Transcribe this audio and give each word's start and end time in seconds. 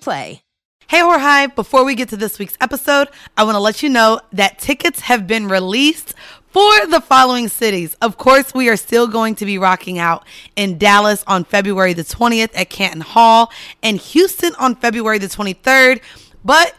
Play. 0.00 0.42
Hey, 0.88 1.00
Horhai, 1.00 1.54
before 1.54 1.84
we 1.84 1.94
get 1.94 2.08
to 2.08 2.16
this 2.16 2.38
week's 2.38 2.56
episode, 2.60 3.08
I 3.36 3.44
want 3.44 3.56
to 3.56 3.60
let 3.60 3.82
you 3.82 3.88
know 3.88 4.20
that 4.32 4.58
tickets 4.58 5.00
have 5.00 5.26
been 5.26 5.46
released 5.46 6.14
for 6.50 6.86
the 6.86 7.00
following 7.00 7.48
cities. 7.48 7.94
Of 8.00 8.16
course, 8.16 8.54
we 8.54 8.68
are 8.68 8.76
still 8.76 9.06
going 9.06 9.34
to 9.36 9.44
be 9.44 9.58
rocking 9.58 9.98
out 9.98 10.24
in 10.56 10.78
Dallas 10.78 11.22
on 11.26 11.44
February 11.44 11.92
the 11.92 12.04
20th 12.04 12.50
at 12.54 12.70
Canton 12.70 13.02
Hall 13.02 13.52
and 13.82 13.98
Houston 13.98 14.54
on 14.56 14.74
February 14.74 15.18
the 15.18 15.26
23rd. 15.26 16.00
But 16.44 16.74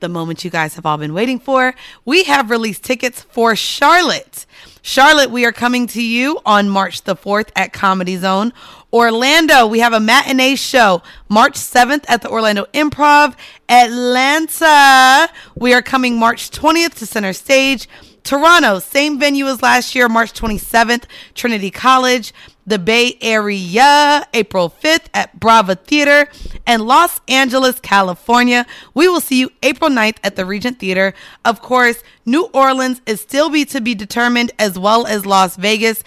the 0.00 0.08
moment 0.08 0.44
you 0.44 0.50
guys 0.50 0.74
have 0.74 0.86
all 0.86 0.98
been 0.98 1.14
waiting 1.14 1.38
for, 1.40 1.74
we 2.04 2.24
have 2.24 2.50
released 2.50 2.84
tickets 2.84 3.22
for 3.22 3.56
Charlotte. 3.56 4.46
Charlotte, 4.82 5.30
we 5.30 5.44
are 5.44 5.52
coming 5.52 5.86
to 5.88 6.02
you 6.02 6.38
on 6.46 6.68
March 6.68 7.02
the 7.02 7.16
4th 7.16 7.50
at 7.56 7.72
Comedy 7.72 8.16
Zone. 8.16 8.52
Orlando, 8.92 9.66
we 9.66 9.80
have 9.80 9.92
a 9.92 10.00
matinee 10.00 10.56
show 10.56 11.02
March 11.28 11.54
7th 11.54 12.06
at 12.08 12.22
the 12.22 12.30
Orlando 12.30 12.64
Improv. 12.72 13.34
Atlanta, 13.68 15.28
we 15.54 15.74
are 15.74 15.82
coming 15.82 16.18
March 16.18 16.50
20th 16.50 16.94
to 16.94 17.06
Center 17.06 17.34
Stage. 17.34 17.86
Toronto, 18.24 18.78
same 18.78 19.18
venue 19.18 19.46
as 19.46 19.60
last 19.60 19.94
year, 19.94 20.08
March 20.08 20.32
27th, 20.32 21.04
Trinity 21.34 21.70
College. 21.70 22.32
The 22.66 22.78
Bay 22.78 23.16
Area, 23.22 24.26
April 24.34 24.68
5th 24.68 25.06
at 25.14 25.40
Brava 25.40 25.74
Theater. 25.74 26.28
And 26.66 26.86
Los 26.86 27.18
Angeles, 27.26 27.80
California, 27.80 28.66
we 28.92 29.08
will 29.08 29.22
see 29.22 29.40
you 29.40 29.50
April 29.62 29.88
9th 29.88 30.18
at 30.22 30.36
the 30.36 30.44
Regent 30.44 30.78
Theater. 30.78 31.14
Of 31.46 31.62
course, 31.62 32.02
New 32.26 32.50
Orleans 32.52 33.00
is 33.06 33.22
still 33.22 33.48
be 33.48 33.64
to 33.64 33.80
be 33.80 33.94
determined, 33.94 34.52
as 34.58 34.78
well 34.78 35.06
as 35.06 35.24
Las 35.24 35.56
Vegas 35.56 36.04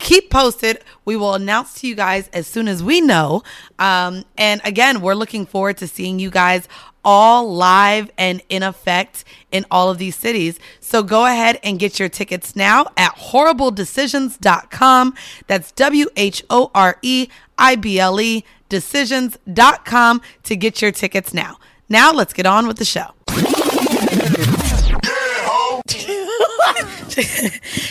keep 0.00 0.30
posted. 0.30 0.82
We 1.04 1.14
will 1.16 1.34
announce 1.34 1.74
to 1.80 1.86
you 1.86 1.94
guys 1.94 2.28
as 2.32 2.48
soon 2.48 2.66
as 2.66 2.82
we 2.82 3.00
know. 3.00 3.42
Um, 3.78 4.24
and 4.36 4.60
again, 4.64 5.00
we're 5.00 5.14
looking 5.14 5.46
forward 5.46 5.76
to 5.76 5.86
seeing 5.86 6.18
you 6.18 6.30
guys 6.30 6.66
all 7.04 7.54
live 7.54 8.10
and 8.18 8.42
in 8.48 8.62
effect 8.62 9.24
in 9.52 9.64
all 9.70 9.88
of 9.90 9.98
these 9.98 10.16
cities. 10.16 10.58
So 10.80 11.02
go 11.02 11.26
ahead 11.26 11.58
and 11.62 11.78
get 11.78 11.98
your 11.98 12.08
tickets 12.08 12.56
now 12.56 12.86
at 12.96 13.14
horribledecisions.com. 13.16 15.14
That's 15.46 15.72
W 15.72 16.06
H 16.16 16.44
O 16.50 16.70
R 16.74 16.98
E 17.02 17.28
I 17.56 17.76
B 17.76 18.00
L 18.00 18.20
E 18.20 18.44
decisions.com 18.68 20.22
to 20.44 20.56
get 20.56 20.80
your 20.82 20.92
tickets 20.92 21.34
now. 21.34 21.58
Now 21.88 22.12
let's 22.12 22.32
get 22.32 22.46
on 22.46 22.66
with 22.66 22.78
the 22.78 22.84
show. 22.84 23.10
hey 27.16 27.48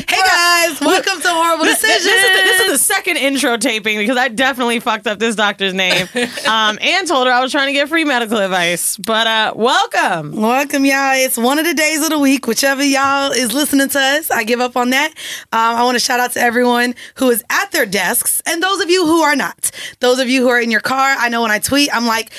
guys, 0.07 0.79
welcome 0.79 1.19
to 1.19 1.27
Horrible 1.27 1.65
Decisions. 1.65 2.05
This, 2.05 2.23
is 2.23 2.37
the, 2.37 2.43
this 2.45 2.61
is 2.61 2.71
the 2.71 2.77
second 2.77 3.17
intro 3.17 3.57
taping 3.57 3.97
because 3.97 4.15
I 4.15 4.29
definitely 4.29 4.79
fucked 4.79 5.07
up 5.07 5.19
this 5.19 5.35
doctor's 5.35 5.73
name 5.73 6.07
um, 6.47 6.79
and 6.79 7.05
told 7.05 7.27
her 7.27 7.33
I 7.33 7.41
was 7.41 7.51
trying 7.51 7.67
to 7.67 7.73
get 7.73 7.89
free 7.89 8.05
medical 8.05 8.37
advice. 8.37 8.95
But 8.95 9.27
uh, 9.27 9.53
welcome. 9.57 10.39
Welcome, 10.39 10.85
y'all. 10.85 11.15
It's 11.15 11.37
one 11.37 11.59
of 11.59 11.65
the 11.65 11.73
days 11.73 12.01
of 12.01 12.11
the 12.11 12.19
week, 12.19 12.47
whichever 12.47 12.81
y'all 12.81 13.31
is 13.31 13.51
listening 13.51 13.89
to 13.89 13.99
us. 13.99 14.31
I 14.31 14.45
give 14.45 14.61
up 14.61 14.77
on 14.77 14.91
that. 14.91 15.09
Um, 15.51 15.75
I 15.75 15.83
want 15.83 15.95
to 15.95 15.99
shout 15.99 16.21
out 16.21 16.31
to 16.33 16.39
everyone 16.39 16.95
who 17.15 17.29
is 17.29 17.43
at 17.49 17.71
their 17.71 17.85
desks 17.85 18.41
and 18.45 18.63
those 18.63 18.79
of 18.79 18.89
you 18.89 19.05
who 19.05 19.19
are 19.21 19.35
not. 19.35 19.69
Those 19.99 20.19
of 20.19 20.29
you 20.29 20.43
who 20.43 20.47
are 20.47 20.61
in 20.61 20.71
your 20.71 20.79
car, 20.79 21.15
I 21.19 21.27
know 21.27 21.41
when 21.41 21.51
I 21.51 21.59
tweet, 21.59 21.93
I'm 21.93 22.05
like, 22.05 22.31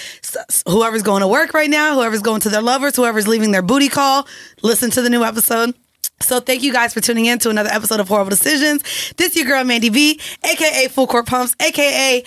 whoever's 0.67 1.03
going 1.03 1.21
to 1.21 1.29
work 1.29 1.53
right 1.53 1.69
now, 1.69 1.97
whoever's 1.97 2.23
going 2.23 2.41
to 2.41 2.49
their 2.49 2.63
lovers, 2.63 2.97
whoever's 2.97 3.29
leaving 3.29 3.51
their 3.51 3.61
booty 3.61 3.91
call, 3.91 4.27
listen 4.63 4.91
to 4.93 5.03
the 5.03 5.11
new 5.11 5.25
episode. 5.25 5.75
So 6.23 6.39
thank 6.39 6.63
you 6.63 6.73
guys 6.73 6.93
for 6.93 7.01
tuning 7.01 7.27
in 7.27 7.39
to 7.41 7.51
another 7.51 7.71
episode 7.71 7.99
of 7.99 8.09
Horrible 8.09 8.31
Decisions. 8.31 8.83
This 9.17 9.37
your 9.37 9.47
girl 9.47 9.65
Mandii 9.65 9.93
B, 9.93 10.21
aka 10.45 10.87
Full 10.89 11.07
Court 11.07 11.27
Pumps, 11.27 11.57
aka 11.61 12.23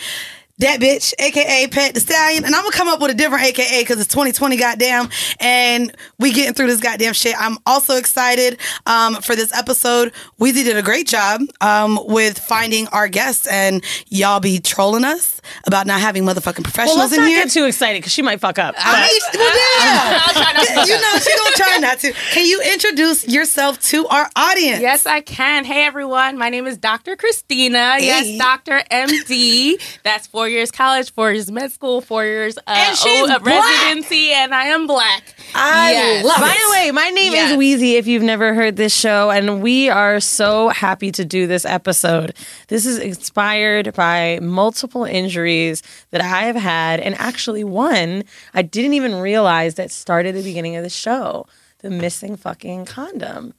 that 0.60 0.80
bitch, 0.80 1.14
aka 1.20 1.68
Pet 1.68 1.94
the 1.94 2.00
Stallion, 2.00 2.46
and 2.46 2.56
I'm 2.56 2.64
gonna 2.64 2.76
come 2.76 2.88
up 2.88 3.02
with 3.02 3.12
a 3.12 3.14
different 3.14 3.44
aka 3.44 3.82
because 3.82 4.00
it's 4.00 4.10
2020, 4.10 4.56
goddamn, 4.58 5.10
and 5.40 5.96
we 6.20 6.32
getting 6.32 6.54
through 6.54 6.68
this 6.68 6.80
goddamn 6.80 7.14
shit. 7.14 7.36
I'm 7.40 7.58
also 7.66 7.98
excited 7.98 8.60
um, 8.86 9.16
for 9.16 9.36
this 9.36 9.54
episode. 9.54 10.12
Weezy 10.40 10.64
did 10.64 10.78
a 10.78 10.84
great 10.84 11.08
job 11.08 11.42
um, 11.62 12.00
with 12.06 12.40
finding 12.40 12.88
our 12.88 13.08
guests, 13.08 13.48
and 13.48 13.84
y'all 14.08 14.40
be 14.40 14.60
trolling 14.60 15.06
us 15.06 15.42
about 15.66 15.88
not 15.88 16.00
having 16.00 16.24
motherfucking 16.24 16.64
professionals 16.64 16.98
well, 16.98 17.06
let's 17.06 17.14
in 17.14 17.20
not 17.22 17.28
here. 17.28 17.44
get 17.44 17.52
too 17.52 17.66
excited 17.66 18.00
because 18.02 18.12
she 18.14 18.22
might 18.22 18.40
fuck 18.40 18.60
up. 18.60 18.76
I 18.78 19.10
mean, 19.10 19.40
well, 19.40 19.58
yeah. 19.80 20.20
I'll 20.26 20.34
try 20.34 20.54
not 20.54 20.66
to 20.86 20.92
you 20.94 21.02
know, 21.02 21.18
she 21.20 21.38
gonna 21.38 21.56
try 21.56 21.78
not 21.80 22.00
to. 22.00 22.12
Can 22.32 22.46
you 22.46 22.62
introduce 22.62 23.28
yourself 23.28 23.80
to 23.84 24.08
our 24.08 24.30
audience? 24.36 24.82
Yes, 24.82 25.06
I 25.06 25.22
can. 25.22 25.66
Hey, 25.66 25.86
everyone. 25.86 26.38
My 26.38 26.50
name 26.50 26.68
is 26.68 26.78
Dr. 26.78 27.16
Christina. 27.16 27.96
Hey. 27.98 28.06
Yes, 28.06 28.38
Dr. 28.38 28.82
MD. 28.92 29.82
That's 30.04 30.28
four 30.28 30.48
years 30.50 30.72
college, 30.72 31.12
four 31.14 31.32
years 31.32 31.52
med 31.52 31.72
school, 31.72 32.02
four 32.02 32.24
years 32.26 32.58
uh, 32.58 32.62
And 32.68 32.98
she's 32.98 33.28
black. 33.28 33.44
residency, 33.46 34.32
and 34.32 34.54
I 34.54 34.66
am 34.68 34.88
black. 34.88 35.36
I 35.56 35.92
Yes. 35.92 36.26
love 36.26 36.40
By 36.40 36.50
it. 36.52 36.58
the 36.66 36.72
way, 36.72 36.92
my 36.92 37.10
name 37.10 37.34
Yes. 37.34 37.52
is 37.52 37.58
Weezy 37.58 37.94
if 38.00 38.08
you've 38.08 38.24
never 38.24 38.54
heard 38.54 38.76
this 38.76 38.96
show, 38.96 39.30
and 39.30 39.62
we 39.62 39.90
are 39.90 40.20
so 40.20 40.70
happy 40.70 41.12
to 41.12 41.24
do 41.24 41.46
this 41.48 41.66
episode. 41.66 42.34
This 42.70 42.86
is 42.86 42.98
inspired 42.98 43.94
by 43.94 44.40
multiple 44.42 45.04
injuries 45.06 45.84
that 46.12 46.22
I 46.22 46.44
have 46.44 46.56
had, 46.56 47.00
and 47.00 47.16
actually 47.20 47.64
one 47.64 48.24
I 48.54 48.62
didn't 48.64 48.94
even 48.94 49.16
realize 49.16 49.76
that 49.76 49.92
started 49.92 50.30
at 50.30 50.36
the 50.44 50.44
beginning 50.50 50.76
of 50.76 50.84
the 50.84 50.90
show 50.90 51.46
the 51.82 51.90
missing 51.90 52.38
fucking 52.38 52.86
condom. 52.86 53.54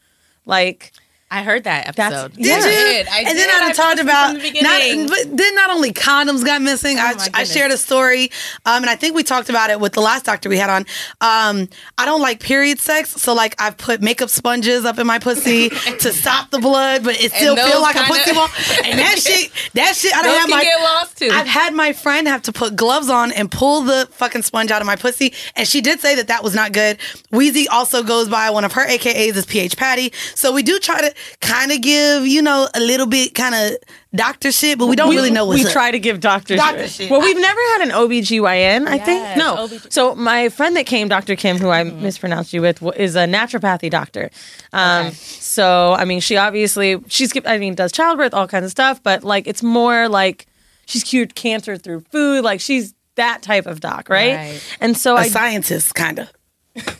Like, 0.46 0.92
I 1.34 1.42
heard 1.42 1.64
that 1.64 1.94
That's- 1.96 2.12
episode. 2.12 2.36
Did 2.36 2.52
I 2.52 2.56
you? 2.56 2.62
did. 2.62 3.08
I 3.08 3.18
and 3.20 3.28
did. 3.28 3.36
then 3.38 3.50
I 3.62 3.68
I 3.68 3.72
talked 3.72 4.00
about 4.00 4.34
the 4.40 4.60
not, 4.62 5.08
but 5.08 5.36
then 5.36 5.54
not 5.54 5.70
only 5.70 5.92
condoms 5.92 6.44
got 6.44 6.62
missing. 6.62 6.98
I, 6.98 7.12
Oh 7.12 7.16
my 7.16 7.28
I 7.34 7.44
shared 7.44 7.70
a 7.72 7.76
story, 7.76 8.30
um, 8.66 8.82
and 8.82 8.90
I 8.90 8.96
think 8.96 9.14
we 9.16 9.22
talked 9.22 9.48
about 9.48 9.70
it 9.70 9.80
with 9.80 9.92
the 9.94 10.00
last 10.00 10.24
doctor 10.24 10.48
we 10.48 10.58
had 10.58 10.70
on. 10.70 10.82
Um, 11.20 11.68
I 11.98 12.04
don't 12.04 12.20
like 12.20 12.40
period 12.40 12.78
sex, 12.78 13.10
so 13.10 13.34
like 13.34 13.54
I've 13.60 13.76
put 13.76 14.00
makeup 14.00 14.30
sponges 14.30 14.84
up 14.84 14.98
in 14.98 15.06
my 15.06 15.18
pussy 15.18 15.68
to 16.00 16.12
stop 16.12 16.50
the 16.50 16.58
blood, 16.60 17.02
but 17.04 17.20
it 17.20 17.32
still 17.32 17.56
those 17.56 17.70
feel 17.70 17.82
like 17.82 17.96
a 17.96 18.00
kinda- 18.04 18.14
pussy 18.14 18.32
ball. 18.34 18.48
And 18.84 18.98
that 18.98 19.18
shit, 19.24 19.50
that 19.74 19.96
shit, 19.96 20.14
I 20.16 20.22
don't 20.22 20.38
have 20.38 20.48
my. 20.50 20.62
get 20.62 20.80
lost, 20.80 21.18
too. 21.18 21.30
I've 21.32 21.46
had 21.46 21.74
my 21.74 21.92
friend 21.92 22.28
have 22.28 22.42
to 22.42 22.52
put 22.52 22.76
gloves 22.76 23.08
on 23.10 23.32
and 23.32 23.50
pull 23.50 23.82
the 23.82 24.08
fucking 24.12 24.42
sponge 24.42 24.70
out 24.70 24.80
of 24.80 24.86
my 24.86 24.96
pussy, 24.96 25.32
and 25.56 25.66
she 25.66 25.80
did 25.80 26.00
say 26.00 26.14
that 26.16 26.28
that 26.28 26.42
was 26.44 26.54
not 26.54 26.72
good. 26.72 26.98
Weezy 27.32 27.66
also 27.70 28.02
goes 28.02 28.28
by 28.28 28.50
one 28.50 28.64
of 28.64 28.72
her 28.72 28.86
AKAs 28.86 29.34
is 29.36 29.46
PH 29.46 29.76
Patty, 29.76 30.12
so 30.34 30.52
we 30.52 30.62
do 30.62 30.78
try 30.78 31.00
to 31.00 31.14
kind 31.40 31.72
of 31.72 31.80
give, 31.80 32.26
you 32.26 32.42
know, 32.42 32.68
a 32.74 32.80
little 32.80 33.06
bit 33.06 33.34
kind 33.34 33.54
of 33.54 33.78
doctor 34.14 34.52
shit, 34.52 34.78
but 34.78 34.86
we 34.86 34.96
don't 34.96 35.10
really 35.10 35.30
know 35.30 35.44
what's 35.46 35.62
we 35.62 35.66
up. 35.66 35.72
try 35.72 35.90
to 35.90 35.98
give 35.98 36.20
doctor, 36.20 36.56
Doctor 36.56 36.82
shit. 36.82 36.90
shit. 36.90 37.10
Well, 37.10 37.20
we've 37.20 37.36
never 37.40 37.60
had 37.72 37.80
an 37.82 37.90
OBGYN, 37.90 38.86
I 38.86 38.98
think. 38.98 39.36
No. 39.36 39.66
So 39.90 40.14
my 40.14 40.48
friend 40.48 40.76
that 40.76 40.86
came, 40.86 41.08
Dr. 41.08 41.34
Kim, 41.36 41.58
who 41.58 41.70
I 41.70 41.82
mispronounced 41.84 42.52
you 42.52 42.62
with, 42.62 42.82
is 42.96 43.16
a 43.16 43.26
naturopathy 43.26 43.90
doctor. 43.90 44.30
Um, 44.72 45.10
So, 45.12 45.94
I 45.94 46.04
mean, 46.04 46.20
she 46.20 46.36
obviously, 46.36 46.98
she's, 47.08 47.32
I 47.46 47.58
mean, 47.58 47.74
does 47.74 47.92
childbirth, 47.92 48.34
all 48.34 48.48
kinds 48.48 48.64
of 48.64 48.70
stuff, 48.70 49.02
but 49.02 49.24
like, 49.24 49.46
it's 49.46 49.62
more 49.62 50.08
like 50.08 50.46
she's 50.86 51.04
cured 51.04 51.34
cancer 51.34 51.76
through 51.76 52.00
food. 52.12 52.44
Like, 52.44 52.60
she's 52.60 52.94
that 53.16 53.42
type 53.42 53.66
of 53.66 53.80
doc, 53.80 54.08
right? 54.08 54.34
Right. 54.34 54.76
And 54.80 54.96
so 54.96 55.14
a 55.16 55.20
I, 55.20 55.28
scientist, 55.28 55.94
kind 55.94 56.18
of. 56.18 56.32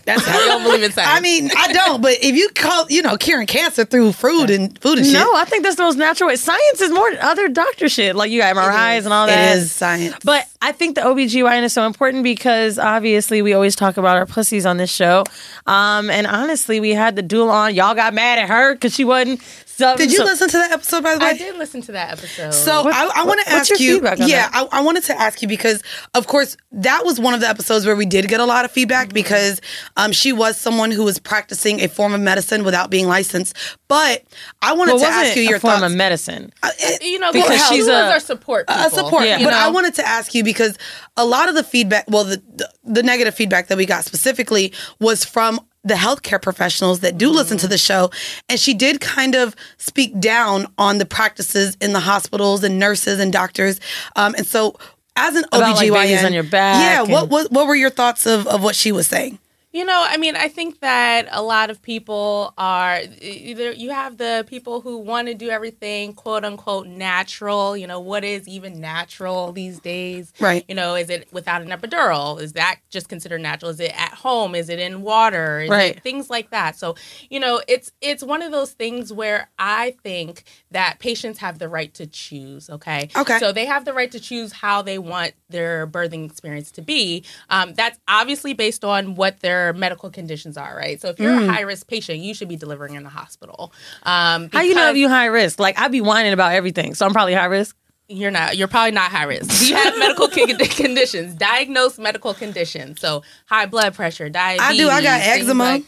That's 0.05 0.26
I 0.26 0.31
how. 0.31 0.38
don't 0.38 0.62
believe 0.62 0.82
in 0.85 0.93
science. 0.93 1.11
I 1.11 1.21
mean, 1.21 1.50
I 1.56 1.73
don't, 1.73 2.00
but 2.00 2.12
if 2.23 2.37
you 2.37 2.49
call, 2.55 2.87
you 2.91 3.03
know, 3.03 3.17
curing 3.17 3.47
cancer 3.49 3.85
through 3.85 4.12
food 4.12 4.50
and 4.50 4.79
food 4.79 4.99
and 4.99 5.06
shit, 5.06 5.15
no, 5.15 5.35
I 5.35 5.44
think 5.47 5.65
that's 5.65 5.75
the 5.76 5.82
most 5.82 5.97
natural 5.97 6.29
way. 6.29 6.37
Science 6.37 6.81
is 6.81 6.91
more 6.93 7.11
other 7.21 7.49
doctor 7.49 7.88
shit. 7.88 8.15
Like, 8.15 8.31
you 8.31 8.41
got 8.41 8.55
MRIs 8.55 9.05
and 9.05 9.12
all 9.12 9.26
that. 9.26 9.56
it 9.56 9.59
is 9.59 9.73
science. 9.73 10.15
But 10.25 10.47
I 10.62 10.71
think 10.73 10.94
the 10.94 11.00
OBGYN 11.00 11.65
is 11.65 11.73
so 11.73 11.87
important 11.87 12.23
because 12.23 12.79
obviously 12.79 13.43
we 13.43 13.53
always 13.53 13.75
talk 13.75 13.97
about 13.97 14.17
our 14.17 14.26
pussies 14.26 14.65
on 14.65 14.76
this 14.76 14.93
show. 14.93 15.25
Um, 15.67 16.09
and 16.09 16.26
honestly, 16.26 16.79
we 16.79 16.91
had 16.91 17.17
the 17.17 17.23
doula 17.23 17.50
on. 17.50 17.75
Y'all 17.75 17.94
got 17.94 18.15
mad 18.15 18.38
at 18.38 18.49
her 18.49 18.75
because 18.75 18.94
she 18.94 19.05
wasn't. 19.05 19.41
So, 19.76 19.97
Did 19.97 20.12
you 20.12 20.19
so- 20.19 20.25
listen 20.25 20.49
to 20.50 20.56
that 20.59 20.71
episode, 20.71 21.03
by 21.03 21.15
the 21.15 21.21
way? 21.21 21.31
I 21.31 21.37
did 21.37 21.56
listen 21.56 21.82
to 21.82 21.93
that 21.93 22.12
episode. 22.12 22.53
So 22.55 22.85
What- 22.85 22.94
I, 22.94 23.03
I 23.06 23.06
want 23.25 23.26
what- 23.26 23.47
to 23.47 23.53
what's 23.55 23.71
ask 23.71 23.71
your 23.71 23.79
you. 23.81 23.94
feedback 23.97 24.21
on 24.21 24.29
yeah, 24.29 24.49
that? 24.49 24.69
I, 24.73 24.79
I 24.79 24.81
wanted 24.82 25.03
to 25.05 25.21
ask 25.21 25.43
you 25.43 25.49
because, 25.49 25.82
of 26.15 26.26
course, 26.29 26.56
that 26.73 27.05
was 27.05 27.19
one 27.19 27.35
of 27.35 27.41
the 27.41 27.49
episodes 27.49 27.85
where 27.85 27.97
we 27.97 28.06
did 28.06 28.29
get 28.29 28.38
a 28.41 28.44
lot 28.44 28.65
of 28.65 28.71
feedback 28.71 29.09
Mm-hmm. 29.09 29.15
because 29.15 29.61
um, 29.97 30.12
she 30.12 30.32
was 30.32 30.56
someone 30.61 30.91
who 30.93 31.03
was 31.03 31.19
practicing 31.19 31.81
a 31.81 31.88
form 31.88 32.15
of 32.15 32.21
medicine 32.21 32.62
without 32.62 32.88
being 32.91 33.09
licensed. 33.09 33.56
But 33.88 34.23
I 34.62 34.75
wanted 34.75 34.94
well, 34.94 35.00
to 35.05 35.06
ask 35.11 35.35
you 35.37 35.43
your 35.43 35.56
a 35.56 35.61
form 35.61 35.81
thoughts. 35.81 35.93
of 35.93 35.97
medicine. 35.97 36.53
Uh, 36.62 36.71
it- 36.79 37.03
you 37.03 37.19
know, 37.19 37.32
Because 37.32 37.49
because 37.49 37.69
she's 37.69 37.76
she's 37.79 37.88
a- 37.88 38.12
are 38.12 38.21
support 38.21 38.69
people. 38.69 38.82
a 38.85 38.91
support. 38.91 39.25
Yeah. 39.25 39.38
But 39.38 39.53
You 39.53 39.59
I 39.59 39.69
wanted 39.69 39.94
to 39.94 40.06
ask 40.06 40.35
you 40.35 40.44
because 40.44 40.79
a 41.17 41.25
lot 41.25 41.49
of 41.49 41.55
the 41.56 41.65
feedback, 41.65 42.05
well, 42.09 42.25
the, 42.25 42.41
the 42.55 42.69
the 42.85 43.03
negative 43.03 43.35
feedback 43.35 43.67
that 43.69 43.79
we 43.79 43.87
got 43.87 44.05
specifically 44.05 44.73
was 45.00 45.25
from 45.25 45.61
the 45.85 45.95
healthcare 45.95 46.41
professionals 46.41 47.01
that 47.01 47.19
do 47.19 47.31
listen 47.31 47.59
to 47.59 47.69
the 47.69 47.79
show, 47.79 48.11
and 48.49 48.59
she 48.59 48.75
did 48.75 49.01
kind 49.01 49.35
of 49.35 49.55
speak 49.79 50.19
down 50.19 50.67
on 50.79 50.99
the 50.99 51.07
practices 51.07 51.77
in 51.81 51.93
the 51.93 52.01
hospitals 52.01 52.65
and 52.65 52.79
nurses 52.79 53.21
and 53.21 53.33
doctors, 53.33 53.81
um, 54.17 54.35
and 54.37 54.47
so. 54.47 54.77
As 55.17 55.37
an 55.37 55.45
About, 55.53 55.77
like, 55.77 55.91
OBGYN, 55.91 56.27
on 56.27 56.33
your 56.33 56.43
back 56.43 57.07
yeah. 57.07 57.13
What, 57.13 57.29
what 57.29 57.53
what 57.53 57.69
were 57.69 57.77
your 57.77 57.89
thoughts 57.91 58.27
of, 58.27 58.49
of 58.49 58.65
what 58.65 58.75
she 58.75 58.91
was 58.91 59.07
saying? 59.07 59.39
You 59.75 59.85
know, 59.85 60.06
I 60.09 60.19
mean, 60.19 60.37
I 60.37 60.47
think 60.47 60.79
that 60.82 61.26
a 61.32 61.43
lot 61.43 61.69
of 61.69 61.82
people 61.82 62.55
are 62.56 63.00
either 63.21 63.73
you 63.73 63.91
have 63.91 64.19
the 64.19 64.44
people 64.47 64.81
who 64.81 64.99
want 64.99 65.26
to 65.26 65.35
do 65.35 65.50
everything 65.50 66.12
quote 66.12 66.44
unquote 66.44 66.87
natural. 66.87 67.76
You 67.76 67.88
know, 67.88 67.99
what 67.99 68.23
is 68.23 68.47
even 68.47 68.81
natural 68.81 69.50
these 69.50 69.81
days? 69.81 70.32
Right. 70.38 70.65
You 70.69 70.76
know, 70.76 70.94
is 70.94 71.11
it 71.11 71.26
without 71.32 71.61
an 71.61 71.71
epidural? 71.71 72.41
Is 72.41 72.53
that 72.53 72.76
just 72.88 73.09
considered 73.09 73.41
natural? 73.41 73.69
Is 73.73 73.81
it 73.81 73.91
at 74.00 74.12
home? 74.12 74.55
Is 74.55 74.69
it 74.69 74.79
in 74.79 75.03
water? 75.03 75.62
Is 75.62 75.71
Right. 75.71 75.97
It 75.97 76.05
things 76.05 76.31
like 76.31 76.50
that. 76.50 76.76
So, 76.76 76.94
you 77.29 77.41
know, 77.41 77.61
it's 77.67 77.91
it's 78.00 78.23
one 78.23 78.43
of 78.43 78.53
those 78.53 78.71
things 78.71 79.12
where 79.12 79.50
I 79.59 79.97
think 80.05 80.44
that 80.71 81.00
patients 81.00 81.41
have 81.41 81.59
the 81.59 81.69
right 81.69 81.93
to 81.94 82.06
choose. 82.06 82.71
Okay. 82.71 83.09
Okay. 83.17 83.41
So 83.41 83.50
they 83.50 83.67
have 83.67 83.85
the 83.85 83.93
right 83.93 84.12
to 84.12 84.21
choose 84.21 84.53
how 84.53 84.82
they 84.82 84.99
want 84.99 85.32
their 85.49 85.88
birthing 85.88 86.26
experience 86.26 86.71
to 86.73 86.82
be. 86.82 87.25
Um, 87.50 87.75
that's 87.75 87.99
obviously 88.06 88.53
based 88.53 88.85
on 88.85 89.17
what 89.17 89.41
their 89.41 89.63
medical 89.72 90.11
conditions 90.11 90.56
are, 90.56 90.76
right? 90.76 91.00
So 91.00 91.08
if 91.08 91.19
you're 91.19 91.32
Mm. 91.32 91.49
a 91.49 91.52
high 91.52 91.61
risk 91.62 91.87
patient, 91.88 92.19
you 92.20 92.34
should 92.34 92.49
be 92.49 92.56
delivering 92.56 92.94
in 92.94 93.02
the 93.02 93.08
hospital. 93.11 93.72
Um, 94.02 94.50
How 94.52 94.61
you 94.62 94.75
know 94.75 94.90
if 94.90 94.96
you 94.96 95.08
high 95.08 95.26
risk? 95.26 95.58
Like 95.58 95.78
I'd 95.78 95.93
be 95.93 96.00
whining 96.00 96.32
about 96.32 96.52
everything, 96.52 96.94
so 96.94 97.06
I'm 97.06 97.12
probably 97.12 97.34
high 97.34 97.46
risk. 97.46 97.76
you're 98.06 98.31
not? 98.31 98.56
You're 98.58 98.69
probably 98.69 98.90
not 98.90 99.11
high 99.11 99.25
risk. 99.25 99.61
Do 99.61 99.66
you 99.69 99.76
have 99.76 99.99
medical 99.99 100.28
conditions? 100.76 101.34
Diagnosed 101.37 101.99
medical 101.99 102.34
conditions. 102.34 103.00
So 103.00 103.22
high 103.46 103.64
blood 103.66 103.94
pressure, 103.94 104.28
diabetes. 104.28 104.66
I 104.69 104.76
do. 104.76 104.88
I 104.90 105.02
got 105.02 105.20
eczema. 105.22 105.64
like- 105.64 105.84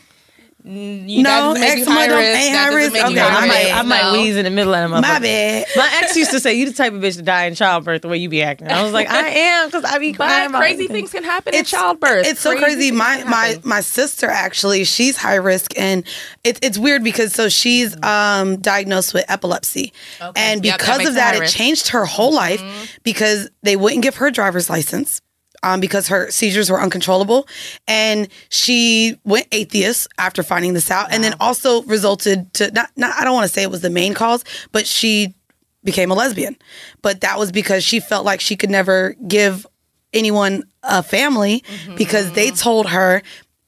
you- 0.66 1.22
No, 1.22 1.54
that 1.54 1.60
doesn't 1.60 1.60
make 1.60 1.78
you 1.78 1.84
high 1.94 2.06
don't- 2.08 2.18
risk. 2.18 2.40
ain't 2.40 2.56
high 2.56 2.68
risk? 2.74 2.96
Okay, 2.96 3.20
I 3.20 3.46
might. 3.46 3.72
I 3.74 3.82
might 3.82 4.02
No. 4.02 4.12
wheeze 4.20 4.36
in 4.36 4.44
the 4.44 4.50
middle 4.50 4.74
of 4.74 4.90
My 4.90 5.00
motherfucker. 5.00 5.22
bad. 5.22 5.66
My 5.76 5.90
ex 6.02 6.16
used 6.16 6.30
to 6.32 6.40
say, 6.40 6.54
"You 6.54 6.66
the 6.66 6.72
type 6.72 6.92
of 6.92 7.00
bitch 7.00 7.16
to 7.16 7.22
die 7.22 7.44
in 7.44 7.54
childbirth 7.54 8.02
the 8.02 8.08
way 8.08 8.16
you 8.18 8.28
be 8.28 8.42
acting." 8.42 8.68
I 8.68 8.82
was 8.82 8.92
like, 8.92 9.08
"I 9.10 9.28
am," 9.28 9.66
because 9.68 9.84
I 9.84 9.98
be 9.98 10.12
crying 10.12 10.50
But 10.50 10.58
crazy 10.58 10.88
things 10.88 11.12
can 11.12 11.22
happen 11.24 11.54
in 11.54 11.64
childbirth. 11.64 12.26
It's 12.26 12.40
so 12.40 12.56
crazy. 12.58 12.90
My 12.90 13.22
my 13.24 13.58
my 13.62 13.80
sister 13.80 14.28
actually, 14.28 14.84
she's 14.84 15.16
high 15.16 15.36
risk, 15.36 15.72
and 15.78 16.02
it's 16.42 16.58
it's 16.62 16.78
weird 16.78 17.04
because 17.04 17.32
so 17.32 17.48
she's 17.48 17.94
um 18.02 18.56
diagnosed 18.56 19.14
with 19.14 19.24
epilepsy, 19.28 19.92
Mm-hmm. 20.18 20.28
Okay. 20.30 20.40
and 20.42 20.64
Yep, 20.64 20.78
that 20.78 20.80
because 20.80 21.06
of 21.08 21.14
that, 21.14 21.36
it 21.36 21.40
risk. 21.40 21.54
Mm-hmm. 21.54 21.62
changed 21.64 21.88
her 21.88 22.04
whole 22.06 22.32
life 22.34 22.62
because 23.04 23.48
they 23.62 23.76
wouldn't 23.76 24.02
give 24.02 24.16
her 24.16 24.30
driver's 24.30 24.68
license. 24.68 25.20
Um, 25.62 25.80
because 25.80 26.08
her 26.08 26.30
seizures 26.30 26.70
were 26.70 26.80
uncontrollable, 26.80 27.48
and 27.88 28.28
she 28.50 29.18
went 29.24 29.46
atheist 29.52 30.08
after 30.18 30.42
finding 30.42 30.74
this 30.74 30.90
out, 30.90 31.12
and 31.12 31.24
then 31.24 31.34
also 31.40 31.82
resulted 31.82 32.52
to 32.54 32.70
not, 32.72 32.90
not 32.96 33.14
I 33.18 33.24
don't 33.24 33.34
want 33.34 33.46
to 33.46 33.52
say 33.52 33.62
it 33.62 33.70
was 33.70 33.80
the 33.80 33.90
main 33.90 34.14
cause, 34.14 34.44
but 34.72 34.86
she 34.86 35.34
became 35.82 36.10
a 36.10 36.14
lesbian. 36.14 36.56
But 37.02 37.22
that 37.22 37.38
was 37.38 37.50
because 37.50 37.84
she 37.84 38.00
felt 38.00 38.24
like 38.24 38.40
she 38.40 38.56
could 38.56 38.70
never 38.70 39.14
give 39.26 39.66
anyone 40.12 40.64
a 40.82 41.02
family 41.02 41.62
because 41.96 42.32
they 42.32 42.50
told 42.50 42.88
her 42.88 43.22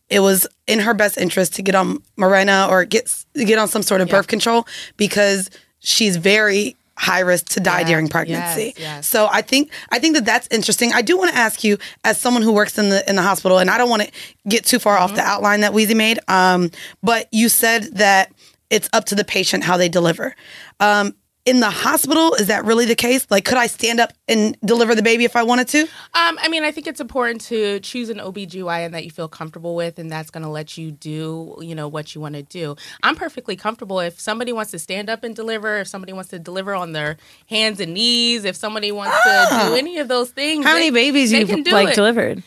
it 0.08 0.20
was 0.20 0.46
in 0.66 0.80
her 0.80 0.94
best 0.94 1.18
interest 1.18 1.54
to 1.54 1.62
get 1.62 1.74
on 1.74 1.98
Mirena 2.16 2.68
or 2.68 2.84
get 2.84 3.14
get 3.34 3.58
on 3.58 3.68
some 3.68 3.82
sort 3.82 4.00
of 4.00 4.08
birth 4.08 4.26
control 4.26 4.66
because 4.96 5.50
she's 5.80 6.16
very 6.16 6.76
high 6.98 7.20
risk 7.20 7.46
to 7.50 7.60
die 7.60 7.80
Yes, 7.80 7.88
during 7.88 8.08
pregnancy. 8.08 8.74
yes, 8.76 8.78
yes. 8.78 9.06
So 9.06 9.28
I 9.30 9.40
think 9.42 9.70
I 9.90 9.98
think 9.98 10.14
that 10.16 10.24
that's 10.24 10.48
interesting. 10.50 10.92
I 10.92 11.00
do 11.02 11.16
want 11.16 11.30
to 11.30 11.36
ask 11.36 11.62
you, 11.64 11.78
as 12.04 12.20
someone 12.20 12.42
who 12.42 12.52
works 12.52 12.76
in 12.78 12.88
the 12.90 13.08
in 13.08 13.16
the 13.16 13.22
hospital, 13.22 13.58
and 13.58 13.70
I 13.70 13.78
don't 13.78 13.88
want 13.90 14.02
to 14.02 14.10
get 14.48 14.64
too 14.64 14.78
far 14.78 14.98
off 14.98 15.14
the 15.14 15.20
Mm-hmm. 15.22 15.30
outline 15.30 15.60
that 15.60 15.72
Weezy 15.72 15.96
made. 15.96 16.18
Um, 16.28 16.70
but 17.02 17.28
you 17.32 17.48
said 17.48 17.84
that 17.96 18.32
it's 18.70 18.88
up 18.92 19.06
to 19.06 19.14
the 19.14 19.24
patient 19.24 19.64
how 19.64 19.76
they 19.78 19.88
deliver. 19.88 20.34
Um, 20.80 21.14
in 21.48 21.60
the 21.60 21.70
hospital, 21.70 22.34
is 22.34 22.48
that 22.48 22.64
really 22.66 22.84
the 22.84 22.94
case? 22.94 23.26
Like, 23.30 23.46
could 23.46 23.56
I 23.56 23.68
stand 23.68 24.00
up 24.00 24.12
and 24.28 24.54
deliver 24.62 24.94
the 24.94 25.02
baby 25.02 25.24
if 25.24 25.34
I 25.34 25.42
wanted 25.42 25.68
to? 25.68 25.80
Um, 25.80 26.38
I 26.42 26.48
mean, 26.50 26.62
I 26.62 26.70
think 26.70 26.86
it's 26.86 27.00
important 27.00 27.40
to 27.42 27.80
choose 27.80 28.10
an 28.10 28.18
OBGYN 28.18 28.92
that 28.92 29.04
you 29.04 29.10
feel 29.10 29.28
comfortable 29.28 29.74
with 29.74 29.98
and 29.98 30.10
that's 30.12 30.28
going 30.30 30.42
to 30.42 30.50
let 30.50 30.76
you 30.76 30.90
do, 30.90 31.56
you 31.60 31.74
know, 31.74 31.88
what 31.88 32.14
you 32.14 32.20
want 32.20 32.34
to 32.34 32.42
do. 32.42 32.76
I'm 33.02 33.16
perfectly 33.16 33.56
comfortable 33.56 34.00
if 34.00 34.20
somebody 34.20 34.52
wants 34.52 34.72
to 34.72 34.78
stand 34.78 35.08
up 35.08 35.24
and 35.24 35.34
deliver, 35.34 35.78
if 35.78 35.88
somebody 35.88 36.12
wants 36.12 36.28
to 36.30 36.38
deliver 36.38 36.74
on 36.74 36.92
their 36.92 37.16
hands 37.48 37.80
and 37.80 37.94
knees, 37.94 38.44
if 38.44 38.54
somebody 38.54 38.92
wants 38.92 39.16
to 39.24 39.68
do 39.68 39.74
any 39.74 39.98
of 39.98 40.08
those 40.08 40.30
things. 40.30 40.66
How 40.66 40.74
they- 40.74 40.80
many 40.80 40.90
babies 40.90 41.32
you 41.32 41.46
can 41.46 41.62
do 41.62 41.70
like 41.70 41.88
it. 41.88 41.94
delivered? 41.94 42.42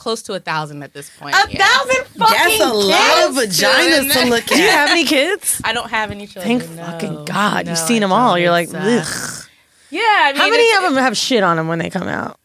Close 0.00 0.22
to 0.22 0.32
a 0.32 0.40
thousand 0.40 0.82
at 0.82 0.94
this 0.94 1.10
point. 1.18 1.34
A 1.34 1.44
yeah. 1.50 1.58
thousand 1.58 2.06
That's 2.16 2.60
a 2.60 2.72
lot 2.72 3.28
of 3.28 3.34
vaginas 3.36 4.10
to 4.14 4.30
look 4.30 4.44
at. 4.44 4.48
Do 4.48 4.62
you 4.62 4.70
have 4.70 4.88
any 4.88 5.04
kids? 5.04 5.60
I 5.62 5.74
don't 5.74 5.90
have 5.90 6.10
any 6.10 6.26
children. 6.26 6.58
Thank 6.60 6.74
no. 6.74 6.86
fucking 6.86 7.24
God. 7.26 7.66
No, 7.66 7.72
You've 7.72 7.78
seen 7.78 7.98
I 7.98 8.06
them 8.06 8.12
all. 8.12 8.38
You're 8.38 8.50
like, 8.50 8.70
ugh. 8.72 9.44
Yeah, 9.90 10.00
I 10.00 10.32
mean, 10.32 10.40
How 10.40 10.48
many 10.48 10.76
of 10.76 10.82
them 10.84 11.02
have 11.04 11.18
shit 11.18 11.42
on 11.42 11.58
them 11.58 11.68
when 11.68 11.80
they 11.80 11.90
come 11.90 12.08
out? 12.08 12.38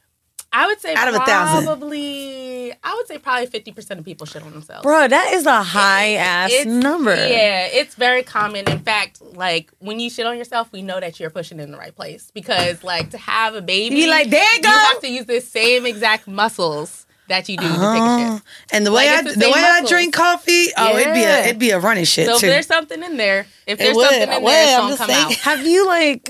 I 0.51 0.67
would 0.67 0.81
say 0.81 0.95
Out 0.95 1.07
of 1.07 1.15
a 1.15 1.19
thousand? 1.19 1.63
probably. 1.63 2.73
I 2.83 2.93
would 2.93 3.07
say 3.07 3.19
probably 3.19 3.45
fifty 3.45 3.71
percent 3.71 4.01
of 4.01 4.05
people 4.05 4.25
shit 4.25 4.43
on 4.43 4.51
themselves. 4.51 4.83
Bro, 4.83 5.07
that 5.07 5.31
is 5.31 5.45
a 5.45 5.63
high 5.63 6.15
ass 6.15 6.51
It's- 6.51 6.65
number. 6.65 7.15
Yeah, 7.15 7.67
it's 7.67 7.95
very 7.95 8.23
common. 8.23 8.69
In 8.69 8.79
fact, 8.79 9.21
like 9.21 9.71
when 9.79 10.01
you 10.01 10.09
shit 10.09 10.25
on 10.25 10.37
yourself, 10.37 10.73
we 10.73 10.81
know 10.81 10.99
that 10.99 11.21
you're 11.21 11.29
pushing 11.29 11.61
in 11.61 11.71
the 11.71 11.77
right 11.77 11.95
place 11.95 12.31
because, 12.33 12.83
like, 12.83 13.11
to 13.11 13.17
have 13.17 13.55
a 13.55 13.61
baby, 13.61 13.95
You 13.95 14.09
like, 14.09 14.29
there 14.29 14.55
you 14.55 14.61
go. 14.61 14.69
have 14.69 14.99
to 15.01 15.09
use 15.09 15.25
the 15.25 15.39
same 15.39 15.85
exact 15.85 16.27
muscles 16.27 17.04
that 17.27 17.49
you 17.49 17.57
do 17.57 17.67
to 17.67 17.73
take 17.73 17.79
a 17.79 18.33
shit. 18.35 18.43
And 18.71 18.85
the 18.85 18.91
way 18.91 19.07
Like, 19.07 19.25
I 19.25 19.29
the 19.33 19.39
the 19.39 19.49
way 19.49 19.59
I 19.59 19.83
drink 19.87 20.13
coffee, 20.13 20.67
oh, 20.77 20.97
it'd 20.97 21.13
be 21.13 21.23
a 21.23 21.45
it'd 21.45 21.59
be 21.59 21.71
a 21.71 21.79
running 21.79 22.05
shit 22.05 22.27
So 22.27 22.35
if 22.35 22.41
there's 22.41 22.67
something 22.67 23.01
in 23.03 23.17
there, 23.17 23.47
if 23.65 23.77
there's 23.77 23.95
something 23.99 24.21
in 24.21 24.29
there, 24.29 24.39
it's 24.41 24.77
gonna 24.77 24.97
come 24.97 25.07
saying. 25.07 25.25
out. 25.25 25.33
Have 25.35 25.65
you 25.65 25.85
like 25.87 26.29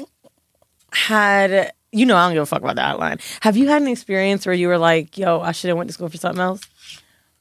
had 0.91 1.73
you 1.91 2.05
know 2.05 2.15
I 2.15 2.27
don't 2.27 2.33
give 2.33 2.43
a 2.43 2.45
fuck 2.45 2.61
about 2.61 2.75
the 2.75 2.81
outline. 2.81 3.19
Have 3.41 3.57
you 3.57 3.67
had 3.67 3.81
an 3.81 3.87
experience 3.87 4.45
where 4.45 4.55
you 4.55 4.67
were 4.67 4.77
like, 4.77 5.17
yo, 5.17 5.41
I 5.41 5.51
should 5.51 5.69
have 5.69 5.77
went 5.77 5.89
to 5.89 5.93
school 5.93 6.09
for 6.09 6.17
something 6.17 6.41
else? 6.41 6.61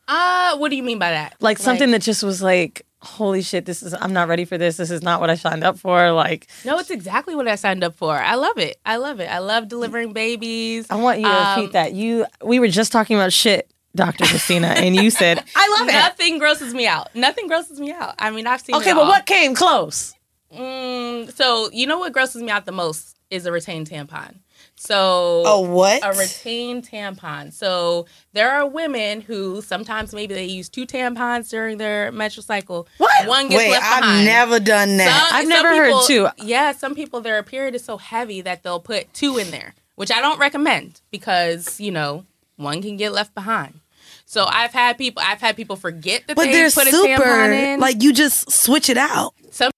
Uh, 0.07 0.57
what 0.59 0.69
do 0.71 0.77
you 0.77 0.83
mean 0.83 0.99
by 0.99 1.11
that? 1.11 1.35
Like 1.41 1.59
something 1.59 1.91
that 1.93 2.03
just 2.03 2.23
was 2.23 2.43
like, 2.43 2.85
holy 3.05 3.43
shit, 3.43 3.67
this 3.67 3.83
is 3.83 3.95
I'm 3.95 4.13
not 4.13 4.29
ready 4.29 4.45
for 4.45 4.59
this. 4.59 4.77
This 4.77 4.91
is 4.91 5.03
not 5.03 5.21
what 5.21 5.31
I 5.31 5.35
signed 5.37 5.63
up 5.63 5.79
for. 5.79 6.11
Like 6.13 6.49
No, 6.65 6.79
it's 6.79 6.91
exactly 6.91 7.37
what 7.37 7.47
I 7.47 7.55
signed 7.55 7.85
up 7.85 7.95
for. 7.95 8.15
I 8.17 8.35
love 8.35 8.59
it. 8.59 8.79
I 8.85 8.97
love 8.97 9.21
it. 9.21 9.27
I 9.31 9.39
love 9.39 9.69
delivering 9.69 10.13
babies. 10.13 10.87
I 10.91 10.97
want 10.97 11.21
you 11.21 11.27
to 11.27 11.31
Um, 11.33 11.61
repeat 11.61 11.73
that. 11.75 11.93
You 11.93 12.27
we 12.43 12.59
were 12.59 12.69
just 12.69 12.91
talking 12.93 13.17
about 13.17 13.33
shit, 13.33 13.71
Dr. 13.95 14.25
Christina, 14.25 14.69
and 14.69 14.97
you 14.97 15.11
said, 15.11 15.39
I 15.57 15.77
love 15.79 15.89
it. 15.89 15.93
Nothing 15.93 16.39
grosses 16.39 16.75
me 16.75 16.87
out. 16.87 17.15
Nothing 17.15 17.47
grosses 17.47 17.79
me 17.79 17.93
out. 17.93 18.15
I 18.19 18.31
mean, 18.31 18.47
I've 18.47 18.61
seen. 18.61 18.75
Okay, 18.77 18.93
but 18.93 19.03
all. 19.03 19.09
what 19.09 19.27
came 19.27 19.55
close? 19.55 20.15
Mm, 20.53 21.33
so 21.35 21.69
you 21.73 21.87
know 21.87 21.99
what 21.99 22.13
grosses 22.13 22.43
me 22.43 22.51
out 22.51 22.65
the 22.65 22.73
most 22.73 23.17
is 23.31 23.45
a 23.47 23.53
retained 23.53 23.91
tampon. 23.91 24.37
So 24.77 25.45
a 25.47 25.61
what? 25.61 26.05
A 26.05 26.19
retained 26.19 26.89
tampon. 26.89 27.53
So 27.53 28.07
there 28.33 28.51
are 28.51 28.67
women 28.67 29.21
who 29.21 29.63
sometimes 29.63 30.13
maybe 30.13 30.35
they 30.35 30.45
use 30.45 30.69
two 30.69 30.87
tampons 30.87 31.49
during 31.49 31.79
their 31.79 32.11
menstrual 32.13 32.45
cycle. 32.45 32.89
What? 32.99 33.29
One 33.29 33.49
gets 33.49 33.59
Wait, 33.59 33.71
left 33.71 33.85
I've 33.85 34.01
behind. 34.03 34.19
I've 34.21 34.25
never 34.25 34.61
done 34.61 34.97
that. 34.99 35.29
Some, 35.29 35.39
I've 35.39 35.49
never 35.49 35.69
people, 35.71 35.99
heard 35.99 36.07
two. 36.07 36.29
Yeah, 36.45 36.73
some 36.73 36.95
people 36.95 37.21
their 37.21 37.43
period 37.43 37.75
is 37.75 37.85
so 37.85 37.97
heavy 37.99 38.41
that 38.41 38.63
they'll 38.63 38.81
put 38.81 39.13
two 39.15 39.39
in 39.39 39.51
there, 39.51 39.75
which 39.95 40.11
I 40.11 40.21
don't 40.21 40.39
recommend 40.39 41.01
because 41.11 41.81
you 41.81 41.91
know 41.91 42.27
one 42.57 42.83
can 42.83 42.97
get 42.97 43.13
left 43.13 43.35
behind. 43.35 43.81
So 44.27 44.47
I've 44.49 44.73
had 44.73 44.99
people 44.99 45.23
I've 45.25 45.41
had 45.41 45.57
people 45.57 45.77
forget 45.77 46.27
that 46.27 46.37
but 46.37 46.47
they 46.47 46.65
put 46.65 46.89
super, 46.89 47.05
a 47.05 47.17
tampon 47.19 47.53
in. 47.53 47.81
Like 47.81 48.03
you 48.03 48.13
just 48.13 48.51
switch 48.51 48.89
it 48.89 48.97
out. 48.97 49.35
Some 49.51 49.71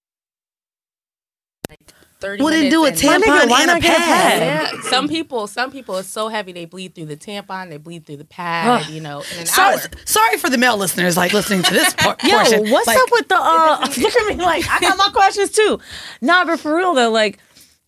30 2.19 2.43
well, 2.43 2.51
then 2.51 2.69
do 2.71 2.85
a 2.85 2.91
tampon 2.91 3.19
nigga, 3.19 3.49
why 3.49 3.61
and 3.61 3.71
a 3.71 3.73
pad. 3.75 3.81
pad. 3.81 4.41
Yeah. 4.73 4.81
Some 4.89 5.07
people, 5.07 5.47
some 5.47 5.71
people, 5.71 5.97
it's 5.97 6.09
so 6.09 6.29
heavy 6.29 6.51
they 6.51 6.65
bleed 6.65 6.95
through 6.95 7.05
the 7.05 7.17
tampon, 7.17 7.69
they 7.69 7.77
bleed 7.77 8.05
through 8.05 8.17
the 8.17 8.25
pad, 8.25 8.87
you 8.89 9.01
know, 9.01 9.23
in 9.33 9.39
an 9.39 9.45
sorry, 9.45 9.75
hour. 9.75 9.81
Sorry 10.05 10.37
for 10.37 10.49
the 10.49 10.57
male 10.57 10.77
listeners, 10.77 11.15
like, 11.15 11.33
listening 11.33 11.63
to 11.63 11.73
this 11.73 11.93
por- 11.93 12.15
Yo, 12.23 12.37
portion. 12.37 12.69
what's 12.71 12.87
like, 12.87 12.97
up 12.97 13.09
with 13.11 13.27
the, 13.27 13.37
uh, 13.37 13.87
look 13.97 14.15
at 14.15 14.27
me, 14.27 14.43
like, 14.43 14.67
I 14.69 14.79
got 14.79 14.97
my 14.97 15.09
questions 15.13 15.51
too. 15.51 15.79
Nah, 16.21 16.45
but 16.45 16.59
for 16.59 16.75
real 16.75 16.93
though, 16.93 17.11
like, 17.11 17.39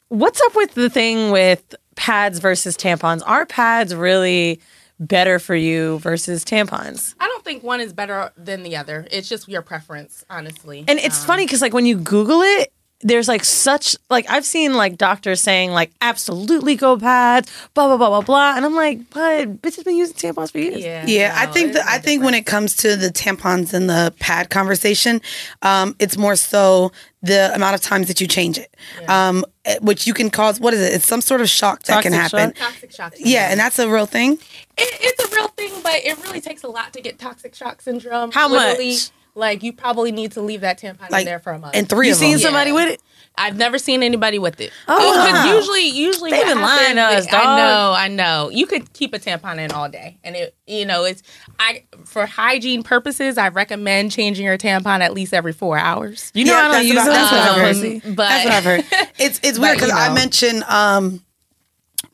what's 0.10 0.42
up 0.42 0.56
with 0.56 0.74
the 0.74 0.90
thing 0.90 1.32
with 1.32 1.76
pads 1.96 2.40
versus 2.40 2.78
tampons? 2.78 3.22
Are 3.26 3.46
pads 3.46 3.96
really 3.96 4.62
better 5.00 5.40
for 5.40 5.56
you 5.56 6.00
versus 6.00 6.44
tampons? 6.44 7.16
I 7.20 7.28
don't 7.28 7.44
think 7.44 7.64
one 7.64 7.80
is 7.80 7.94
better 7.94 8.32
than 8.38 8.64
the 8.64 8.76
other. 8.76 9.08
It's 9.12 9.30
just 9.30 9.48
your 9.48 9.62
preference, 9.62 10.24
honestly. 10.30 10.86
And 10.88 11.00
it's 11.00 11.22
um, 11.22 11.28
funny 11.28 11.46
because, 11.46 11.62
like, 11.62 11.74
when 11.74 11.86
you 11.86 11.98
Google 11.98 12.42
it, 12.42 12.72
there's 13.02 13.28
like 13.30 13.46
such 13.46 13.96
like 14.10 14.30
I've 14.30 14.46
seen 14.46 14.74
like 14.74 14.98
doctors 14.98 15.42
saying 15.42 15.72
like 15.72 15.92
absolutely 16.02 16.76
go 16.76 16.98
pads, 16.98 17.50
blah 17.74 17.88
blah 17.88 17.98
blah 17.98 18.10
blah 18.10 18.22
blah, 18.22 18.56
and 18.58 18.66
I'm 18.66 18.76
like, 18.76 19.10
but 19.12 19.62
bitches 19.62 19.86
been 19.86 19.96
using 19.96 20.16
tampons 20.16 20.52
for 20.52 20.60
years. 20.60 20.80
Yeah, 20.84 21.06
Yeah, 21.08 21.34
I 21.38 21.46
think 21.46 21.70
it's 21.70 21.78
that 21.78 21.86
no 21.86 21.92
I 21.94 22.00
think 22.00 22.24
when 22.24 22.34
it 22.34 22.46
comes 22.46 22.76
to 22.78 22.96
the 22.98 23.08
tampons 23.10 23.74
and 23.74 23.90
the 23.90 24.14
pad 24.20 24.50
conversation, 24.50 25.22
um, 25.62 25.96
it's 26.00 26.18
more 26.18 26.36
so 26.36 26.92
the 27.22 27.54
amount 27.54 27.76
of 27.76 27.82
times 27.82 28.08
that 28.08 28.20
you 28.22 28.28
change 28.28 28.58
it, 28.58 28.74
um, 29.08 29.46
eh, 29.66 29.78
which 29.82 30.06
you 30.08 30.14
can 30.14 30.30
cause. 30.30 30.60
What 30.60 30.74
is 30.74 30.82
it? 30.82 30.94
It's 30.94 31.08
some 31.08 31.22
sort 31.22 31.42
of 31.42 31.50
shock 31.50 31.84
that 31.84 32.04
can 32.04 32.12
Toxic 32.14 32.38
happen. 32.40 32.56
shock? 32.56 32.70
toxic 32.72 32.92
shock. 32.92 33.14
Yeah, 33.18 33.50
and 33.52 33.60
that's 33.60 33.80
a 33.80 33.90
real 33.90 34.06
thing. 34.06 34.34
it, 34.34 34.40
it's 34.78 35.24
a 35.32 35.36
real 35.36 35.48
thing, 35.50 35.72
but 35.84 35.96
it 36.04 36.18
really 36.24 36.42
takes 36.42 36.64
a 36.64 36.68
lot 36.68 36.94
to 36.94 37.02
get 37.02 37.18
toxic 37.20 37.56
shock 37.56 37.82
syndrome. 37.82 38.32
How 38.32 38.50
Literally, 38.50 38.92
much? 38.92 39.12
Like 39.40 39.64
you 39.64 39.74
probably 39.74 40.12
need 40.12 40.34
to 40.34 40.42
leave 40.42 40.62
that 40.62 40.80
tampon 40.80 41.10
Like 41.10 41.22
in 41.22 41.26
there 41.26 41.40
for 41.40 41.52
a 41.54 41.60
month. 41.60 41.76
and 41.76 41.88
three 41.90 42.08
You 42.08 42.14
of 42.14 42.20
seen 42.20 42.32
them. 42.34 42.40
somebody 42.42 42.70
Yeah. 42.70 42.76
with 42.76 42.94
it? 42.94 43.02
I've 43.38 43.56
never 43.56 43.78
seen 43.78 44.04
anybody 44.04 44.38
with 44.38 44.60
it. 44.60 44.72
Oh, 44.88 44.98
Because 44.98 45.46
wow. 45.46 45.56
usually, 45.56 45.88
usually 45.88 46.32
They 46.32 46.40
what 46.40 46.48
been 46.48 46.62
lying 46.62 46.96
to 46.96 47.02
happens- 47.02 47.26
us, 47.28 47.32
dog. 47.32 47.42
I 47.46 47.58
know, 47.58 47.94
I 47.96 48.08
know. 48.10 48.50
You 48.52 48.66
could 48.66 48.92
keep 48.92 49.14
a 49.14 49.20
tampon 49.20 49.60
in 49.60 49.72
all 49.72 49.88
day, 49.88 50.18
and 50.26 50.36
it, 50.36 50.56
you 50.68 50.86
know, 50.86 51.06
it's 51.06 51.24
I 51.58 51.84
for 52.04 52.26
hygiene 52.26 52.84
purposes. 52.84 53.38
I 53.38 53.48
recommend 53.48 54.12
changing 54.12 54.44
your 54.46 54.58
tampon 54.58 55.00
at 55.00 55.14
least 55.14 55.34
every 55.34 55.54
four 55.54 55.78
hours. 55.78 56.32
You 56.34 56.46
know 56.46 56.52
Yeah, 56.52 56.58
I 56.60 56.62
don't 56.64 56.72
that's 56.74 56.86
use 56.86 56.94
about- 56.94 57.06
that's 57.06 57.32
what 57.32 57.42
I've 57.42 57.56
heard. 57.56 57.76
pussy. 57.76 58.00
But 58.14 58.16
That's 58.28 58.46
what 58.46 58.54
I've 58.56 58.64
heard. 58.66 59.08
It's 59.20 59.40
it's 59.42 59.58
weird 59.58 59.78
But, 59.80 59.86
because 59.86 59.90
you 59.92 59.96
I 60.04 60.08
know. 60.10 60.14
mentioned 60.16 60.64
um, 60.64 61.24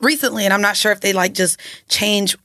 recently, 0.00 0.44
and 0.44 0.54
I'm 0.54 0.62
not 0.62 0.76
sure 0.76 0.92
if 0.92 1.00
they 1.00 1.12
like 1.12 1.32
just 1.34 1.58
change 1.88 2.36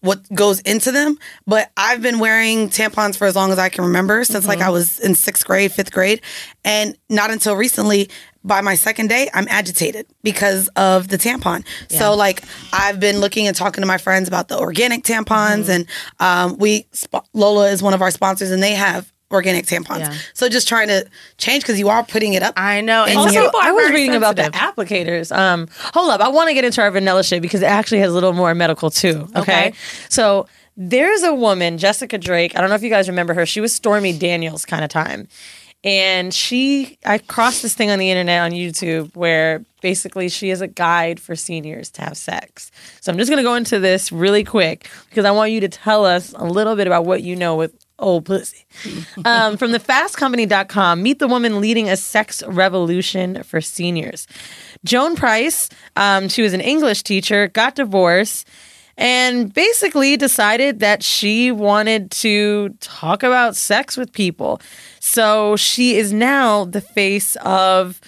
what 0.00 0.20
goes 0.34 0.60
into 0.60 0.90
them. 0.92 1.18
But 1.46 1.70
I've 1.76 2.00
been 2.02 2.18
wearing 2.18 2.68
tampons 2.70 3.16
for 3.16 3.26
as 3.26 3.36
long 3.36 3.52
as 3.52 3.58
I 3.58 3.68
can 3.68 3.84
remember, 3.84 4.24
since 4.24 4.46
like 4.46 4.58
Mm-hmm. 4.60 4.68
I 4.68 4.70
was 4.70 4.98
in 5.00 5.14
sixth 5.14 5.46
grade, 5.46 5.72
fifth 5.72 5.92
grade, 5.92 6.20
and 6.64 6.96
not 7.08 7.30
until 7.30 7.56
recently. 7.56 8.08
By 8.42 8.62
my 8.62 8.74
second 8.74 9.08
day, 9.08 9.28
I'm 9.34 9.46
agitated 9.50 10.06
because 10.22 10.68
of 10.68 11.08
the 11.08 11.18
tampon. 11.18 11.62
So, 11.90 12.14
like, 12.14 12.42
I've 12.72 12.98
been 12.98 13.18
looking 13.20 13.46
and 13.46 13.54
talking 13.54 13.82
to 13.82 13.86
my 13.86 13.98
friends 13.98 14.28
about 14.28 14.48
the 14.48 14.58
organic 14.58 15.02
tampons, 15.04 15.64
Mm-hmm. 15.66 15.70
and 15.70 15.86
um, 16.20 16.56
we 16.58 16.86
sp- 16.96 17.28
Lola 17.34 17.68
is 17.70 17.82
one 17.82 17.92
of 17.92 18.00
our 18.00 18.10
sponsors, 18.10 18.50
and 18.50 18.62
they 18.62 18.72
have 18.72 19.12
organic 19.30 19.66
tampons. 19.66 20.00
Yeah. 20.00 20.14
So, 20.34 20.48
just 20.48 20.66
trying 20.68 20.88
to 20.88 21.06
change 21.38 21.62
because 21.62 21.78
you 21.78 21.88
are 21.88 22.02
putting 22.04 22.32
it 22.34 22.42
up. 22.42 22.54
I 22.56 22.80
know. 22.80 23.04
And 23.04 23.16
Also, 23.18 23.30
people 23.44 23.60
are 23.60 23.68
I 23.68 23.72
was 23.72 23.84
very 23.86 23.94
reading 24.00 24.16
about 24.16 24.36
the 24.36 24.42
applicators. 24.44 25.36
Um, 25.36 25.68
hold 25.94 26.10
up, 26.10 26.20
I 26.20 26.28
want 26.28 26.48
to 26.48 26.54
get 26.54 26.64
into 26.64 26.80
our 26.82 26.90
vanilla 26.90 27.22
shit 27.24 27.40
because 27.42 27.62
it 27.62 27.66
actually 27.66 28.00
has 28.00 28.10
a 28.10 28.14
little 28.14 28.32
more 28.32 28.54
medical 28.54 28.90
too. 28.90 29.28
Okay, 29.36 29.40
Okay. 29.68 29.72
so 30.08 30.46
there's 30.76 31.22
a 31.22 31.34
woman, 31.34 31.78
Jessica 31.78 32.16
Drake. 32.18 32.56
I 32.56 32.60
don't 32.60 32.70
know 32.70 32.76
if 32.76 32.82
you 32.82 32.90
guys 32.90 33.08
remember 33.08 33.34
her. 33.34 33.44
She 33.46 33.60
was 33.60 33.72
Stormy 33.74 34.16
Daniels 34.16 34.64
kind 34.64 34.82
of 34.82 34.90
time, 34.90 35.28
and 35.84 36.32
she 36.34 36.98
I 37.04 37.18
crossed 37.18 37.62
this 37.62 37.74
thing 37.74 37.90
on 37.90 37.98
the 37.98 38.10
internet 38.10 38.42
on 38.42 38.50
YouTube 38.52 39.14
where 39.16 39.64
basically 39.82 40.28
she 40.28 40.50
is 40.50 40.60
a 40.60 40.66
guide 40.68 41.18
for 41.20 41.34
seniors 41.36 41.90
to 41.92 42.02
have 42.02 42.16
sex. 42.16 42.70
So 43.00 43.10
I'm 43.12 43.18
just 43.18 43.30
gonna 43.30 43.42
go 43.42 43.54
into 43.54 43.78
this 43.78 44.10
really 44.12 44.44
quick 44.44 44.90
because 45.08 45.24
I 45.24 45.30
want 45.30 45.52
you 45.52 45.60
to 45.60 45.68
tell 45.68 46.04
us 46.04 46.32
a 46.36 46.44
little 46.44 46.76
bit 46.76 46.86
about 46.86 47.04
what 47.06 47.22
you 47.22 47.34
know 47.36 47.56
with 47.56 47.72
old 48.00 48.24
pussy. 48.24 48.66
um, 49.24 49.56
from 49.56 49.72
the 49.72 49.78
fastcompany.com, 49.78 51.02
meet 51.02 51.18
the 51.18 51.28
woman 51.28 51.60
leading 51.60 51.88
a 51.88 51.96
sex 51.96 52.42
revolution 52.46 53.42
for 53.42 53.60
seniors. 53.60 54.26
Joan 54.84 55.16
Price, 55.16 55.68
um, 55.96 56.28
she 56.28 56.42
was 56.42 56.52
an 56.52 56.60
English 56.60 57.02
teacher, 57.02 57.48
got 57.48 57.74
divorced, 57.76 58.48
and 58.96 59.52
basically 59.54 60.16
decided 60.16 60.80
that 60.80 61.02
she 61.02 61.50
wanted 61.50 62.10
to 62.10 62.68
talk 62.80 63.22
about 63.22 63.56
sex 63.56 63.96
with 63.96 64.12
people. 64.12 64.60
So 65.00 65.56
she 65.56 65.96
is 65.96 66.12
now 66.12 66.66
the 66.66 66.82
face 66.82 67.36
of 67.36 68.00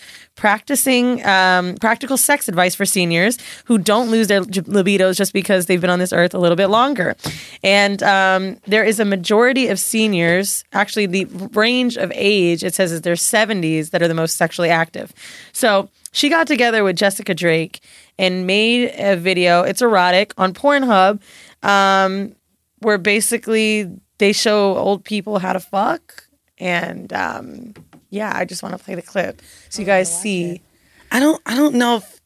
practicing 0.43 1.25
um, 1.25 1.77
practical 1.77 2.17
sex 2.17 2.49
advice 2.49 2.75
for 2.75 2.85
seniors 2.85 3.39
who 3.67 3.79
don't 3.79 4.11
lose 4.11 4.27
their 4.27 4.41
libidos 4.41 5.17
just 5.17 5.33
because 5.33 5.67
they've 5.67 5.81
been 5.81 5.89
on 5.89 6.01
this 6.01 6.13
earth 6.13 6.35
a 6.35 6.39
little 6.39 6.57
bit 6.57 6.67
longer. 6.67 7.15
And 7.63 8.03
um, 8.03 8.57
there 8.67 8.83
is 8.83 8.99
a 8.99 9.05
majority 9.05 9.69
of 9.69 9.79
seniors, 9.79 10.65
actually, 10.73 11.07
the 11.07 11.27
range 11.55 11.97
of 11.97 12.11
age, 12.17 12.65
it 12.65 12.75
says 12.75 12.91
is 12.91 13.03
their 13.03 13.15
70s 13.15 13.91
that 13.91 14.03
are 14.03 14.09
the 14.09 14.15
most 14.15 14.35
sexually 14.35 14.69
active. 14.69 15.13
So 15.53 15.89
she 16.11 16.29
got 16.29 16.49
together 16.49 16.83
with 16.83 16.97
Jessica 16.97 17.35
Drake 17.35 17.79
and 18.19 18.45
made 18.45 18.93
a 18.99 19.15
video. 19.15 19.63
It's 19.63 19.81
erotic 19.81 20.35
on 20.39 20.55
Pornhub, 20.55 21.21
um, 21.63 22.35
where 22.81 22.99
basically 22.99 23.89
they 24.19 24.33
show 24.33 24.77
old 24.77 25.05
people 25.05 25.39
how 25.39 25.53
to 25.53 25.61
fuck. 25.61 26.25
And 26.59 27.13
um, 27.13 27.75
yeah, 28.13 28.31
I 28.35 28.45
just 28.45 28.63
want 28.63 28.77
to 28.79 28.83
play 28.85 28.95
the 28.95 29.03
clip 29.03 29.41
so 29.71 29.81
you 29.83 29.87
guys 29.87 30.09
see. 30.23 30.63
I 31.11 31.19
don't 31.19 31.41
I 31.47 31.57
don't 31.57 31.75
know 31.75 31.97
if 31.97 32.21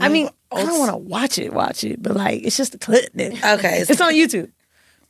I 0.00 0.08
mean, 0.08 0.28
I 0.50 0.64
don't 0.64 0.78
want 0.78 0.90
to 0.92 0.96
watch 0.96 1.38
it, 1.38 1.52
watch 1.52 1.84
it, 1.84 2.02
but 2.02 2.14
like 2.16 2.42
it's 2.44 2.56
just 2.56 2.74
a 2.74 2.78
clip. 2.78 3.12
nigga. 3.12 3.38
Okay, 3.58 3.78
it's 3.80 4.00
on 4.00 4.14
YouTube. 4.14 4.50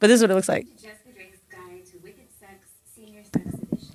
But 0.01 0.09
this 0.09 0.17
is 0.17 0.23
what 0.23 0.31
it 0.33 0.35
looks 0.35 0.49
like. 0.49 0.67
Jessica 0.75 1.11
Drake's 1.15 1.39
Guide 1.51 1.87
to 1.87 1.99
Wicked 2.03 2.27
Sex 2.41 2.55
Senior 2.97 3.23
Sex 3.23 3.47
Edition. 3.55 3.95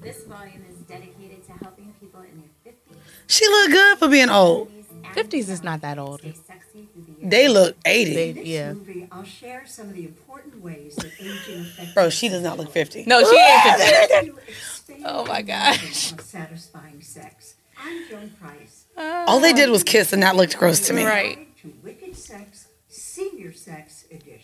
This 0.00 0.24
volume 0.24 0.62
is 0.70 0.76
dedicated 0.86 1.44
to 1.46 1.52
helping 1.64 1.92
people 2.00 2.20
in 2.20 2.42
their 2.64 2.72
50s, 2.72 2.96
she 3.26 3.46
look 3.48 3.70
good 3.72 3.98
for 3.98 4.08
being 4.08 4.30
old. 4.30 4.70
50s 5.14 5.48
is 5.48 5.62
not 5.64 5.80
that 5.80 5.98
old. 5.98 6.20
Stay 6.20 6.32
sexy 6.46 6.88
through 6.92 7.02
the 7.06 7.10
years. 7.20 7.30
They 7.30 7.48
look 7.48 7.76
80. 7.84 8.14
They- 8.14 8.42
yeah. 8.42 8.72
movie, 8.74 9.06
I'll 9.12 9.24
share 9.24 9.64
some 9.66 9.88
of 9.88 9.94
the 9.94 10.04
important 10.04 10.62
ways 10.62 10.94
that 10.96 11.12
aging 11.20 11.60
affects 11.60 11.92
Bro, 11.92 12.10
she 12.10 12.28
does 12.28 12.42
not 12.42 12.56
look 12.58 12.70
50. 12.70 13.04
No, 13.06 13.22
she 13.24 13.36
ain't. 13.36 13.80
50. 14.10 14.32
you 14.88 14.94
expand 14.94 15.02
Oh 15.06 15.24
my 15.26 15.38
your 15.38 15.46
gosh. 15.46 16.12
satisfying 16.18 17.00
sex. 17.02 17.54
I'm 17.82 18.08
Joan 18.08 18.30
Price. 18.40 18.84
Ah. 18.96 19.24
All 19.26 19.40
they 19.40 19.52
did 19.52 19.70
was 19.70 19.82
kiss 19.82 20.12
and 20.12 20.22
that 20.22 20.36
looked 20.36 20.56
gross 20.58 20.80
to 20.88 20.92
me. 20.92 21.04
Right. 21.04 21.48
To 21.62 21.72
Wicked 21.82 22.16
Sex 22.16 22.68
Senior 22.88 23.52
Sex 23.52 24.04
Edition. 24.10 24.38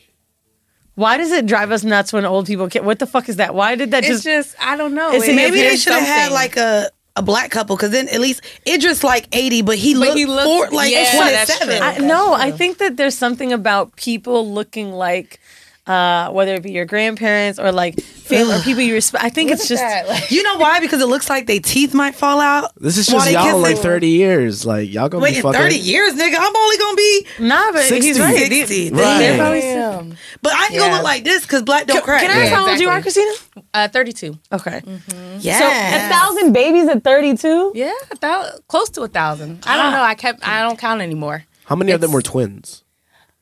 Why 0.95 1.17
does 1.17 1.31
it 1.31 1.47
drive 1.47 1.71
us 1.71 1.85
nuts 1.85 2.13
when 2.13 2.25
old 2.25 2.47
people? 2.47 2.69
Can, 2.69 2.85
what 2.85 2.99
the 2.99 3.07
fuck 3.07 3.29
is 3.29 3.37
that? 3.37 3.55
Why 3.55 3.77
did 3.77 3.93
that 3.93 4.05
It's 4.05 4.25
just? 4.25 4.25
just 4.25 4.57
I 4.61 4.77
don't 4.77 4.95
know. 4.95 5.13
It's 5.13 5.29
It- 5.29 5.37
Maybe 5.37 5.61
they 5.61 5.77
should 5.77 5.93
have 5.93 6.03
had 6.03 6.31
something. 6.31 6.35
like 6.35 6.57
a, 6.57 6.91
a 7.15 7.23
black 7.23 7.51
couple 7.53 7.77
because 7.77 7.91
then 7.93 8.09
at 8.09 8.19
least 8.21 8.41
Idris 8.67 9.05
like 9.05 9.29
80, 9.33 9.63
but 9.63 9.77
he 9.79 9.95
looked 9.95 10.17
he 10.19 10.27
looked- 10.27 10.71
for, 10.71 10.75
like 10.77 10.91
yeah, 10.93 11.05
that's 11.05 11.57
27. 11.59 11.97
true. 11.97 12.05
I, 12.05 12.09
no, 12.09 12.35
I 12.35 12.51
think 12.51 12.79
that 12.79 12.97
there's 12.97 13.17
something 13.17 13.53
about 13.53 13.95
people 13.97 14.51
looking 14.51 14.91
like, 14.93 15.39
uh, 15.89 16.31
whether 16.31 16.55
it 16.55 16.63
be 16.63 16.71
your 16.73 16.85
grandparents 16.85 17.59
or 17.59 17.73
like 17.73 17.99
family 18.01 18.55
or 18.57 18.61
people 18.61 18.83
you 18.83 18.93
respect. 18.95 19.25
I 19.25 19.31
think 19.31 19.51
it's 19.51 19.67
just. 19.69 19.83
You 20.31 20.43
know 20.43 20.57
why? 20.59 20.81
Because 20.81 21.01
it 21.01 21.07
looks 21.07 21.31
like 21.31 21.47
their 21.47 21.61
teeth 21.61 21.95
might 21.95 22.15
fall 22.15 22.41
out. 22.41 22.73
This 22.77 22.99
is 22.99 23.07
just 23.07 23.31
y'all 23.31 23.43
kissing. 23.45 23.63
like 23.63 23.79
30 23.79 24.09
years. 24.09 24.67
Like 24.67 24.93
y'all 24.93 25.09
gonna 25.09 25.23
Wait, 25.25 25.37
be 25.37 25.41
fucking. 25.41 25.59
30 25.61 25.77
years, 25.77 26.13
nigga, 26.15 26.37
I'm 26.39 26.55
only 26.57 26.77
gonna 26.77 26.97
be. 26.97 27.27
Nah, 27.41 27.73
but 27.73 27.83
60. 27.85 28.07
he's 28.07 28.21
right. 28.21 28.37
60. 28.37 28.65
These- 28.67 28.93
Right. 28.93 29.39
probably- 29.39 30.17
But 30.43 30.53
I 30.53 30.67
ain't 30.67 30.77
gonna 30.79 30.95
look 30.95 31.03
like 31.05 31.25
this 31.25 31.43
because 31.43 31.63
black 31.63 31.87
don't 31.87 32.05
crack. 32.05 32.21
Can 32.23 32.31
I 32.31 32.43
ask 32.43 32.51
Yeah, 32.51 32.57
how 32.57 32.69
old 32.71 32.79
you 32.81 32.89
are. 32.91 33.01
Christina? 33.01 33.33
Uh, 33.75 33.89
32. 33.89 34.39
Okay. 34.53 34.83
Yeah. 35.41 35.59
So 35.59 35.67
a 35.67 36.09
thousand 36.13 36.53
babies 36.53 36.89
at 36.89 37.03
32. 37.03 37.73
Yeah, 37.75 37.93
a 38.11 38.17
thou- 38.17 38.51
close 38.69 38.91
to 38.91 39.03
a 39.03 39.09
thousand. 39.09 39.65
I 39.67 39.77
don't 39.77 39.93
know. 39.93 40.03
I 40.03 40.15
kept. 40.15 40.47
I 40.47 40.63
don't 40.63 40.79
count 40.79 41.01
anymore. 41.01 41.45
How 41.65 41.77
many 41.77 41.93
of 41.93 42.01
them 42.01 42.13
were 42.13 42.23
twins? 42.23 42.85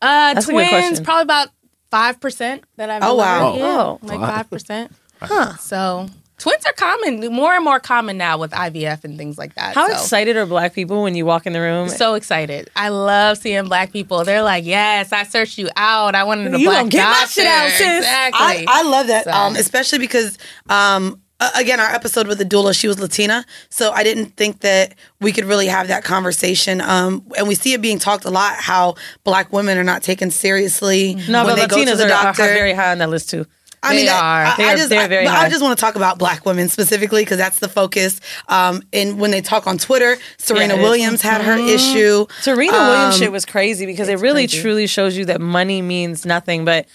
Uh, 0.02 0.34
That's 0.34 0.46
a 0.46 0.52
good 0.52 0.52
twins, 0.68 0.70
question. 0.70 1.04
probably 1.04 1.22
about 1.22 1.48
five 1.96 2.20
percent 2.20 2.64
that 2.76 2.90
I've. 2.90 3.02
Oh, 3.02 3.14
wow. 3.14 3.38
delivered. 3.52 3.58
Yeah, 3.66 3.80
Oh. 3.82 3.98
like 4.02 4.20
five 4.20 4.50
percent. 4.50 4.92
Huh. 5.20 5.56
So 5.56 6.08
Twins 6.38 6.66
are 6.66 6.72
common, 6.74 7.32
more 7.32 7.54
and 7.54 7.64
more 7.64 7.80
common 7.80 8.18
now 8.18 8.36
with 8.36 8.50
IVF 8.50 9.04
and 9.04 9.16
things 9.16 9.38
like 9.38 9.54
that. 9.54 9.74
How 9.74 9.86
so. 9.86 9.94
excited 9.94 10.36
are 10.36 10.44
black 10.44 10.74
people 10.74 11.02
when 11.02 11.14
you 11.14 11.24
walk 11.24 11.46
in 11.46 11.54
the 11.54 11.60
room? 11.60 11.88
So 11.88 12.12
excited! 12.12 12.68
I 12.76 12.90
love 12.90 13.38
seeing 13.38 13.64
black 13.64 13.90
people. 13.90 14.22
They're 14.24 14.42
like, 14.42 14.66
"Yes, 14.66 15.12
I 15.12 15.22
searched 15.22 15.56
you 15.56 15.70
out. 15.76 16.14
I 16.14 16.24
wanted 16.24 16.54
a 16.54 16.58
You 16.60 16.66
black 16.68 16.78
gonna 16.80 16.88
get 16.90 17.08
my 17.08 17.24
shit 17.26 17.46
out, 17.46 17.70
sis. 17.70 17.80
Exactly. 17.98 18.38
I, 18.38 18.64
I 18.68 18.82
love 18.82 19.06
that, 19.06 19.24
So- 19.24 19.30
um, 19.30 19.56
especially 19.56 19.98
because, 20.00 20.36
um, 20.68 21.22
a- 21.40 21.50
again, 21.56 21.80
our 21.80 21.88
episode 21.90 22.26
with 22.26 22.38
the 22.38 22.44
doula, 22.44 22.78
she 22.78 22.88
was 22.88 22.98
Latina, 22.98 23.44
so 23.68 23.90
I 23.92 24.02
didn't 24.04 24.36
think 24.36 24.60
that 24.60 24.94
we 25.20 25.32
could 25.32 25.44
really 25.44 25.66
have 25.66 25.88
that 25.88 26.04
conversation. 26.04 26.80
Um, 26.80 27.24
and 27.36 27.46
we 27.48 27.54
see 27.54 27.72
it 27.74 27.80
being 27.82 27.98
talked 27.98 28.24
a 28.24 28.30
lot 28.30 28.56
how 28.56 28.94
black 29.24 29.52
women 29.52 29.76
are 29.78 29.84
not 29.84 30.02
taken 30.02 30.30
seriously 30.30 31.14
no, 31.28 31.44
when 31.44 31.54
but 31.54 31.54
they 31.56 31.66
go 31.66 31.76
to 31.84 31.90
Latinas 31.92 31.96
the 31.98 32.04
are, 32.04 32.12
are 32.12 32.22
doctor. 32.24 32.42
very 32.44 32.72
high 32.72 32.92
on 32.92 32.98
that 32.98 33.10
list 33.10 33.30
too. 33.30 33.46
I 33.82 33.90
mean, 33.90 33.98
They 34.00 34.06
that- 34.06 34.22
are. 34.22 34.44
I, 34.44 34.52
I 34.52 34.56
They're- 34.56 34.76
just, 34.78 34.88
they're 34.88 35.08
very 35.08 35.24
but. 35.26 35.34
I 35.34 35.48
just 35.48 35.62
want 35.62 35.78
to 35.78 35.80
talk 35.80 35.94
about 35.94 36.18
black 36.18 36.44
women 36.46 36.68
specifically 36.68 37.22
because 37.22 37.36
that's 37.36 37.58
the 37.60 37.68
focus. 37.68 38.20
Um, 38.48 38.82
and 38.92 39.20
when 39.20 39.30
they 39.30 39.42
talk 39.42 39.66
on 39.68 39.78
Twitter, 39.78 40.16
Serena. 40.38 40.76
Williams 40.76 41.20
had 41.22 41.42
her 41.42 41.56
issue. 41.58 42.26
Serena 42.40 42.72
Williams 42.72 43.14
Um, 43.16 43.20
shit 43.20 43.30
was 43.32 43.44
crazy 43.44 43.86
because 43.86 44.08
it 44.08 44.18
really 44.18 44.46
truly 44.48 44.86
shows 44.88 45.16
you 45.16 45.26
that 45.26 45.40
money 45.40 45.82
means 45.82 46.24
nothing. 46.26 46.64
But 46.64 46.88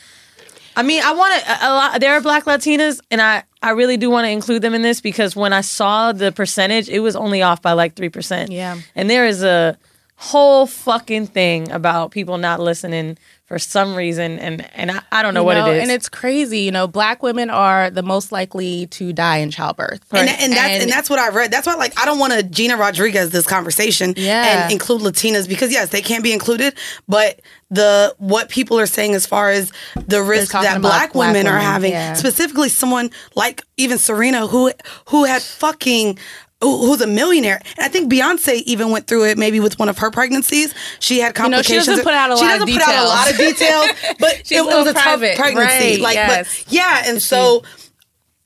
I 0.76 0.84
mean, 0.84 1.02
I 1.04 1.14
want 1.14 1.44
to 1.44 1.52
a 1.52 1.70
lot. 1.70 2.00
There 2.00 2.14
are 2.14 2.22
Black 2.22 2.46
Latinas, 2.46 3.00
and 3.12 3.22
I 3.22 3.44
I 3.62 3.72
really 3.72 3.98
do 3.98 4.10
want 4.10 4.26
to 4.26 4.30
include 4.30 4.62
them 4.62 4.74
in 4.74 4.82
this 4.82 5.02
because 5.02 5.36
when 5.36 5.54
I 5.54 5.62
saw 5.62 6.12
the 6.12 6.32
percentage, 6.32 6.90
it 6.90 7.00
was 7.00 7.16
only 7.16 7.42
off 7.42 7.62
by 7.62 7.74
like 7.74 7.96
three 7.96 8.10
percent. 8.10 8.52
Yeah. 8.52 8.80
and 8.96 9.10
there 9.10 9.26
is 9.26 9.44
a 9.44 9.78
whole 10.16 10.68
fucking 10.68 11.26
thing 11.28 11.72
about 11.72 12.12
people 12.12 12.38
not 12.38 12.60
listening 12.60 13.18
for 13.52 13.60
some 13.60 13.96
reason, 13.96 14.40
and 14.40 14.66
and 14.74 14.92
I, 14.92 15.02
I 15.12 15.22
don't 15.22 15.34
know 15.34 15.42
You 15.42 15.46
what 15.48 15.56
know, 15.56 15.66
it 15.66 15.76
is. 15.76 15.82
And 15.84 15.92
it's 15.92 16.08
crazy. 16.08 16.60
You 16.60 16.72
know, 16.72 16.88
black 16.88 17.22
women 17.22 17.50
are 17.50 17.90
the 17.90 18.02
most 18.02 18.32
likely 18.32 18.88
to 18.88 19.12
die 19.12 19.40
in 19.40 19.52
childbirth. 19.52 20.02
And, 20.14 20.30
and 20.30 20.54
that's 20.54 20.84
and, 20.84 20.90
that's 20.90 21.10
what 21.10 21.20
I 21.20 21.28
read. 21.36 21.52
That's 21.52 21.68
why, 21.68 21.74
like, 21.74 22.00
I 22.00 22.06
don't 22.06 22.18
want 22.18 22.32
to 22.32 22.44
Gina 22.44 22.78
Rodriguez 22.78 23.32
this 23.32 23.46
conversation 23.46 24.14
Yeah. 24.16 24.64
and 24.64 24.72
include 24.72 25.02
Latinas 25.02 25.50
because 25.50 25.70
yes, 25.70 25.90
they 25.90 26.02
can 26.02 26.22
be 26.22 26.32
included, 26.32 26.76
but 27.10 27.42
the 27.70 28.16
what 28.20 28.48
people 28.48 28.80
are 28.80 28.86
saying 28.86 29.16
as 29.16 29.26
far 29.26 29.50
as 29.50 29.74
the 29.96 30.24
risk 30.24 30.54
that 30.54 30.80
black, 30.80 31.12
black 31.12 31.16
women, 31.16 31.46
are 31.46 31.60
having, 31.60 31.92
yeah. 31.92 32.14
specifically 32.14 32.70
someone 32.70 33.10
like 33.36 33.64
even 33.76 33.98
Serena 33.98 34.48
who 34.48 34.72
who 35.10 35.26
had 35.26 35.42
fucking. 35.42 36.18
Who- 36.62 36.78
Who's 36.86 37.02
a 37.02 37.08
millionaire? 37.08 37.62
And 37.78 37.86
I 37.86 37.90
think 37.90 38.12
Beyonce 38.12 38.62
even 38.66 38.92
went 38.92 39.08
through 39.08 39.26
it. 39.26 39.38
Maybe 39.38 39.60
with 39.60 39.80
one 39.80 39.90
of 39.90 39.98
her 40.00 40.12
pregnancies, 40.12 40.74
she 41.00 41.20
had 41.20 41.38
You 41.38 41.50
know, 41.50 41.62
she 41.62 41.74
complications. 41.74 41.86
doesn't 41.88 42.04
put 42.04 42.14
out 42.14 42.32
a 42.32 42.38
She 42.38 42.44
lot 42.46 42.62
of 42.62 42.68
doesn't 42.68 42.74
put 42.80 42.88
out 42.88 43.04
a 43.04 43.08
lot 43.08 43.32
of 43.32 43.38
details, 43.38 43.88
but 44.20 44.42
She's 44.46 44.58
it, 44.58 44.66
was 44.66 44.88
a 44.88 44.94
private. 44.94 45.36
tough 45.36 45.38
pregnancy. 45.38 45.92
Right, 45.94 46.00
like, 46.02 46.16
yes. 46.16 46.64
but 46.64 46.74
yeah, 46.74 46.98
and 47.06 47.18
mm-hmm. 47.18 47.20
so 47.20 47.64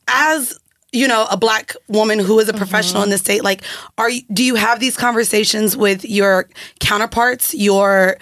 as 0.08 0.58
you 0.92 1.08
know 1.08 1.28
a 1.30 1.36
black 1.38 1.74
woman 1.88 2.20
who 2.20 2.40
is 2.40 2.48
a 2.48 2.54
professional 2.54 3.02
in 3.04 3.08
mm-hmm. 3.08 3.12
the 3.14 3.18
state 3.18 3.44
like 3.44 3.64
are 3.98 4.10
you, 4.10 4.22
do 4.32 4.44
you 4.44 4.56
have 4.56 4.80
these 4.80 4.96
conversations 4.96 5.76
with 5.76 6.06
your 6.06 6.48
counterparts 6.80 7.54
your 7.54 8.18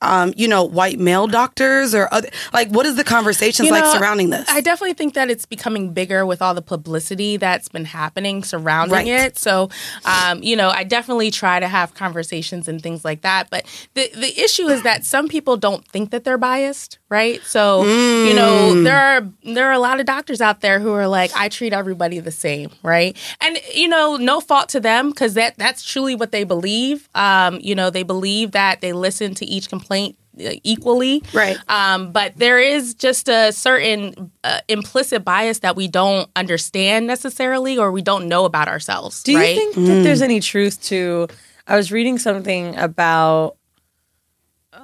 um, 0.00 0.32
you 0.36 0.46
know 0.46 0.62
white 0.64 0.98
male 0.98 1.26
doctors 1.26 1.94
or 1.94 2.08
other 2.12 2.28
like 2.52 2.68
what 2.68 2.86
is 2.86 2.94
the 2.96 3.04
conversations 3.04 3.66
You 3.66 3.72
like 3.72 3.84
know, 3.84 3.92
surrounding 3.94 4.30
this 4.30 4.48
I 4.48 4.60
definitely 4.60 4.94
think 4.94 5.14
that 5.14 5.30
it's 5.30 5.44
becoming 5.46 5.92
bigger 5.92 6.24
with 6.24 6.40
all 6.40 6.54
the 6.54 6.62
publicity 6.62 7.36
that's 7.36 7.68
been 7.68 7.84
happening 7.84 8.44
surrounding 8.44 8.92
Right. 8.94 9.06
it. 9.06 9.38
So, 9.38 9.70
um, 10.04 10.42
you 10.42 10.54
know, 10.56 10.68
I 10.70 10.84
definitely 10.84 11.30
try 11.30 11.58
to 11.60 11.68
have 11.68 11.94
conversations 11.94 12.68
and 12.68 12.82
things 12.82 13.04
like 13.04 13.22
that. 13.22 13.50
But 13.50 13.66
the 13.94 14.10
the 14.14 14.40
issue 14.40 14.68
is 14.68 14.82
that 14.82 15.04
some 15.04 15.28
people 15.28 15.56
don't 15.56 15.86
think 15.86 16.10
that 16.10 16.24
they're 16.24 16.38
biased, 16.38 16.97
right? 17.08 17.42
So, 17.44 17.84
you 17.84 18.34
know, 18.34 18.82
there 18.82 18.96
are 18.98 19.26
there 19.44 19.68
are 19.68 19.72
a 19.72 19.78
lot 19.78 20.00
of 20.00 20.06
doctors 20.06 20.40
out 20.40 20.60
there 20.60 20.78
who 20.80 20.92
are 20.92 21.08
like, 21.08 21.30
I 21.34 21.48
treat 21.48 21.72
everybody 21.72 22.20
the 22.20 22.30
same, 22.30 22.70
right? 22.82 23.16
And 23.40 23.58
you 23.74 23.88
know, 23.88 24.16
no 24.16 24.40
fault 24.40 24.68
to 24.70 24.80
them 24.80 25.10
because 25.10 25.34
that 25.34 25.56
that's 25.56 25.82
truly 25.82 26.14
what 26.14 26.32
they 26.32 26.44
believe. 26.44 27.08
Um, 27.14 27.58
you 27.60 27.74
know, 27.74 27.90
they 27.90 28.02
believe 28.02 28.52
that 28.52 28.80
they 28.80 28.92
listen 28.92 29.34
to 29.36 29.46
each 29.46 29.68
complaint 29.68 30.16
uh, 30.38 30.52
equally, 30.62 31.20
Right. 31.34 31.56
um, 31.68 32.12
but 32.12 32.36
there 32.36 32.60
is 32.60 32.94
just 32.94 33.28
a 33.28 33.50
certain 33.52 34.30
uh, 34.44 34.60
implicit 34.68 35.24
bias 35.24 35.58
that 35.60 35.74
we 35.74 35.88
don't 35.88 36.30
understand 36.36 37.08
necessarily, 37.08 37.76
or 37.76 37.90
we 37.90 38.02
don't 38.02 38.28
know 38.28 38.44
about 38.44 38.68
ourselves. 38.68 39.24
Do 39.24 39.32
you 39.32 39.38
right? 39.38 39.56
think 39.56 39.74
that 39.74 40.02
there's 40.04 40.22
any 40.22 40.38
truth 40.38 40.80
to? 40.84 41.26
I 41.66 41.76
was 41.76 41.90
reading 41.92 42.18
something 42.18 42.76
about 42.76 43.56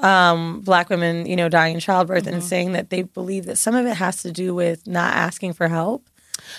um, 0.04 0.60
black 0.60 0.90
women, 0.90 1.24
you 1.24 1.34
know, 1.34 1.48
dying 1.48 1.74
in 1.74 1.80
childbirth, 1.80 2.26
and 2.26 2.44
saying 2.44 2.72
that 2.72 2.90
they 2.90 3.02
believe 3.02 3.46
that 3.46 3.56
some 3.56 3.74
of 3.74 3.86
it 3.86 3.96
has 3.96 4.22
to 4.22 4.30
do 4.30 4.54
with 4.54 4.86
not 4.86 5.14
asking 5.14 5.54
for 5.54 5.68
help. 5.68 6.08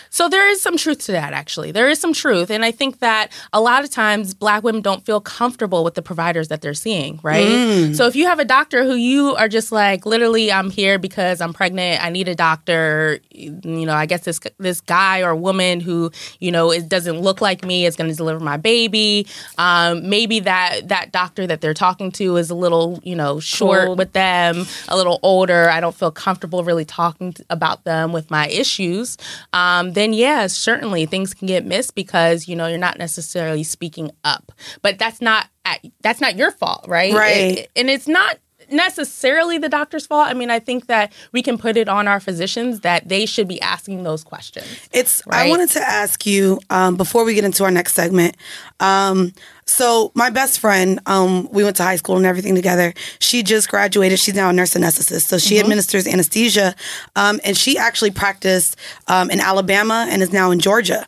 So 0.10 0.30
there 0.30 0.48
is 0.50 0.62
some 0.62 0.78
truth 0.78 1.00
to 1.06 1.12
that, 1.14 1.34
actually. 1.34 1.72
There 1.72 1.90
is 1.90 2.00
some 2.00 2.14
truth. 2.14 2.50
And 2.50 2.64
I 2.66 2.72
think 2.72 3.00
that 3.00 3.32
a 3.54 3.62
lot 3.62 3.84
of 3.84 3.90
times 3.90 4.34
black 4.34 4.64
women 4.64 4.82
don't 4.82 5.06
feel 5.06 5.22
comfortable 5.22 5.84
with 5.84 5.96
the 5.96 6.02
providers 6.02 6.48
that 6.50 6.62
they're 6.62 6.74
seeing, 6.74 7.20
right? 7.24 7.94
So 7.96 8.08
if 8.08 8.16
you 8.16 8.26
have 8.26 8.40
a 8.40 8.46
doctor 8.46 8.84
who 8.84 8.96
you 8.96 9.36
are 9.36 9.48
just 9.48 9.72
like, 9.72 10.06
literally, 10.06 10.52
I'm 10.52 10.70
here 10.70 10.98
because 10.98 11.42
I'm 11.42 11.54
pregnant, 11.54 12.04
I 12.04 12.10
need 12.10 12.28
a 12.28 12.36
doctor, 12.36 13.20
you 13.32 13.86
know, 13.86 13.94
I 13.94 14.06
guess 14.06 14.22
this 14.22 14.40
this 14.58 14.82
guy 14.82 15.22
or 15.22 15.36
woman 15.36 15.80
who, 15.80 16.12
you 16.40 16.52
know, 16.52 16.72
it 16.72 16.88
doesn't 16.90 17.20
look 17.20 17.42
like 17.42 17.66
me 17.66 17.86
is 17.86 17.96
going 17.96 18.10
to 18.10 18.16
deliver 18.16 18.40
my 18.40 18.58
baby. 18.58 19.28
Um, 19.58 20.10
maybe 20.10 20.40
that 20.42 20.88
that 20.88 21.12
doctor 21.12 21.46
that 21.48 21.62
they're 21.62 21.74
talking 21.74 22.12
to 22.14 22.38
is 22.38 22.50
a 22.50 22.56
little, 22.56 23.00
you 23.04 23.16
know, 23.16 23.40
short 23.40 23.86
Cold. 23.86 23.98
with 23.98 24.14
them, 24.14 24.66
a 24.88 24.96
little 24.96 25.20
older. 25.22 25.70
I 25.70 25.80
don't 25.80 25.96
feel 25.96 26.12
comfortable 26.12 26.64
really 26.64 26.86
talking 26.86 27.36
about 27.50 27.84
them 27.84 28.14
with 28.14 28.32
my 28.32 28.48
issues. 28.48 29.18
Um, 29.54 29.75
then 29.84 30.14
yeah, 30.14 30.48
certainly 30.48 31.06
things 31.06 31.34
can 31.34 31.48
get 31.48 31.66
missed 31.66 31.96
because 31.96 32.48
you 32.48 32.56
know 32.56 32.68
you're 32.68 32.78
not 32.78 32.98
necessarily 32.98 33.64
speaking 33.64 34.12
up. 34.24 34.52
But 34.82 34.98
that's 35.00 35.22
not 35.22 35.48
at, 35.66 35.80
that's 36.02 36.22
not 36.22 36.36
your 36.36 36.52
fault, 36.52 36.86
right? 36.88 37.14
Right. 37.14 37.60
It- 37.60 37.72
and 37.76 37.90
it's 37.90 38.08
not 38.08 38.38
necessarily 38.72 39.58
the 39.58 39.70
doctor's 39.70 40.08
fault. 40.08 40.28
I 40.28 40.34
mean, 40.34 40.50
I 40.50 40.60
think 40.60 40.88
that 40.88 41.14
we 41.32 41.42
can 41.42 41.58
put 41.58 41.78
it 41.78 41.88
on 41.88 42.08
our 42.08 42.20
physicians 42.20 42.82
that 42.82 43.08
they 43.08 43.26
should 43.26 43.48
be 43.48 43.62
asking 43.62 44.04
those 44.04 44.24
questions. 44.24 44.68
It's. 44.92 45.22
Right? 45.28 45.48
I 45.48 45.50
wanted 45.50 45.70
to 45.72 45.82
ask 45.82 46.26
you 46.26 46.60
um, 46.70 46.96
before 46.96 47.24
we 47.26 47.34
get 47.34 47.44
into 47.44 47.64
our 47.64 47.72
next 47.72 47.94
segment. 47.94 48.38
Um, 48.80 49.34
so 49.66 50.12
my 50.14 50.30
best 50.30 50.60
friend, 50.60 51.00
um, 51.08 51.50
we 51.52 51.64
went 51.64 51.76
to 51.78 51.84
high 51.84 51.96
school 51.96 52.18
and 52.18 52.26
everything 52.26 52.54
together. 52.54 52.94
She 53.20 53.42
just 53.42 53.68
graduated. 53.70 54.20
She's 54.20 54.36
now 54.36 54.50
a 54.50 54.54
nurse 54.54 54.76
anesthetist. 54.76 55.26
So 55.28 55.38
she 55.38 55.60
administers 55.60 56.06
anesthesia, 56.08 56.76
um, 57.16 57.40
and 57.44 57.58
she 57.58 57.78
actually 57.78 58.12
practiced 58.12 58.76
um, 59.08 59.32
in 59.32 59.40
Alabama 59.40 60.08
and 60.10 60.22
is 60.22 60.32
now 60.32 60.52
in 60.52 60.60
Georgia. 60.60 61.06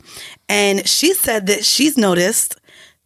And 0.50 0.88
she 0.88 1.14
said 1.14 1.48
that 1.48 1.66
she's 1.66 1.98
noticed 1.98 2.56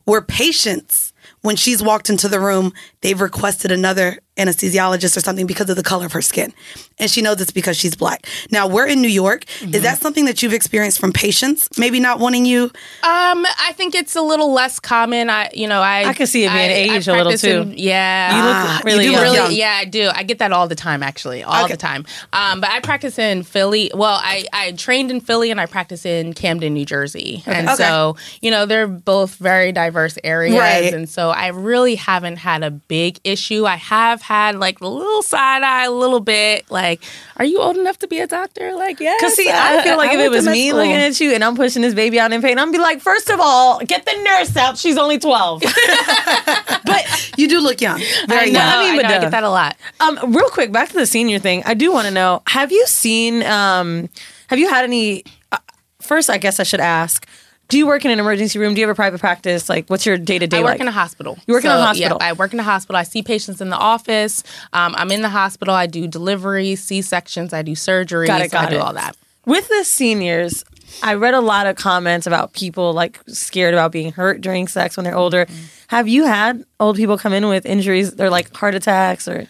where 0.05 0.21
patients, 0.21 1.13
when 1.41 1.55
she's 1.55 1.83
walked 1.83 2.09
into 2.09 2.27
the 2.27 2.39
room, 2.39 2.71
they've 3.01 3.19
requested 3.19 3.71
another 3.71 4.19
anesthesiologist 4.37 5.15
or 5.17 5.19
something 5.19 5.45
because 5.45 5.69
of 5.69 5.75
the 5.75 5.83
color 5.83 6.05
of 6.05 6.13
her 6.13 6.21
skin. 6.21 6.53
And 6.99 7.09
she 7.11 7.21
knows 7.21 7.41
it's 7.41 7.51
because 7.51 7.77
she's 7.77 7.95
black. 7.95 8.27
Now, 8.49 8.67
we're 8.67 8.87
in 8.87 9.01
New 9.01 9.07
York. 9.09 9.43
Is 9.61 9.81
that 9.83 9.99
something 10.01 10.25
that 10.25 10.41
you've 10.41 10.53
experienced 10.53 10.99
from 10.99 11.11
patients? 11.11 11.67
Maybe 11.77 11.99
not 11.99 12.19
wanting 12.19 12.45
you? 12.45 12.63
Um, 12.65 13.45
I 13.59 13.73
think 13.75 13.93
it's 13.95 14.15
a 14.15 14.21
little 14.21 14.53
less 14.53 14.79
common. 14.79 15.29
I, 15.29 15.49
you 15.53 15.67
know, 15.67 15.81
I 15.81 16.05
I 16.05 16.13
can 16.13 16.27
see 16.27 16.45
it 16.45 16.49
being 16.53 16.69
I- 16.69 16.91
I 16.93 16.95
aged 16.95 17.07
a 17.07 17.13
little, 17.13 17.33
too. 17.33 17.61
in- 17.61 17.77
yeah, 17.77 18.29
You 18.37 18.43
look 18.43 18.55
Ah, 18.55 18.81
really 18.85 18.97
you 18.97 19.03
do 19.03 19.11
young. 19.11 19.21
look 19.23 19.33
really, 19.33 19.37
young. 19.37 19.53
yeah, 19.53 19.77
I 19.81 19.85
do. 19.85 20.09
I 20.13 20.23
get 20.23 20.39
that 20.39 20.51
all 20.51 20.67
the 20.67 20.75
time, 20.75 21.03
actually, 21.03 21.43
all 21.43 21.65
Okay. 21.65 21.73
the 21.73 21.77
time. 21.77 22.05
Um, 22.33 22.61
but 22.61 22.69
I 22.69 22.79
practice 22.79 23.19
in 23.19 23.43
Philly. 23.43 23.91
Well, 23.93 24.19
I, 24.21 24.45
I 24.53 24.71
trained 24.73 25.11
in 25.11 25.19
Philly 25.19 25.51
and 25.51 25.59
I 25.59 25.65
practice 25.65 26.05
in 26.05 26.33
Camden, 26.33 26.73
New 26.73 26.85
Jersey, 26.85 27.43
and 27.45 27.67
Okay. 27.67 27.75
so 27.77 28.15
you 28.41 28.49
know 28.51 28.65
they're 28.65 28.87
both 28.87 29.35
very 29.35 29.71
diverse 29.71 30.17
areas, 30.23 30.57
Right. 30.57 30.93
and 30.93 31.09
so 31.09 31.29
I 31.31 31.47
really 31.47 31.95
haven't 31.95 32.37
had 32.37 32.63
a 32.63 32.71
big 32.71 33.19
issue. 33.23 33.65
I 33.65 33.75
have 33.75 34.20
had 34.21 34.55
like 34.55 34.79
a 34.81 34.87
little 34.87 35.21
side 35.21 35.63
eye, 35.63 35.85
a 35.85 35.91
little 35.91 36.19
bit. 36.19 36.69
Like, 36.69 37.03
are 37.37 37.45
you 37.45 37.59
old 37.59 37.77
enough 37.77 37.97
to 37.99 38.07
be 38.07 38.19
a 38.19 38.27
doctor? 38.27 38.73
Like, 38.73 38.99
yes. 38.99 39.21
Cause 39.21 39.35
see, 39.35 39.49
I 39.49 39.83
feel 39.83 39.97
like 39.97 40.11
if 40.11 40.17
went 40.17 40.27
it 40.27 40.35
was 40.35 40.47
me 40.47 40.69
school. 40.69 40.79
looking 40.79 40.93
at 40.93 41.19
you 41.19 41.33
and 41.33 41.43
I'm 41.43 41.55
pushing 41.55 41.81
this 41.81 41.93
baby 41.93 42.19
out 42.19 42.31
in 42.31 42.41
pain, 42.41 42.57
I'm 42.59 42.71
be 42.71 42.77
like, 42.77 43.01
first 43.01 43.29
of 43.29 43.39
all, 43.39 43.79
get 43.79 44.05
the 44.05 44.13
nurse 44.23 44.55
out. 44.55 44.77
She's 44.77 44.97
only 44.97 45.19
twelve. 45.19 45.61
but 46.85 47.31
You 47.37 47.47
do 47.47 47.59
look 47.59 47.81
young. 47.81 47.99
Very 48.27 48.49
I 48.49 48.51
know, 48.51 48.59
young. 48.59 48.67
I 48.67 48.81
mean, 48.83 48.93
I, 48.93 48.95
but 48.97 49.09
know, 49.09 49.15
I 49.15 49.19
get 49.21 49.31
that 49.31 49.43
a 49.43 49.49
lot. 49.49 49.77
Um, 49.99 50.33
real 50.33 50.49
quick, 50.49 50.71
back 50.71 50.89
to 50.89 50.95
the 50.95 51.05
senior 51.05 51.39
thing. 51.39 51.63
I 51.65 51.73
do 51.73 51.91
want 51.91 52.07
to 52.07 52.13
know: 52.13 52.41
Have 52.47 52.71
you 52.71 52.85
seen? 52.87 53.43
Um, 53.43 54.09
have 54.47 54.59
you 54.59 54.69
had 54.69 54.83
any? 54.83 55.23
Uh, 55.51 55.57
first, 56.01 56.29
I 56.29 56.37
guess 56.37 56.59
I 56.59 56.63
should 56.63 56.79
ask: 56.79 57.27
Do 57.71 57.77
you 57.77 57.87
work 57.87 58.03
in 58.03 58.11
an 58.11 58.19
emergency 58.19 58.59
room? 58.59 58.73
Do 58.73 58.81
you 58.81 58.87
have 58.87 58.93
a 58.93 58.97
private 58.97 59.21
practice? 59.21 59.69
Like, 59.69 59.87
what's 59.87 60.05
your 60.05 60.17
day 60.17 60.37
to 60.37 60.45
day 60.45 60.57
I 60.57 60.59
work 60.59 60.71
like? 60.71 60.81
in 60.81 60.89
a 60.89 60.91
hospital. 60.91 61.39
You 61.47 61.53
work 61.53 61.63
in 61.63 61.71
a 61.71 61.81
hospital. 61.81 62.17
Yeah, 62.19 62.27
I 62.27 62.33
work 62.33 62.51
in 62.51 62.59
a 62.59 62.63
hospital. 62.63 62.97
I 62.97 63.03
see 63.03 63.23
patients 63.23 63.61
in 63.61 63.69
the 63.69 63.77
office. 63.77 64.43
Um, 64.73 64.93
I'm 64.97 65.09
in 65.09 65.21
the 65.21 65.29
hospital. 65.29 65.73
I 65.73 65.87
do 65.87 66.05
deliveries, 66.05 66.83
C 66.83 67.01
sections. 67.01 67.53
I 67.53 67.61
do 67.61 67.71
surgeries. 67.71 68.27
Got 68.27 68.41
it, 68.41 68.51
got 68.51 68.67
I 68.67 68.69
do 68.71 68.75
it. 68.75 68.81
all 68.81 68.91
that. 68.91 69.15
With 69.45 69.69
the 69.69 69.85
seniors, 69.85 70.65
I 71.01 71.13
read 71.13 71.33
a 71.33 71.39
lot 71.39 71.65
of 71.65 71.77
comments 71.77 72.27
about 72.27 72.51
people 72.51 72.91
like 72.91 73.21
scared 73.27 73.73
about 73.73 73.93
being 73.93 74.11
hurt 74.11 74.41
during 74.41 74.67
sex 74.67 74.97
when 74.97 75.05
they're 75.05 75.15
older. 75.15 75.45
Mm-hmm. 75.45 75.65
Have 75.87 76.09
you 76.09 76.25
had 76.25 76.65
old 76.77 76.97
people 76.97 77.17
come 77.17 77.31
in 77.31 77.47
with 77.47 77.65
injuries 77.65 78.19
or 78.19 78.29
like 78.29 78.53
heart 78.53 78.75
attacks 78.75 79.29
or? 79.29 79.47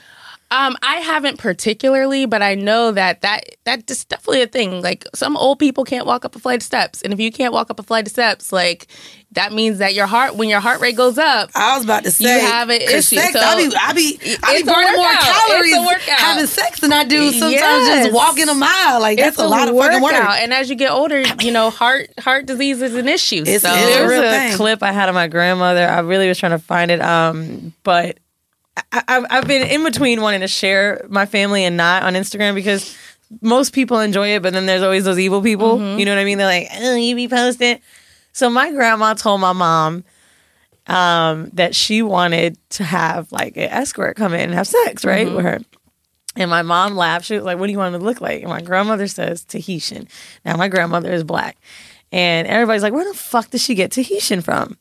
Um, 0.52 0.76
I 0.84 0.98
haven't 0.98 1.38
particularly, 1.38 2.26
but 2.26 2.42
I 2.42 2.56
know 2.56 2.92
that 2.92 3.22
that 3.22 3.46
that's 3.64 4.04
definitely 4.06 4.42
a 4.42 4.48
thing. 4.48 4.82
Like 4.82 5.06
some 5.16 5.38
old 5.38 5.60
people 5.60 5.86
can't 5.86 6.06
walk 6.06 6.26
up 6.26 6.36
a 6.36 6.40
flight 6.40 6.58
of 6.58 6.64
steps, 6.64 7.02
and 7.02 7.14
if 7.14 7.20
you 7.22 7.32
can't 7.32 7.54
walk 7.54 7.70
up 7.72 7.80
a 7.80 7.84
flight 7.84 8.06
of 8.06 8.12
steps, 8.12 8.52
like 8.52 8.88
that 9.32 9.54
means 9.54 9.78
that 9.78 9.94
your 9.94 10.08
heart, 10.08 10.36
when 10.36 10.50
your 10.50 10.60
heart 10.60 10.82
rate 10.82 10.98
goes 10.98 11.18
up, 11.18 11.52
I 11.56 11.76
was 11.78 11.86
about 11.86 12.04
to 12.04 12.12
say 12.12 12.42
you 12.42 12.48
have 12.48 12.70
an 12.70 12.80
'cause 12.82 12.90
issue. 12.90 13.16
Sex, 13.16 13.32
So 13.32 13.40
I 13.40 13.56
be, 13.56 13.74
I 13.80 13.94
be, 13.94 14.20
I 14.44 14.56
it's 14.56 14.64
be 14.64 14.74
burning 14.74 14.92
more 14.94 15.06
workout. 15.06 15.22
It's 15.24 15.30
a 15.30 15.48
calories 15.48 16.02
having 16.10 16.48
sex 16.48 16.80
than 16.82 16.92
I 16.92 17.06
do 17.06 17.32
sometimes 17.32 17.52
Yes. 17.54 18.06
just 18.08 18.14
walking 18.14 18.50
a 18.50 18.54
mile. 18.54 19.00
Like 19.00 19.20
that's 19.20 19.38
it's 19.38 19.38
a 19.38 19.48
lot 19.48 19.70
of 19.70 19.76
fucking 19.78 20.02
work. 20.02 20.12
workout. 20.12 20.36
And 20.40 20.52
as 20.54 20.70
you 20.70 20.76
get 20.76 20.92
older, 20.92 21.24
you 21.42 21.52
know, 21.54 21.70
heart 21.70 22.10
heart 22.20 22.46
disease 22.46 22.82
is 22.82 22.94
an 22.96 23.08
issue. 23.08 23.44
It's- 23.44 23.62
so 23.62 23.70
it's 23.74 23.96
a 23.96 24.00
There's 24.00 24.10
real 24.10 24.24
a 24.24 24.30
thing. 24.32 24.58
clip 24.58 24.84
I 24.84 24.92
had 24.92 25.08
of 25.08 25.16
my 25.16 25.28
grandmother. 25.28 25.88
I 25.88 26.00
really 26.02 26.28
was 26.28 26.38
trying 26.38 26.52
to 26.52 26.60
find 26.60 26.92
it, 26.92 27.02
um, 27.02 27.72
but 27.84 28.18
I, 28.92 29.04
I've, 29.08 29.26
I've 29.30 29.48
been 29.48 29.68
in 29.68 29.84
between 29.84 30.22
wanting 30.22 30.42
to 30.42 30.48
share 30.48 31.06
my 31.10 31.26
family 31.26 31.64
and 31.66 31.76
not 31.78 32.04
on 32.04 32.14
Instagram 32.14 32.56
because 32.56 32.96
most 33.42 33.74
people 33.74 34.00
enjoy 34.00 34.30
it, 34.36 34.42
but 34.42 34.54
then 34.54 34.66
there's 34.66 34.82
always 34.84 35.04
those 35.06 35.20
evil 35.20 35.42
people. 35.42 35.78
Mm-hmm. 35.78 36.00
You 36.00 36.06
know 36.06 36.12
what 36.16 36.22
I 36.22 36.26
mean? 36.26 36.38
They're 36.38 36.48
like, 36.48 36.68
"Oh, 36.80 36.96
you 36.96 37.16
be 37.16 37.28
posting." 37.28 37.80
So 38.34 38.50
my 38.50 38.72
grandma 38.72 39.14
told 39.14 39.42
my 39.42 39.54
mom 39.54 40.04
um, 40.88 41.50
that 41.54 41.76
she 41.76 42.02
wanted 42.02 42.58
to 42.72 42.84
have 42.84 43.32
like 43.32 43.56
an 43.58 43.70
escort 43.70 44.16
come 44.16 44.34
in 44.34 44.42
and 44.42 44.54
have 44.54 44.68
sex, 44.68 45.06
right, 45.06 45.28
Mm-hmm. 45.28 45.36
with 45.36 45.46
her. 45.46 45.60
And 46.38 46.50
my 46.50 46.62
mom 46.62 46.96
laughed. 46.96 47.26
She 47.26 47.36
was 47.36 47.44
like, 47.44 47.58
"What 47.60 47.68
do 47.68 47.74
you 47.74 47.78
want 47.78 47.94
him 47.94 48.00
to 48.02 48.06
look 48.06 48.22
like?" 48.22 48.42
And 48.42 48.50
my 48.50 48.62
grandmother 48.62 49.08
says 49.08 49.44
Tahitian. 49.44 50.08
Now 50.46 50.56
my 50.56 50.70
grandmother 50.70 51.12
is 51.12 51.24
black, 51.26 51.58
and 52.12 52.48
everybody's 52.48 52.84
like, 52.84 52.94
"Where 52.94 53.06
the 53.06 53.14
fuck 53.18 53.50
did 53.50 53.60
she 53.60 53.76
get 53.76 53.92
Tahitian 53.92 54.42
from?" 54.42 54.78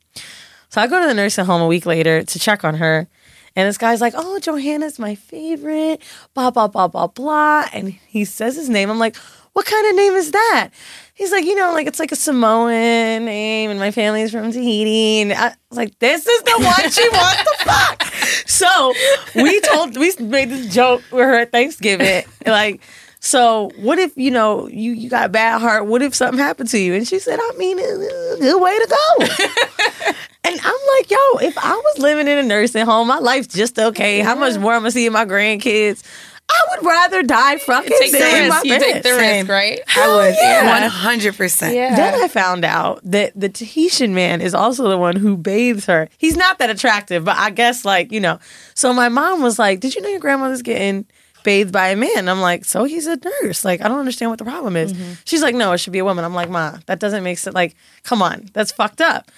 So 0.69 0.79
I 0.79 0.87
go 0.87 1.01
to 1.01 1.07
the 1.07 1.13
nursing 1.13 1.43
home 1.45 1.61
a 1.61 1.67
week 1.67 1.85
later 1.85 2.23
to 2.23 2.39
check 2.39 2.63
on 2.63 2.75
her. 2.75 3.09
And 3.55 3.67
this 3.67 3.77
guy's 3.77 4.01
like, 4.01 4.13
oh, 4.15 4.39
Johanna's 4.39 4.97
my 4.97 5.15
favorite, 5.15 6.01
blah, 6.33 6.51
blah, 6.51 6.67
blah, 6.67 6.87
blah, 6.87 7.07
blah. 7.07 7.65
And 7.73 7.89
he 7.89 8.25
says 8.25 8.55
his 8.55 8.69
name. 8.69 8.89
I'm 8.89 8.99
like, 8.99 9.15
what 9.53 9.65
kind 9.65 9.87
of 9.87 9.95
name 9.95 10.13
is 10.13 10.31
that? 10.31 10.69
He's 11.13 11.31
like, 11.31 11.45
you 11.45 11.55
know, 11.55 11.73
like 11.73 11.85
it's 11.85 11.99
like 11.99 12.11
a 12.11 12.15
Samoan 12.15 13.25
name, 13.25 13.69
and 13.69 13.79
my 13.79 13.91
family's 13.91 14.31
from 14.31 14.51
Tahiti. 14.51 15.21
And 15.21 15.33
I 15.33 15.53
was 15.69 15.77
like, 15.77 15.99
this 15.99 16.25
is 16.25 16.41
the 16.43 16.57
one 16.57 16.89
she 16.89 17.07
wants 17.13 17.43
to 17.43 17.65
fuck. 17.65 18.03
So 18.47 18.93
we 19.35 19.59
told, 19.61 19.97
we 19.97 20.13
made 20.19 20.49
this 20.49 20.73
joke 20.73 21.03
with 21.11 21.25
her 21.25 21.39
at 21.39 21.51
Thanksgiving. 21.51 22.23
Like, 22.45 22.81
so 23.21 23.71
what 23.77 23.97
if, 23.99 24.17
you 24.17 24.31
know, 24.31 24.67
you, 24.67 24.91
you 24.91 25.09
got 25.09 25.27
a 25.27 25.29
bad 25.29 25.61
heart? 25.61 25.85
What 25.85 26.01
if 26.01 26.13
something 26.13 26.39
happened 26.39 26.69
to 26.69 26.79
you? 26.79 26.93
And 26.95 27.07
she 27.07 27.19
said, 27.19 27.39
I 27.41 27.51
mean, 27.57 27.77
it's 27.79 28.39
a 28.39 28.41
good 28.41 28.61
way 28.61 28.77
to 28.77 28.87
go. 28.87 30.13
And 30.43 30.59
I'm 30.59 30.97
like, 30.97 31.11
yo, 31.11 31.17
if 31.47 31.55
I 31.57 31.75
was 31.75 31.99
living 31.99 32.27
in 32.27 32.39
a 32.39 32.43
nursing 32.43 32.83
home, 32.83 33.07
my 33.07 33.19
life's 33.19 33.53
just 33.53 33.77
okay. 33.77 34.21
How 34.21 34.33
much 34.33 34.57
more 34.57 34.73
I'm 34.73 34.81
gonna 34.81 34.91
see 34.91 35.07
my 35.07 35.23
grandkids? 35.23 36.03
I 36.49 36.65
would 36.71 36.85
rather 36.85 37.23
die 37.23 37.57
fucking 37.57 37.95
take 37.99 38.11
the 38.11 38.17
than 38.17 38.49
my 38.49 38.55
risk. 38.55 38.65
You 38.65 38.79
take 38.79 39.03
the 39.03 39.13
risk, 39.13 39.49
right? 39.49 39.79
I 39.95 40.07
would 40.15 40.35
yeah. 40.35 40.81
one 40.81 40.89
hundred 40.89 41.37
percent. 41.37 41.75
Yeah. 41.75 41.95
Then 41.95 42.15
I 42.15 42.27
found 42.27 42.65
out 42.65 43.01
that 43.03 43.33
the 43.39 43.49
Tahitian 43.49 44.13
man 44.15 44.41
is 44.41 44.53
also 44.55 44.89
the 44.89 44.97
one 44.97 45.15
who 45.15 45.37
bathes 45.37 45.85
her. 45.85 46.09
He's 46.17 46.35
not 46.35 46.57
that 46.57 46.69
attractive, 46.71 47.23
but 47.23 47.37
I 47.37 47.51
guess 47.51 47.85
like, 47.85 48.11
you 48.11 48.19
know. 48.19 48.39
So 48.73 48.93
my 48.93 49.09
mom 49.09 49.41
was 49.41 49.59
like, 49.59 49.79
Did 49.79 49.95
you 49.95 50.01
know 50.01 50.09
your 50.09 50.19
grandmother's 50.19 50.63
getting 50.63 51.05
bathed 51.43 51.71
by 51.71 51.89
a 51.89 51.95
man? 51.95 52.29
I'm 52.29 52.41
like, 52.41 52.65
so 52.65 52.83
he's 52.83 53.07
a 53.07 53.17
nurse. 53.17 53.63
Like, 53.65 53.81
I 53.81 53.87
don't 53.87 53.99
understand 53.99 54.31
what 54.31 54.39
the 54.39 54.45
problem 54.45 54.75
is. 54.75 54.93
Mm-hmm. 54.93 55.13
She's 55.25 55.41
like, 55.41 55.55
no, 55.55 55.71
it 55.73 55.79
should 55.79 55.93
be 55.93 55.99
a 55.99 56.05
woman. 56.05 56.25
I'm 56.25 56.33
like, 56.33 56.49
ma, 56.49 56.77
that 56.85 56.99
doesn't 56.99 57.23
make 57.23 57.37
sense. 57.37 57.53
Like, 57.53 57.75
come 58.03 58.21
on, 58.21 58.49
that's 58.53 58.71
fucked 58.71 59.01
up. 59.01 59.29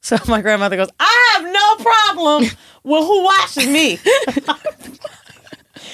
So 0.00 0.16
my 0.28 0.40
grandmother 0.40 0.76
goes, 0.76 0.90
I 0.98 1.32
have 1.34 1.52
no 1.52 1.84
problem 1.84 2.42
with 2.84 3.04
who 3.04 3.24
washes 3.24 3.66
me. 3.66 3.98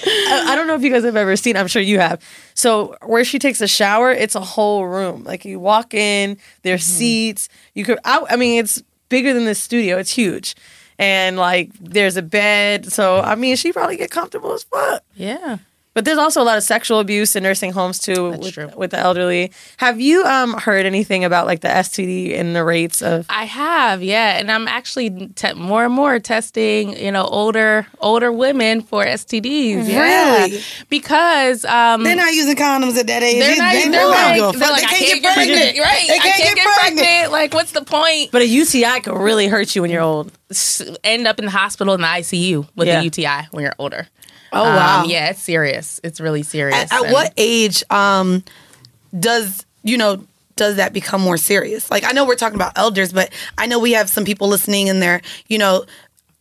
I, 0.06 0.46
I 0.48 0.54
don't 0.54 0.66
know 0.66 0.74
if 0.74 0.82
you 0.82 0.90
guys 0.90 1.04
have 1.04 1.16
ever 1.16 1.36
seen. 1.36 1.56
I'm 1.56 1.66
sure 1.66 1.82
you 1.82 1.98
have. 1.98 2.22
So 2.54 2.96
where 3.04 3.24
she 3.24 3.38
takes 3.38 3.60
a 3.60 3.68
shower, 3.68 4.10
it's 4.10 4.34
a 4.34 4.40
whole 4.40 4.86
room. 4.86 5.24
Like 5.24 5.44
you 5.44 5.58
walk 5.58 5.94
in, 5.94 6.38
there's 6.62 6.84
mm-hmm. 6.84 6.98
seats. 6.98 7.48
You 7.74 7.84
could. 7.84 7.98
I, 8.04 8.24
I 8.30 8.36
mean, 8.36 8.58
it's 8.58 8.82
bigger 9.08 9.32
than 9.32 9.44
this 9.44 9.62
studio. 9.62 9.98
It's 9.98 10.10
huge, 10.10 10.54
and 10.98 11.36
like 11.36 11.70
there's 11.80 12.16
a 12.16 12.22
bed. 12.22 12.92
So 12.92 13.20
I 13.20 13.34
mean, 13.34 13.56
she 13.56 13.72
probably 13.72 13.96
get 13.96 14.10
comfortable 14.10 14.52
as 14.52 14.64
fuck. 14.64 15.02
Yeah. 15.14 15.58
But 15.94 16.04
there's 16.04 16.18
also 16.18 16.42
a 16.42 16.44
lot 16.44 16.58
of 16.58 16.64
sexual 16.64 16.98
abuse 16.98 17.36
in 17.36 17.44
nursing 17.44 17.70
homes 17.72 18.00
too 18.00 18.30
with, 18.32 18.74
with 18.76 18.90
the 18.90 18.98
elderly. 18.98 19.52
Have 19.76 20.00
you 20.00 20.24
um 20.24 20.54
heard 20.54 20.86
anything 20.86 21.24
about 21.24 21.46
like 21.46 21.60
the 21.60 21.68
STD 21.68 22.36
and 22.38 22.54
the 22.54 22.64
rates 22.64 23.00
of? 23.00 23.26
I 23.28 23.44
have, 23.44 24.02
yeah, 24.02 24.38
and 24.38 24.50
I'm 24.50 24.66
actually 24.66 25.28
te- 25.36 25.54
more 25.54 25.84
and 25.84 25.94
more 25.94 26.18
testing, 26.18 26.98
you 26.98 27.12
know, 27.12 27.24
older 27.24 27.86
older 28.00 28.32
women 28.32 28.82
for 28.82 29.04
STDs. 29.04 29.88
Yeah, 29.88 30.00
Really? 30.46 30.60
because 30.88 31.64
um, 31.64 32.02
They're 32.02 32.16
not 32.16 32.32
using 32.34 32.56
condoms 32.56 32.96
at 32.96 33.06
that 33.06 33.22
age. 33.22 33.38
they're 33.40 33.56
not. 33.56 33.72
They 33.72 33.82
They're 33.88 33.92
don't 33.92 34.10
like, 34.10 34.58
they're 34.58 34.70
like, 34.70 34.80
They 34.80 34.86
I 34.86 34.98
can't 34.98 35.06
can't 35.06 35.22
get 35.22 35.34
pregnant. 35.34 35.78
Right? 35.78 36.04
They 36.08 36.14
I 36.14 36.18
can't 36.18 36.36
can't 36.42 36.56
get 36.56 36.64
get 36.64 36.74
pregnant. 36.74 37.06
pregnant. 37.06 37.32
Like, 37.32 37.54
what's 37.54 37.72
the 37.72 37.84
point? 37.84 38.30
But 38.32 38.42
a 38.42 38.46
UTI 38.46 39.00
could 39.00 39.16
really 39.16 39.46
hurt 39.48 39.74
you 39.76 39.82
when 39.82 39.90
you're 39.90 40.02
old. 40.02 40.32
S- 40.50 40.82
End 41.04 41.26
up 41.26 41.38
in 41.38 41.44
the 41.44 41.50
hospital 41.50 41.94
in 41.94 42.00
the 42.00 42.06
ICU 42.06 42.66
with 42.74 42.88
Yeah. 42.88 43.00
a 43.00 43.04
UTI 43.04 43.46
when 43.52 43.62
you're 43.64 43.74
older. 43.78 44.08
Oh 44.54 44.64
wow. 44.64 45.02
Um, 45.02 45.10
yeah, 45.10 45.30
it's 45.30 45.42
serious. 45.42 46.00
It's 46.04 46.20
really 46.20 46.42
serious. 46.42 46.92
At, 46.92 47.04
at 47.04 47.12
what 47.12 47.32
age 47.36 47.82
um 47.90 48.42
does 49.18 49.66
you 49.82 49.98
know 49.98 50.24
does 50.56 50.76
that 50.76 50.92
become 50.92 51.20
more 51.20 51.36
serious? 51.36 51.90
Like 51.90 52.04
I 52.04 52.12
know 52.12 52.24
we're 52.24 52.36
talking 52.36 52.54
about 52.56 52.72
elders, 52.76 53.12
but 53.12 53.32
I 53.58 53.66
know 53.66 53.78
we 53.78 53.92
have 53.92 54.08
some 54.08 54.24
people 54.24 54.48
listening 54.48 54.88
and 54.88 55.02
they're 55.02 55.20
you 55.48 55.58
know 55.58 55.84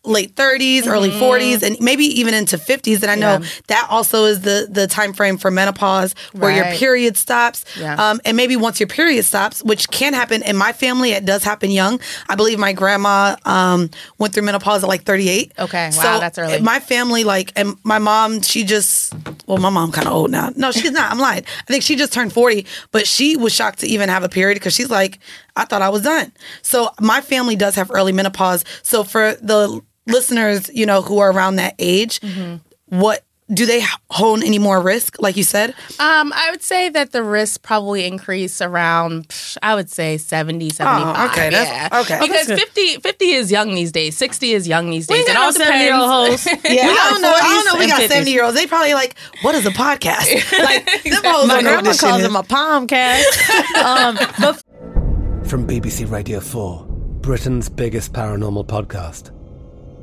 late 0.05 0.35
30s, 0.35 0.85
early 0.85 1.09
40s, 1.11 1.63
and 1.63 1.79
maybe 1.79 2.03
even 2.03 2.33
into 2.33 2.57
50s. 2.57 3.01
And 3.01 3.09
I 3.11 3.15
know 3.15 3.33
Mm-hmm. 3.37 3.43
Yeah. 3.43 3.49
that 3.67 3.87
also 3.89 4.25
is 4.25 4.41
the 4.41 4.67
the 4.69 4.85
time 4.85 5.13
frame 5.13 5.37
for 5.37 5.49
menopause 5.49 6.13
where 6.33 6.51
your 6.55 6.65
period 6.75 7.15
stops. 7.17 7.63
Yeah. 7.79 7.95
Um, 7.95 8.19
and 8.25 8.35
maybe 8.35 8.55
once 8.57 8.79
your 8.79 8.87
period 8.87 9.23
stops, 9.23 9.63
which 9.63 9.89
can 9.89 10.13
happen 10.13 10.43
in 10.43 10.55
my 10.57 10.73
family, 10.73 11.11
it 11.11 11.25
does 11.25 11.43
happen 11.43 11.71
young. 11.71 11.99
I 12.29 12.35
believe 12.35 12.59
my 12.59 12.73
grandma 12.73 13.37
um, 13.45 13.89
went 14.17 14.33
through 14.33 14.43
menopause 14.43 14.83
at 14.83 14.89
like 14.89 15.03
38. 15.03 15.53
Okay. 15.57 15.89
Wow, 15.95 16.19
that's 16.19 16.37
early. 16.37 16.59
My 16.61 16.79
family, 16.79 17.23
like, 17.23 17.53
and 17.55 17.75
my 17.83 17.97
mom, 17.99 18.41
she 18.41 18.63
just, 18.65 19.13
well, 19.47 19.57
my 19.57 19.69
mom 19.69 19.91
kind 19.93 20.07
of 20.07 20.13
old 20.13 20.31
now. 20.31 20.51
No, 20.55 20.71
she's 20.71 20.91
not. 20.91 21.11
I'm 21.11 21.19
lying. 21.19 21.43
I 21.45 21.63
think 21.71 21.83
she 21.83 21.95
just 21.95 22.11
turned 22.13 22.33
40, 22.33 22.65
but 22.91 23.07
she 23.07 23.37
was 23.37 23.53
shocked 23.53 23.79
to 23.79 23.87
even 23.87 24.09
have 24.09 24.23
a 24.23 24.29
period 24.29 24.55
because 24.55 24.73
she's 24.73 24.89
like, 24.89 25.19
I 25.55 25.65
thought 25.65 25.81
I 25.81 25.89
was 25.89 26.01
done. 26.03 26.33
So 26.61 26.89
my 26.99 27.21
family 27.21 27.55
does 27.55 27.75
have 27.75 27.89
early 27.91 28.11
menopause. 28.11 28.65
So 28.81 29.03
for 29.03 29.35
the 29.41 29.81
listeners, 30.07 30.69
you 30.73 30.85
know, 30.85 31.01
who 31.01 31.19
are 31.19 31.31
around 31.31 31.55
that 31.57 31.75
age, 31.79 32.19
Mm-hmm. 32.21 32.99
what 32.99 33.23
do 33.53 33.65
they 33.65 33.83
hone 34.09 34.41
any 34.41 34.57
more 34.57 34.81
risk, 34.81 35.21
like 35.21 35.35
you 35.35 35.43
said? 35.43 35.71
Um, 35.99 36.31
I 36.33 36.47
would 36.51 36.63
say 36.63 36.89
that 36.89 37.11
the 37.11 37.21
risk 37.21 37.61
probably 37.61 38.05
increase 38.05 38.61
around, 38.61 39.27
I 39.61 39.75
would 39.75 39.91
say 39.91 40.17
70, 40.17 40.69
75. 40.69 41.15
Oh, 41.17 41.25
okay, 41.31 41.49
that's- 41.49 41.67
yeah. 41.91 41.99
okay. 42.01 42.19
Because 42.21 42.47
good. 42.47 42.57
50, 42.59 42.95
50 43.01 43.25
is 43.31 43.51
young 43.51 43.75
these 43.75 43.91
days. 43.91 44.17
60 44.17 44.53
is 44.53 44.67
young 44.67 44.89
these 44.89 45.07
days. 45.07 45.19
ain't 45.19 45.27
It 45.29 45.33
got 45.33 45.43
all 45.43 45.59
no 45.59 45.65
70-year-old 45.71 46.25
depends. 46.31 46.43
hoes. 46.45 46.59
Yeah, 46.73 46.83
I 46.83 46.95
got 46.95 47.09
don't 47.11 47.21
know. 47.21 47.33
I 47.35 47.63
don't 47.63 47.65
know. 47.73 47.79
We 47.79 47.87
got 47.87 48.01
50s. 48.01 48.07
70 48.07 48.31
year 48.31 48.43
olds. 48.45 48.55
They 48.55 48.65
probably 48.65 48.93
like, 48.93 49.15
what 49.41 49.55
is 49.55 49.65
a 49.65 49.71
podcast? 49.71 50.51
like, 50.63 50.85
them 51.03 51.21
hoes 51.23 51.47
My 51.47 51.55
don't 51.55 51.63
know 51.65 51.75
what 51.75 51.83
grandma 51.83 51.93
calls 51.97 52.21
is. 52.21 52.25
him 52.27 52.35
a 52.37 52.43
palmcast. 52.43 53.75
um, 53.83 54.15
but 54.39 54.63
From 55.47 55.67
BBC 55.67 56.09
Radio 56.09 56.39
4, 56.39 56.85
Britain's 57.21 57.67
biggest 57.69 58.13
paranormal 58.13 58.65
podcast 58.67 59.31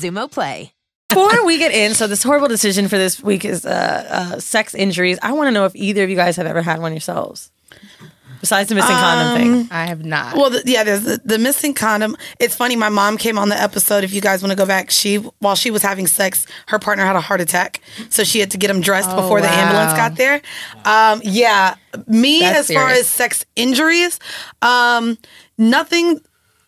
Xumo 0.00 0.30
Play. 0.30 0.72
Before 1.08 1.44
we 1.44 1.58
get 1.58 1.72
in, 1.72 1.94
so 1.94 2.06
this 2.06 2.22
horrible 2.22 2.46
decision 2.48 2.86
for 2.88 2.96
this 2.96 3.20
week 3.20 3.44
is 3.44 3.66
uh, 3.66 4.06
uh, 4.34 4.38
sex 4.38 4.74
injuries. 4.74 5.18
I 5.22 5.32
want 5.32 5.48
to 5.48 5.50
know 5.50 5.64
if 5.64 5.74
either 5.74 6.04
of 6.04 6.10
you 6.10 6.14
guys 6.16 6.36
have 6.36 6.46
ever 6.46 6.62
had 6.62 6.80
one 6.80 6.92
yourselves, 6.92 7.50
besides 8.40 8.68
the 8.68 8.76
missing 8.76 8.94
condom 8.94 9.36
thing. 9.64 9.68
I 9.72 9.86
have 9.86 10.04
not. 10.04 10.36
Well, 10.36 10.50
the, 10.50 10.62
yeah, 10.64 10.84
there's 10.84 11.02
the, 11.02 11.20
the 11.24 11.38
missing 11.38 11.74
condom. 11.74 12.16
It's 12.38 12.54
funny. 12.54 12.76
My 12.76 12.90
mom 12.90 13.18
came 13.18 13.38
on 13.38 13.48
the 13.48 13.60
episode. 13.60 14.04
If 14.04 14.12
you 14.12 14.20
guys 14.20 14.40
want 14.40 14.52
to 14.52 14.56
go 14.56 14.66
back, 14.66 14.90
she 14.92 15.16
while 15.16 15.56
she 15.56 15.72
was 15.72 15.82
having 15.82 16.06
sex, 16.06 16.46
her 16.68 16.78
partner 16.78 17.04
had 17.04 17.16
a 17.16 17.20
heart 17.20 17.40
attack, 17.40 17.80
so 18.08 18.22
she 18.22 18.38
had 18.38 18.52
to 18.52 18.56
get 18.56 18.70
him 18.70 18.80
dressed 18.80 19.10
Oh, 19.10 19.16
before 19.20 19.40
the 19.40 19.48
wow. 19.48 19.54
ambulance 19.54 19.92
got 19.94 20.14
there. 20.14 20.40
Um, 20.84 21.20
yeah, 21.24 21.74
me 22.06 22.38
That's 22.38 22.70
as 22.70 22.76
far 22.76 22.86
serious. 22.88 23.00
as 23.00 23.06
sex 23.08 23.44
injuries, 23.56 24.20
um, 24.62 25.18
nothing. 25.58 26.20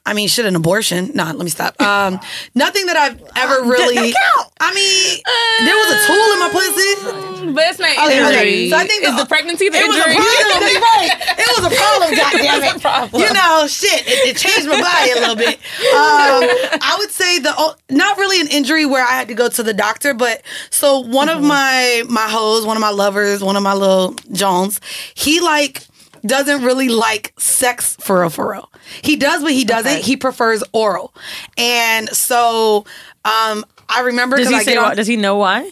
I 0.04 0.14
mean, 0.14 0.26
shit, 0.28 0.46
an 0.46 0.56
abortion. 0.56 1.12
Nah, 1.14 1.26
let 1.30 1.38
me 1.44 1.48
stop. 1.48 1.80
Um, 1.80 2.18
nothing 2.56 2.86
that 2.86 2.96
I've 2.96 3.22
ever 3.36 3.62
really. 3.68 4.12
I 4.60 4.74
mean, 4.74 5.22
there 5.64 5.76
was 5.76 5.90
a 5.94 5.98
tool 6.06 6.26
in 6.34 6.38
my 6.40 6.50
pussy. 6.50 7.52
But 7.54 7.64
it's 7.70 7.78
not 7.78 7.90
Okay, 8.06 8.18
injury. 8.18 8.34
okay. 8.38 8.70
So 8.70 8.76
I 8.76 8.86
think 8.86 9.04
is 9.04 9.10
the- 9.14 9.22
the 9.22 9.26
pregnancy 9.26 9.68
the 9.68 9.78
It 9.78 9.86
was 9.86 9.96
a 9.98 10.02
problem. 10.02 10.14
That's 10.48 10.80
right. 10.80 11.38
It 11.38 11.48
was 11.60 11.66
a 11.72 11.76
problem. 11.82 12.10
Goddamn 12.16 12.62
it! 12.62 12.64
It's 12.66 12.76
a 12.76 12.80
problem. 12.80 13.22
You 13.22 13.32
know, 13.32 13.66
shit. 13.68 14.06
It, 14.06 14.28
it 14.30 14.36
changed 14.38 14.66
my 14.68 14.80
body 14.80 15.10
a 15.10 15.14
little 15.20 15.36
bit. 15.36 15.58
Um, 15.92 16.42
I 16.80 16.96
would 16.98 17.10
say 17.10 17.38
the 17.38 17.52
oh, 17.56 17.74
not 17.90 18.16
really 18.16 18.40
an 18.40 18.46
injury 18.48 18.86
where 18.86 19.04
I 19.04 19.10
had 19.12 19.28
to 19.28 19.34
go 19.34 19.48
to 19.48 19.62
the 19.62 19.74
doctor, 19.74 20.14
but 20.14 20.42
so 20.70 21.00
one 21.00 21.28
Mm-hmm. 21.28 21.38
of 21.38 21.44
my 21.44 22.02
my 22.08 22.28
hoes, 22.28 22.64
one 22.66 22.76
of 22.76 22.80
my 22.80 22.90
lovers, 22.90 23.42
one 23.42 23.56
of 23.56 23.62
my 23.62 23.74
little 23.74 24.14
Jones, 24.32 24.80
he 25.14 25.40
like 25.40 25.82
doesn't 26.26 26.62
really 26.64 26.88
like 26.88 27.32
sex 27.38 27.96
for 28.00 28.20
real 28.20 28.30
for 28.30 28.50
real. 28.52 28.70
He 29.02 29.16
does, 29.16 29.42
but 29.42 29.52
he 29.52 29.64
doesn't. 29.64 30.02
He 30.04 30.16
prefers 30.16 30.62
oral, 30.72 31.14
and 31.56 32.08
so 32.10 32.84
um, 33.24 33.64
I 33.88 34.00
remember 34.04 34.36
Does 34.36 34.48
he 34.48 34.54
I 34.54 34.62
say 34.62 34.76
on- 34.76 34.96
Does 34.96 35.06
he 35.06 35.16
know 35.16 35.36
why? 35.36 35.70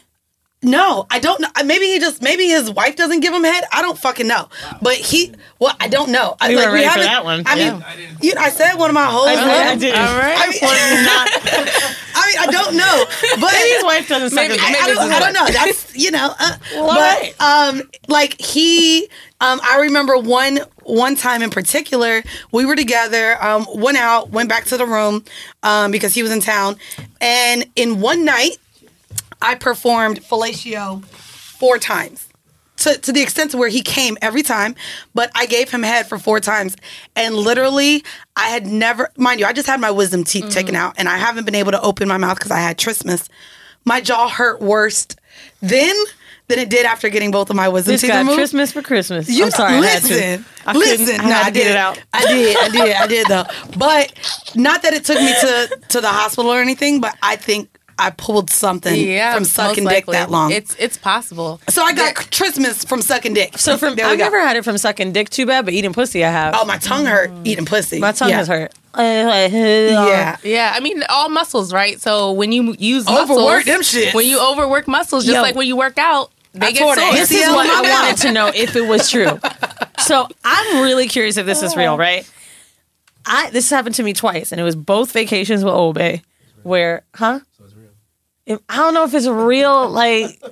No, 0.63 1.07
I 1.11 1.19
don't 1.21 1.41
know. 1.41 1.49
Maybe 1.65 1.87
he 1.87 1.99
just 1.99 2.21
maybe 2.21 2.47
his 2.49 2.71
wife 2.71 2.95
doesn't 2.97 3.21
give 3.21 3.33
him 3.33 3.45
head. 3.45 3.65
I 3.73 3.81
don't 3.81 3.97
fucking 3.97 4.27
know. 4.27 4.49
But 4.83 4.95
he, 4.97 5.33
well, 5.59 5.75
I 5.81 5.89
don't 5.89 6.11
know. 6.11 6.37
I, 6.41 6.51
You 6.51 6.57
weren't 6.57 6.73
ready 6.73 6.89
for 6.89 6.99
that 7.01 7.25
one. 7.25 7.45
I 7.47 7.57
Yeah. 7.57 7.73
mean, 7.73 8.17
you, 8.21 8.35
I 8.39 8.51
said 8.51 8.75
one 8.75 8.91
of 8.91 8.95
my 8.95 9.07
whole. 9.07 9.27
I 9.27 9.35
did, 9.37 9.47
I 9.47 9.75
did. 9.77 9.95
All 9.95 10.19
right. 10.19 10.37
I 10.39 10.51
mean, 10.51 10.61
I 12.15 12.27
mean, 12.27 12.39
I 12.39 12.47
don't 12.53 12.77
know. 12.77 13.05
But 13.41 13.53
Maybe 13.53 13.71
his 13.75 13.85
wife 13.85 14.09
doesn't 14.09 14.31
suck 14.31 14.49
Maybe, 14.49 14.61
I, 14.61 14.71
maybe 14.73 14.79
I 14.83 14.87
don't, 14.95 15.11
I 15.13 15.19
don't 15.21 15.33
know. 15.33 15.47
That's 15.47 15.97
you 15.97 16.11
know. 16.11 16.35
Uh, 16.39 16.57
Well, 16.75 16.87
but 16.89 16.99
right. 16.99 17.35
um, 17.41 17.83
like 18.09 18.39
he, 18.41 19.05
um, 19.41 19.61
I 19.63 19.81
remember 19.81 20.19
one 20.19 20.59
one 20.83 21.17
time 21.17 21.41
in 21.43 21.49
particular, 21.51 22.23
we 22.53 22.67
were 22.67 22.77
together. 22.77 23.43
Um, 23.43 23.67
went 23.75 23.97
out, 23.97 24.31
went 24.31 24.49
back 24.51 24.67
to 24.67 24.77
the 24.77 24.87
room, 24.87 25.25
um, 25.63 25.91
because 25.91 26.13
he 26.15 26.23
was 26.23 26.33
in 26.33 26.41
town, 26.41 26.77
and 27.21 27.65
in 27.77 28.01
one 28.01 28.25
night, 28.25 28.57
I 29.43 29.55
performed 29.55 30.23
fellatio 30.23 31.05
four 31.05 31.79
times. 31.79 32.27
To, 32.79 32.97
to 32.97 33.13
the 33.13 33.21
extent 33.21 33.51
to 33.51 33.59
where 33.59 33.69
he 33.69 33.83
came 33.83 34.17
every 34.23 34.43
time, 34.43 34.75
but 35.15 35.31
I 35.35 35.45
gave 35.45 35.71
him 35.71 35.83
head 35.83 36.07
for 36.07 36.19
four 36.19 36.41
times. 36.41 36.79
And 37.15 37.35
literally, 37.35 38.03
I 38.37 38.49
had 38.49 38.67
never, 38.67 39.11
mind 39.19 39.39
you, 39.39 39.45
I 39.45 39.53
just 39.53 39.67
had 39.67 39.83
my 39.83 39.91
wisdom 39.91 40.25
teeth 40.25 40.45
mm-hmm. 40.45 40.53
taken 40.53 40.75
out 40.75 40.95
and 40.97 41.07
I 41.07 41.19
haven't 41.19 41.45
been 41.45 41.55
able 41.57 41.73
to 41.73 41.81
open 41.83 42.09
my 42.09 42.17
mouth 42.17 42.39
because 42.39 42.51
I 42.51 42.61
had 42.61 42.79
trismus. 42.79 43.29
My 43.85 44.01
jaw 44.01 44.31
hurt 44.31 44.63
worse 44.63 45.07
then 45.61 45.95
than 46.51 46.59
it 46.59 46.69
did 46.69 46.85
after 46.85 47.09
getting 47.09 47.31
both 47.31 47.49
of 47.49 47.57
my 47.57 47.69
wisdom 47.69 47.93
This 47.93 48.03
teeth 48.03 48.11
got 48.11 48.19
removed. 48.19 48.37
Christmas 48.37 48.73
for 48.73 48.83
Christmas. 48.83 49.29
You 49.31 49.45
I'm 49.45 49.51
sorry. 49.51 49.75
I 49.75 49.87
had 49.87 50.03
to. 50.03 50.09
listen, 50.09 50.45
I 50.67 50.73
couldn't- 50.73 50.89
listen. 50.89 51.21
I 51.21 51.29
no, 51.29 51.37
I 51.37 51.51
did 51.51 51.67
it 51.67 51.77
out. 51.77 52.03
I 52.13 52.25
did. 52.27 52.57
I 52.57 52.69
did. 52.69 52.97
I 52.97 53.07
did 53.07 53.27
though. 53.29 53.45
But 53.79 54.13
not 54.55 54.83
that 54.83 54.93
it 54.93 55.05
took 55.05 55.19
me 55.19 55.33
to 55.41 55.79
to 55.89 56.01
the 56.01 56.09
hospital 56.09 56.51
or 56.51 56.61
anything. 56.61 57.01
But 57.01 57.17
I 57.23 57.37
think 57.37 57.69
I 58.01 58.11
pulled 58.11 58.51
something 58.51 58.95
Yeah, 58.95 59.35
from 59.35 59.45
sucking 59.45 59.85
dick 59.87 60.07
that 60.07 60.31
long. 60.31 60.51
It's 60.53 60.75
it's 60.79 60.97
possible. 60.97 61.61
so 61.69 61.83
I 61.83 61.93
got 61.93 62.15
trismus 62.17 62.87
from 62.87 63.03
sucking 63.03 63.35
dick. 63.35 63.59
So 63.59 63.77
from 63.77 63.95
there 63.97 64.07
I've 64.07 64.19
go. 64.19 64.25
never 64.25 64.41
had 64.41 64.57
it 64.57 64.65
from 64.65 64.79
sucking 64.79 65.13
dick 65.13 65.29
too 65.31 65.47
bad, 65.47 65.65
but 65.65 65.75
eating 65.75 65.93
pussy 65.93 66.25
I 66.25 66.31
have. 66.31 66.55
Oh, 66.57 66.65
my 66.65 66.79
tongue 66.79 67.07
hurt 67.07 67.31
eating 67.45 67.67
pussy. 67.67 67.99
My 67.99 68.13
tongue 68.13 68.31
Yeah. 68.31 68.37
has 68.39 68.49
hurt. 68.49 68.73
Uh, 68.93 69.03
yeah. 69.03 70.37
Yeah, 70.43 70.73
I 70.75 70.81
mean 70.81 71.03
all 71.09 71.29
muscles, 71.29 71.73
right? 71.73 72.01
So 72.01 72.33
when 72.33 72.51
you 72.53 72.75
use 72.79 73.07
Overwork 73.09 73.29
muscles, 73.29 73.65
them 73.67 73.81
shits. 73.83 74.15
when 74.15 74.27
you 74.27 74.41
overwork 74.45 74.89
muscles, 74.89 75.25
just 75.25 75.37
Yo. 75.37 75.43
like 75.43 75.55
when 75.55 75.69
you 75.69 75.77
work 75.77 75.97
out, 75.99 76.31
they 76.55 76.69
I 76.69 76.73
get 76.73 76.79
sore. 76.81 76.97
This 76.97 77.31
is 77.31 77.49
what 77.49 77.67
I 77.69 77.83
wanted 77.83 78.17
to 78.23 78.33
know 78.33 78.49
if 78.53 78.75
it 78.75 78.81
was 78.87 79.09
true. 79.09 79.39
so 79.99 80.27
I'm 80.45 80.83
really 80.83 81.07
curious 81.07 81.37
if 81.37 81.47
this 81.47 81.63
is 81.63 81.77
real, 81.77 81.97
right? 81.97 82.29
I 83.27 83.51
this 83.51 83.71
happened 83.71 83.95
to 83.97 84.03
me 84.03 84.13
twice, 84.13 84.51
and 84.51 84.61
it 84.61 84.65
was 84.65 84.75
both 84.75 85.13
vacations 85.13 85.63
with 85.65 85.73
Old 85.75 85.95
Bay, 85.95 86.23
where, 86.63 87.03
huh? 87.15 87.41
If- 88.47 88.61
I 88.69 88.77
don't 88.77 88.95
know 88.95 89.05
if 89.05 89.15
it's 89.15 89.27
real, 89.27 89.89
like, 89.89 90.43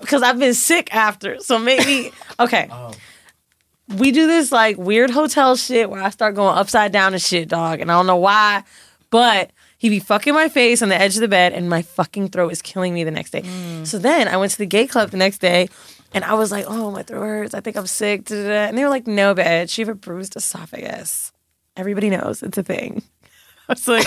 because 0.00 0.22
I've 0.22 0.38
been 0.38 0.54
sick 0.54 0.94
after. 0.94 1.38
So 1.40 1.58
maybe, 1.58 2.12
okay. 2.40 2.68
Oh. 2.70 2.92
We 3.96 4.10
do 4.12 4.26
this 4.26 4.52
like 4.52 4.76
weird 4.76 5.10
hotel 5.10 5.56
shit 5.56 5.88
where 5.88 6.02
I 6.02 6.10
start 6.10 6.34
going 6.34 6.56
upside 6.58 6.92
down 6.92 7.14
and 7.14 7.22
shit, 7.22 7.48
dog. 7.48 7.80
And 7.80 7.90
I 7.90 7.94
don't 7.94 8.06
know 8.06 8.16
why, 8.16 8.64
but 9.08 9.50
he 9.78 9.88
be 9.88 9.98
fucking 10.00 10.34
my 10.34 10.48
face 10.50 10.82
on 10.82 10.88
the 10.90 11.00
edge 11.00 11.14
of 11.14 11.22
the 11.22 11.28
bed 11.28 11.52
and 11.54 11.70
my 11.70 11.82
fucking 11.82 12.28
throat 12.28 12.52
is 12.52 12.60
killing 12.60 12.92
me 12.92 13.04
the 13.04 13.10
next 13.10 13.30
day. 13.30 13.42
Mm. 13.42 13.86
So 13.86 13.98
then 13.98 14.28
I 14.28 14.36
went 14.36 14.52
to 14.52 14.58
the 14.58 14.66
gay 14.66 14.86
club 14.86 15.10
the 15.10 15.16
next 15.16 15.38
day 15.38 15.68
and 16.12 16.24
I 16.24 16.34
was 16.34 16.50
like, 16.50 16.64
oh, 16.68 16.90
my 16.90 17.02
throat 17.02 17.22
hurts. 17.22 17.54
I 17.54 17.60
think 17.60 17.76
I'm 17.76 17.86
sick. 17.86 18.24
da, 18.24 18.34
da, 18.34 18.42
da. 18.48 18.54
And 18.68 18.76
they 18.76 18.82
were 18.82 18.90
like, 18.90 19.06
no, 19.06 19.34
bitch. 19.34 19.78
You 19.78 19.86
have 19.86 19.94
a 19.94 19.98
bruised 19.98 20.36
esophagus. 20.36 21.32
Everybody 21.76 22.10
knows 22.10 22.42
it's 22.42 22.58
a 22.58 22.62
thing. 22.62 23.02
I 23.70 23.72
was 23.74 23.86
like, 23.88 24.06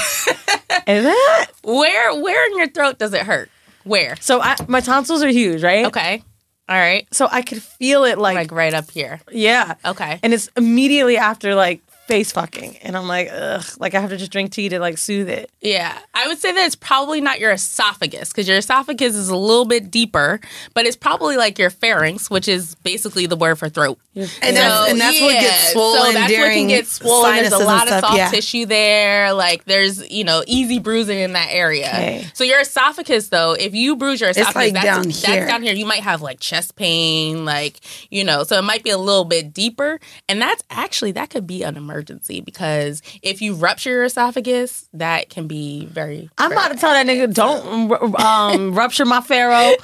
is 0.88 1.04
that? 1.04 1.48
Where 1.64 2.22
where 2.22 2.52
in 2.52 2.58
your 2.58 2.68
throat 2.70 2.98
does 3.00 3.14
it 3.14 3.22
hurt? 3.22 3.50
Where? 3.84 4.16
So 4.20 4.42
I, 4.42 4.56
my 4.68 4.80
tonsils 4.80 5.24
are 5.24 5.30
huge, 5.30 5.64
right? 5.64 5.86
Okay. 5.88 6.24
All 6.70 6.78
right. 6.78 7.08
So 7.14 7.28
I 7.32 7.42
could 7.42 7.62
feel 7.62 8.04
it 8.06 8.18
like, 8.18 8.36
Like 8.36 8.52
right 8.52 8.74
up 8.74 8.90
here. 8.92 9.20
yeah. 9.32 9.76
Okay. 9.86 10.20
And 10.24 10.34
it's 10.34 10.50
immediately 10.56 11.18
after 11.18 11.54
like 11.56 11.82
face 12.12 12.32
fucking. 12.32 12.78
And 12.78 12.98
I'm 12.98 13.08
like, 13.08 13.30
ugh, 13.32 13.66
like 13.80 13.94
I 13.96 14.00
have 14.00 14.10
to 14.10 14.18
just 14.18 14.32
drink 14.32 14.52
tea 14.52 14.70
to 14.70 14.80
like 14.80 14.98
soothe 14.98 15.30
it. 15.30 15.52
Yeah, 15.62 15.98
I 16.14 16.28
would 16.28 16.40
say 16.40 16.52
that 16.52 16.66
it's 16.66 16.76
probably 16.76 17.22
not 17.22 17.40
your 17.40 17.52
esophagus 17.52 18.30
because 18.30 18.48
your 18.48 18.58
esophagus 18.58 19.16
is 19.16 19.30
a 19.30 19.36
little 19.36 19.66
bit 19.66 19.92
deeper, 19.92 20.40
but 20.74 20.86
it's 20.86 20.96
probably 20.96 21.38
like 21.38 21.58
your 21.58 21.70
pharynx, 21.70 22.30
which 22.30 22.48
is 22.48 22.76
basically 22.76 23.26
the 23.26 23.36
word 23.36 23.58
for 23.58 23.70
throat. 23.70 24.00
And 24.14 24.58
that's, 24.58 24.92
and 24.92 25.00
that's 25.00 25.22
what 25.22 25.32
gets 25.32 25.46
yeah, 25.46 25.72
swollen 25.72 26.02
So 26.02 26.14
that's 26.14 26.32
what 26.32 26.38
during 26.38 26.58
can 26.58 26.68
get 26.68 26.88
swollen. 26.88 27.36
There's 27.36 27.48
a 27.48 27.50
sinuses 27.52 27.60
and 27.60 27.68
lot 27.68 27.92
of 27.92 28.00
soft 28.02 28.18
yeah. 28.18 28.30
tissue 28.30 28.66
there. 28.66 29.34
Like 29.34 29.64
there's 29.66 30.10
you 30.12 30.26
know 30.26 30.44
easy 30.48 30.80
bruising 30.80 31.18
in 31.18 31.34
that 31.34 31.48
area. 31.52 31.88
Okay. 31.88 32.28
So 32.34 32.44
your 32.44 32.60
esophagus, 32.60 33.30
though, 33.30 33.54
if 33.54 33.74
you 33.74 33.96
bruise 33.96 34.20
your 34.20 34.32
esophagus, 34.32 34.56
like 34.56 34.74
that's, 34.74 34.86
down 34.86 35.04
that's 35.04 35.26
here. 35.26 35.48
down 35.48 35.64
here. 35.64 35.74
You 35.74 35.86
might 35.86 36.04
have 36.04 36.22
like 36.22 36.40
chest 36.40 36.76
pain, 36.76 37.46
like 37.46 37.80
you 38.10 38.24
know. 38.26 38.44
So 38.44 38.58
it 38.58 38.64
might 38.64 38.84
be 38.84 38.90
a 38.90 38.98
little 38.98 39.26
bit 39.26 39.54
deeper, 39.54 40.00
and 40.28 40.42
that's 40.42 40.64
actually 40.70 41.14
that 41.14 41.30
could 41.30 41.48
be 41.48 41.64
an 41.64 41.78
emergency 41.78 42.01
because 42.04 43.02
if 43.22 43.42
you 43.42 43.54
rupture 43.54 43.90
your 43.92 44.04
esophagus, 44.04 44.88
that 44.94 45.30
can 45.30 45.48
be 45.48 45.86
very. 45.86 46.30
I'm 46.38 46.50
very 46.50 46.60
about 46.62 46.72
to 46.74 46.78
tell 46.80 46.92
that 46.92 47.06
nigga 47.08 47.34
don't 47.34 48.20
um, 48.20 48.74
rupture 48.76 49.06
my 49.06 49.22
pharaoh, 49.22 49.76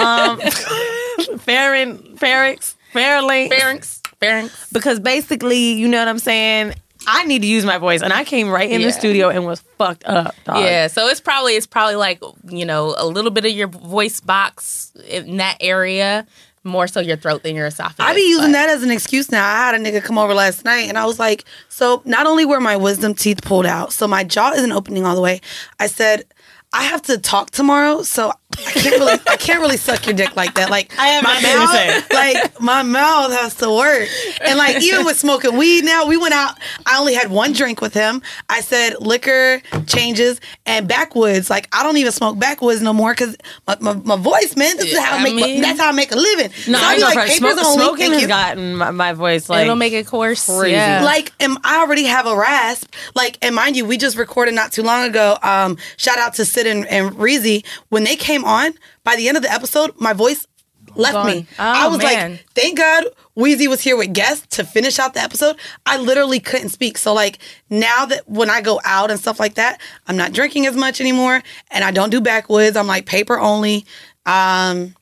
um, 0.00 0.40
pharynx, 1.38 2.02
pharynx, 2.18 2.76
pharynx, 2.92 3.54
pharynx, 3.54 4.02
pharynx. 4.20 4.68
because 4.72 5.00
basically, 5.00 5.72
you 5.72 5.88
know 5.88 5.98
what 5.98 6.08
I'm 6.08 6.18
saying. 6.18 6.74
I 7.04 7.24
need 7.24 7.42
to 7.42 7.48
use 7.48 7.64
my 7.64 7.78
voice, 7.78 8.00
and 8.00 8.12
I 8.12 8.22
came 8.22 8.48
right 8.48 8.70
in 8.70 8.80
Yeah. 8.80 8.86
the 8.86 8.92
studio 8.92 9.28
and 9.28 9.44
was 9.44 9.58
fucked 9.76 10.04
up. 10.06 10.36
Dog. 10.44 10.58
Yeah, 10.62 10.86
so 10.86 11.08
it's 11.08 11.20
probably 11.20 11.54
it's 11.56 11.66
probably 11.66 11.96
like 11.96 12.20
you 12.48 12.64
know 12.64 12.94
a 12.96 13.04
little 13.06 13.32
bit 13.32 13.44
of 13.44 13.50
your 13.50 13.66
voice 13.66 14.20
box 14.20 14.92
in 15.08 15.38
that 15.38 15.56
area, 15.60 16.24
more 16.64 16.86
so 16.86 17.00
your 17.00 17.16
throat 17.16 17.42
than 17.42 17.54
your 17.56 17.66
esophagus. 17.66 18.04
I 18.04 18.14
be 18.14 18.20
using 18.28 18.48
but- 18.48 18.52
that 18.52 18.70
as 18.70 18.82
an 18.82 18.90
excuse 18.90 19.30
now. 19.30 19.44
I 19.44 19.56
had 19.66 19.74
a 19.74 19.78
nigga 19.78 20.02
come 20.02 20.18
over 20.18 20.34
last 20.34 20.64
night 20.64 20.88
and 20.88 20.96
I 20.98 21.06
was 21.06 21.18
like, 21.18 21.44
so 21.68 22.02
not 22.04 22.26
only 22.26 22.44
were 22.44 22.60
my 22.60 22.76
wisdom 22.76 23.14
teeth 23.14 23.42
pulled 23.42 23.66
out, 23.66 23.92
so 23.92 24.06
my 24.06 24.24
jaw 24.24 24.52
isn't 24.52 24.72
opening 24.72 25.04
all 25.04 25.14
the 25.14 25.20
way. 25.20 25.40
I 25.80 25.86
said, 25.88 26.24
I 26.72 26.84
have 26.84 27.02
to 27.02 27.18
talk 27.18 27.50
tomorrow. 27.50 28.02
So 28.02 28.32
I 28.58 28.72
can't 28.72 28.98
really 28.98 29.12
I 29.28 29.36
can't 29.36 29.60
really 29.60 29.76
suck 29.76 30.06
your 30.06 30.14
dick 30.14 30.36
like 30.36 30.54
that. 30.54 30.70
Like 30.70 30.92
I 30.98 31.08
have 31.08 31.24
my 31.24 31.40
nothing 31.40 31.60
to 31.60 31.66
say. 31.68 31.94
mouth, 31.94 32.12
like 32.12 32.60
my 32.60 32.82
mouth 32.82 33.32
has 33.32 33.54
to 33.56 33.70
work. 33.70 34.08
And 34.40 34.58
like 34.58 34.82
even 34.82 35.04
with 35.04 35.18
smoking 35.18 35.56
weed 35.56 35.84
now, 35.84 36.06
we 36.06 36.16
went 36.16 36.34
out. 36.34 36.58
I 36.86 36.98
only 36.98 37.14
had 37.14 37.30
one 37.30 37.52
drink 37.52 37.80
with 37.80 37.94
him. 37.94 38.22
I 38.48 38.60
said 38.60 38.94
liquor 39.00 39.60
changes 39.86 40.40
and 40.66 40.86
backwoods. 40.88 41.50
Like 41.50 41.68
I 41.72 41.82
don't 41.82 41.96
even 41.96 42.12
smoke 42.12 42.38
backwoods 42.38 42.82
no 42.82 42.92
more 42.92 43.12
because 43.12 43.36
my, 43.66 43.76
my, 43.80 43.94
my 43.94 44.16
voice, 44.16 44.56
man. 44.56 44.76
This 44.76 44.92
is 44.92 44.98
how 44.98 45.16
I 45.16 45.20
I 45.20 45.22
make. 45.24 45.34
mean- 45.34 45.60
that's 45.62 45.80
how 45.80 45.88
I 45.88 45.92
make 45.92 46.12
a 46.12 46.16
living. 46.16 46.50
No, 46.68 46.78
So 46.78 46.84
I 46.84 46.88
I 46.92 46.96
be 46.96 47.02
like 47.02 47.14
papers 47.16 47.36
smoke, 47.38 47.58
only. 47.64 47.84
smoking 47.84 48.12
has 48.12 48.22
you. 48.22 48.28
gotten 48.28 48.76
my, 48.76 48.90
my 48.90 49.12
voice 49.12 49.48
like 49.48 49.62
It'll 49.62 49.76
make 49.76 49.92
it 49.92 50.06
coarse. 50.06 50.46
crazy. 50.46 50.72
Yeah. 50.72 51.02
Like, 51.04 51.32
um, 51.42 51.58
I 51.64 51.78
already 51.80 52.04
have 52.04 52.26
a 52.26 52.36
rasp. 52.36 52.92
Like, 53.14 53.38
and 53.42 53.54
mind 53.54 53.76
you, 53.76 53.84
we 53.84 53.96
just 53.96 54.16
recorded 54.16 54.54
not 54.54 54.72
too 54.72 54.82
long 54.82 55.08
ago. 55.08 55.36
Um, 55.42 55.78
shout 55.96 56.18
out 56.18 56.34
to 56.34 56.44
Sid 56.44 56.66
and, 56.66 56.86
and 56.86 57.10
Reezy. 57.16 57.64
When 57.88 58.04
they 58.04 58.16
came 58.16 58.41
on, 58.44 58.74
by 59.04 59.16
the 59.16 59.28
end 59.28 59.36
of 59.36 59.42
the 59.42 59.52
episode, 59.52 59.92
my 60.00 60.12
voice 60.12 60.46
left 60.94 61.14
Gone. 61.14 61.26
me. 61.26 61.46
Oh, 61.52 61.62
I 61.62 61.88
was 61.88 61.98
man. 61.98 62.32
like, 62.32 62.46
thank 62.54 62.76
God 62.78 63.04
Weezy 63.36 63.66
was 63.68 63.80
here 63.80 63.96
with 63.96 64.12
guests 64.12 64.56
to 64.56 64.64
finish 64.64 64.98
out 64.98 65.14
the 65.14 65.20
episode. 65.20 65.56
I 65.86 65.96
literally 65.98 66.40
couldn't 66.40 66.68
speak. 66.68 66.98
So, 66.98 67.14
like, 67.14 67.38
now 67.70 68.04
that 68.06 68.28
when 68.28 68.50
I 68.50 68.60
go 68.60 68.80
out 68.84 69.10
and 69.10 69.18
stuff 69.18 69.40
like 69.40 69.54
that, 69.54 69.80
I'm 70.06 70.16
not 70.16 70.32
drinking 70.32 70.66
as 70.66 70.76
much 70.76 71.00
anymore 71.00 71.42
and 71.70 71.84
I 71.84 71.90
don't 71.90 72.10
do 72.10 72.20
backwoods. 72.20 72.76
I'm 72.76 72.86
like 72.86 73.06
paper 73.06 73.38
only. 73.38 73.86
Um, 74.26 74.94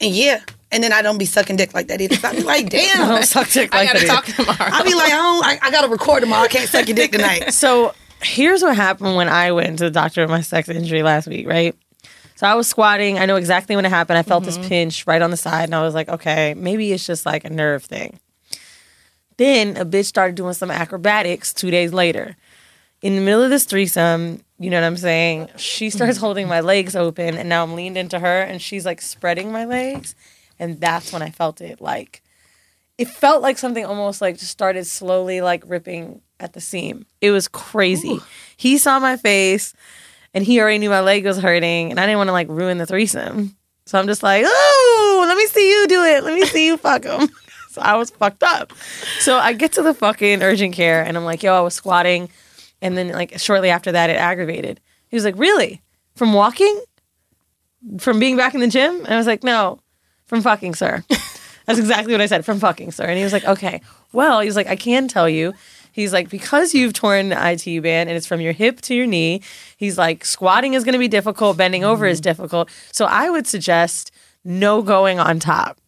and 0.00 0.14
yeah. 0.14 0.40
And 0.72 0.82
then 0.82 0.92
I 0.92 1.02
don't 1.02 1.18
be 1.18 1.24
sucking 1.24 1.54
dick 1.56 1.72
like 1.72 1.86
that 1.88 2.00
either. 2.00 2.16
So 2.16 2.28
I 2.28 2.34
be 2.34 2.42
like, 2.42 2.68
damn. 2.70 3.02
I 3.02 3.08
don't 3.08 3.24
suck 3.24 3.48
dick 3.50 3.72
I 3.72 3.86
gotta 3.86 4.00
that. 4.00 4.06
talk 4.06 4.24
tomorrow. 4.24 4.72
I 4.72 4.82
be 4.82 4.94
like, 4.94 5.12
I 5.12 5.16
don't. 5.16 5.44
I, 5.44 5.58
I 5.62 5.70
gotta 5.70 5.88
record 5.88 6.22
tomorrow. 6.22 6.42
I 6.42 6.48
can't 6.48 6.68
suck 6.68 6.88
your 6.88 6.96
dick 6.96 7.12
tonight. 7.12 7.44
So 7.52 7.94
here's 8.22 8.62
what 8.62 8.74
happened 8.74 9.16
when 9.16 9.28
I 9.28 9.52
went 9.52 9.78
to 9.78 9.84
the 9.84 9.90
doctor 9.90 10.22
with 10.22 10.30
my 10.30 10.40
sex 10.40 10.68
injury 10.68 11.02
last 11.02 11.28
week, 11.28 11.46
right? 11.46 11.76
So 12.36 12.46
I 12.46 12.54
was 12.54 12.66
squatting. 12.66 13.18
I 13.18 13.26
know 13.26 13.36
exactly 13.36 13.76
when 13.76 13.84
it 13.84 13.90
happened. 13.90 14.18
I 14.18 14.22
felt 14.22 14.44
this 14.44 14.58
mm-hmm. 14.58 14.68
pinch 14.68 15.06
right 15.06 15.22
on 15.22 15.30
the 15.30 15.36
side, 15.36 15.64
and 15.64 15.74
I 15.74 15.82
was 15.82 15.94
like, 15.94 16.08
okay, 16.08 16.54
maybe 16.54 16.92
it's 16.92 17.06
just 17.06 17.24
like 17.24 17.44
a 17.44 17.50
nerve 17.50 17.84
thing. 17.84 18.18
Then 19.36 19.76
a 19.76 19.84
bitch 19.84 20.06
started 20.06 20.36
doing 20.36 20.54
some 20.54 20.70
acrobatics 20.70 21.52
two 21.52 21.70
days 21.70 21.92
later. 21.92 22.36
In 23.02 23.16
the 23.16 23.20
middle 23.20 23.42
of 23.42 23.50
this 23.50 23.64
threesome, 23.64 24.42
you 24.58 24.70
know 24.70 24.80
what 24.80 24.86
I'm 24.86 24.96
saying? 24.96 25.50
She 25.56 25.90
starts 25.90 26.16
mm-hmm. 26.16 26.24
holding 26.24 26.48
my 26.48 26.60
legs 26.60 26.96
open, 26.96 27.36
and 27.36 27.48
now 27.48 27.62
I'm 27.62 27.74
leaned 27.74 27.98
into 27.98 28.18
her, 28.18 28.42
and 28.42 28.60
she's 28.62 28.86
like 28.86 29.00
spreading 29.00 29.52
my 29.52 29.64
legs. 29.64 30.14
And 30.58 30.80
that's 30.80 31.12
when 31.12 31.22
I 31.22 31.30
felt 31.30 31.60
it 31.60 31.80
like, 31.80 32.22
it 32.96 33.08
felt 33.08 33.42
like 33.42 33.58
something 33.58 33.84
almost 33.84 34.20
like 34.20 34.38
just 34.38 34.52
started 34.52 34.86
slowly 34.86 35.40
like 35.40 35.64
ripping 35.66 36.20
at 36.38 36.52
the 36.52 36.60
seam. 36.60 37.06
It 37.20 37.32
was 37.32 37.48
crazy. 37.48 38.20
He 38.56 38.78
saw 38.78 38.98
my 39.00 39.16
face 39.16 39.74
and 40.34 40.44
he 40.44 40.60
already 40.60 40.78
knew 40.78 40.90
my 40.90 41.00
leg 41.00 41.24
was 41.24 41.38
hurting 41.38 41.90
and 41.90 42.00
I 42.00 42.06
didn't 42.06 42.18
want 42.18 42.28
to 42.28 42.32
like 42.32 42.48
ruin 42.48 42.78
the 42.78 42.86
threesome. 42.86 43.56
So 43.86 43.98
I'm 43.98 44.06
just 44.06 44.22
like, 44.22 44.44
oh, 44.46 45.24
let 45.26 45.36
me 45.36 45.46
see 45.46 45.70
you 45.70 45.86
do 45.86 46.02
it. 46.02 46.24
Let 46.24 46.34
me 46.34 46.44
see 46.44 46.66
you 46.66 46.76
fuck 46.76 47.04
him. 47.04 47.28
so 47.70 47.80
I 47.80 47.96
was 47.96 48.10
fucked 48.10 48.42
up. 48.42 48.72
So 49.20 49.36
I 49.36 49.52
get 49.52 49.72
to 49.72 49.82
the 49.82 49.94
fucking 49.94 50.42
urgent 50.42 50.74
care 50.74 51.02
and 51.02 51.16
I'm 51.16 51.24
like, 51.24 51.42
yo, 51.42 51.54
I 51.54 51.60
was 51.60 51.74
squatting. 51.74 52.28
And 52.82 52.98
then 52.98 53.08
like 53.08 53.38
shortly 53.38 53.70
after 53.70 53.92
that, 53.92 54.10
it 54.10 54.16
aggravated. 54.16 54.80
He 55.08 55.16
was 55.16 55.24
like, 55.24 55.38
really? 55.38 55.80
From 56.16 56.32
walking? 56.32 56.82
From 57.98 58.18
being 58.18 58.36
back 58.36 58.54
in 58.54 58.60
the 58.60 58.68
gym? 58.68 59.04
And 59.04 59.14
I 59.14 59.16
was 59.16 59.26
like, 59.26 59.44
no, 59.44 59.78
from 60.26 60.42
fucking, 60.42 60.74
sir. 60.74 61.04
That's 61.66 61.78
exactly 61.78 62.12
what 62.12 62.20
I 62.20 62.26
said, 62.26 62.44
from 62.44 62.58
fucking, 62.58 62.92
sir. 62.92 63.04
And 63.04 63.16
he 63.16 63.24
was 63.24 63.32
like, 63.32 63.44
okay. 63.44 63.80
Well, 64.12 64.40
he 64.40 64.46
was 64.46 64.56
like, 64.56 64.66
I 64.66 64.76
can 64.76 65.08
tell 65.08 65.28
you. 65.28 65.54
He's 65.94 66.12
like, 66.12 66.28
because 66.28 66.74
you've 66.74 66.92
torn 66.92 67.28
the 67.28 67.52
ITU 67.52 67.80
band 67.80 68.10
and 68.10 68.16
it's 68.16 68.26
from 68.26 68.40
your 68.40 68.52
hip 68.52 68.80
to 68.80 68.94
your 68.96 69.06
knee, 69.06 69.42
he's 69.76 69.96
like, 69.96 70.24
squatting 70.24 70.74
is 70.74 70.82
going 70.82 70.94
to 70.94 70.98
be 70.98 71.06
difficult, 71.06 71.56
bending 71.56 71.84
over 71.84 72.04
is 72.04 72.20
mm. 72.20 72.24
difficult. 72.24 72.68
So 72.90 73.04
I 73.04 73.30
would 73.30 73.46
suggest 73.46 74.10
no 74.44 74.82
going 74.82 75.20
on 75.20 75.38
top. 75.38 75.78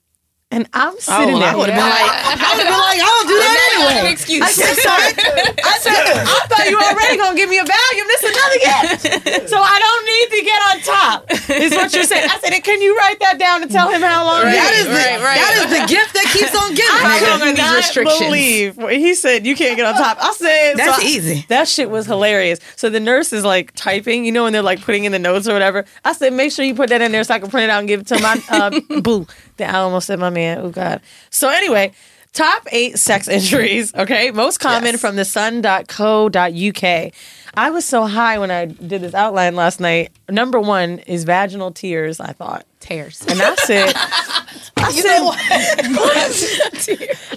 And 0.54 0.62
I'm 0.72 0.94
sitting 1.02 1.34
Oh, 1.34 1.40
there. 1.42 1.50
I 1.50 1.56
would 1.58 1.68
have 1.68 1.74
been 1.74 1.90
like, 1.90 2.06
I 2.22 2.54
would 2.54 2.62
have 2.62 2.70
been 2.70 2.78
like, 2.86 3.02
I 3.02 3.10
don't 3.10 3.26
do 3.26 3.34
that 3.34 3.58
anyway. 3.66 3.98
an 4.06 4.12
excuse. 4.14 4.42
I 4.46 4.50
said, 4.54 4.78
sorry. 4.78 5.10
I 5.58 5.74
said, 5.82 6.22
I 6.22 6.38
thought 6.46 6.70
you 6.70 6.78
were 6.78 6.86
already 6.86 7.18
gonna 7.18 7.34
give 7.34 7.50
me 7.50 7.58
a 7.58 7.66
Valium. 7.66 8.06
This 8.06 8.22
is 8.22 8.30
another 8.30 8.58
gift, 8.62 9.50
so 9.50 9.58
I 9.58 9.76
don't 9.82 10.04
need 10.06 10.28
to 10.38 10.40
get 10.46 10.58
on 10.70 10.74
top. 10.86 11.18
Is 11.50 11.72
what 11.74 11.90
you're 11.92 12.06
saying? 12.06 12.30
I 12.30 12.38
said, 12.38 12.54
can 12.62 12.80
you 12.80 12.94
write 12.96 13.18
that 13.26 13.40
down 13.40 13.62
and 13.66 13.70
tell 13.74 13.90
him 13.90 14.00
how 14.02 14.22
long? 14.24 14.42
Right, 14.46 14.54
That 14.54 14.70
is 14.74 14.80
is? 14.80 14.86
the 14.86 14.94
right, 14.94 15.18
right. 15.18 15.34
that 15.42 15.54
is 15.66 15.70
the 15.82 15.82
gift 15.92 16.14
that 16.14 16.26
keeps 16.30 16.54
on 16.54 16.70
giving. 16.78 16.94
I 16.94 17.18
nigga. 17.18 17.38
could 17.42 17.48
these 17.50 17.58
not 17.58 17.76
restrictions. 17.76 18.20
believe 18.20 18.76
what 18.78 18.96
he 18.96 19.14
said 19.18 19.44
you 19.46 19.56
can't 19.58 19.74
get 19.76 19.84
on 19.86 19.94
top. 19.98 20.18
I 20.22 20.30
said 20.32 20.74
That's 20.78 20.96
so 20.96 21.02
I- 21.02 21.10
easy. 21.10 21.44
That 21.50 21.66
shit 21.66 21.90
was 21.90 22.06
hilarious. 22.06 22.60
So 22.76 22.88
the 22.88 23.00
nurse 23.00 23.32
is 23.32 23.44
like 23.44 23.72
typing, 23.74 24.24
you 24.24 24.30
know, 24.30 24.44
when 24.44 24.52
they're 24.54 24.62
like 24.62 24.80
putting 24.80 25.04
in 25.04 25.12
the 25.12 25.18
notes 25.18 25.48
or 25.48 25.52
whatever. 25.54 25.84
I 26.04 26.12
said, 26.14 26.32
make 26.32 26.52
sure 26.52 26.64
you 26.64 26.74
put 26.76 26.90
that 26.90 27.02
in 27.02 27.10
there 27.10 27.24
so 27.24 27.34
I 27.34 27.40
can 27.40 27.50
print 27.50 27.64
it 27.64 27.70
out 27.70 27.80
and 27.80 27.88
give 27.88 28.00
it 28.02 28.06
to 28.14 28.22
my 28.22 28.40
uh, 28.48 29.00
boo. 29.02 29.26
Then 29.56 29.74
I 29.74 29.78
almost 29.78 30.06
said 30.06 30.18
my 30.18 30.30
man. 30.30 30.58
Oh 30.58 30.70
God. 30.70 31.00
So 31.30 31.48
anyway. 31.48 31.92
Top 32.32 32.66
eight 32.70 32.98
sex 32.98 33.28
injuries, 33.36 33.94
okay? 33.94 34.30
Most 34.30 34.58
common 34.60 34.92
Yes. 34.92 35.00
from 35.00 35.16
the 35.16 35.24
sun.co.uk. 35.24 37.12
I 37.54 37.70
was 37.70 37.84
so 37.86 38.04
high 38.04 38.38
when 38.38 38.50
I 38.50 38.66
did 38.66 39.00
this 39.00 39.14
outline 39.14 39.56
last 39.56 39.80
night. 39.80 40.12
Number 40.28 40.60
one 40.60 40.98
is 41.06 41.24
vaginal 41.24 41.70
tears, 41.70 42.20
I 42.20 42.32
thought. 42.32 42.66
Tears. 42.80 43.24
And 43.28 43.40
I 43.42 43.54
said, 43.56 43.92
I 44.76 44.90
You 44.94 45.02
said, 45.02 45.18
know 45.18 45.24
what? 45.24 45.38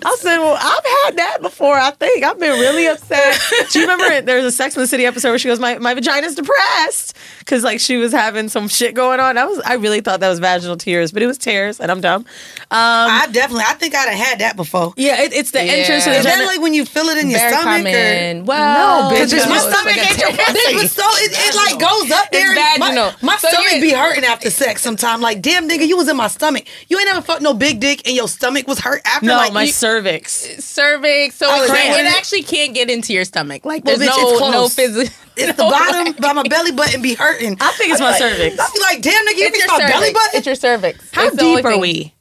I 0.05 0.15
said, 0.19 0.37
well, 0.37 0.57
I've 0.59 0.85
had 1.05 1.17
that 1.17 1.37
before. 1.41 1.75
I 1.75 1.91
think 1.91 2.23
I've 2.23 2.39
been 2.39 2.59
really 2.59 2.85
upset. 2.87 3.39
Do 3.71 3.79
you 3.79 3.87
remember 3.87 4.21
there's 4.25 4.45
a 4.45 4.51
Sex 4.51 4.75
and 4.75 4.83
the 4.83 4.87
City 4.87 5.05
episode 5.05 5.29
where 5.29 5.39
she 5.39 5.47
goes, 5.47 5.59
my 5.59 5.77
my 5.79 5.93
vagina's 5.93 6.35
depressed 6.35 7.15
because 7.39 7.63
like 7.63 7.79
she 7.79 7.97
was 7.97 8.11
having 8.11 8.49
some 8.49 8.67
shit 8.67 8.93
going 8.93 9.19
on. 9.19 9.37
I 9.37 9.45
was 9.45 9.59
I 9.65 9.75
really 9.75 10.01
thought 10.01 10.19
that 10.19 10.29
was 10.29 10.39
vaginal 10.39 10.77
tears, 10.77 11.11
but 11.11 11.23
it 11.23 11.27
was 11.27 11.37
tears, 11.37 11.79
and 11.79 11.91
I'm 11.91 12.01
dumb. 12.01 12.21
Um, 12.21 12.25
I 12.71 13.27
definitely. 13.31 13.63
I 13.67 13.73
think 13.73 13.95
I'd 13.95 14.09
have 14.09 14.27
had 14.27 14.39
that 14.39 14.55
before. 14.55 14.93
yeah, 14.97 15.21
it, 15.23 15.33
it's 15.33 15.51
the 15.51 15.65
Yeah. 15.65 15.71
entrance 15.73 16.03
to 16.03 16.09
the 16.11 16.17
Is 16.17 16.23
that 16.25 16.31
vagina. 16.35 16.47
like 16.47 16.61
when 16.61 16.73
you 16.73 16.85
feel 16.85 17.05
it 17.05 17.17
in 17.17 17.29
your 17.29 17.39
Very 17.39 17.51
stomach? 17.53 17.79
Or, 17.87 17.91
common. 17.91 18.45
Well, 18.45 19.09
No, 19.09 19.15
bitch, 19.15 19.19
Cause 19.21 19.33
it's 19.33 19.47
my 19.47 19.55
just 19.55 19.69
stomach 19.69 19.95
like 19.97 20.09
ain't 20.11 20.19
your 20.19 20.29
tail. 20.29 20.45
Bitch, 20.55 20.73
but 20.81 20.89
so 20.91 21.03
it, 21.23 21.31
it 21.33 21.55
like 21.55 21.79
goes 21.79 22.11
up 22.11 22.29
there. 22.31 22.51
It's 22.51 22.59
and 22.59 22.79
my- 22.79 23.15
My, 23.21 23.37
So 23.37 23.47
stomach 23.49 23.81
be 23.81 23.91
hurting 23.93 24.23
after 24.25 24.49
sex 24.49 24.81
sometimes. 24.81 25.21
Like, 25.21 25.28
damn 25.35 25.67
nigga, 25.69 25.87
you 25.87 25.97
was 25.97 26.07
in 26.07 26.17
my 26.17 26.27
stomach. 26.27 26.65
You 26.87 26.97
ain't 26.99 27.07
never 27.07 27.21
fucked 27.21 27.41
no 27.41 27.53
big 27.53 27.79
dick 27.79 28.07
and 28.07 28.15
your 28.15 28.27
stomach 28.27 28.67
was 28.67 28.79
hurt 28.79 29.01
after. 29.05 29.25
no, 29.25 29.35
like, 29.35 29.53
my 29.53 29.63
you- 29.63 29.71
cervix. 29.71 30.31
cervix. 30.63 31.35
So 31.35 31.47
Oh, 31.49 31.61
it, 31.61 31.65
is 31.65 31.67
that 31.71 31.77
can't- 31.77 31.89
what 31.89 31.99
it 31.99 32.05
it 32.05 32.09
is? 32.09 32.15
actually 32.15 32.43
can't 32.43 32.73
get 32.73 32.89
into 32.89 33.13
your 33.13 33.25
stomach. 33.25 33.65
Like 33.65 33.83
Well, 33.85 33.97
there's 33.97 34.09
bitch, 34.09 34.13
it's 34.31 34.39
no 34.39 34.45
no 34.51 34.51
close. 34.51 34.75
physical. 34.75 35.13
It's 35.37 35.57
the 35.57 35.63
bottom 35.63 36.13
by 36.19 36.33
my 36.33 36.43
belly 36.43 36.71
button 36.71 37.01
be 37.01 37.13
hurting. 37.15 37.57
I 37.61 37.71
think 37.73 37.91
it's 37.91 38.01
my 38.01 38.17
cervix. 38.17 38.57
I 38.59 38.67
be 38.73 38.79
like, 38.81 39.01
damn 39.01 39.25
nigga, 39.25 39.37
you 39.37 39.45
It's 39.45 39.57
reach 39.57 39.65
your 39.67 39.77
my 39.79 39.87
belly 39.87 40.13
button. 40.13 40.29
It's 40.33 40.45
your 40.45 40.55
cervix. 40.55 40.99
How 41.11 41.27
It's 41.27 41.35
deep 41.37 41.63
are 41.65 41.71
thing. 41.71 41.81
we? 41.81 42.13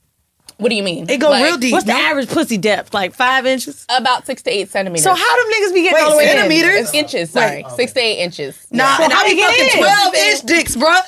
What 0.59 0.71
do 0.71 0.75
you 0.75 0.83
mean? 0.83 1.09
It 1.09 1.19
go 1.21 1.31
Like, 1.31 1.45
real 1.45 1.57
deep. 1.57 1.73
What's 1.73 1.87
the 1.87 1.93
no? 1.93 1.99
average 2.01 2.29
pussy 2.31 2.59
depth? 2.59 2.93
Like 2.93 3.15
five 3.15 3.47
inches. 3.47 3.87
About 3.89 4.27
six 4.27 4.43
to 4.43 4.51
eight 4.51 4.69
centimeters. 4.69 5.05
So 5.05 5.15
how 5.15 5.37
them 5.37 5.53
niggas 5.53 5.73
be 5.73 5.83
getting 5.83 5.95
Wait, 5.95 6.03
all 6.03 6.11
the 6.11 6.17
way 6.17 6.25
in? 6.31 6.37
centimeters? 6.37 6.81
It's 6.81 6.95
inches. 6.95 7.31
Sorry, 7.31 7.65
six 7.77 7.93
to 7.93 8.01
eight 8.01 8.19
inches. 8.25 8.67
Nah, 8.73 8.97
So 8.97 9.05
and 9.05 9.13
how 9.13 9.25
I 9.25 9.29
be 9.35 9.41
fucking 9.41 9.65
in? 9.67 9.79
twelve 9.79 10.15
inch 10.17 10.41
dicks, 10.43 10.75
bruh. 10.75 11.01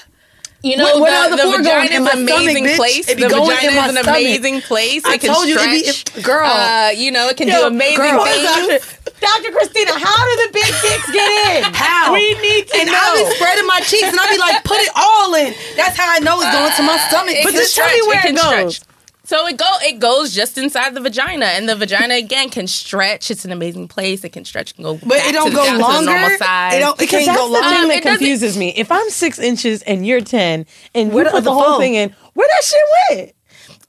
You 0.62 0.76
know, 0.76 0.84
What- 0.98 1.00
what 1.00 1.30
the, 1.30 1.36
the 1.36 1.42
the 1.50 1.56
vagina 1.58 1.86
in 1.86 1.92
is 1.92 2.12
an 2.12 2.26
stomach, 2.26 2.36
amazing 2.36 2.64
bitch? 2.66 2.76
place. 2.76 3.06
The 3.06 3.14
vagina 3.14 3.72
is 3.72 3.76
an 3.76 3.96
stomach. 3.96 4.06
amazing 4.08 4.60
place. 4.60 5.02
I 5.06 5.14
it 5.14 5.20
can 5.22 5.32
told 5.32 5.48
you, 5.48 5.56
it 5.58 5.64
be- 5.72 5.84
stretch. 5.90 6.22
girl. 6.24 6.46
Uh, 6.50 6.90
you 6.94 7.10
know, 7.10 7.28
it 7.28 7.36
can 7.38 7.48
do 7.48 7.62
amazing 7.64 7.96
girl, 7.96 8.24
things. 8.24 8.84
Dr. 9.20 9.52
Christina, 9.52 9.92
how 9.96 10.16
do 10.24 10.32
the 10.44 10.50
big 10.52 10.68
dicks 10.84 11.10
get 11.12 11.28
in? 11.64 11.64
How? 11.74 12.12
We 12.12 12.34
need 12.40 12.68
to 12.68 12.76
and 12.76 12.86
know. 12.88 12.92
I 13.00 13.24
be 13.28 13.34
spreading 13.36 13.66
my 13.66 13.80
cheeks 13.80 14.08
and 14.08 14.18
I'll 14.18 14.28
be 14.32 14.38
like, 14.38 14.64
put 14.64 14.78
it 14.80 14.90
all 14.96 15.34
in. 15.34 15.52
That's 15.76 15.96
how 15.96 16.08
I 16.12 16.20
know 16.20 16.40
it's 16.40 16.52
going 16.52 16.72
to 16.76 16.82
my 16.84 16.96
stomach. 17.08 17.36
But 17.44 17.52
just 17.52 17.74
tell 17.76 17.88
me 17.88 18.00
where 18.08 18.20
it 18.20 18.30
it 18.32 18.36
goes. 18.36 18.76
stretch. 18.76 18.89
So 19.30 19.46
it 19.46 19.56
go 19.58 19.72
it 19.82 20.00
goes 20.00 20.34
just 20.34 20.58
inside 20.58 20.92
the 20.92 21.00
vagina, 21.00 21.46
and 21.46 21.68
the 21.68 21.76
vagina 21.76 22.14
again 22.14 22.50
can 22.50 22.66
stretch. 22.66 23.30
It's 23.30 23.44
an 23.44 23.52
amazing 23.52 23.86
place. 23.86 24.24
It 24.24 24.30
can 24.30 24.44
stretch. 24.44 24.74
Can 24.74 24.82
go, 24.82 24.94
But 24.94 25.08
back 25.10 25.28
it 25.28 25.32
don't 25.34 25.50
to, 25.50 25.54
go 25.54 25.64
down 25.66 25.74
to 25.74 25.78
the 25.78 25.84
longer. 25.84 26.10
normal 26.10 26.36
size. 26.36 26.74
It 26.74 26.78
don't. 26.80 27.00
It 27.00 27.08
can't 27.08 27.26
that's 27.26 27.38
go 27.38 27.46
the 27.46 27.52
longer. 27.52 27.68
thing 27.68 27.82
Um, 27.82 27.88
that 27.90 27.96
it 27.98 28.02
confuses 28.02 28.58
me. 28.58 28.74
If 28.76 28.90
I'm 28.90 29.08
six 29.08 29.38
inches 29.38 29.82
and 29.82 30.04
you're 30.04 30.20
ten, 30.20 30.66
and 30.96 31.12
Where 31.12 31.22
you 31.22 31.30
the 31.30 31.36
put 31.36 31.44
the 31.44 31.50
other 31.52 31.62
whole 31.62 31.78
thing 31.78 31.94
in, 31.94 32.12
where 32.34 32.48
that 32.48 32.64
shit 32.64 32.80
went? 33.18 33.32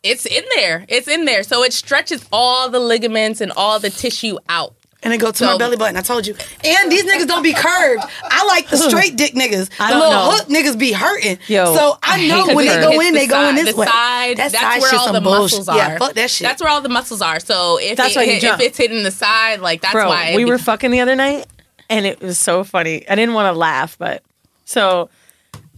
It's 0.04 0.28
in 0.28 0.44
there. 0.58 0.86
It's 0.88 1.08
in 1.08 1.26
there. 1.26 1.42
So 1.42 1.64
it 1.64 1.74
stretches 1.74 2.24
all 2.32 2.70
the 2.70 2.80
ligaments 2.80 3.42
and 3.42 3.52
all 3.54 3.80
the 3.80 3.90
tissue 3.90 4.38
out. 4.48 4.76
And 5.04 5.12
it 5.14 5.18
go 5.20 5.32
to 5.32 5.46
my 5.46 5.58
belly 5.58 5.78
button. 5.78 5.98
I 5.98 6.02
told 6.02 6.28
you. 6.28 6.36
And 6.64 6.92
these 6.92 7.04
niggas 7.06 7.26
don't 7.28 7.42
be 7.42 7.54
curved. 7.54 8.04
I 8.24 8.46
like 8.46 8.70
the 8.70 8.78
straight 8.78 9.16
dick 9.16 9.34
niggas. 9.34 9.70
I 9.80 9.88
The 9.94 10.00
don't 10.00 10.10
little 10.10 10.26
know. 10.26 10.32
hook 10.38 10.48
niggas 10.48 10.78
be 10.78 10.92
hurting. 10.92 11.40
Yo, 11.48 11.74
so 11.74 11.98
I 12.04 12.24
I 12.24 12.28
know 12.28 12.46
hate 12.46 12.56
when 12.56 12.66
they 12.68 12.80
go 12.80 12.92
in, 13.02 13.14
the 13.14 13.20
they 13.20 13.26
go 13.28 13.50
in 13.50 13.56
this 13.56 13.74
the 13.74 13.80
way. 13.82 13.88
Side, 13.88 14.38
That 14.38 14.52
that's 14.52 14.64
side 14.64 14.80
where 14.82 14.94
all 14.96 15.06
some 15.06 15.14
the 15.16 15.22
bullshit. 15.22 15.42
muscles 15.60 15.70
are. 15.70 15.78
Yeah, 15.78 15.98
fuck 15.98 16.14
that 16.14 16.30
shit. 16.30 16.46
That's 16.46 16.62
where 16.62 16.70
all 16.70 16.82
the 16.82 16.90
muscles 16.90 17.22
are. 17.24 17.40
So 17.40 17.80
if 17.82 17.98
That's 17.98 18.16
it 18.16 18.20
why 18.20 18.24
you 18.26 18.32
hit, 18.34 18.44
if 18.44 18.60
it's 18.60 18.78
hitting 18.78 19.02
the 19.02 19.10
side, 19.10 19.60
like 19.60 19.82
that's 19.82 19.94
Bro, 19.94 20.08
why 20.08 20.26
it 20.28 20.36
we 20.36 20.46
were 20.46 20.60
fucking 20.60 20.92
the 20.92 21.00
other 21.00 21.16
night, 21.16 21.48
and 21.90 22.06
it 22.06 22.22
was 22.22 22.38
so 22.38 22.64
funny. 22.64 23.08
I 23.10 23.16
didn't 23.16 23.34
want 23.34 23.52
to 23.52 23.58
laugh, 23.58 23.98
but 23.98 24.22
so 24.66 25.10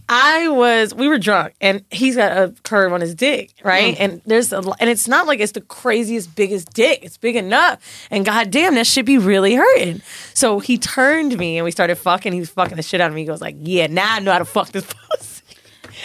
I 0.08 0.48
was. 0.48 0.94
We 0.94 1.08
were 1.08 1.18
drunk, 1.18 1.54
and 1.60 1.84
he's 1.90 2.16
got 2.16 2.32
a 2.32 2.54
curve 2.62 2.92
on 2.92 3.00
his 3.00 3.14
dick, 3.14 3.52
right? 3.64 3.96
Mm. 3.96 4.00
And 4.00 4.22
there's 4.26 4.52
a, 4.52 4.58
and 4.78 4.90
it's 4.90 5.08
not 5.08 5.26
like 5.26 5.40
it's 5.40 5.52
the 5.52 5.62
craziest 5.62 6.34
biggest 6.36 6.74
dick. 6.74 7.00
It's 7.02 7.16
big 7.16 7.36
enough, 7.36 7.80
and 8.10 8.24
goddamn, 8.24 8.74
that 8.74 8.86
should 8.86 9.06
be 9.06 9.18
really 9.18 9.54
hurting. 9.54 10.02
So 10.34 10.58
he 10.58 10.76
turned 10.76 11.38
me, 11.38 11.56
and 11.56 11.64
we 11.64 11.70
started 11.70 11.96
fucking. 11.96 12.32
He 12.32 12.40
was 12.40 12.50
fucking 12.50 12.76
the 12.76 12.82
shit 12.82 13.00
out 13.00 13.08
of 13.08 13.14
me. 13.14 13.22
He 13.22 13.26
goes 13.26 13.40
like, 13.40 13.56
"Yeah, 13.60 13.86
now 13.86 14.16
I 14.16 14.20
know 14.20 14.32
how 14.32 14.38
to 14.38 14.44
fuck 14.44 14.68
this 14.68 14.84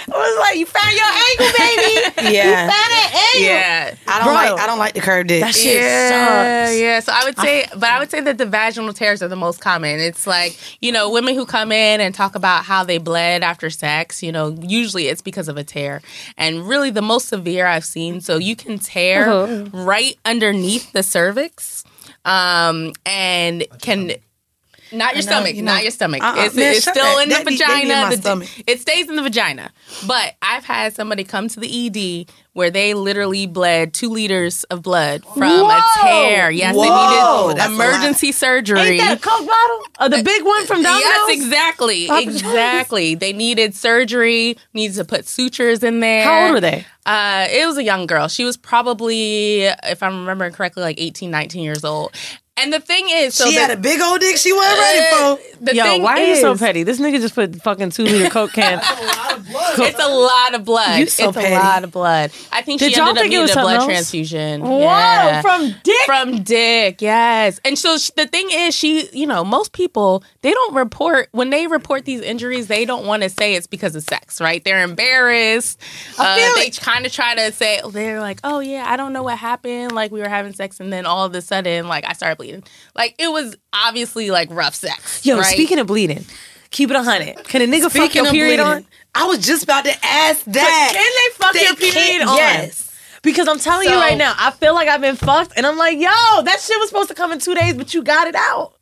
pussy." 0.10 0.20
was 0.20 0.40
like, 0.40 0.58
you 0.58 0.66
found 0.66 0.96
your 0.96 1.06
ankle, 1.06 1.48
baby. 1.58 1.96
Yeah. 2.36 2.44
You 2.46 2.54
found 2.54 2.70
that 2.70 3.32
ankle. 3.34 3.42
Yeah. 3.48 3.96
I 4.08 4.18
don't 4.20 4.26
Bro. 4.28 4.34
like 4.34 4.60
I 4.60 4.66
don't 4.68 4.78
like 4.80 4.94
the 4.94 5.00
curved 5.02 5.30
dick. 5.30 5.42
That 5.42 5.56
shit 5.56 5.76
yeah, 5.82 6.66
sucks. 6.68 6.80
yeah. 6.80 7.00
So 7.00 7.12
I 7.16 7.24
would 7.26 7.38
say, 7.38 7.66
but 7.74 7.86
I 7.90 8.00
would 8.00 8.12
say 8.12 8.20
that 8.22 8.38
the 8.38 8.46
vaginal 8.46 8.94
tears 8.94 9.24
are 9.24 9.28
the 9.28 9.36
most 9.38 9.62
common. 9.62 10.00
It's 10.00 10.28
like 10.28 10.58
you 10.82 10.92
know, 10.92 11.10
women 11.10 11.36
who 11.36 11.46
come 11.46 11.72
in 11.72 12.02
and 12.02 12.14
talk 12.14 12.36
about 12.36 12.66
how 12.66 12.84
they 12.84 12.98
bled 12.98 13.42
after 13.42 13.70
sex. 13.70 14.22
You 14.22 14.32
know, 14.32 14.56
usually 14.62 15.08
it's 15.08 15.22
because 15.22 15.48
of 15.48 15.58
a 15.58 15.64
tear, 15.64 16.02
and 16.38 16.68
really 16.68 16.90
the 16.92 17.02
most 17.02 17.30
severe 17.30 17.66
I've 17.66 17.86
seen. 17.86 18.20
So 18.22 18.38
you 18.38 18.56
can 18.56 18.78
tear 18.80 19.30
Uh-huh. 19.30 19.66
right 19.74 20.18
underneath 20.26 20.92
the 20.92 21.04
cervix, 21.04 21.84
um, 22.26 22.92
and 23.06 23.66
can. 23.82 24.12
Not 24.92 25.14
your 25.16 25.22
stomach, 25.22 25.56
you 25.56 25.62
know. 25.62 25.74
not 25.74 25.84
your 25.84 25.92
stomach. 25.92 26.22
Uh-uh. 26.24 26.46
It's, 26.46 26.56
Man, 26.56 26.74
it's 26.74 26.82
still 26.82 26.96
that. 26.96 27.24
in 27.24 27.30
the 27.30 27.36
That 27.36 27.46
be- 27.46 27.58
be 27.58 27.64
in 27.64 27.68
vagina. 27.68 27.94
my 28.02 28.16
The- 28.16 28.22
stomach. 28.22 28.50
it 28.68 28.80
stays 28.82 29.10
in 29.10 29.16
the 29.16 29.22
vagina. 29.24 29.72
But 30.08 30.36
I've 30.42 30.66
had 30.66 30.94
somebody 30.96 31.24
come 31.24 31.48
to 31.50 31.60
the 31.60 31.88
ED 31.88 32.28
where 32.54 32.72
they 32.72 32.94
literally 32.94 33.46
bled 33.48 33.94
two 33.94 34.10
liters 34.10 34.64
of 34.66 34.82
blood 34.82 35.24
from 35.34 35.44
a 35.44 35.82
tear. 36.02 36.50
Yes, 36.52 36.76
Whoa, 36.76 36.82
they 36.84 36.90
needed 37.54 37.58
that's 37.60 37.70
a 37.72 37.74
emergency 37.74 38.32
surgery. 38.32 38.80
Ain't 38.82 39.02
that 39.02 39.18
a 39.18 39.22
Coke 39.22 39.48
bottle? 39.48 39.84
Uh, 40.00 40.10
the 40.10 40.24
big 40.24 40.44
one 40.44 40.66
from 40.66 40.82
Domino's? 40.82 41.04
Yes, 41.06 41.38
exactly. 41.38 42.08
Papa 42.08 42.22
Exactly. 42.24 43.16
They 43.16 43.32
needed 43.34 43.76
surgery, 43.76 44.58
needed 44.74 44.96
to 44.98 45.06
put 45.06 45.28
sutures 45.28 45.84
in 45.84 46.00
there. 46.02 46.24
How 46.24 46.46
old 46.46 46.56
were 46.56 46.62
they? 46.62 46.86
Uh, 47.06 47.48
it 47.50 47.66
was 47.66 47.78
a 47.78 47.84
young 47.84 48.06
girl. 48.08 48.28
She 48.28 48.44
was 48.44 48.58
probably, 48.58 49.62
if 49.64 50.04
I'm 50.04 50.20
remembering 50.22 50.52
correctly, 50.52 50.84
like 50.84 51.00
18, 51.00 51.32
19 51.32 51.64
years 51.64 51.84
old. 51.86 52.14
And 52.62 52.74
the 52.74 52.80
thing 52.80 53.06
is, 53.10 53.36
so 53.36 53.46
she 53.48 53.56
the- 53.56 53.62
had 53.62 53.72
a 53.72 53.78
big 53.78 54.00
old 54.02 54.20
dick 54.20 54.38
she 54.38 54.54
wasn't 54.54 54.80
ready 54.80 55.00
for. 55.16 55.66
the 55.66 55.76
Yo, 55.76 55.84
thing 55.84 56.02
why 56.04 56.22
are 56.22 56.26
you 56.26 56.36
so 56.38 56.52
is- 56.54 56.60
petty? 56.60 56.84
This 56.84 57.00
nigga 57.00 57.20
just 57.20 57.36
put 57.36 57.56
fucking 57.62 57.90
two 57.92 58.04
liter 58.04 58.30
Coke 58.30 58.54
can. 58.54 58.82
It's 59.52 60.00
a 60.00 60.08
lot 60.08 60.54
of 60.54 60.66
blood. 60.66 61.00
You 61.00 61.06
so 61.08 61.30
it's 61.30 61.38
petty. 61.38 61.54
a 61.56 61.58
lot 61.58 61.84
of 61.84 61.92
blood. 61.92 62.32
I 62.52 62.62
think 62.62 62.80
Did 62.80 62.92
she 62.94 63.00
y'all 63.00 63.08
ended 63.10 63.18
up 63.18 63.24
think 63.24 63.34
it 63.34 63.38
needing 63.40 63.50
a 63.50 63.54
blood 63.54 63.64
something 63.64 63.76
else? 63.78 63.86
transfusion. 63.86 64.62
Whoa, 64.62 64.80
Yeah. 64.80 65.42
from 65.42 65.76
dick? 65.84 65.96
From 66.06 66.44
dick, 66.44 67.02
yes. 67.02 67.60
And 67.66 67.78
so 67.78 67.98
sh- 67.98 68.12
the 68.16 68.28
thing 68.28 68.48
is, 68.52 68.76
she, 68.76 69.10
you 69.12 69.26
know, 69.26 69.44
most 69.44 69.72
people 69.74 70.24
they 70.42 70.52
don't 70.52 70.76
report 70.76 71.30
when 71.32 71.50
they 71.50 71.66
report 71.68 72.06
these 72.06 72.22
injuries. 72.22 72.68
They 72.68 72.86
don't 72.86 73.06
want 73.06 73.24
to 73.24 73.30
say 73.30 73.56
it's 73.56 73.66
because 73.68 73.96
of 73.96 74.04
sex, 74.04 74.40
right? 74.42 74.64
They're 74.64 74.84
embarrassed. 74.84 75.80
Uh, 76.18 76.36
feel 76.36 76.56
they 76.56 76.68
it. 76.68 76.78
kind 76.80 77.06
of 77.06 77.12
try 77.12 77.34
to 77.36 77.52
say 77.52 77.82
they're 77.92 78.20
like, 78.22 78.40
oh 78.44 78.60
yeah, 78.60 78.86
I 78.88 78.98
don't 78.98 79.14
know 79.14 79.24
what 79.24 79.38
happened. 79.38 79.94
Like 79.94 80.12
we 80.12 80.20
were 80.20 80.30
having 80.30 80.54
sex, 80.54 80.80
and 80.80 80.92
then 80.92 81.06
all 81.06 81.26
of 81.26 81.34
a 81.34 81.42
sudden, 81.42 81.88
like 81.88 82.06
I 82.08 82.14
started 82.14 82.38
bleeding. 82.38 82.49
Like 82.96 83.16
it 83.18 83.30
was 83.30 83.56
obviously 83.74 84.32
like 84.32 84.50
rough 84.52 84.76
sex. 84.76 85.26
Yo, 85.26 85.38
right? 85.38 85.46
speaking 85.46 85.80
of 85.80 85.88
bleeding, 85.88 86.26
keep 86.72 86.90
it 86.90 86.96
a 86.96 87.04
hundred. 87.04 87.44
Can 87.46 87.62
a 87.62 87.66
nigga 87.66 87.84
fuck 87.84 87.92
Speaking 87.92 88.16
your 88.16 88.26
of 88.28 88.32
period 88.32 88.58
bleeding, 88.58 88.66
on? 88.66 88.86
I 89.16 89.26
was 89.26 89.46
just 89.46 89.64
about 89.64 89.86
to 89.86 89.94
ask 90.04 90.44
that. 90.46 90.92
Can 90.94 91.04
they 91.04 91.44
fuck 91.44 91.54
They 91.54 91.64
your 91.64 91.76
period 91.76 92.28
on? 92.28 92.38
Yes. 92.38 92.86
Because 93.22 93.48
I'm 93.48 93.60
telling 93.60 93.90
you 93.90 93.96
right 93.96 94.18
now, 94.18 94.34
I 94.38 94.52
feel 94.52 94.74
like 94.74 94.88
I've 94.88 95.02
been 95.02 95.18
fucked, 95.18 95.54
and 95.58 95.68
I'm 95.68 95.78
like, 95.78 95.96
yo, 95.98 96.08
that 96.08 96.60
shit 96.62 96.80
was 96.80 96.88
supposed 96.88 97.10
to 97.10 97.16
come 97.16 97.34
in 97.34 97.40
two 97.40 97.54
days, 97.54 97.76
but 97.76 97.94
you 97.94 98.02
got 98.02 98.28
it 98.28 98.36
out. 98.36 98.74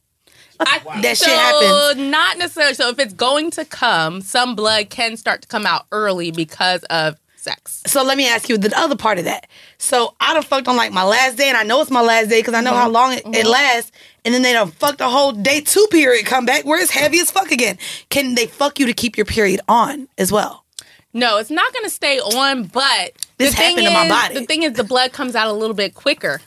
I, 0.59 0.79
That 1.01 1.17
shit 1.17 1.27
so, 1.27 1.35
happens. 1.35 2.09
Not 2.11 2.37
necessarily. 2.37 2.73
So 2.75 2.89
if 2.89 2.99
it's 2.99 3.13
going 3.13 3.51
to 3.51 3.65
come, 3.65 4.21
some 4.21 4.55
blood 4.55 4.89
can 4.89 5.17
start 5.17 5.41
to 5.41 5.47
come 5.47 5.65
out 5.65 5.85
early 5.91 6.31
because 6.31 6.83
of 6.85 7.17
sex. 7.47 7.81
So 7.87 8.03
let 8.03 8.17
me 8.17 8.27
ask 8.27 8.49
you 8.49 8.57
the 8.57 8.77
other 8.77 8.95
part 8.95 9.17
of 9.19 9.25
that. 9.25 9.47
So 9.77 10.15
I 10.19 10.33
done 10.33 10.43
fucked 10.43 10.67
on 10.67 10.75
like 10.75 10.91
my 10.91 11.03
last 11.03 11.37
day, 11.37 11.47
and 11.49 11.57
I 11.57 11.63
know 11.63 11.81
it's 11.81 11.91
my 11.91 12.01
last 12.01 12.29
day 12.29 12.39
because 12.39 12.53
I 12.53 12.61
know 12.61 12.71
Mm-hmm. 12.71 12.79
how 12.79 12.89
long 12.89 13.13
it, 13.13 13.23
it 13.25 13.45
lasts. 13.45 13.91
And 14.25 14.33
then 14.33 14.41
they 14.41 14.51
done 14.53 14.71
fucked 14.71 14.97
the 14.97 15.09
whole 15.09 15.31
day 15.31 15.61
two 15.61 15.87
period 15.89 16.25
come 16.25 16.45
back 16.45 16.65
where 16.65 16.81
it's 16.81 16.91
heavy 16.91 17.19
as 17.19 17.31
fuck 17.31 17.51
again. 17.51 17.77
Can 18.09 18.35
they 18.35 18.45
fuck 18.47 18.79
you 18.79 18.85
to 18.85 18.93
keep 18.93 19.15
your 19.17 19.25
period 19.25 19.61
on 19.69 20.07
as 20.17 20.31
well? 20.31 20.65
No, 21.13 21.37
it's 21.37 21.49
not 21.49 21.71
going 21.73 21.85
to 21.85 21.89
stay 21.89 22.19
on, 22.19 22.65
but 22.65 23.13
This 23.37 23.51
the 23.51 23.57
thing 23.57 23.77
happened 23.77 23.87
to 23.87 23.93
my 23.93 24.05
is- 24.05 24.11
body. 24.11 24.33
The 24.35 24.45
thing 24.45 24.63
is, 24.63 24.73
the 24.73 24.83
blood 24.83 25.13
comes 25.13 25.35
out 25.35 25.47
a 25.47 25.53
little 25.53 25.73
bit 25.75 25.95
quicker. 25.95 26.41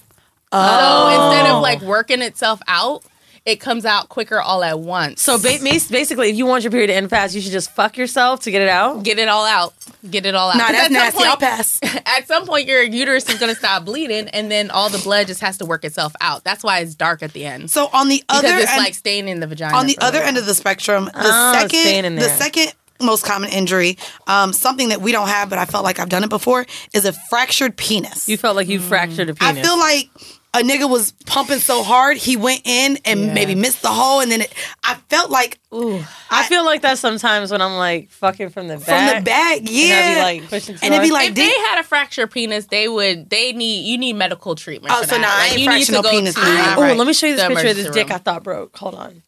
Oh. 0.52 1.10
So 1.16 1.24
instead 1.32 1.46
of 1.50 1.62
like 1.62 1.80
working 1.80 2.22
itself 2.22 2.60
out, 2.68 3.02
it 3.46 3.56
comes 3.56 3.84
out 3.84 4.08
quicker 4.08 4.40
all 4.40 4.62
at 4.62 4.78
once. 4.80 5.22
So 5.22 5.38
ba- 5.38 5.58
basically, 5.62 6.30
if 6.30 6.36
you 6.36 6.46
want 6.46 6.62
your 6.64 6.70
period 6.70 6.88
to 6.88 6.94
end 6.94 7.10
fast, 7.10 7.34
you 7.34 7.40
should 7.40 7.52
just 7.52 7.70
fuck 7.74 7.96
yourself 7.96 8.40
to 8.40 8.50
get 8.50 8.62
it 8.62 8.68
out. 8.68 9.02
get 9.02 9.18
it 9.18 9.28
all 9.28 9.44
out. 9.46 9.72
Get 10.10 10.26
it 10.26 10.34
all 10.34 10.50
out. 10.50 10.56
Nah, 10.56 10.66
'Cause 10.66 10.72
that's 10.72 10.84
at 10.84 10.84
some 10.86 10.92
nasty. 10.94 11.16
point- 11.18 11.28
I'll 11.30 11.36
pass. 11.36 11.80
At 12.06 12.26
some 12.26 12.46
point, 12.46 12.66
your 12.66 12.82
uterus 12.82 13.28
is 13.28 13.38
going 13.38 13.52
to 13.52 13.58
stop 13.58 13.84
bleeding, 13.84 14.28
and 14.28 14.50
then 14.50 14.70
all 14.70 14.88
the 14.90 14.98
blood 14.98 15.26
just 15.26 15.40
has 15.40 15.58
to 15.58 15.64
work 15.66 15.84
itself 15.84 16.12
out. 16.20 16.42
That's 16.44 16.62
why 16.64 16.80
it's 16.80 16.94
dark 16.94 17.22
at 17.22 17.32
the 17.32 17.44
end. 17.46 17.70
So 17.70 17.88
on 17.92 18.08
the 18.08 18.22
other 18.28 18.48
because 18.48 18.62
it's 18.64 18.72
end, 18.72 18.82
like 18.84 18.94
staying 18.94 19.28
in 19.28 19.40
the 19.40 19.46
vagina. 19.46 19.76
on 19.76 19.86
the 19.86 19.96
other 19.98 20.18
end 20.20 20.36
of 20.36 20.46
the 20.46 20.54
spectrum, 20.54 21.04
the 21.06 21.12
Oh, 21.14 21.52
it's 21.64 21.72
in 21.74 21.80
second 21.80 22.14
the 22.16 22.28
second 22.28 22.72
most 23.00 23.24
common 23.24 23.50
injury, 23.50 23.96
um, 24.26 24.52
something 24.52 24.90
that 24.90 25.00
we 25.00 25.12
don't 25.12 25.28
have, 25.28 25.48
but 25.48 25.58
I 25.58 25.64
felt 25.64 25.84
like 25.84 25.98
I've 25.98 26.08
done 26.10 26.22
it 26.24 26.28
before, 26.30 26.66
is 26.92 27.04
a 27.06 27.12
fractured 27.12 27.76
penis. 27.76 28.28
You 28.28 28.36
felt 28.36 28.56
like 28.56 28.68
you 28.68 28.78
fractured 28.80 29.30
a 29.30 29.34
penis. 29.34 29.58
I 29.58 29.62
feel 29.62 29.78
like 29.78 30.10
a 30.52 30.58
nigga 30.62 30.90
was 30.90 31.12
pumping 31.26 31.60
so 31.60 31.84
hard 31.84 32.16
he 32.16 32.36
went 32.36 32.62
in 32.64 32.98
and 33.04 33.32
maybe 33.34 33.54
missed 33.54 33.82
the 33.82 33.88
hole, 33.88 34.20
and 34.20 34.32
then 34.32 34.40
it, 34.40 34.52
I 34.82 34.96
felt 35.08 35.30
like 35.30 35.60
Ooh, 35.72 36.02
I 36.28 36.44
feel 36.46 36.64
like 36.64 36.82
that 36.82 36.98
sometimes 36.98 37.52
when 37.52 37.60
I'm 37.62 37.76
like 37.76 38.10
fucking 38.10 38.48
from 38.50 38.66
the 38.66 38.78
back. 38.78 38.84
from 38.86 39.18
the 39.18 39.24
back, 39.24 39.58
And 39.58 39.68
yeah. 39.70 39.94
I 39.94 40.14
be 40.34 40.40
like 40.40 40.50
pushing 40.50 40.74
and 40.82 40.92
it'd 40.92 41.02
be 41.06 41.12
like, 41.12 41.28
if 41.28 41.34
they 41.36 41.48
had 41.48 41.78
a 41.78 41.84
fractured 41.84 42.32
penis, 42.32 42.66
they 42.66 42.88
would. 42.88 43.30
They 43.30 43.52
need. 43.52 43.82
You 43.86 43.96
need 43.96 44.14
medical 44.14 44.56
treatment. 44.56 44.92
Oh, 44.92 45.02
for 45.02 45.08
so 45.10 45.14
that. 45.14 45.20
nah, 45.20 45.28
I 45.28 45.38
Like, 45.38 45.50
ain't 45.52 45.60
you 45.60 45.68
need 45.68 45.86
fractured 45.86 45.86
to 45.86 45.92
no 45.92 46.02
go 46.02 46.10
penis 46.10 46.34
to- 46.34 46.40
either. 46.40 46.80
Right. 46.80 46.90
Oh, 46.92 46.94
let 46.94 47.06
me 47.06 47.12
show 47.12 47.26
you 47.28 47.36
this 47.36 47.42
The 47.42 47.48
picture 47.54 47.68
of 47.68 47.76
this 47.76 47.84
emergency 47.86 48.00
dick 48.04 48.10
I 48.12 48.18
thought 48.18 48.42
broke. 48.42 48.76
Hold 48.76 48.96
on. 48.96 49.22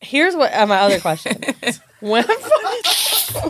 Here's 0.00 0.36
what 0.36 0.52
uh, 0.54 0.66
my 0.66 0.76
other 0.78 1.00
question. 1.00 1.42
when 2.00 2.24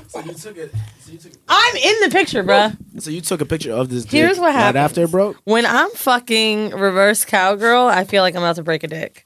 So 0.09 0.21
you 0.21 0.35
took 0.35 0.57
it. 0.57 0.73
So 1.01 1.13
you 1.13 1.19
took 1.19 1.33
it. 1.33 1.39
I'm 1.49 1.77
in 1.77 1.95
the 2.01 2.09
picture, 2.11 2.43
bruh. 2.43 2.77
So 3.01 3.11
you 3.11 3.21
took 3.21 3.41
a 3.41 3.45
picture 3.45 3.73
of 3.73 3.89
this. 3.91 4.05
Here's 4.05 4.33
dick 4.37 4.41
what 4.41 4.47
right 4.49 4.55
happened. 4.55 4.79
after 4.79 5.03
it 5.05 5.11
broke. 5.11 5.37
When 5.45 5.67
I'm 5.67 5.91
fucking 5.91 6.71
reverse 6.71 7.25
cowgirl, 7.25 7.87
I 7.87 8.05
feel 8.05 8.23
like 8.23 8.35
I'm 8.35 8.43
about 8.43 8.57
to 8.57 8.63
break 8.63 8.83
a 8.85 8.89
dick. 8.89 9.26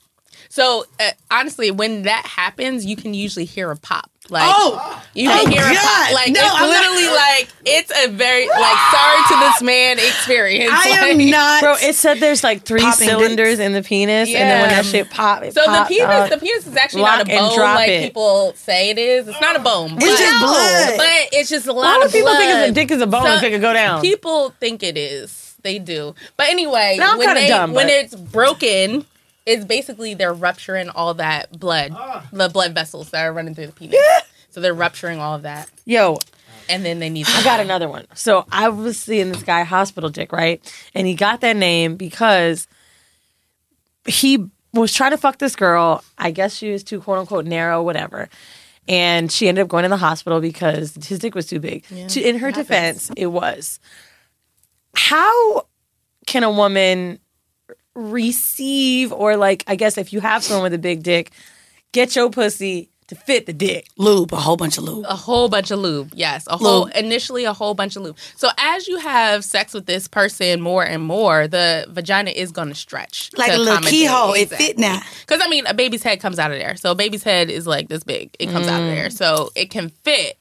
So 0.52 0.84
uh, 0.98 1.10
honestly, 1.30 1.70
when 1.70 2.02
that 2.02 2.26
happens, 2.26 2.84
you 2.84 2.96
can 2.96 3.14
usually 3.14 3.44
hear 3.44 3.70
a 3.70 3.76
pop. 3.76 4.10
Like 4.28 4.42
Oh! 4.46 5.02
you 5.14 5.28
can 5.28 5.46
Oh, 5.48 5.50
hear 5.50 5.62
a 5.62 5.74
pop. 5.74 6.12
Like 6.12 6.32
No, 6.32 6.40
it's 6.40 6.54
I'm 6.54 6.60
not- 6.60 6.68
literally 6.68 7.08
like 7.08 7.48
it's 7.64 7.90
a 8.04 8.08
very 8.10 8.46
like 8.48 8.78
sorry 8.92 9.22
to 9.28 9.36
this 9.46 9.62
man 9.62 9.98
experience. 9.98 10.72
I 10.72 10.88
am 11.10 11.30
not. 11.30 11.62
Bro, 11.62 11.74
it 11.80 11.94
said 11.94 12.18
there's 12.18 12.42
like 12.44 12.62
three 12.62 12.80
Popping 12.80 13.08
cylinders 13.08 13.58
in 13.60 13.72
the 13.72 13.82
penis, 13.82 14.28
and 14.28 14.36
then 14.50 14.60
when 14.62 14.70
that 14.70 14.84
shit 14.84 15.08
pop, 15.10 15.42
it 15.42 15.54
pops. 15.54 15.66
So 15.66 15.72
the 15.72 15.84
penis, 15.88 16.04
out. 16.04 16.30
the 16.30 16.38
penis 16.38 16.66
is 16.66 16.76
actually 16.76 17.02
not 17.02 17.22
a 17.22 17.24
bone 17.24 17.54
drop 17.56 17.76
like 17.76 17.88
it. 17.88 18.02
people 18.02 18.52
say 18.56 18.90
it 18.90 18.98
is. 18.98 19.26
It's 19.28 19.40
not 19.40 19.56
a 19.56 19.60
bone. 19.60 19.92
It's 19.96 20.04
but- 20.04 20.18
just 20.18 20.40
blood. 20.44 20.96
But 20.96 21.38
it's 21.38 21.50
just 21.50 21.66
a 21.66 21.72
lot 21.72 21.84
Why 21.84 21.96
of 21.96 22.02
would 22.02 22.12
people 22.12 22.34
think 22.36 22.50
blood. 22.52 22.64
if 22.64 22.70
a 22.70 22.72
dick 22.74 22.90
is 22.90 23.02
a 23.02 23.06
bone 23.06 23.22
So- 23.24 23.34
if 23.36 23.42
it 23.44 23.50
could 23.50 23.60
go 23.62 23.72
down? 23.72 24.00
People 24.00 24.50
think 24.60 24.82
it 24.82 24.96
is. 24.96 25.54
They 25.62 25.78
do. 25.78 26.14
But 26.36 26.48
anyway, 26.48 26.96
No, 26.98 27.18
when 27.18 27.34
they 27.34 27.48
dumb, 27.48 27.72
when 27.74 27.86
but- 27.86 27.92
it's 27.94 28.14
broken, 28.14 29.04
it's 29.46 29.64
basically 29.64 30.14
they're 30.14 30.34
rupturing 30.34 30.88
all 30.90 31.14
that 31.14 31.58
blood, 31.58 31.92
ah. 31.94 32.26
the 32.32 32.48
blood 32.48 32.74
vessels 32.74 33.10
that 33.10 33.24
are 33.24 33.32
running 33.32 33.54
through 33.54 33.66
the 33.66 33.72
penis. 33.72 33.98
Yeah. 34.00 34.20
so 34.50 34.60
they're 34.60 34.74
rupturing 34.74 35.18
all 35.18 35.34
of 35.34 35.42
that, 35.42 35.68
Yo, 35.84 36.18
and 36.68 36.84
then 36.84 36.98
they 36.98 37.10
need. 37.10 37.26
I 37.28 37.42
got 37.42 37.60
another 37.60 37.88
one. 37.88 38.06
So 38.14 38.46
I 38.50 38.68
was 38.68 38.98
seeing 38.98 39.30
this 39.30 39.42
guy 39.42 39.64
hospital 39.64 40.10
dick, 40.10 40.32
right? 40.32 40.60
And 40.94 41.06
he 41.06 41.14
got 41.14 41.40
that 41.40 41.56
name 41.56 41.96
because 41.96 42.66
he 44.06 44.46
was 44.72 44.92
trying 44.92 45.10
to 45.10 45.18
fuck 45.18 45.38
this 45.38 45.56
girl. 45.56 46.04
I 46.16 46.30
guess 46.30 46.54
she 46.54 46.70
was 46.70 46.84
too 46.84 47.00
quote 47.00 47.18
unquote 47.18 47.46
narrow, 47.46 47.82
whatever. 47.82 48.28
And 48.88 49.30
she 49.30 49.48
ended 49.48 49.62
up 49.62 49.68
going 49.68 49.84
to 49.84 49.88
the 49.88 49.96
hospital 49.96 50.40
because 50.40 50.94
his 51.06 51.18
dick 51.18 51.34
was 51.34 51.46
too 51.46 51.60
big. 51.60 51.84
To, 52.08 52.20
in 52.20 52.38
her 52.38 52.50
defense, 52.50 53.10
it 53.16 53.26
was. 53.26 53.78
How 54.94 55.66
can 56.26 56.42
a 56.42 56.50
woman 56.50 57.20
receive, 58.00 59.12
or 59.12 59.36
like, 59.36 59.64
I 59.66 59.76
guess 59.76 59.98
if 59.98 60.12
you 60.12 60.20
have 60.20 60.42
someone 60.42 60.64
with 60.64 60.74
a 60.74 60.78
big 60.78 61.02
dick, 61.02 61.30
get 61.92 62.16
your 62.16 62.30
pussy 62.30 62.88
to 63.08 63.16
fit 63.16 63.46
the 63.46 63.52
dick? 63.52 63.88
lube, 63.98 64.32
a 64.32 64.36
whole 64.36 64.56
bunch 64.56 64.78
of 64.78 64.84
lube. 64.84 65.04
a 65.08 65.16
whole 65.16 65.48
bunch 65.48 65.72
of 65.72 65.80
lube. 65.80 66.12
Yes, 66.14 66.46
a 66.46 66.56
whole 66.56 66.86
initially 66.86 67.44
a 67.44 67.52
whole 67.52 67.74
bunch 67.74 67.96
of 67.96 68.02
lube. 68.02 68.16
So 68.36 68.48
as 68.56 68.86
you 68.86 68.98
have 68.98 69.44
sex 69.44 69.74
with 69.74 69.86
this 69.86 70.06
person 70.06 70.60
more 70.60 70.84
and 70.84 71.02
more, 71.02 71.48
the 71.48 71.86
vagina 71.88 72.30
is 72.30 72.52
going 72.52 72.68
to 72.68 72.74
stretch 72.76 73.30
Like 73.36 73.50
to 73.50 73.56
a 73.56 73.58
little 73.58 73.72
accommodate. 73.74 73.90
keyhole. 73.90 74.32
It 74.34 74.48
fit 74.50 74.78
now. 74.78 75.00
Because 75.26 75.40
I 75.44 75.48
mean, 75.48 75.66
a 75.66 75.74
baby's 75.74 76.04
head 76.04 76.20
comes 76.20 76.38
out 76.38 76.52
of 76.52 76.58
there. 76.58 76.76
So 76.76 76.92
a 76.92 76.94
baby's 76.94 77.24
head 77.24 77.50
is 77.50 77.66
like 77.66 77.88
this 77.88 78.04
big. 78.04 78.30
It 78.38 78.48
comes 78.50 78.68
out 78.68 78.80
of 78.80 78.86
Mm. 78.86 78.94
there, 78.94 79.10
so 79.10 79.50
it 79.56 79.70
can 79.70 79.88
fit. 80.04 80.40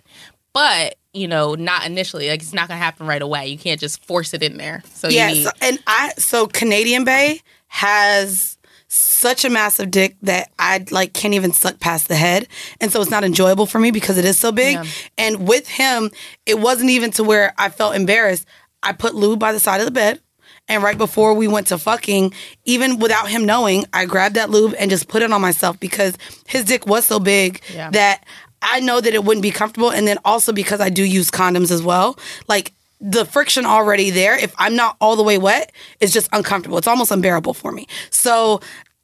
But 0.54 0.99
you 1.14 1.28
know, 1.28 1.56
not 1.56 1.86
initially. 1.86 2.30
Like 2.30 2.42
it's 2.42 2.54
not 2.54 2.68
going 2.68 2.80
to 2.80 2.84
happen 2.84 3.08
right 3.08 3.22
away. 3.22 3.48
You 3.48 3.58
can't 3.58 3.80
just 3.80 4.06
force 4.06 4.34
it 4.34 4.44
in 4.44 4.58
there. 4.58 4.84
So 4.94 5.10
yeah, 5.10 5.30
you 5.30 5.36
need. 5.36 5.44
so, 5.44 5.52
and 5.62 5.80
I 5.88 6.14
so 6.18 6.48
Canadian 6.48 7.04
Bay 7.04 7.42
has 7.68 8.58
such 8.88 9.46
a 9.46 9.50
massive 9.50 9.92
dick 9.92 10.16
that 10.24 10.50
I 10.58 10.84
like 10.92 11.14
can't 11.14 11.34
even 11.36 11.52
suck 11.52 11.80
past 11.80 12.08
the 12.08 12.16
head, 12.16 12.48
and 12.82 12.92
so 12.92 13.02
it's 13.02 13.12
not 13.12 13.24
enjoyable 13.24 13.66
for 13.66 13.80
me 13.80 13.92
because 13.92 14.18
it 14.18 14.26
is 14.26 14.40
so 14.40 14.52
big. 14.52 14.76
Yeah. 14.76 14.86
And 15.18 15.48
with 15.48 15.68
him, 15.68 16.10
it 16.46 16.60
wasn't 16.60 16.90
even 16.90 17.12
to 17.12 17.24
where 17.24 17.54
I 17.58 17.70
felt 17.70 17.96
embarrassed. 17.96 18.46
I 18.82 18.94
put 18.94 19.14
lube 19.14 19.40
by 19.40 19.52
the 19.52 19.60
side 19.60 19.80
of 19.82 19.86
the 19.86 19.92
bed. 19.92 20.22
And 20.68 20.84
right 20.84 20.98
before 20.98 21.34
we 21.34 21.48
went 21.48 21.68
to 21.68 21.80
fucking, 21.80 22.32
even 22.66 23.00
without 23.00 23.28
him 23.28 23.44
knowing, 23.46 23.86
I 23.92 24.06
grabbed 24.06 24.36
that 24.36 24.52
lube 24.52 24.76
and 24.78 24.92
just 24.92 25.08
put 25.08 25.24
it 25.24 25.32
on 25.32 25.42
myself 25.42 25.80
because 25.80 26.16
his 26.48 26.64
dick 26.64 26.86
was 26.86 27.06
so 27.08 27.20
big 27.20 27.60
Yeah. 27.74 27.90
that 27.90 28.24
I 28.62 28.80
know 28.80 29.02
that 29.02 29.14
it 29.14 29.24
wouldn't 29.24 29.44
be 29.44 29.52
comfortable. 29.52 29.92
And 29.92 30.08
then 30.08 30.18
also 30.26 30.52
because 30.52 30.82
I 30.82 30.90
do 30.90 31.04
use 31.04 31.32
condoms 31.32 31.72
as 31.72 31.82
well, 31.82 32.18
like 32.48 32.74
the 33.02 33.26
friction 33.26 33.66
already 33.66 34.10
there, 34.10 34.38
if 34.38 34.54
I'm 34.58 34.76
not 34.76 34.98
all 35.00 35.16
the 35.16 35.24
way 35.24 35.38
wet, 35.38 35.72
it's 36.00 36.12
just 36.12 36.30
uncomfortable. 36.34 36.78
It's 36.78 36.88
almost 36.88 37.12
unbearable 37.12 37.54
for 37.54 37.72
me. 37.72 37.88
So, 38.10 38.60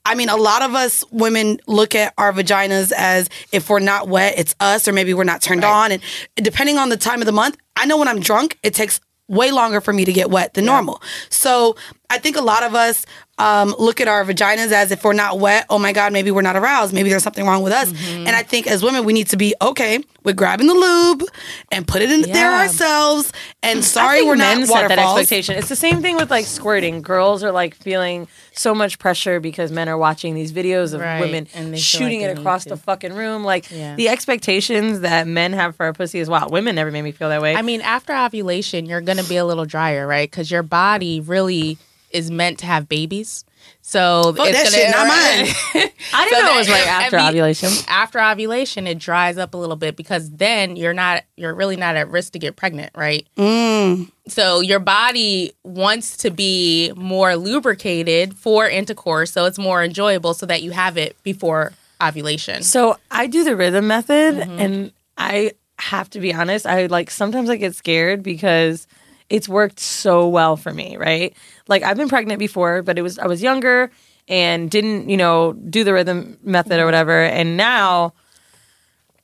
I 0.05 0.15
mean, 0.15 0.29
a 0.29 0.35
lot 0.35 0.61
of 0.61 0.75
us 0.75 1.03
women 1.11 1.59
look 1.65 1.95
at 1.95 2.13
our 2.17 2.31
vaginas 2.31 2.91
as 2.95 3.29
if 3.51 3.69
we're 3.69 3.79
not 3.79 4.07
wet, 4.07 4.35
it's 4.37 4.53
us, 4.59 4.87
or 4.87 4.91
maybe 4.91 5.13
we're 5.13 5.23
not 5.23 5.41
turned 5.41 5.63
on. 5.63 5.91
And 5.91 6.01
depending 6.35 6.77
on 6.77 6.89
the 6.89 6.97
time 6.97 7.21
of 7.21 7.25
the 7.25 7.31
month, 7.31 7.57
I 7.75 7.85
know 7.85 7.97
when 7.97 8.07
I'm 8.07 8.19
drunk, 8.19 8.59
it 8.61 8.73
takes 8.73 8.99
way 9.27 9.51
longer 9.51 9.81
for 9.81 9.93
me 9.93 10.05
to 10.05 10.13
get 10.13 10.29
wet 10.29 10.53
than 10.53 10.65
normal. 10.65 11.01
So 11.29 11.75
I 12.09 12.19
think 12.19 12.35
a 12.35 12.41
lot 12.41 12.63
of 12.63 12.75
us 12.75 13.05
um, 13.37 13.75
look 13.77 13.99
at 13.99 14.07
our 14.07 14.23
vaginas 14.23 14.71
as 14.71 14.91
if 14.91 15.03
we're 15.03 15.13
not 15.13 15.39
wet. 15.39 15.65
Oh 15.69 15.77
my 15.77 15.91
God, 15.91 16.13
maybe 16.13 16.31
we're 16.31 16.41
not 16.41 16.55
aroused. 16.55 16.93
Maybe 16.93 17.09
there's 17.09 17.23
something 17.23 17.45
wrong 17.45 17.63
with 17.63 17.73
us. 17.73 17.91
Mm-hmm. 17.91 18.27
And 18.27 18.35
I 18.35 18.43
think 18.43 18.65
as 18.65 18.81
women, 18.81 19.03
we 19.03 19.11
need 19.11 19.27
to 19.27 19.37
be 19.37 19.53
okay 19.61 20.01
with 20.23 20.37
grabbing 20.37 20.67
the 20.67 20.73
lube 20.73 21.23
and 21.71 21.85
put 21.87 22.01
it 22.01 22.09
in 22.11 22.21
there 22.21 22.51
ourselves. 22.51 23.31
And 23.61 23.83
sorry, 23.83 24.23
we're 24.23 24.35
not 24.35 24.57
men 24.57 24.65
set 24.67 24.73
that 24.87 24.89
waterfalls. 24.97 25.19
expectation. 25.19 25.57
It's 25.57 25.67
the 25.69 25.75
same 25.75 26.01
thing 26.01 26.15
with 26.15 26.31
like 26.31 26.45
squirting. 26.45 27.01
Girls 27.01 27.43
are 27.43 27.51
like 27.51 27.75
feeling 27.75 28.27
so 28.53 28.73
much 28.73 28.99
pressure 28.99 29.39
because 29.41 29.69
men 29.71 29.89
are 29.89 29.97
watching 29.97 30.33
these 30.33 30.53
videos 30.53 30.93
of 30.93 31.01
Right, 31.01 31.19
women 31.19 31.47
and 31.53 31.67
they 31.73 31.77
feel 31.77 31.83
shooting 31.83 32.21
like 32.21 32.31
it 32.31 32.39
across 32.39 32.65
need 32.65 32.71
the 32.71 32.77
fucking 32.77 33.13
room. 33.13 33.43
Like 33.43 33.69
Yeah. 33.69 33.95
the 33.95 34.07
expectations 34.09 35.01
that 35.01 35.27
men 35.27 35.51
have 35.53 35.75
for 35.75 35.87
a 35.87 35.93
pussy 35.93 36.19
is 36.19 36.29
wild. 36.29 36.51
Women 36.53 36.75
never 36.75 36.89
made 36.89 37.01
me 37.01 37.11
feel 37.11 37.29
that 37.29 37.41
way. 37.41 37.53
I 37.55 37.61
mean, 37.61 37.81
after 37.81 38.15
ovulation, 38.15 38.85
you're 38.85 39.01
going 39.01 39.17
to 39.17 39.27
be 39.27 39.35
a 39.35 39.45
little 39.45 39.65
drier, 39.65 40.07
right? 40.07 40.29
Because 40.31 40.49
your 40.49 40.63
body 40.63 41.19
really 41.19 41.77
is 42.15 42.31
meant 42.31 42.59
to 42.59 42.65
have 42.65 42.87
babies. 42.89 43.45
So 43.81 44.33
Fuck 44.35 44.47
it's 44.47 44.57
that 44.57 44.63
gonna, 44.65 44.75
shit, 44.75 44.91
not 44.95 45.07
mine. 45.07 45.89
I 46.13 46.25
didn't 46.25 46.39
So 46.39 46.45
know 46.45 46.55
it 46.55 46.57
was 46.59 46.69
right 46.69 46.87
after 47.03 47.17
mean, 47.17 47.27
ovulation. 47.29 47.69
After 47.87 48.21
ovulation, 48.21 48.87
it 48.87 48.97
dries 48.99 49.37
up 49.37 49.53
a 49.53 49.57
little 49.57 49.75
bit 49.75 49.95
because 49.95 50.29
then 50.31 50.75
you're 50.75 50.93
not, 50.93 51.23
you're 51.35 51.53
really 51.53 51.75
not 51.75 51.95
at 51.95 52.09
risk 52.09 52.33
to 52.33 52.39
get 52.39 52.55
pregnant, 52.55 52.91
right? 52.95 53.27
Mm. 53.37 54.11
So 54.27 54.61
your 54.61 54.79
body 54.79 55.53
wants 55.63 56.17
to 56.17 56.31
be 56.31 56.91
more 56.95 57.35
lubricated 57.35 58.35
for 58.35 58.67
intercourse, 58.69 59.31
so 59.31 59.45
it's 59.45 59.59
more 59.59 59.83
enjoyable, 59.83 60.33
so 60.33 60.45
that 60.47 60.61
you 60.63 60.71
have 60.71 60.97
it 60.97 61.21
before 61.23 61.73
ovulation. 62.01 62.63
So 62.63 62.97
I 63.11 63.27
do 63.27 63.43
the 63.43 63.55
rhythm 63.55 63.87
method, 63.87 64.35
Mm-hmm. 64.35 64.59
and 64.59 64.91
I 65.17 65.51
have 65.79 66.09
to 66.11 66.19
be 66.19 66.33
honest. 66.33 66.65
I 66.65 66.85
like 66.87 67.09
sometimes 67.11 67.49
I 67.49 67.55
get 67.57 67.75
scared 67.75 68.23
because 68.23 68.87
it's 69.29 69.49
worked 69.49 69.79
so 69.79 70.27
well 70.27 70.55
for 70.57 70.73
me. 70.73 70.97
Right? 70.97 71.35
Like 71.67 71.83
I've 71.83 71.97
been 71.97 72.09
pregnant 72.09 72.39
before, 72.39 72.81
but 72.81 72.97
it 72.97 73.01
was 73.01 73.19
I 73.19 73.27
was 73.27 73.41
younger 73.41 73.91
and 74.27 74.69
didn't 74.69 75.09
you 75.09 75.17
know 75.17 75.53
do 75.53 75.83
the 75.83 75.93
rhythm 75.93 76.37
method 76.43 76.79
or 76.79 76.85
whatever, 76.85 77.21
and 77.21 77.57
now. 77.57 78.13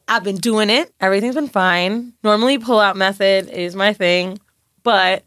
I've 0.07 0.25
been 0.25 0.37
doing 0.37 0.69
it. 0.69 0.93
Everything's 0.99 1.35
been 1.35 1.47
fine. 1.47 2.11
Normally, 2.21 2.57
pull 2.57 2.81
out 2.81 2.97
method 2.97 3.47
is 3.47 3.77
my 3.77 3.93
thing, 3.93 4.39
but 4.83 5.23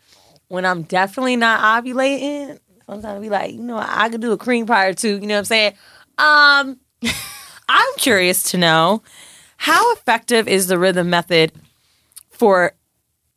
when 0.49 0.67
I'm 0.67 0.83
definitely 0.83 1.37
not 1.37 1.61
ovulating, 1.61 2.59
sometimes 2.87 3.05
I'll 3.05 3.21
be 3.21 3.31
like, 3.31 3.53
you 3.53 3.63
know, 3.63 3.79
I 3.79 4.09
could 4.09 4.21
do 4.21 4.33
a 4.33 4.37
cream 4.37 4.67
pie 4.67 4.93
two. 4.93 5.19
You 5.19 5.27
know 5.27 5.35
what 5.35 5.39
I'm 5.39 5.45
saying? 5.45 5.73
Um, 6.19 6.81
I'm 7.69 7.95
curious 7.97 8.43
to 8.51 8.59
know 8.59 9.03
how 9.57 9.93
effective 9.95 10.47
is 10.49 10.67
the 10.67 10.79
rhythm 10.79 11.11
method 11.11 11.53
for, 12.31 12.75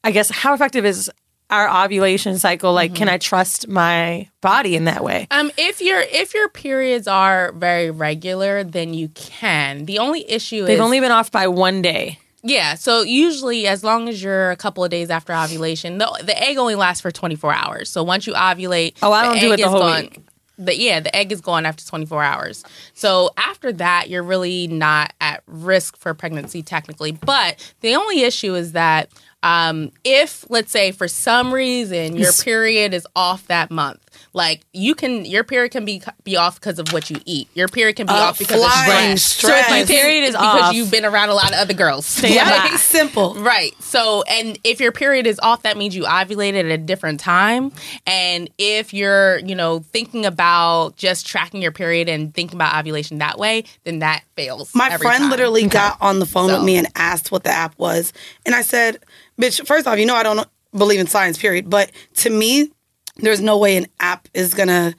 I 0.03 0.11
guess, 0.11 0.29
how 0.29 0.53
effective 0.53 0.85
is 0.85 1.09
our 1.49 1.83
ovulation 1.85 2.37
cycle? 2.39 2.73
Like, 2.73 2.93
can 2.95 3.07
I 3.09 3.17
trust 3.17 3.67
my 3.67 4.29
body 4.41 4.75
in 4.75 4.85
that 4.85 5.03
way? 5.03 5.27
Um, 5.31 5.51
if 5.57 5.81
your 5.81 5.99
if 6.01 6.33
your 6.33 6.49
periods 6.49 7.07
are 7.07 7.51
very 7.53 7.89
regular, 7.91 8.63
then 8.63 8.93
you 8.93 9.09
can. 9.09 9.85
The 9.85 9.99
only 9.99 10.29
issue 10.29 10.65
They've 10.65 10.75
is 10.75 10.81
only 10.81 10.99
been 10.99 11.11
off 11.11 11.31
by 11.31 11.47
one 11.47 11.81
day. 11.81 12.19
yeah. 12.43 12.75
So 12.75 13.01
usually, 13.01 13.65
as 13.67 13.83
long 13.83 14.09
as 14.09 14.21
you're 14.21 14.51
a 14.51 14.55
couple 14.57 14.83
of 14.83 14.89
days 14.91 15.09
after 15.09 15.33
ovulation, 15.33 15.97
the 15.99 16.21
the 16.23 16.37
egg 16.41 16.57
only 16.57 16.75
lasts 16.75 17.01
for 17.01 17.11
24 17.11 17.53
hours. 17.53 17.89
So 17.89 18.03
once 18.03 18.27
you 18.27 18.33
ovulate, 18.33 18.97
Oh, 19.01 19.11
I 19.11 19.23
don't 19.23 19.39
do 19.39 19.51
it 19.53 19.57
the 19.61 19.69
whole 19.69 19.79
gone. 19.79 20.01
week. 20.03 20.19
The, 20.59 20.75
yeah, 20.75 20.99
the 21.01 21.15
egg 21.15 21.31
is 21.31 21.39
gone 21.39 21.67
after 21.67 21.85
24 21.85 22.23
hours. 22.23 22.63
So 22.95 23.29
after 23.37 23.71
that, 23.73 24.09
you're 24.09 24.23
really 24.23 24.65
not 24.65 25.13
at 25.21 25.43
risk 25.45 25.95
for 25.97 26.15
pregnancy 26.15 26.63
technically. 26.63 27.11
But 27.11 27.63
the 27.81 27.93
only 27.95 28.23
issue 28.23 28.55
is 28.55 28.71
that 28.71 29.09
um, 29.43 29.91
if, 30.03 30.49
let's 30.49 30.71
say, 30.71 30.91
for 30.91 31.07
some 31.07 31.53
reason 31.53 32.15
your 32.17 32.33
period 32.33 32.93
is 32.93 33.05
off 33.15 33.47
that 33.47 33.69
month, 33.71 33.99
like 34.33 34.61
you 34.73 34.95
can, 34.95 35.25
your 35.25 35.43
period 35.43 35.71
can 35.71 35.85
be 35.85 36.01
be 36.23 36.35
off 36.35 36.55
because 36.55 36.79
of 36.79 36.91
what 36.91 37.09
you 37.09 37.17
eat. 37.25 37.47
Your 37.53 37.67
period 37.67 37.95
can 37.95 38.07
be 38.07 38.13
Uh, 38.13 38.17
off 38.17 38.39
because 38.39 38.61
of 38.63 38.67
flying 38.69 39.17
stress. 39.17 39.23
So 39.41 39.55
if 39.55 39.65
stress. 39.65 39.89
you 39.89 39.95
Period 39.95 40.23
is 40.25 40.31
because 40.31 40.61
off. 40.63 40.73
you've 40.75 40.91
been 40.91 41.05
around 41.05 41.29
a 41.29 41.33
lot 41.33 41.51
of 41.53 41.59
other 41.59 41.73
girls. 41.73 42.21
Yeah, 42.23 42.75
simple. 42.77 43.35
Right. 43.35 43.73
So, 43.81 44.23
and 44.23 44.57
if 44.63 44.79
your 44.79 44.91
period 44.91 45.27
is 45.27 45.39
off, 45.41 45.63
that 45.63 45.77
means 45.77 45.95
you 45.95 46.03
ovulated 46.03 46.59
at 46.65 46.65
a 46.71 46.77
different 46.77 47.19
time. 47.19 47.71
And 48.05 48.49
if 48.57 48.93
you're, 48.93 49.39
you 49.39 49.55
know, 49.55 49.79
thinking 49.79 50.25
about 50.25 50.95
just 50.97 51.25
tracking 51.27 51.61
your 51.61 51.71
period 51.71 52.09
and 52.09 52.33
thinking 52.33 52.55
about 52.57 52.75
ovulation 52.77 53.19
that 53.19 53.37
way, 53.37 53.63
then 53.85 53.99
that 53.99 54.23
fails. 54.35 54.73
My 54.75 54.97
friend 54.97 55.21
time. 55.23 55.29
literally 55.29 55.67
got 55.67 55.97
on 56.01 56.19
the 56.19 56.25
phone 56.25 56.49
So- 56.49 56.55
with 56.57 56.65
me 56.65 56.75
and 56.77 56.87
asked 56.95 57.31
what 57.31 57.43
the 57.43 57.51
app 57.51 57.77
was. 57.77 58.13
And 58.45 58.53
I 58.55 58.61
said, 58.61 58.97
bitch, 59.39 59.65
first 59.67 59.87
off, 59.87 59.99
you 59.99 60.05
know 60.05 60.15
I 60.15 60.23
don't 60.23 60.47
believe 60.75 60.99
in 60.99 61.07
science, 61.07 61.37
period. 61.37 61.69
But 61.69 61.91
to 62.17 62.29
me, 62.29 62.71
there's 63.17 63.41
no 63.41 63.57
way 63.57 63.77
an 63.77 63.87
app 63.99 64.27
is 64.33 64.53
going 64.53 64.67
to 64.69 64.95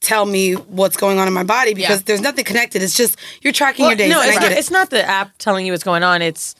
tell 0.00 0.26
me 0.26 0.54
what's 0.54 0.96
going 0.96 1.18
on 1.18 1.28
in 1.28 1.32
my 1.34 1.44
body 1.44 1.74
because 1.74 1.98
Yeah. 2.00 2.04
there's 2.06 2.20
nothing 2.20 2.44
connected. 2.44 2.82
It's 2.82 2.94
just 2.96 3.16
you're 3.40 3.52
tracking 3.52 3.84
Well, 3.84 3.90
your 3.92 3.96
days. 3.98 4.10
no, 4.10 4.20
it's 4.20 4.34
not, 4.40 4.52
it. 4.52 4.58
it's 4.58 4.70
not 4.70 4.90
the 4.90 5.02
app 5.08 5.38
telling 5.38 5.64
you 5.64 5.72
what's 5.72 5.84
going 5.84 6.02
on. 6.02 6.22
It's 6.22 6.54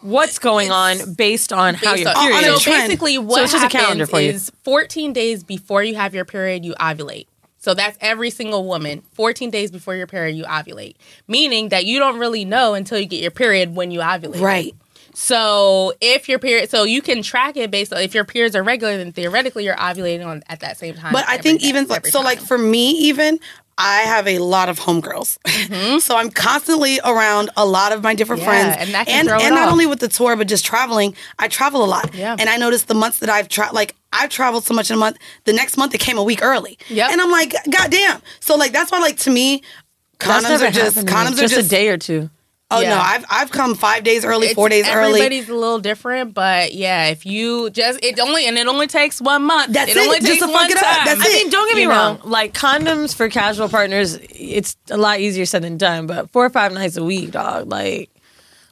what's 0.00 0.38
going 0.38 0.70
on 0.70 1.14
based 1.14 1.52
on 1.52 1.74
how 1.74 1.92
Based 1.92 2.04
your 2.04 2.16
on- 2.16 2.26
period 2.28 2.48
on 2.48 2.54
is. 2.54 2.62
So 2.64 2.70
basically, 2.70 3.18
what 3.18 3.36
So 3.36 3.42
it's 3.42 3.52
just 3.52 3.64
a 3.66 3.68
calendar 3.68 4.06
for 4.06 4.20
you. 4.20 4.30
is 4.30 4.50
14 4.64 5.12
days 5.12 5.44
before 5.44 5.82
you 5.82 5.96
have 5.96 6.14
your 6.14 6.24
period, 6.24 6.64
you 6.64 6.74
ovulate. 6.80 7.26
So 7.60 7.74
that's 7.74 7.98
every 8.00 8.30
single 8.30 8.64
woman. 8.64 9.02
14 9.14 9.50
days 9.50 9.70
before 9.72 9.94
your 9.96 10.06
period, 10.06 10.36
you 10.36 10.44
ovulate. 10.44 10.94
Meaning 11.26 11.70
that 11.70 11.84
you 11.84 11.98
don't 11.98 12.18
really 12.18 12.44
know 12.44 12.72
until 12.74 12.98
you 12.98 13.06
get 13.06 13.20
your 13.20 13.32
period 13.32 13.74
when 13.74 13.90
you 13.90 13.98
ovulate. 14.00 14.40
right. 14.40 14.74
So 15.20 15.94
if 16.00 16.28
your 16.28 16.38
period, 16.38 16.70
so 16.70 16.84
you 16.84 17.02
can 17.02 17.22
track 17.22 17.56
it 17.56 17.72
based 17.72 17.92
on 17.92 18.00
if 18.00 18.14
your 18.14 18.24
periods 18.24 18.54
are 18.54 18.62
regular, 18.62 18.96
then 18.96 19.10
theoretically 19.12 19.64
you're 19.64 19.74
ovulating 19.74 20.24
on 20.24 20.44
at 20.48 20.60
that 20.60 20.78
same 20.78 20.94
time. 20.94 21.12
But 21.12 21.24
I 21.26 21.38
think 21.38 21.60
day- 21.60 21.66
even 21.66 21.90
every 21.90 22.08
so, 22.12 22.20
like 22.20 22.38
for 22.38 22.56
me, 22.56 22.92
even 22.92 23.40
I 23.76 24.02
have 24.02 24.28
a 24.28 24.38
lot 24.38 24.68
of 24.68 24.78
homegirls, 24.78 26.00
so 26.02 26.16
I'm 26.16 26.30
constantly 26.30 27.00
around 27.04 27.50
a 27.56 27.66
lot 27.66 27.90
of 27.90 28.04
my 28.04 28.14
different 28.14 28.42
Mm-hmm. 28.42 28.50
Yeah, 28.52 28.62
friends, 28.74 28.76
and 28.86 28.94
that 28.94 29.06
can 29.08 29.18
and 29.18 29.28
throw 29.28 29.38
it 29.38 29.42
and 29.42 29.54
not 29.56 29.66
off. 29.66 29.72
only 29.72 29.86
with 29.86 29.98
the 29.98 30.08
tour, 30.08 30.36
but 30.36 30.46
just 30.46 30.64
traveling. 30.64 31.16
I 31.40 31.48
travel 31.48 31.84
a 31.84 31.86
lot, 31.86 32.14
Yeah. 32.14 32.36
and 32.38 32.48
I 32.48 32.56
noticed 32.56 32.86
the 32.86 32.94
months 32.94 33.18
that 33.18 33.28
I've 33.28 33.48
tra- 33.48 33.72
like 33.72 33.96
I've 34.12 34.30
traveled 34.30 34.62
so 34.66 34.72
much 34.74 34.88
in 34.88 34.94
a 34.94 35.00
month. 35.00 35.18
The 35.46 35.52
next 35.52 35.76
month 35.76 35.94
it 35.96 36.00
came 36.00 36.16
a 36.16 36.22
week 36.22 36.42
early, 36.44 36.78
Yep. 36.90 37.10
and 37.10 37.20
I'm 37.20 37.32
like, 37.32 37.54
God 37.68 37.90
damn! 37.90 38.22
So 38.38 38.54
like 38.56 38.70
that's 38.70 38.92
why 38.92 39.00
like 39.00 39.16
to 39.18 39.30
me, 39.32 39.62
condoms 40.20 40.60
are 40.62 40.70
just 40.70 40.94
happened 40.94 40.94
to 40.94 41.02
me. 41.04 41.10
condoms 41.20 41.32
are 41.38 41.40
just 41.42 41.54
just 41.56 41.66
a 41.66 41.68
day 41.68 41.88
or 41.88 41.98
two. 41.98 42.30
Oh 42.70 42.80
Yeah. 42.80 42.90
no, 42.90 43.00
I've 43.00 43.24
I've 43.30 43.50
come 43.50 43.74
five 43.74 44.04
days 44.04 44.26
early, 44.26 44.48
It's- 44.48 44.54
four 44.54 44.68
days 44.68 44.86
early. 44.86 45.20
Everybody's 45.20 45.48
a 45.48 45.54
little 45.54 45.78
different, 45.78 46.34
but 46.34 46.74
yeah, 46.74 47.06
if 47.06 47.24
you 47.24 47.70
just 47.70 47.98
it 48.04 48.20
only 48.20 48.46
and 48.46 48.58
it 48.58 48.66
only 48.66 48.86
takes 48.86 49.22
one 49.22 49.44
month. 49.44 49.72
That's 49.72 49.90
it. 49.90 49.96
it, 49.96 50.00
Only 50.00 50.18
just 50.20 50.26
takes 50.32 50.40
to 50.40 50.46
fuck 50.48 50.54
one 50.54 50.70
it 50.70 50.76
up. 50.76 50.82
time. 50.82 51.20
I 51.22 51.28
mean, 51.28 51.48
don't 51.48 51.66
get 51.68 51.76
me 51.76 51.82
You 51.82 51.88
know? 51.88 51.94
wrong. 51.94 52.20
Like 52.24 52.52
condoms 52.52 53.14
for 53.14 53.30
casual 53.30 53.70
partners, 53.70 54.18
it's 54.30 54.76
a 54.90 54.98
lot 54.98 55.18
easier 55.20 55.46
said 55.46 55.62
than 55.62 55.78
done. 55.78 56.06
But 56.06 56.30
four 56.30 56.44
or 56.44 56.50
five 56.50 56.72
nights 56.74 56.98
a 56.98 57.04
week, 57.04 57.30
dog. 57.30 57.68
Like 57.70 58.10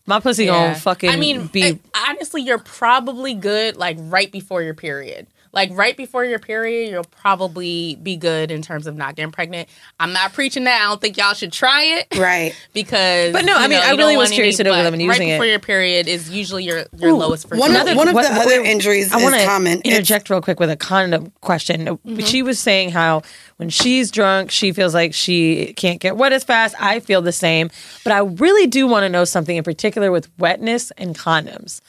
my 0.04 0.20
pussy 0.20 0.44
Yeah. 0.44 0.52
gonna 0.66 0.74
fucking 0.74 1.08
I 1.08 1.16
mean, 1.16 1.46
be. 1.46 1.78
honestly, 2.06 2.42
you're 2.42 2.58
probably 2.58 3.32
good 3.32 3.76
like 3.78 3.96
right 3.98 4.30
before 4.30 4.62
your 4.62 4.74
period. 4.74 5.26
Like 5.56 5.70
right 5.72 5.96
before 5.96 6.24
your 6.24 6.38
period, 6.38 6.90
you'll 6.92 7.02
probably 7.04 7.96
be 8.02 8.16
good 8.16 8.50
in 8.50 8.62
terms 8.62 8.86
of 8.86 8.94
not 8.94 9.16
getting 9.16 9.32
pregnant. 9.32 9.68
I'm 9.98 10.12
not 10.12 10.32
preaching 10.34 10.64
that. 10.64 10.82
I 10.82 10.84
don't 10.88 11.00
think 11.00 11.16
y'all 11.16 11.32
should 11.34 11.52
try 11.52 11.82
it. 11.82 12.16
right. 12.16 12.54
Because 12.74 13.32
But 13.32 13.44
no, 13.46 13.56
I 13.56 13.62
mean, 13.62 13.70
know, 13.70 13.78
I 13.80 13.90
you 13.92 13.96
really 13.96 14.12
don't 14.12 14.18
was 14.18 14.28
want 14.28 14.34
curious 14.34 14.60
any- 14.60 14.64
to 14.68 14.70
know 14.70 14.76
but 14.76 14.82
them 14.84 14.92
and 14.94 15.02
using 15.02 15.22
right 15.28 15.32
it. 15.32 15.36
before 15.36 15.46
your 15.46 15.58
period 15.58 16.06
is 16.08 16.28
usually 16.30 16.64
your 16.64 16.84
your 16.98 17.14
lowest 17.14 17.50
One 17.50 17.70
of, 17.70 17.78
fertility. 17.78 17.96
one 17.96 18.08
of 18.08 18.14
what- 18.14 18.28
the 18.28 18.34
what- 18.36 18.46
other 18.46 18.60
injuries 18.62 19.12
I 19.12 19.16
is 19.16 19.22
want 19.24 19.34
to 19.34 19.44
common. 19.46 19.78
It's- 19.78 19.94
interject 19.94 20.28
real 20.30 20.42
quick 20.42 20.60
with 20.60 20.68
a 20.70 20.76
condom 20.76 21.32
question. 21.40 21.86
Mm-hmm. 21.86 22.18
She 22.20 22.42
was 22.42 22.58
saying 22.58 22.90
how 22.90 23.22
when 23.56 23.70
she's 23.70 24.10
drunk, 24.10 24.50
she 24.50 24.72
feels 24.72 24.92
like 24.92 25.14
she 25.14 25.72
can't 25.72 25.98
get 26.00 26.18
wet 26.18 26.32
as 26.34 26.44
fast. 26.44 26.74
I 26.78 27.00
feel 27.00 27.22
the 27.22 27.32
same, 27.32 27.70
but 28.04 28.12
I 28.12 28.18
really 28.18 28.66
do 28.66 28.86
want 28.86 29.04
to 29.04 29.08
know 29.08 29.24
something 29.24 29.56
in 29.56 29.64
particular 29.64 30.12
with 30.12 30.28
wetness 30.38 30.90
and 30.98 31.16
condoms. 31.16 31.80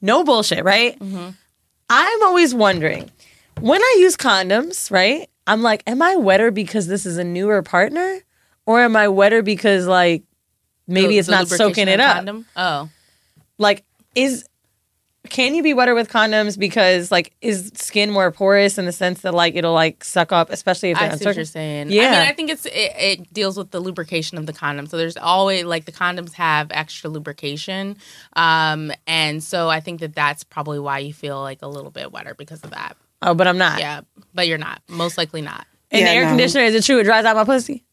No 0.00 0.22
bullshit, 0.22 0.62
right? 0.64 0.96
Mm-hmm. 1.00 1.30
I'm 1.94 2.22
always 2.22 2.54
wondering 2.54 3.10
when 3.60 3.82
I 3.82 3.96
use 3.98 4.16
condoms, 4.16 4.90
right? 4.90 5.28
I'm 5.46 5.60
like, 5.62 5.82
am 5.86 6.00
I 6.00 6.16
wetter 6.16 6.50
because 6.50 6.86
this 6.86 7.04
is 7.04 7.18
a 7.18 7.24
newer 7.24 7.62
partner, 7.62 8.20
or 8.64 8.80
am 8.80 8.96
I 8.96 9.08
wetter 9.08 9.42
because 9.42 9.86
like 9.86 10.22
maybe 10.86 11.08
The- 11.08 11.18
it's 11.18 11.28
not 11.28 11.48
soaking 11.48 11.88
it 11.88 12.00
up? 12.00 12.16
condom? 12.16 12.46
Oh, 12.56 12.88
like 13.58 13.84
is 14.14 14.46
can 15.28 15.54
you 15.54 15.62
be 15.62 15.72
wetter 15.72 15.94
with 15.94 16.08
condoms 16.08 16.58
because 16.58 17.10
like 17.10 17.32
is 17.40 17.70
skin 17.74 18.10
more 18.10 18.30
porous 18.32 18.76
in 18.76 18.86
the 18.86 18.92
sense 18.92 19.20
that 19.20 19.32
like 19.32 19.54
it'll 19.54 19.72
like 19.72 20.02
suck 20.02 20.32
up, 20.32 20.50
especially 20.50 20.90
if 20.90 20.98
I 20.98 21.08
they're 21.08 21.18
see 21.18 21.24
what 21.26 21.36
you're 21.36 21.44
saying. 21.44 21.90
Yeah. 21.90 22.02
I 22.02 22.10
mean, 22.10 22.20
I 22.20 22.32
think 22.32 22.50
it's 22.50 22.66
it, 22.66 22.92
it 22.96 23.32
deals 23.32 23.56
with 23.56 23.70
the 23.70 23.80
lubrication 23.80 24.36
of 24.36 24.46
the 24.46 24.52
condom. 24.52 24.86
So 24.86 24.96
there's 24.96 25.16
always 25.16 25.64
like 25.64 25.84
the 25.84 25.92
condoms 25.92 26.32
have 26.34 26.68
extra 26.72 27.08
lubrication, 27.08 27.96
um, 28.34 28.92
and 29.06 29.42
so 29.42 29.68
I 29.68 29.80
think 29.80 30.00
that 30.00 30.14
that's 30.14 30.42
probably 30.42 30.80
why 30.80 30.98
you 30.98 31.12
feel 31.12 31.40
like 31.40 31.62
a 31.62 31.68
little 31.68 31.90
bit 31.92 32.10
wetter 32.10 32.34
because 32.34 32.62
of 32.64 32.70
that. 32.70 32.96
oh, 33.22 33.34
but 33.34 33.46
I'm 33.46 33.58
not. 33.58 33.78
Yeah, 33.78 34.00
but 34.34 34.48
you're 34.48 34.58
not. 34.58 34.82
Most 34.88 35.18
likely 35.18 35.42
not. 35.42 35.66
And 35.92 36.06
the 36.06 36.10
air 36.10 36.24
no. 36.24 36.30
conditioner 36.30 36.64
is 36.64 36.74
it 36.74 36.82
true? 36.84 36.98
It 36.98 37.04
dries 37.04 37.24
out 37.24 37.36
my 37.36 37.44
pussy. 37.44 37.84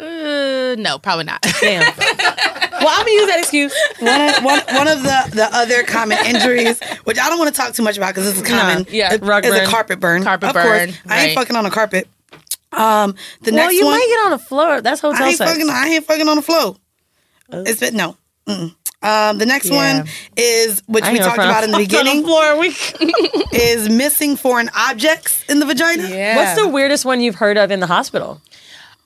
Uh, 0.00 0.74
no, 0.78 0.98
probably 0.98 1.24
not. 1.24 1.42
Damn. 1.60 1.82
well, 1.98 2.88
I'm 2.88 3.00
gonna 3.04 3.10
use 3.10 3.26
that 3.26 3.38
excuse. 3.38 3.74
one, 3.98 4.20
of, 4.20 4.42
one, 4.44 4.60
one 4.74 4.88
of 4.88 5.02
the, 5.02 5.30
the 5.34 5.48
other 5.52 5.82
common 5.82 6.18
injuries, 6.26 6.80
which 7.04 7.18
I 7.18 7.28
don't 7.28 7.38
want 7.38 7.54
to 7.54 7.60
talk 7.60 7.74
too 7.74 7.82
much 7.82 7.96
about 7.96 8.14
because 8.14 8.24
this 8.32 8.42
is 8.42 8.48
common, 8.48 8.86
yeah, 8.90 9.14
is, 9.14 9.20
rug 9.20 9.44
is 9.44 9.50
burn. 9.52 9.66
a 9.66 9.68
carpet 9.68 10.00
burn. 10.00 10.22
Carpet 10.24 10.48
of 10.50 10.54
burn, 10.54 10.88
Course, 10.92 10.98
I 11.06 11.26
ain't 11.26 11.34
fucking 11.34 11.56
on 11.56 11.66
a 11.66 11.70
carpet. 11.70 12.08
Um, 12.72 13.14
the 13.42 13.50
well, 13.52 13.64
next 13.64 13.74
you 13.74 13.84
one, 13.84 13.94
might 13.98 14.06
get 14.06 14.24
on 14.26 14.30
the 14.30 14.38
floor. 14.38 14.80
That's 14.80 15.00
hotel 15.00 15.22
I 15.22 15.28
ain't 15.28 15.38
sex. 15.38 15.50
fucking. 15.50 15.68
I 15.68 15.86
ain't 15.88 16.04
fucking 16.06 16.28
on 16.28 16.36
the 16.36 16.42
floor. 16.42 16.76
It's 17.52 17.80
been 17.80 17.96
no. 17.96 18.16
Mm-mm. 18.46 18.74
Um, 19.02 19.38
the 19.38 19.46
next 19.46 19.70
Yeah. 19.70 20.00
one 20.00 20.08
is 20.36 20.82
which 20.86 21.04
I 21.04 21.12
we 21.12 21.18
talked 21.18 21.34
about 21.38 21.64
in 21.64 21.70
the 21.72 21.78
fuck 21.78 21.98
on 21.98 22.04
beginning 22.04 22.24
floor. 22.24 22.58
We- 22.58 22.76
is 23.52 23.88
missing 23.88 24.36
foreign 24.36 24.70
objects 24.76 25.42
in 25.48 25.58
the 25.58 25.66
vagina. 25.66 26.08
Yeah. 26.08 26.36
What's 26.36 26.60
the 26.60 26.68
weirdest 26.68 27.04
one 27.04 27.20
you've 27.20 27.34
heard 27.36 27.56
of 27.58 27.70
in 27.70 27.80
the 27.80 27.86
hospital? 27.86 28.40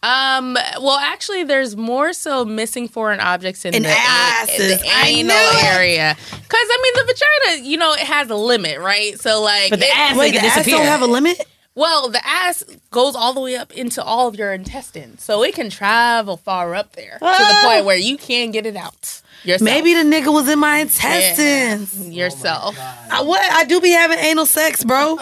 Um. 0.05 0.55
Well, 0.81 0.99
actually, 0.99 1.45
there's 1.45 1.77
more 1.77 2.13
so 2.13 2.45
missing 2.45 2.89
foreign 2.89 3.21
objects 3.21 3.65
in, 3.65 3.75
In 3.75 3.83
the, 3.85 3.89
asses. 3.89 4.81
the 4.81 4.89
I 4.89 5.07
anal 5.09 5.37
area. 5.65 6.15
Because 6.19 6.69
I 6.71 6.81
mean, 6.83 7.07
the 7.07 7.15
vagina, 7.15 7.69
you 7.69 7.77
know, 7.79 7.93
it 7.95 8.01
has 8.01 8.29
a 8.31 8.35
limit, 8.37 8.79
right? 8.81 9.19
So 9.21 9.41
like, 9.43 9.71
But 9.71 9.81
the 9.81 9.87
it- 9.87 9.97
ass 9.99 10.17
Wait, 10.17 10.33
can 10.35 10.43
the 10.43 10.49
ass 10.49 10.67
don't 10.67 10.85
have 10.87 11.01
a 11.03 11.07
limit. 11.07 11.41
well, 11.75 12.09
the 12.11 12.21
ass 12.27 12.63
goes 12.91 13.17
all 13.17 13.33
the 13.33 13.41
way 13.41 13.57
up 13.57 13.73
into 13.73 14.03
all 14.03 14.29
of 14.29 14.37
your 14.37 14.53
intestines, 14.53 15.23
so 15.23 15.43
it 15.43 15.55
can 15.55 15.71
travel 15.71 16.37
far 16.37 16.75
up 16.75 16.93
there 16.97 17.15
to 17.15 17.19
the 17.21 17.27
Ah. 17.27 17.63
point 17.65 17.85
where 17.87 17.97
you 17.97 18.17
can't 18.19 18.53
get 18.53 18.67
it 18.67 18.77
out. 18.77 19.21
Yourself. 19.45 19.63
Maybe 19.63 19.93
the 19.93 20.01
nigga 20.03 20.33
was 20.33 20.49
in 20.49 20.59
my 20.59 20.79
intestines. 20.79 22.09
yourself. 22.09 22.77
I, 23.11 23.21
what? 23.23 23.41
I 23.53 23.65
do 23.65 23.81
be 23.81 23.91
having 23.91 24.19
anal 24.19 24.47
sex, 24.47 24.83
bro. 24.85 25.19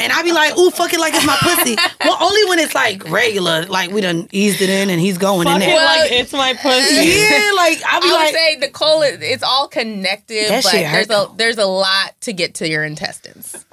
And 0.00 0.12
I 0.12 0.22
be 0.22 0.32
like, 0.32 0.56
ooh, 0.56 0.70
fuck 0.70 0.92
it 0.92 1.00
like 1.00 1.12
it's 1.14 1.26
my 1.26 1.36
pussy. 1.40 1.76
Well, 2.04 2.16
only 2.20 2.44
when 2.48 2.58
it's 2.60 2.74
like 2.74 3.08
regular, 3.10 3.64
like 3.66 3.90
we 3.90 4.00
done 4.00 4.28
eased 4.30 4.62
it 4.62 4.70
in 4.70 4.90
and 4.90 5.00
he's 5.00 5.18
going 5.18 5.48
in 5.48 5.58
there. 5.58 5.74
Well, 5.74 6.00
like 6.02 6.12
it's 6.12 6.32
my 6.32 6.54
pussy. 6.54 6.94
yeah, 6.94 7.50
like 7.56 7.82
I 7.84 7.96
I 7.96 8.00
be 8.00 8.06
would 8.06 8.12
like, 8.14 8.34
say 8.34 8.56
the 8.56 8.68
colon, 8.68 9.18
it's 9.22 9.42
all 9.42 9.66
connected, 9.68 10.50
That 10.50 10.62
but 10.62 10.70
shit 10.70 10.86
hurt, 10.86 11.08
there's 11.08 11.20
a 11.28 11.36
there's 11.36 11.58
a 11.58 11.66
lot 11.66 12.14
to 12.22 12.32
get 12.32 12.54
to 12.56 12.68
your 12.68 12.84
intestines. 12.84 13.64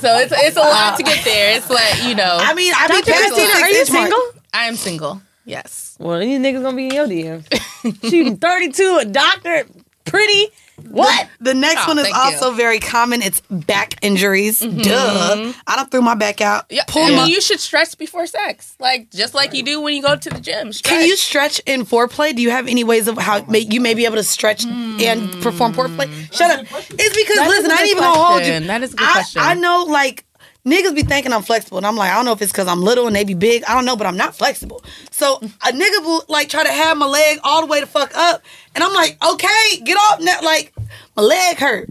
So 0.00 0.16
it's 0.18 0.32
it's 0.36 0.56
a 0.56 0.60
lot 0.60 0.96
to 0.96 1.02
get 1.04 1.24
there. 1.24 1.56
It's 1.56 1.70
like 1.70 2.02
you 2.04 2.14
know. 2.16 2.38
I 2.40 2.54
mean, 2.54 2.72
I 2.76 2.88
be 2.88 2.94
Dr. 2.94 3.12
past 3.12 3.28
the 3.28 3.34
Christina, 3.36 3.46
six 3.52 3.62
are 3.62 3.68
you 3.70 3.80
inch 3.80 3.90
mark. 3.92 4.02
single? 4.10 4.42
I 4.52 4.64
am 4.66 4.76
single. 4.76 5.22
Yes. 5.44 5.83
Well, 5.98 6.20
these 6.20 6.38
niggas 6.40 6.62
gonna 6.62 6.76
be 6.76 6.88
in 6.88 6.94
your 6.94 7.06
DM. 7.06 8.00
Shooting 8.10 8.36
32, 8.38 8.98
a 9.00 9.04
doctor, 9.04 9.64
pretty. 10.04 10.48
What? 10.88 11.28
The 11.40 11.54
next 11.54 11.84
Oh, 11.84 11.88
one 11.88 11.98
is 11.98 12.04
thank 12.04 12.16
you. 12.16 12.20
also 12.20 12.50
very 12.52 12.80
common. 12.80 13.22
It's 13.22 13.40
back 13.48 13.94
injuries. 14.02 14.60
Mm-hmm. 14.60 14.78
Duh. 14.78 15.36
Mm-hmm. 15.36 15.60
I 15.68 15.76
done 15.76 15.88
threw 15.88 16.02
my 16.02 16.16
back 16.16 16.40
out. 16.40 16.66
Yeah. 16.68 16.82
Pull 16.88 17.04
I 17.04 17.10
mean, 17.10 17.28
you 17.28 17.40
should 17.40 17.60
stretch 17.60 17.96
before 17.96 18.26
sex, 18.26 18.74
like 18.80 19.10
just 19.10 19.34
like 19.34 19.54
you 19.54 19.62
do 19.62 19.80
when 19.80 19.94
you 19.94 20.02
go 20.02 20.16
to 20.16 20.30
the 20.30 20.40
gym. 20.40 20.72
Stretch. 20.72 20.90
Can 20.90 21.06
you 21.06 21.16
stretch 21.16 21.60
in 21.66 21.84
foreplay? 21.86 22.34
Do 22.34 22.42
you 22.42 22.50
have 22.50 22.66
any 22.66 22.82
ways 22.82 23.06
of 23.06 23.16
how 23.18 23.38
oh 23.38 23.46
may, 23.48 23.60
you 23.60 23.80
may 23.80 23.94
be 23.94 24.04
able 24.04 24.16
to 24.16 24.24
stretch 24.24 24.64
hmm. 24.64 24.98
and 25.00 25.30
perform 25.42 25.74
foreplay? 25.74 26.08
Shut 26.32 26.50
up. 26.50 26.66
It's 26.72 27.16
because 27.16 27.36
That 27.36 27.46
is 27.46 27.48
listen, 27.48 27.70
a 27.70 27.74
I 27.74 27.76
good 27.76 27.80
ain't 27.82 27.90
even 27.90 28.02
gonna 28.02 28.18
hold 28.18 28.46
you. 28.46 28.60
That 28.66 28.82
is 28.82 28.94
a 28.94 28.96
good 28.96 29.08
I, 29.08 29.12
question. 29.12 29.42
I 29.44 29.54
know 29.54 29.84
like 29.88 30.24
niggas 30.66 30.94
be 30.94 31.02
thinking 31.02 31.32
I'm 31.32 31.42
flexible, 31.42 31.78
and 31.78 31.86
I'm 31.86 31.96
like, 31.96 32.10
I 32.10 32.14
don't 32.16 32.24
know 32.24 32.32
if 32.32 32.42
it's 32.42 32.52
because 32.52 32.68
I'm 32.68 32.80
little 32.82 33.06
and 33.06 33.14
they 33.14 33.24
be 33.24 33.34
big. 33.34 33.64
I 33.64 33.74
don't 33.74 33.84
know, 33.84 33.96
but 33.96 34.06
I'm 34.06 34.16
not 34.16 34.34
flexible. 34.34 34.84
So 35.10 35.36
a 35.36 35.72
nigga 35.72 36.02
will 36.04 36.24
like 36.28 36.48
try 36.48 36.64
to 36.64 36.72
have 36.72 36.96
my 36.96 37.06
leg 37.06 37.38
all 37.44 37.60
the 37.60 37.66
way 37.66 37.80
the 37.80 37.86
fuck 37.86 38.16
up, 38.16 38.42
and 38.74 38.82
I'm 38.84 38.92
like, 38.94 39.16
okay, 39.24 39.80
get 39.84 39.96
off 39.96 40.20
now. 40.20 40.38
Like 40.42 40.72
my 41.16 41.22
leg 41.22 41.56
hurt. 41.58 41.88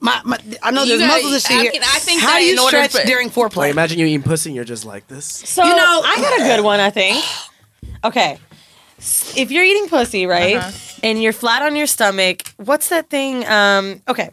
My, 0.00 0.20
my 0.24 0.36
I 0.64 0.72
know 0.72 0.82
You 0.82 0.98
there's 0.98 1.00
gotta- 1.08 1.22
muscles 1.22 1.32
and 1.34 1.42
shit 1.42 1.52
I 1.58 1.62
here. 1.62 1.70
can- 1.72 1.82
I 1.84 1.98
think 2.00 2.20
How 2.22 2.30
that 2.32 2.38
do 2.40 2.44
you 2.44 2.60
order 2.60 2.68
stretch 2.88 3.02
for- 3.02 3.06
during 3.06 3.28
Like 3.28 3.34
foreplay? 3.36 3.70
imagine 3.70 4.00
you 4.00 4.06
eating 4.06 4.22
pussy 4.24 4.48
and 4.50 4.56
you're 4.56 4.64
just 4.64 4.84
like 4.84 5.06
this. 5.06 5.24
So 5.26 5.62
You 5.62 5.76
know- 5.76 6.02
I 6.04 6.16
got 6.16 6.40
a 6.40 6.42
good 6.56 6.64
one, 6.64 6.80
I 6.80 6.90
think. 6.90 7.24
Okay. 8.04 8.36
S- 8.98 9.34
If 9.36 9.52
you're 9.52 9.62
eating 9.62 9.88
pussy, 9.88 10.26
right, 10.26 10.56
Uh-huh. 10.56 10.72
and 11.04 11.22
you're 11.22 11.32
flat 11.32 11.62
on 11.62 11.76
your 11.76 11.86
stomach, 11.86 12.42
what's 12.56 12.88
that 12.88 13.10
thing? 13.10 13.46
Um, 13.46 14.02
okay. 14.08 14.30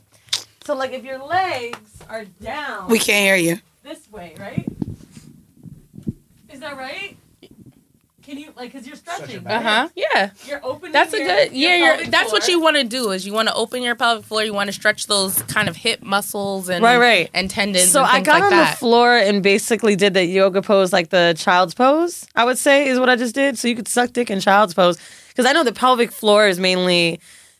So 0.66 0.74
like 0.74 0.92
if 0.92 1.04
your 1.04 1.20
legs 1.24 1.78
are 2.10 2.26
down 2.42 2.88
we 2.90 2.98
can't 2.98 3.24
hear 3.24 3.36
you. 3.36 3.62
This 3.90 4.12
way, 4.12 4.36
right? 4.40 4.68
Is 6.52 6.60
that 6.60 6.78
right? 6.78 7.18
Can 8.22 8.38
you 8.38 8.54
like 8.56 8.72
cuz 8.72 8.86
you're 8.86 8.96
stretching, 8.96 9.48
Uh 9.48 9.60
huh. 9.62 9.90
Yeah. 9.96 10.30
You're 10.48 10.64
opening 10.64 10.92
That's 10.92 11.14
a 11.14 11.18
your- 11.18 11.26
good. 11.28 11.52
your 11.52 11.72
Yeah. 11.72 11.78
You're, 11.78 11.96
pelvic 11.96 12.12
that's 12.12 12.32
what 12.32 12.48
you 12.48 12.60
want 12.62 12.78
to 12.78 12.84
do. 12.84 13.10
Is 13.10 13.26
you 13.26 13.34
want 13.34 13.48
to 13.48 13.54
open 13.56 13.82
your 13.82 13.96
pelvic 13.96 14.24
floor. 14.26 14.44
You 14.44 14.54
want 14.54 14.68
to 14.68 14.72
stretch 14.74 15.08
those 15.08 15.42
kind 15.44 15.68
of 15.68 15.76
hip 15.76 16.04
muscles 16.04 16.70
and 16.70 16.84
Right, 16.84 16.98
right. 16.98 17.30
and 17.34 17.50
tendons. 17.50 17.92
So 17.92 18.02
and 18.04 18.10
I 18.10 18.22
got 18.22 18.34
like 18.36 18.44
on 18.44 18.50
that. 18.52 18.72
the 18.74 18.78
floor 18.78 19.18
and 19.18 19.42
basically 19.42 19.96
did 19.96 20.14
the 20.14 20.24
yoga 20.26 20.62
pose, 20.62 20.94
like 20.94 21.10
the 21.10 21.34
child's 21.40 21.74
pose. 21.74 22.28
I 22.36 22.46
would 22.46 22.60
say 22.60 22.88
is 22.88 23.00
what 23.00 23.10
I 23.10 23.16
just 23.16 23.34
did. 23.34 23.58
So 23.58 23.68
you 23.68 23.76
could 23.76 23.88
suck 23.88 24.14
dick 24.14 24.30
in 24.30 24.40
child's 24.40 24.76
pose 24.76 25.00
because 25.30 25.48
I 25.48 25.52
know 25.54 25.64
the 25.64 25.74
pelvic 25.74 26.12
floor 26.12 26.48
is 26.48 26.60
mainly 26.60 27.20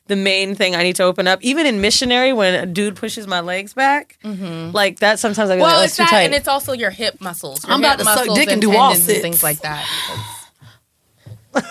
the 0.10 0.18
main 0.18 0.54
thing 0.56 0.76
I 0.76 0.84
need 0.84 0.98
to 0.98 1.04
open 1.04 1.26
up. 1.28 1.40
Even 1.42 1.66
in 1.66 1.80
missionary, 1.80 2.34
when 2.34 2.54
a 2.54 2.66
dude 2.66 2.98
pushes 2.98 3.26
my 3.28 3.40
legs 3.40 3.74
back, 3.74 4.18
like 4.24 5.00
that, 5.00 5.20
sometimes 5.20 5.50
I 5.50 5.56
go, 5.58 5.64
Mm-hmm. 5.64 5.72
Well, 5.72 5.72
like, 5.76 5.82
oh, 5.82 5.84
it's 5.86 5.96
too 5.98 6.04
that, 6.04 6.10
tight. 6.10 6.22
and 6.24 6.34
it's 6.36 6.48
also 6.50 6.74
your 6.74 6.90
hip 6.92 7.22
muscles. 7.22 7.64
Your 7.64 7.74
I'm 7.74 7.80
about 7.80 7.92
hip 7.92 8.00
to 8.00 8.04
suck 8.06 8.16
muscles 8.18 8.38
dick 8.38 8.50
and 8.50 8.62
do 8.62 8.72
tendons 8.72 9.04
sits. 9.04 9.22
things 9.22 9.42
like 9.42 9.60
that. 9.62 9.86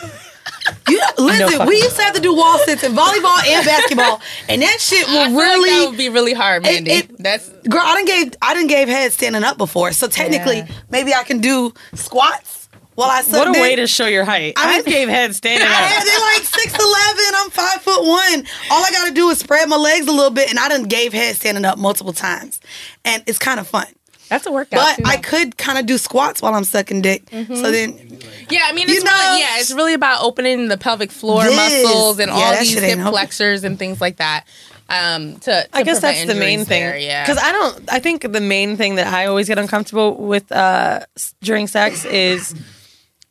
You 0.87 1.01
listen, 1.19 1.49
fucking- 1.51 1.67
we 1.67 1.77
used 1.77 1.97
to 1.97 2.03
have 2.03 2.15
to 2.15 2.21
do 2.21 2.35
wall 2.35 2.59
sits 2.59 2.83
in 2.83 2.93
volleyball 2.93 3.43
and 3.47 3.65
basketball, 3.65 4.21
and 4.49 4.61
that 4.63 4.79
shit 4.81 5.07
will 5.07 5.35
really 5.39 5.61
like 5.71 5.71
that 5.81 5.89
would 5.91 5.99
be 5.99 6.09
really 6.09 6.35
hard, 6.35 6.67
It- 6.67 6.85
Mandii. 6.85 6.89
it- 7.11 7.19
That's 7.23 7.49
Girl, 7.49 7.81
I 7.83 7.95
didn't 7.97 8.09
gave 8.09 8.33
I 8.43 8.55
didn't 8.55 8.69
gave 8.69 8.89
head 8.89 9.13
standing 9.13 9.45
up 9.45 9.57
before, 9.59 9.93
so 9.93 10.09
technically 10.09 10.59
Yeah. 10.59 10.67
maybe 10.91 11.15
I 11.15 11.23
can 11.25 11.41
do 11.41 11.73
squats 11.95 12.58
while 12.99 13.11
I 13.11 13.23
suck 13.23 13.39
what 13.39 13.49
a 13.49 13.53
dick. 13.53 13.63
way 13.63 13.77
to 13.77 13.87
show 13.87 14.07
your 14.07 14.25
height. 14.25 14.55
I 14.57 14.75
I, 14.75 14.77
mean- 14.79 14.85
gave 14.87 15.09
head 15.09 15.35
standing 15.35 15.67
I 15.67 15.71
up. 15.71 15.77
had, 15.79 16.05
they're 16.07 16.21
like 16.21 16.43
six 16.43 16.75
eleven. 16.75 17.25
I'm 17.37 17.51
five 17.51 17.81
foot 17.83 18.05
one. 18.05 18.45
All 18.71 18.85
I 18.85 18.91
gotta 18.91 19.13
do 19.15 19.29
is 19.31 19.39
spread 19.39 19.69
my 19.69 19.77
legs 19.77 20.07
a 20.09 20.13
little 20.13 20.31
bit, 20.33 20.51
and 20.51 20.59
I 20.59 20.69
done 20.69 20.83
gave 20.85 21.13
head 21.13 21.37
standing 21.37 21.65
up 21.65 21.79
multiple 21.79 22.13
times, 22.13 22.61
and 23.05 23.23
it's 23.27 23.39
kind 23.39 23.61
of 23.61 23.69
fun. 23.69 23.87
that's 24.29 24.47
a 24.47 24.51
workout. 24.53 24.79
But 24.81 24.97
too, 24.97 25.03
I 25.07 25.17
could 25.17 25.57
kind 25.57 25.79
of 25.79 25.87
do 25.87 25.97
squats 25.97 26.43
while 26.43 26.55
I'm 26.55 26.65
sucking 26.65 27.01
dick. 27.03 27.23
So 27.31 27.71
then, 27.71 28.19
Yeah, 28.51 28.67
I 28.67 28.73
mean, 28.73 28.89
You 28.89 28.97
it's 28.97 29.05
know- 29.05 29.11
really, 29.13 29.41
yeah, 29.41 29.59
it's 29.61 29.73
really 29.73 29.95
about 29.95 30.23
opening 30.23 30.67
the 30.69 30.77
pelvic 30.77 31.11
floor 31.13 31.45
This- 31.45 31.55
muscles 31.85 32.19
and 32.19 32.31
yeah, 32.31 32.37
all 32.37 32.59
these 32.59 32.79
hip 32.79 32.99
flexors 32.99 33.63
and 33.65 33.79
things 33.79 34.01
like 34.01 34.17
that. 34.17 34.45
Um, 34.91 35.35
to, 35.41 35.41
to 35.63 35.69
I 35.75 35.83
guess 35.83 36.01
that's 36.01 36.25
the 36.25 36.35
main 36.35 36.61
injuries 36.61 36.69
thing. 36.69 36.83
there, 36.83 36.97
yeah, 36.99 37.23
Because 37.27 37.37
I 37.43 37.53
don't. 37.53 37.93
I 37.93 37.99
think 38.01 38.23
the 38.33 38.41
main 38.41 38.79
thing 38.79 38.95
that 38.95 39.07
I 39.07 39.27
always 39.27 39.47
get 39.47 39.59
uncomfortable 39.59 40.15
with 40.17 40.51
uh, 40.51 41.01
during 41.43 41.67
sex 41.67 42.07
is 42.07 42.55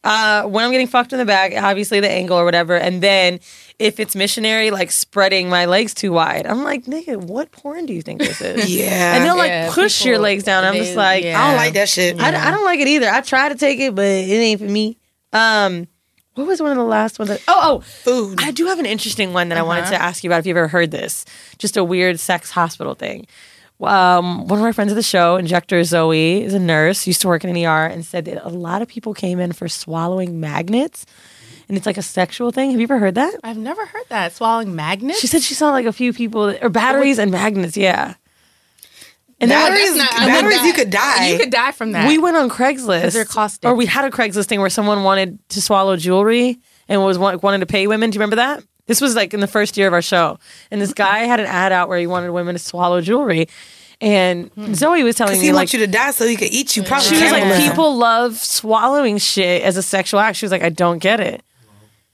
uh, 0.04 0.44
when 0.44 0.64
I'm 0.64 0.72
getting 0.72 0.88
fucked 0.88 1.12
in 1.14 1.20
the 1.20 1.26
back. 1.26 1.54
Obviously, 1.56 2.00
the 2.00 2.10
angle 2.10 2.38
or 2.38 2.46
whatever, 2.46 2.76
and 2.78 3.02
then 3.02 3.40
if 3.80 4.00
it's 4.00 4.16
missionary, 4.16 4.72
like 4.72 4.92
spreading 4.92 5.50
my 5.50 5.66
legs 5.66 5.94
too 5.94 6.12
wide. 6.12 6.48
I'm 6.48 6.64
like, 6.64 6.86
nigga, 6.86 7.18
what 7.18 7.52
porn 7.52 7.86
do 7.86 7.94
you 7.94 8.02
think 8.02 8.20
this 8.22 8.42
is? 8.42 8.74
yeah, 8.76 9.16
And 9.16 9.26
they'll 9.26 9.38
like 9.38 9.50
Yeah, 9.50 9.72
push 9.74 10.04
your 10.04 10.18
legs 10.18 10.44
down. 10.44 10.64
I'm 10.64 10.74
they- 10.74 10.80
just 10.80 10.96
like, 10.96 11.24
yeah. 11.24 11.40
I 11.40 11.48
don't 11.48 11.58
like 11.58 11.74
that 11.74 11.90
shit. 11.90 12.20
I, 12.20 12.30
I 12.30 12.52
don't 12.52 12.66
like 12.66 12.80
it 12.80 12.88
either. 12.88 13.08
I 13.10 13.22
try 13.22 13.50
to 13.50 13.56
take 13.56 13.80
it, 13.80 13.94
but 13.94 14.06
it 14.06 14.32
ain't 14.32 14.60
for 14.60 14.68
me. 14.68 14.98
Um, 15.34 15.88
what 16.34 16.48
was 16.48 16.62
one 16.62 16.72
of 16.72 16.78
the 16.78 16.84
last 16.84 17.18
ones? 17.20 17.30
That, 17.30 17.42
oh, 17.48 17.60
oh, 17.64 17.80
Food. 17.82 18.40
I 18.42 18.52
do 18.52 18.68
have 18.68 18.78
an 18.80 18.86
interesting 18.86 19.34
one 19.34 19.50
that 19.50 19.58
I 19.58 19.64
wanted 19.64 19.88
to 19.88 20.02
ask 20.02 20.24
you 20.24 20.30
about. 20.30 20.40
If 20.40 20.46
you've 20.46 20.58
ever 20.58 20.68
heard 20.68 20.92
this, 20.92 21.26
just 21.58 21.78
a 21.78 21.84
weird 21.84 22.20
sex 22.20 22.52
hospital 22.52 22.94
thing. 22.94 23.26
Um, 23.80 24.48
one 24.48 24.58
of 24.60 24.64
my 24.64 24.72
friends 24.72 24.92
of 24.92 24.96
the 24.96 25.04
show, 25.04 25.36
Injector 25.38 25.84
Zoe, 25.84 26.44
is 26.44 26.54
a 26.54 26.60
nurse, 26.60 27.06
used 27.06 27.22
to 27.22 27.28
work 27.28 27.44
in 27.44 27.56
an 27.56 27.64
ER, 27.64 27.86
and 27.86 28.04
said 28.06 28.26
that 28.26 28.44
a 28.46 28.50
lot 28.50 28.82
of 28.82 28.88
people 28.88 29.14
came 29.14 29.40
in 29.40 29.52
for 29.52 29.68
swallowing 29.68 30.40
magnets, 30.40 31.06
and 31.70 31.78
it's 31.78 31.86
like 31.86 31.98
a 31.98 32.02
sexual 32.02 32.52
thing. 32.52 32.72
Have 32.72 32.80
you 32.80 32.86
ever 32.86 32.98
heard 32.98 33.16
that? 33.16 33.36
I've 33.44 33.58
never 33.58 33.86
heard 33.86 34.06
that 34.10 34.34
swallowing 34.34 34.76
magnets. 34.76 35.20
She 35.20 35.28
said 35.28 35.44
she 35.44 35.54
saw 35.54 35.72
like 35.72 35.86
a 35.86 35.94
few 35.94 36.12
people, 36.12 36.56
or 36.62 36.70
batteries 36.70 37.20
and 37.20 37.30
magnets. 37.32 37.78
Yeah. 37.78 38.16
And 39.40 39.52
then 39.52 39.60
Batteries- 39.72 39.96
That's 39.96 40.12
not- 40.14 40.22
I 40.22 40.26
batteries, 40.26 40.60
would 40.62 40.66
you 40.68 40.74
could 40.74 40.90
die. 40.90 41.28
You 41.28 41.38
could 41.38 41.52
die 41.52 41.72
from 41.72 41.92
that. 41.92 42.08
We 42.08 42.18
went 42.18 42.36
on 42.38 42.50
Craigslist, 42.50 43.14
they're 43.14 43.26
caustic. 43.26 43.70
or 43.70 43.76
we 43.76 43.86
had 43.86 44.04
a 44.06 44.10
Craigslist 44.10 44.46
thing 44.48 44.60
where 44.60 44.72
someone 44.72 45.04
wanted 45.04 45.38
to 45.50 45.62
swallow 45.62 45.96
jewelry 45.96 46.58
and 46.90 47.04
was 47.04 47.20
want, 47.20 47.44
wanted 47.44 47.60
to 47.60 47.68
pay 47.68 47.86
women. 47.86 48.10
Do 48.10 48.16
you 48.16 48.20
remember 48.22 48.38
that? 48.38 48.64
This 48.88 49.00
was 49.02 49.16
like 49.16 49.34
in 49.34 49.40
the 49.42 49.48
first 49.48 49.78
year 49.78 49.88
of 49.88 49.94
our 49.94 50.02
show, 50.02 50.40
and 50.72 50.82
this 50.82 50.94
guy 50.94 51.20
had 51.20 51.40
an 51.40 51.46
ad 51.46 51.72
out 51.72 51.90
where 51.90 52.00
he 52.00 52.08
wanted 52.08 52.32
women 52.32 52.56
to 52.56 52.60
swallow 52.60 53.02
jewelry, 53.02 53.48
and 54.02 54.50
Zoe 54.76 55.04
was 55.04 55.16
telling 55.16 55.40
me 55.40 55.46
he 55.48 55.52
like 55.52 55.60
wants 55.62 55.74
you 55.74 55.80
to 55.80 55.88
die 55.88 56.12
so 56.12 56.26
he 56.28 56.36
could 56.36 56.52
eat 56.52 56.76
you. 56.78 56.84
Probably 56.84 57.08
she 57.08 57.14
was 57.16 57.32
like 57.32 57.42
cannibalism. 57.44 57.70
people 57.72 57.96
love 57.98 58.38
swallowing 58.38 59.18
shit 59.18 59.62
as 59.64 59.76
a 59.78 59.84
sexual 59.84 60.20
act. 60.20 60.38
She 60.38 60.46
was 60.46 60.52
like, 60.52 60.64
I 60.64 60.70
don't 60.70 61.00
get 61.00 61.20
it. 61.20 61.42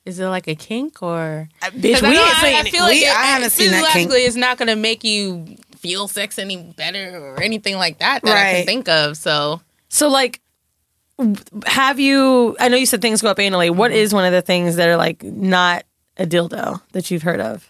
Is 0.06 0.20
it 0.20 0.26
like 0.28 0.48
a 0.48 0.56
kink 0.56 1.02
or? 1.02 1.48
Bitch, 1.62 1.94
'Cause 1.94 2.04
I 2.04 2.10
we 2.10 2.16
know- 2.16 2.26
ain't 2.26 2.38
I, 2.38 2.42
saying 2.42 2.56
I 2.56 2.60
it. 2.62 2.68
feel 2.70 2.82
like 2.84 2.92
We- 2.94 3.06
it, 3.06 3.16
I 3.18 3.24
haven't 3.24 3.50
seen 3.52 3.72
that 3.72 3.78
kink. 3.78 3.88
physiologically 4.10 4.22
it's 4.26 4.36
not 4.36 4.58
going 4.58 4.68
to 4.68 4.76
make 4.76 5.04
you 5.06 5.56
feel 5.78 6.08
sex 6.10 6.38
any 6.40 6.58
better 6.58 7.18
or 7.20 7.42
anything 7.42 7.76
like 7.78 8.00
that 8.00 8.22
that 8.24 8.32
I 8.38 8.44
Right. 8.44 8.56
can 8.58 8.66
think 8.66 8.90
of. 8.90 9.16
So 9.18 9.62
So 9.90 10.08
like 10.10 10.42
w- 11.18 11.36
have 11.66 12.00
you 12.00 12.56
I 12.60 12.68
know 12.70 12.76
you 12.78 12.86
said 12.86 13.02
things 13.02 13.22
go 13.22 13.30
up 13.30 13.38
anally. 13.38 13.70
What 13.70 13.92
Mm-hmm. 13.92 13.98
is 14.00 14.14
one 14.14 14.26
of 14.26 14.32
the 14.34 14.42
things 14.42 14.76
that 14.78 14.88
are 14.90 14.98
like 14.98 15.24
not 15.24 15.84
a 16.18 16.26
dildo 16.26 16.82
that 16.92 17.10
you've 17.12 17.24
heard 17.24 17.40
of? 17.42 17.70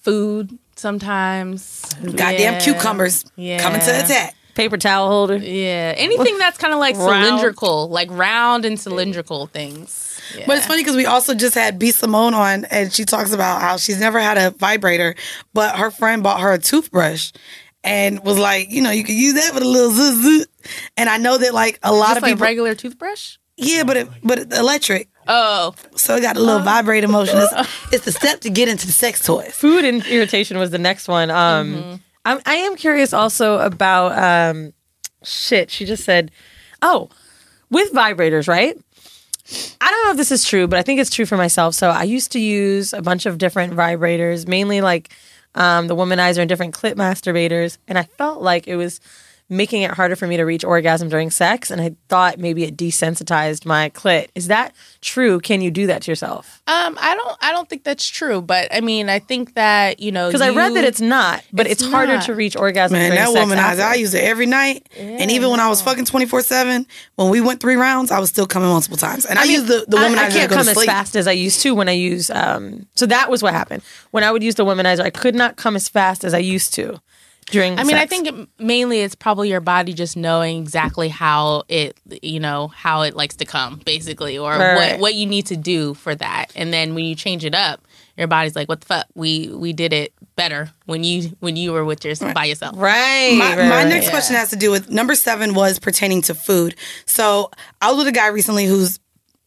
food 0.00 0.58
sometimes. 0.76 1.82
Goddamn 2.02 2.54
Yeah. 2.54 2.60
cucumbers 2.60 3.24
coming 3.36 3.80
to 3.80 4.04
attack. 4.04 4.34
Paper 4.54 4.76
towel 4.78 5.08
holder. 5.08 5.36
Yeah, 5.36 5.92
anything 5.96 6.38
that's 6.38 6.56
kind 6.58 6.72
of 6.72 6.80
like 6.80 6.96
Round. 6.96 7.24
cylindrical, 7.26 7.88
like 7.88 8.08
round 8.10 8.64
and 8.64 8.78
cylindrical 8.80 9.46
things. 9.48 10.18
Yeah. 10.36 10.44
But 10.46 10.56
it's 10.58 10.66
funny 10.66 10.82
because 10.82 10.96
we 10.96 11.04
also 11.06 11.34
just 11.34 11.54
had 11.54 11.78
B 11.78 11.90
Simone 11.92 12.34
on, 12.34 12.64
and 12.66 12.92
she 12.92 13.04
talks 13.04 13.32
about 13.32 13.60
how 13.60 13.76
she's 13.76 14.00
never 14.00 14.18
had 14.18 14.38
a 14.38 14.50
vibrator, 14.52 15.14
but 15.54 15.76
her 15.76 15.90
friend 15.90 16.22
bought 16.22 16.40
her 16.40 16.52
a 16.52 16.58
toothbrush, 16.58 17.32
and 17.84 18.24
was 18.24 18.38
like, 18.38 18.70
you 18.70 18.82
know, 18.82 18.90
you 18.90 19.04
can 19.04 19.16
use 19.16 19.34
that 19.34 19.52
with 19.54 19.62
a 19.62 19.68
little 19.68 19.90
zzz. 19.90 20.22
zzz. 20.22 20.46
And 20.96 21.08
I 21.08 21.18
know 21.18 21.38
that 21.38 21.54
like 21.54 21.78
a 21.82 21.92
lot 21.92 22.08
Just 22.08 22.16
of 22.18 22.22
like 22.24 22.32
people, 22.32 22.44
regular 22.46 22.74
toothbrush. 22.74 23.36
yeah, 23.56 23.84
but 23.84 23.96
it, 23.96 24.08
but 24.24 24.52
electric. 24.52 25.08
Oh, 25.28 25.74
so 25.94 26.16
it 26.16 26.22
got 26.22 26.36
a 26.36 26.40
little 26.40 26.62
vibrator 26.62 27.06
motion. 27.08 27.36
It's, 27.38 27.52
it's 27.92 28.04
the 28.06 28.12
step 28.12 28.40
to 28.40 28.50
get 28.50 28.68
into 28.68 28.86
the 28.86 28.92
sex 28.92 29.24
toys. 29.24 29.52
Food 29.54 29.84
and 29.84 30.04
irritation 30.06 30.58
was 30.58 30.70
the 30.70 30.78
next 30.78 31.06
one. 31.08 31.30
Um, 31.30 31.74
Mm-hmm. 31.74 31.94
I'm, 32.24 32.40
I 32.44 32.54
am 32.56 32.76
curious 32.76 33.12
also 33.14 33.58
about 33.58 34.18
um, 34.18 34.72
shit. 35.22 35.70
She 35.70 35.84
just 35.86 36.04
said, 36.04 36.30
"Oh, 36.82 37.08
with 37.70 37.92
vibrators, 37.92 38.48
right?" 38.48 38.76
I 39.80 39.90
don't 39.90 40.04
know 40.04 40.10
if 40.10 40.16
this 40.18 40.30
is 40.30 40.44
true, 40.44 40.66
but 40.66 40.78
I 40.78 40.82
think 40.82 41.00
it's 41.00 41.08
true 41.10 41.24
for 41.24 41.38
myself. 41.38 41.74
So 41.74 41.88
I 41.88 42.02
used 42.02 42.32
to 42.32 42.38
use 42.40 42.92
a 42.92 43.00
bunch 43.00 43.24
of 43.24 43.38
different 43.38 43.72
vibrators, 43.72 44.46
mainly 44.46 44.82
like 44.82 45.10
um, 45.54 45.86
the 45.86 45.96
womanizer 45.96 46.38
and 46.40 46.48
different 46.50 46.74
clip 46.74 46.98
masturbators, 46.98 47.78
and 47.88 47.96
I 47.98 48.02
felt 48.02 48.42
like 48.42 48.68
it 48.68 48.76
was 48.76 49.00
making 49.50 49.82
it 49.82 49.90
harder 49.92 50.14
for 50.14 50.26
me 50.26 50.36
to 50.36 50.44
reach 50.44 50.62
orgasm 50.64 51.08
during 51.08 51.30
sex, 51.30 51.70
and 51.70 51.80
I 51.80 51.94
thought 52.08 52.38
maybe 52.38 52.64
it 52.64 52.76
desensitized 52.76 53.64
my 53.64 53.90
clit. 53.90 54.28
Is 54.34 54.48
that 54.48 54.74
true? 55.00 55.40
Can 55.40 55.60
you 55.62 55.70
do 55.70 55.86
that 55.86 56.02
to 56.02 56.10
yourself? 56.10 56.60
Um, 56.66 56.98
I 57.00 57.14
don't. 57.14 57.36
I 57.40 57.52
don't 57.52 57.68
think 57.68 57.84
that's 57.84 58.06
true. 58.08 58.42
But 58.42 58.68
I 58.74 58.80
mean, 58.80 59.08
I 59.08 59.18
think 59.18 59.54
that 59.54 60.00
you 60.00 60.12
know 60.12 60.28
Because 60.28 60.42
I 60.42 60.50
read 60.50 60.74
that 60.74 60.84
it's 60.84 61.00
not, 61.00 61.42
but 61.52 61.66
it's, 61.66 61.82
It's 61.82 61.90
harder 61.90 62.14
not. 62.16 62.26
to 62.26 62.34
reach 62.34 62.56
orgasm. 62.56 62.98
Man, 62.98 63.10
during 63.10 63.24
that 63.24 63.32
sex 63.32 63.50
womanizer, 63.50 63.56
after. 63.80 63.82
I 63.84 63.94
use 63.94 64.14
it 64.14 64.24
every 64.24 64.46
night. 64.46 64.86
and 64.96 65.30
even 65.30 65.50
when 65.50 65.60
I 65.60 65.68
was 65.68 65.80
fucking 65.80 66.04
24 66.04 66.42
7, 66.42 66.86
when 67.16 67.30
we 67.30 67.40
went 67.40 67.60
three 67.60 67.76
rounds, 67.76 68.10
I 68.10 68.18
was 68.18 68.28
still 68.28 68.46
coming 68.46 68.68
multiple 68.68 68.96
times. 68.98 69.24
And 69.24 69.38
I, 69.38 69.44
mean, 69.44 69.52
use 69.52 69.64
the, 69.64 69.84
the 69.88 69.96
I- 69.96 70.08
womanizer 70.08 70.18
I, 70.18 70.28
to 70.28 70.32
can't 70.38 70.52
come 70.52 70.68
as 70.68 70.84
fast 70.84 71.16
as 71.16 71.26
I 71.26 71.32
used 71.32 71.62
to 71.62 71.74
when 71.74 71.88
I 71.88 71.92
use. 71.92 72.30
Um, 72.30 72.86
so 72.94 73.06
that 73.06 73.30
was 73.30 73.42
what 73.42 73.54
happened 73.54 73.82
when 74.10 74.24
I 74.24 74.30
would 74.30 74.42
use 74.42 74.56
the 74.56 74.64
womanizer. 74.64 75.00
I 75.00 75.10
could 75.10 75.34
not 75.34 75.56
come 75.56 75.74
as 75.76 75.88
fast 75.88 76.22
as 76.24 76.34
I 76.34 76.38
used 76.38 76.74
to 76.74 77.00
during. 77.50 77.78
I 77.78 77.84
mean, 77.84 77.96
I 77.96 78.06
think 78.06 78.28
it, 78.28 78.48
mainly 78.58 79.00
it's 79.00 79.14
probably 79.14 79.48
your 79.48 79.60
body 79.60 79.92
just 79.92 80.16
knowing 80.16 80.58
exactly 80.58 81.08
how 81.08 81.64
it, 81.68 81.98
you 82.22 82.40
know, 82.40 82.68
how 82.68 83.02
it 83.02 83.14
likes 83.14 83.36
to 83.36 83.44
come, 83.44 83.80
basically, 83.84 84.38
or 84.38 84.52
Right, 84.52 84.92
what 84.92 85.00
what 85.00 85.14
you 85.14 85.26
need 85.26 85.46
to 85.46 85.56
do 85.56 85.94
for 85.94 86.14
that. 86.14 86.52
And 86.54 86.72
then 86.72 86.94
when 86.94 87.04
you 87.04 87.14
change 87.14 87.44
it 87.44 87.54
up, 87.54 87.80
your 88.16 88.26
body's 88.26 88.56
like, 88.56 88.68
"What 88.68 88.80
the 88.80 88.86
fuck? 88.86 89.06
We 89.14 89.48
we 89.48 89.72
did 89.72 89.92
it 89.92 90.12
better 90.36 90.70
when 90.86 91.04
you 91.04 91.36
when 91.40 91.56
you 91.56 91.72
were 91.72 91.84
with 91.84 92.04
your 92.04 92.14
by 92.34 92.46
yourself." 92.46 92.74
Right. 92.76 93.36
My, 93.38 93.56
my 93.56 93.84
next 93.84 94.10
question 94.10 94.36
has 94.36 94.50
to 94.50 94.56
do 94.56 94.70
with 94.70 94.90
number 94.90 95.14
seven 95.14 95.54
was 95.54 95.78
pertaining 95.78 96.22
to 96.22 96.34
food. 96.34 96.74
So 97.06 97.50
I 97.80 97.90
was 97.90 97.98
with 97.98 98.08
a 98.08 98.12
guy 98.12 98.28
recently 98.28 98.66
who's 98.66 98.98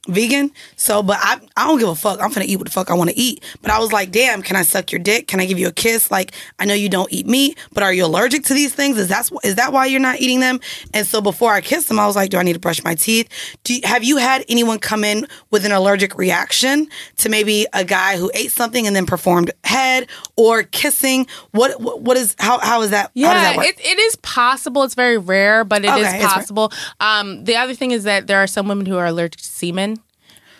vegan. 0.07 0.51
So, 0.75 1.03
but 1.03 1.17
I, 1.21 1.39
I 1.55 1.67
don't 1.67 1.79
give 1.79 1.87
a 1.89 1.95
fuck. 1.95 2.19
I'm 2.21 2.31
gonna 2.31 2.45
eat 2.47 2.57
what 2.57 2.65
the 2.65 2.71
fuck 2.71 2.89
I 2.89 2.93
want 2.95 3.09
to 3.11 3.17
eat. 3.17 3.43
But 3.61 3.71
I 3.71 3.79
was 3.79 3.91
like, 3.93 4.11
damn, 4.11 4.41
can 4.41 4.55
I 4.55 4.63
suck 4.63 4.91
your 4.91 4.99
dick? 4.99 5.27
Can 5.27 5.39
I 5.39 5.45
give 5.45 5.59
you 5.59 5.67
a 5.67 5.71
kiss? 5.71 6.09
Like, 6.09 6.31
I 6.59 6.65
know 6.65 6.73
you 6.73 6.89
don't 6.89 7.11
eat 7.13 7.27
meat, 7.27 7.57
but 7.71 7.83
are 7.83 7.93
you 7.93 8.05
allergic 8.05 8.43
to 8.45 8.53
these 8.53 8.73
things? 8.73 8.97
Is 8.97 9.09
that 9.09 9.29
is 9.43 9.55
that 9.55 9.71
why 9.73 9.85
you're 9.85 9.99
not 9.99 10.19
eating 10.19 10.39
them? 10.39 10.59
And 10.93 11.05
so 11.05 11.21
before 11.21 11.53
I 11.53 11.61
kissed 11.61 11.89
him, 11.91 11.99
I 11.99 12.07
was 12.07 12.15
like, 12.15 12.31
do 12.31 12.37
I 12.37 12.43
need 12.43 12.53
to 12.53 12.59
brush 12.59 12.83
my 12.83 12.95
teeth? 12.95 13.29
Do 13.63 13.75
you, 13.75 13.81
have 13.83 14.03
you 14.03 14.17
had 14.17 14.43
anyone 14.49 14.79
come 14.79 15.03
in 15.03 15.27
with 15.51 15.65
an 15.65 15.71
allergic 15.71 16.17
reaction 16.17 16.87
to 17.17 17.29
maybe 17.29 17.67
a 17.73 17.83
guy 17.85 18.17
who 18.17 18.31
ate 18.33 18.51
something 18.51 18.87
and 18.87 18.95
then 18.95 19.05
performed 19.05 19.51
head 19.63 20.07
or 20.35 20.63
kissing? 20.63 21.27
What 21.51 21.79
what, 21.79 22.01
what 22.01 22.17
is 22.17 22.35
how 22.39 22.59
how 22.59 22.81
is 22.81 22.89
that? 22.89 23.03
how 23.03 23.05
does 23.05 23.13
Yeah, 23.15 23.33
that 23.43 23.57
work? 23.57 23.65
it, 23.67 23.79
it 23.79 23.99
is 23.99 24.15
possible. 24.17 24.83
It's 24.83 24.95
very 24.95 25.17
rare, 25.19 25.63
but 25.63 25.85
it 25.85 25.89
is 25.95 26.07
Okay, 26.07 26.19
rare. 26.19 26.27
possible. 26.27 26.71
Um, 26.99 27.43
the 27.43 27.55
other 27.55 27.75
thing 27.75 27.91
is 27.91 28.03
that 28.05 28.25
there 28.27 28.39
are 28.39 28.47
some 28.47 28.67
women 28.67 28.85
who 28.87 28.97
are 28.97 29.05
allergic 29.05 29.41
to 29.41 29.45
semen. 29.47 29.91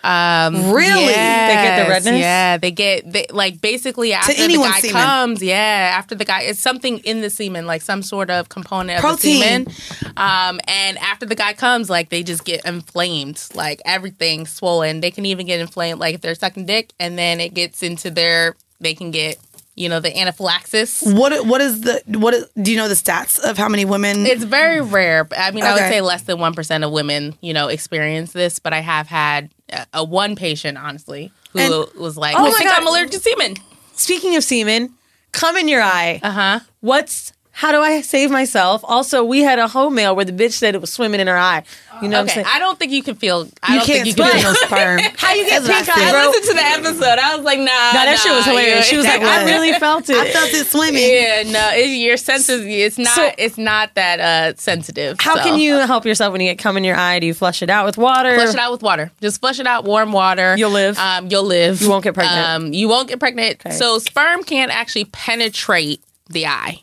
Um, 0.04 0.72
Really? 0.72 1.06
They 1.06 1.14
get 1.14 1.84
the 1.84 1.90
redness? 1.90 2.20
Yeah, 2.20 2.56
they 2.56 2.70
get 2.70 3.10
they, 3.12 3.26
like 3.30 3.60
basically 3.60 4.12
after 4.12 4.34
the 4.34 4.56
guy 4.56 4.80
semen? 4.80 5.02
comes. 5.02 5.42
Yeah, 5.42 5.94
after 5.96 6.14
the 6.14 6.24
guy, 6.24 6.42
it's 6.42 6.60
something 6.60 6.98
in 6.98 7.20
the 7.20 7.30
semen, 7.30 7.66
like 7.66 7.82
some 7.82 8.02
sort 8.02 8.30
of 8.30 8.48
component 8.48 9.04
of 9.04 9.20
the 9.20 9.40
semen. 9.40 9.68
Um, 10.16 10.60
and 10.66 10.98
after 10.98 11.26
the 11.26 11.36
guy 11.36 11.52
comes, 11.52 11.88
like 11.88 12.08
they 12.10 12.22
just 12.22 12.44
get 12.44 12.64
inflamed, 12.64 13.46
like 13.54 13.80
everything 13.84 14.46
swollen. 14.46 15.00
They 15.00 15.10
can 15.10 15.24
even 15.26 15.46
get 15.46 15.60
inflamed, 15.60 16.00
like 16.00 16.16
if 16.16 16.20
they're 16.20 16.34
sucking 16.34 16.66
dick, 16.66 16.92
and 16.98 17.16
then 17.16 17.40
it 17.40 17.54
gets 17.54 17.82
into 17.82 18.10
their, 18.10 18.56
they 18.80 18.94
can 18.94 19.12
get, 19.12 19.38
you 19.76 19.88
know, 19.88 20.00
the 20.00 20.16
anaphylaxis. 20.18 21.02
What 21.02 21.46
what 21.46 21.60
is 21.60 21.82
the 21.82 22.02
what 22.18 22.34
is, 22.34 22.48
do 22.60 22.72
you 22.72 22.76
know 22.76 22.88
the 22.88 22.94
stats 22.94 23.38
of 23.38 23.56
how 23.56 23.68
many 23.68 23.84
women? 23.84 24.26
It's 24.26 24.44
very 24.44 24.80
rare. 24.80 25.28
I 25.36 25.52
mean, 25.52 25.64
I 25.64 25.72
would 25.72 25.88
say 25.88 26.00
less 26.00 26.22
than 26.22 26.38
one 26.40 26.54
percent 26.54 26.82
of 26.82 26.90
women, 26.90 27.36
you 27.40 27.54
know, 27.54 27.68
experience 27.68 28.32
this. 28.32 28.58
But 28.58 28.72
I 28.72 28.80
have 28.80 29.06
had 29.06 29.50
a, 29.72 29.86
a 29.94 30.04
one 30.04 30.36
patient, 30.36 30.78
honestly, 30.78 31.32
who 31.52 31.58
And- 31.58 32.00
was 32.00 32.16
like, 32.16 32.34
Oh 32.36 32.40
"I 32.46 32.50
my 32.50 32.58
think 32.58 32.70
God. 32.70 32.80
I'm 32.80 32.86
allergic 32.86 33.12
to 33.12 33.18
semen." 33.20 33.56
Speaking 33.94 34.36
of 34.36 34.44
semen, 34.44 34.94
come 35.32 35.56
in 35.56 35.68
your 35.68 35.82
eye. 35.82 36.20
Uh 36.22 36.30
huh. 36.30 36.60
What's 36.80 37.32
how 37.54 37.70
do 37.70 37.80
I 37.80 38.00
save 38.00 38.30
myself? 38.30 38.80
Also, 38.84 39.22
we 39.22 39.42
had 39.42 39.58
a 39.58 39.68
home 39.68 39.94
mail 39.94 40.16
where 40.16 40.24
the 40.24 40.32
bitch 40.32 40.52
said 40.52 40.74
it 40.74 40.80
was 40.80 40.90
swimming 40.92 41.20
in 41.20 41.26
her 41.26 41.36
eye. 41.36 41.62
You 42.00 42.08
know 42.08 42.16
okay, 42.16 42.16
what 42.16 42.20
I'm 42.20 42.28
saying? 42.28 42.46
I 42.48 42.58
don't 42.58 42.78
think 42.78 42.90
you 42.92 43.02
can 43.02 43.14
feel. 43.14 43.46
I 43.62 43.74
you 43.74 43.78
don't 43.78 43.86
can't 43.86 44.04
think 44.04 44.06
you 44.06 44.14
can 44.14 44.30
spit 44.30 44.42
feel 44.42 44.52
no 44.52 44.58
sperm. 44.66 45.00
How 45.18 45.34
you 45.34 45.44
get 45.46 45.62
That's 45.62 45.86
pink 45.86 45.98
I 45.98 46.10
eye. 46.10 46.12
I 46.14 46.26
listened 46.26 46.44
to 46.46 46.54
the 46.54 46.64
episode. 46.64 47.18
I 47.18 47.36
was 47.36 47.44
like, 47.44 47.58
nah. 47.58 47.64
Nah, 47.64 47.92
that 47.92 48.18
shit 48.22 48.32
was 48.32 48.46
nah, 48.46 48.52
hilarious. 48.52 48.86
you- 48.86 48.90
She 48.90 48.96
was 48.96 49.06
like, 49.06 49.22
I 49.22 49.44
really 49.44 49.72
felt 49.78 50.08
it. 50.08 50.16
I 50.16 50.30
felt 50.32 50.48
it 50.50 50.66
swimming. 50.66 51.02
Yeah, 51.02 51.42
no, 51.52 51.70
it, 51.76 51.86
your 51.88 52.16
senses. 52.16 52.64
It's 52.64 52.98
not. 52.98 53.14
So- 53.14 53.30
it's 53.36 53.58
not 53.58 53.94
that 53.94 54.18
uh, 54.18 54.56
sensitive. 54.56 55.20
How 55.20 55.36
so. 55.36 55.42
can 55.42 55.60
you 55.60 55.76
help 55.76 56.06
yourself 56.06 56.32
when 56.32 56.40
you 56.40 56.48
get 56.48 56.58
cum 56.58 56.76
in 56.76 56.84
your 56.84 56.96
eye? 56.96 57.20
Do 57.20 57.26
you 57.26 57.34
flush 57.34 57.62
it 57.62 57.70
out 57.70 57.84
with 57.84 57.98
water? 57.98 58.34
Flush 58.34 58.54
it 58.54 58.58
out 58.58 58.72
with 58.72 58.82
water. 58.82 59.12
Just 59.20 59.40
flush 59.40 59.60
it 59.60 59.66
out, 59.66 59.84
warm 59.84 60.12
water. 60.12 60.56
You'll 60.56 60.70
live. 60.70 60.98
Um, 60.98 61.28
you'll 61.28 61.44
live. 61.44 61.82
You 61.82 61.90
won't 61.90 62.02
get 62.02 62.14
pregnant. 62.14 62.46
Um, 62.48 62.72
you 62.72 62.88
won't 62.88 63.08
get 63.08 63.20
pregnant. 63.20 63.60
Okay. 63.64 63.74
So 63.74 63.98
sperm 63.98 64.42
can't 64.42 64.70
actually 64.72 65.04
penetrate 65.04 66.02
the 66.28 66.46
eye. 66.46 66.80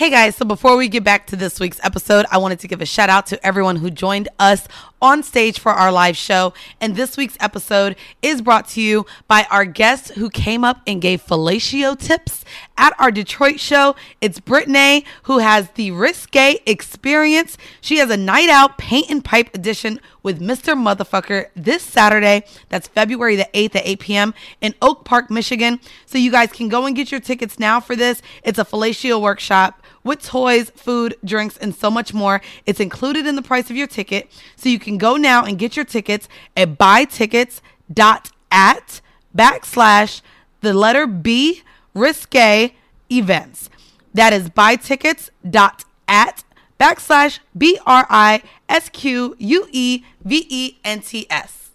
Hey 0.00 0.08
guys, 0.08 0.34
so 0.34 0.46
before 0.46 0.78
we 0.78 0.88
get 0.88 1.04
back 1.04 1.26
to 1.26 1.36
this 1.36 1.60
week's 1.60 1.78
episode, 1.82 2.24
I 2.30 2.38
wanted 2.38 2.58
to 2.60 2.68
give 2.68 2.80
a 2.80 2.86
shout 2.86 3.10
out 3.10 3.26
to 3.26 3.46
everyone 3.46 3.76
who 3.76 3.90
joined 3.90 4.30
us 4.38 4.66
on 5.02 5.22
stage 5.22 5.58
for 5.58 5.72
our 5.72 5.92
live 5.92 6.16
show. 6.16 6.54
And 6.80 6.96
this 6.96 7.18
week's 7.18 7.36
episode 7.38 7.96
is 8.22 8.40
brought 8.40 8.66
to 8.70 8.80
you 8.80 9.04
by 9.28 9.46
our 9.50 9.66
guest 9.66 10.12
who 10.12 10.30
came 10.30 10.64
up 10.64 10.80
and 10.86 11.02
gave 11.02 11.22
fellatio 11.22 11.98
tips 11.98 12.46
at 12.80 12.98
our 12.98 13.12
Detroit 13.12 13.60
show. 13.60 13.94
It's 14.22 14.40
Brittany, 14.40 15.04
who 15.24 15.36
has 15.38 15.68
the 15.72 15.90
risque 15.90 16.60
experience. 16.64 17.58
She 17.82 17.98
has 17.98 18.08
a 18.10 18.16
night 18.16 18.48
out 18.48 18.78
paint 18.78 19.10
and 19.10 19.22
pipe 19.22 19.54
edition 19.54 20.00
with 20.22 20.40
Mr. 20.40 20.74
Motherfucker 20.74 21.48
this 21.54 21.82
Saturday. 21.82 22.42
That's 22.70 22.88
February 22.88 23.36
the 23.36 23.46
8th 23.52 23.76
at 23.76 23.86
8 23.86 24.00
p.m. 24.00 24.32
in 24.62 24.74
Oak 24.80 25.04
Park, 25.04 25.30
Michigan. 25.30 25.78
So 26.06 26.16
you 26.16 26.32
guys 26.32 26.52
can 26.52 26.70
go 26.70 26.86
and 26.86 26.96
get 26.96 27.12
your 27.12 27.20
tickets 27.20 27.58
now 27.58 27.80
for 27.80 27.94
this. 27.94 28.22
It's 28.42 28.58
a 28.58 28.64
fellatio 28.64 29.20
workshop 29.20 29.82
with 30.02 30.22
toys, 30.22 30.70
food, 30.70 31.16
drinks, 31.22 31.58
and 31.58 31.74
so 31.74 31.90
much 31.90 32.14
more. 32.14 32.40
It's 32.64 32.80
included 32.80 33.26
in 33.26 33.36
the 33.36 33.42
price 33.42 33.68
of 33.68 33.76
your 33.76 33.88
ticket. 33.88 34.30
So 34.56 34.70
you 34.70 34.78
can 34.78 34.96
go 34.96 35.16
now 35.16 35.44
and 35.44 35.58
get 35.58 35.76
your 35.76 35.84
tickets 35.84 36.30
at 36.56 36.78
buytickets.at 36.78 39.00
backslash 39.36 40.22
the 40.62 40.74
letter 40.74 41.06
B 41.06 41.62
risque 41.94 42.74
events. 43.10 43.70
That 44.14 44.32
is 44.32 44.48
buytickets.at 44.50 46.44
backslash 46.80 47.38
B 47.56 47.78
R 47.86 48.06
I 48.08 48.42
S 48.68 48.88
Q 48.88 49.36
U 49.38 49.68
E 49.70 50.04
V 50.24 50.46
E 50.48 50.78
N 50.84 51.00
T 51.00 51.26
S. 51.30 51.70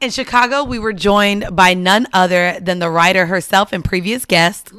In 0.00 0.10
Chicago, 0.10 0.62
we 0.62 0.78
were 0.78 0.92
joined 0.92 1.56
by 1.56 1.72
none 1.72 2.06
other 2.12 2.58
than 2.60 2.78
the 2.78 2.90
writer 2.90 3.26
herself 3.26 3.72
and 3.72 3.84
previous 3.84 4.24
guest, 4.24 4.72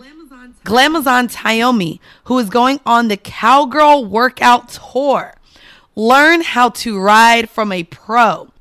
Glamazon 0.64 1.34
Tayomi, 1.34 2.00
who 2.26 2.38
is 2.38 2.50
going 2.50 2.80
on 2.86 3.08
the 3.08 3.18
Cowgirl 3.18 4.06
Workout 4.06 4.70
Tour. 4.70 5.34
Learn 5.96 6.42
how 6.42 6.70
to 6.70 7.00
ride 7.00 7.50
from 7.50 7.72
a 7.72 7.84
pro. 7.84 8.52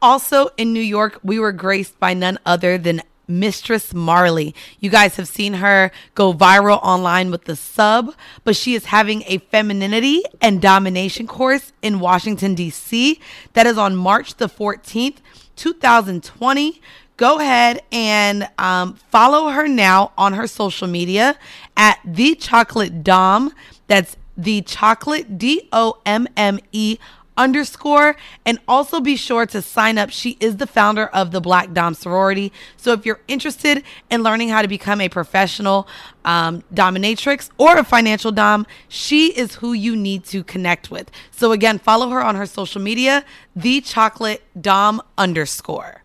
Also 0.00 0.48
in 0.56 0.72
New 0.72 0.80
York, 0.80 1.20
we 1.22 1.38
were 1.38 1.52
graced 1.52 2.00
by 2.00 2.14
none 2.14 2.38
other 2.44 2.76
than 2.78 3.02
Mistress 3.28 3.94
Marley. 3.94 4.54
You 4.80 4.90
guys 4.90 5.16
have 5.16 5.28
seen 5.28 5.54
her 5.54 5.90
go 6.14 6.34
viral 6.34 6.80
online 6.82 7.30
with 7.30 7.44
the 7.44 7.56
sub, 7.56 8.14
but 8.44 8.56
she 8.56 8.74
is 8.74 8.86
having 8.86 9.22
a 9.26 9.38
femininity 9.38 10.22
and 10.40 10.60
domination 10.60 11.26
course 11.26 11.72
in 11.82 12.00
Washington, 12.00 12.54
D.C. 12.54 13.20
that 13.52 13.66
is 13.66 13.78
on 13.78 13.96
March 13.96 14.34
the 14.34 14.48
14th, 14.48 15.18
2020 15.56 16.80
go 17.22 17.38
ahead 17.38 17.80
and 17.92 18.48
um, 18.58 18.94
follow 18.94 19.50
her 19.50 19.68
now 19.68 20.10
on 20.18 20.32
her 20.32 20.48
social 20.48 20.88
media 20.88 21.38
at 21.76 22.00
the 22.04 22.34
chocolate 22.34 23.04
dom. 23.04 23.54
That's 23.86 24.16
the 24.36 24.62
chocolate 24.62 25.38
d-o-m-m-e 25.38 26.98
underscore. 27.36 28.16
And 28.44 28.58
also 28.66 29.00
be 29.00 29.14
sure 29.14 29.46
to 29.46 29.62
sign 29.62 29.98
up. 29.98 30.10
She 30.10 30.36
is 30.40 30.56
the 30.56 30.66
founder 30.66 31.06
of 31.06 31.30
the 31.30 31.40
black 31.40 31.72
dom 31.72 31.94
sorority. 31.94 32.50
So 32.76 32.92
if 32.92 33.06
you're 33.06 33.20
interested 33.28 33.84
in 34.10 34.24
learning 34.24 34.48
how 34.48 34.60
to 34.60 34.66
become 34.66 35.00
a 35.00 35.08
professional 35.08 35.86
um, 36.24 36.64
dominatrix 36.74 37.50
or 37.56 37.76
a 37.78 37.84
financial 37.84 38.32
dom 38.32 38.66
she 38.88 39.28
is 39.28 39.56
who 39.56 39.74
you 39.74 39.94
need 39.94 40.24
to 40.24 40.42
connect 40.42 40.90
with. 40.90 41.08
So 41.30 41.52
again 41.52 41.78
follow 41.78 42.08
her 42.08 42.20
on 42.20 42.34
her 42.34 42.46
social 42.46 42.82
media 42.82 43.24
the 43.54 43.80
chocolate 43.80 44.42
dom 44.60 45.00
underscore 45.16 46.01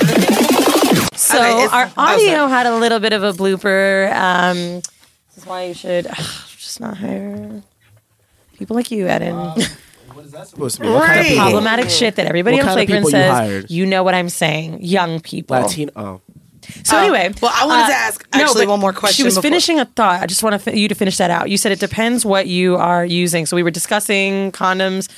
So 1.16 1.38
Okay, 1.38 1.50
it's- 1.64 1.72
our 1.72 1.86
oh, 1.96 2.14
audio 2.14 2.46
had 2.48 2.66
a 2.66 2.76
little 2.76 3.00
bit 3.00 3.12
of 3.12 3.22
a 3.22 3.32
blooper. 3.32 4.12
Um, 4.14 4.56
this 4.56 5.38
is 5.38 5.46
why 5.46 5.64
you 5.66 5.74
should 5.74 6.06
just 6.58 6.80
not 6.80 6.96
hire 6.96 7.62
people 8.58 8.76
like 8.76 8.90
you, 8.90 9.06
Eden. 9.08 9.34
Um, 9.34 9.48
what 10.12 10.24
is 10.26 10.32
that 10.32 10.48
supposed 10.48 10.76
to 10.76 10.82
be? 10.82 10.88
What 10.88 11.06
kind 11.06 11.20
of 11.20 11.24
The 11.26 11.30
people? 11.30 11.42
problematic 11.44 11.90
shit 11.90 12.16
that 12.16 12.26
everybody 12.26 12.56
What 12.56 12.66
on 12.66 12.66
kind 12.76 12.80
of 12.80 12.86
Flagrant 12.88 13.06
people 13.06 13.18
you 13.20 13.60
says. 13.62 13.70
You 13.70 13.86
know 13.86 14.02
what 14.02 14.14
I'm 14.14 14.28
saying? 14.28 14.82
Young 14.84 15.20
people. 15.20 15.56
Latino. 15.56 15.92
Oh. 15.96 16.20
So 16.84 16.96
Uh, 16.96 17.00
anyway, 17.00 17.32
well, 17.40 17.52
I 17.54 17.66
wanted 17.66 17.84
uh, 17.84 17.88
to 17.88 17.94
ask 17.94 18.28
actually 18.32 18.66
but 18.66 18.70
one 18.72 18.80
more 18.80 18.92
question 18.92 19.16
She 19.16 19.22
was 19.24 19.34
before- 19.34 19.42
finishing 19.50 19.80
a 19.80 19.84
thought. 19.84 20.22
I 20.22 20.26
just 20.26 20.42
want 20.42 20.60
to, 20.62 20.76
you 20.78 20.88
to 20.88 20.94
finish 20.94 21.16
that 21.18 21.30
out. 21.30 21.48
You 21.50 21.56
said 21.58 21.72
it 21.72 21.80
depends 21.80 22.24
what 22.26 22.46
you 22.48 22.76
are 22.76 23.04
using. 23.04 23.46
So 23.46 23.54
we 23.56 23.62
were 23.62 23.70
discussing 23.70 24.50
condoms. 24.52 25.08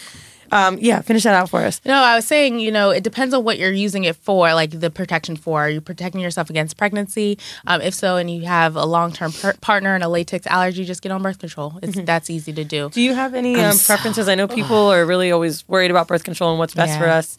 Um, 0.53 0.79
yeah, 0.81 1.01
finish 1.03 1.25
that 1.25 1.35
out 1.35 1.51
for 1.51 1.61
us. 1.65 1.81
No, 1.85 1.95
I 1.95 2.15
was 2.17 2.25
saying, 2.27 2.61
you 2.61 2.71
know, 2.71 2.91
it 2.91 3.03
depends 3.03 3.35
on 3.35 3.45
what 3.45 3.59
you're 3.59 3.73
using 3.73 4.05
it 4.05 4.17
for, 4.17 4.53
like 4.55 4.79
the 4.79 4.91
protection 4.91 5.37
for. 5.37 5.63
Are 5.63 5.71
you 5.71 5.81
protecting 5.81 6.21
yourself 6.21 6.51
against 6.51 6.77
pregnancy? 6.77 7.39
Um, 7.67 7.81
if 7.81 7.95
so, 7.95 8.17
and 8.17 8.31
you 8.31 8.43
have 8.47 8.77
a 8.77 8.85
long 8.85 9.13
term 9.13 9.33
per- 9.33 9.55
partner 9.61 9.95
and 9.95 10.05
a 10.05 10.09
latex 10.09 10.47
allergy, 10.47 10.85
just 10.85 11.03
get 11.03 11.13
on 11.13 11.23
birth 11.23 11.39
control. 11.39 11.79
It's 11.83 12.01
that's 12.03 12.31
easy 12.31 12.53
to 12.53 12.65
do. 12.65 12.91
Do 12.91 13.01
you 13.01 13.15
have 13.15 13.35
any 13.35 13.57
um, 13.57 13.73
so- 13.73 13.93
preferences? 13.95 14.29
I 14.29 14.35
know 14.35 14.47
people 14.49 14.77
are 14.93 15.05
really 15.05 15.33
always 15.33 15.67
worried 15.69 15.91
about 15.91 16.09
birth 16.09 16.25
control 16.25 16.51
and 16.51 16.59
what's 16.59 16.75
best 16.75 16.93
Yeah. 16.93 16.99
for 17.01 17.09
us. 17.09 17.37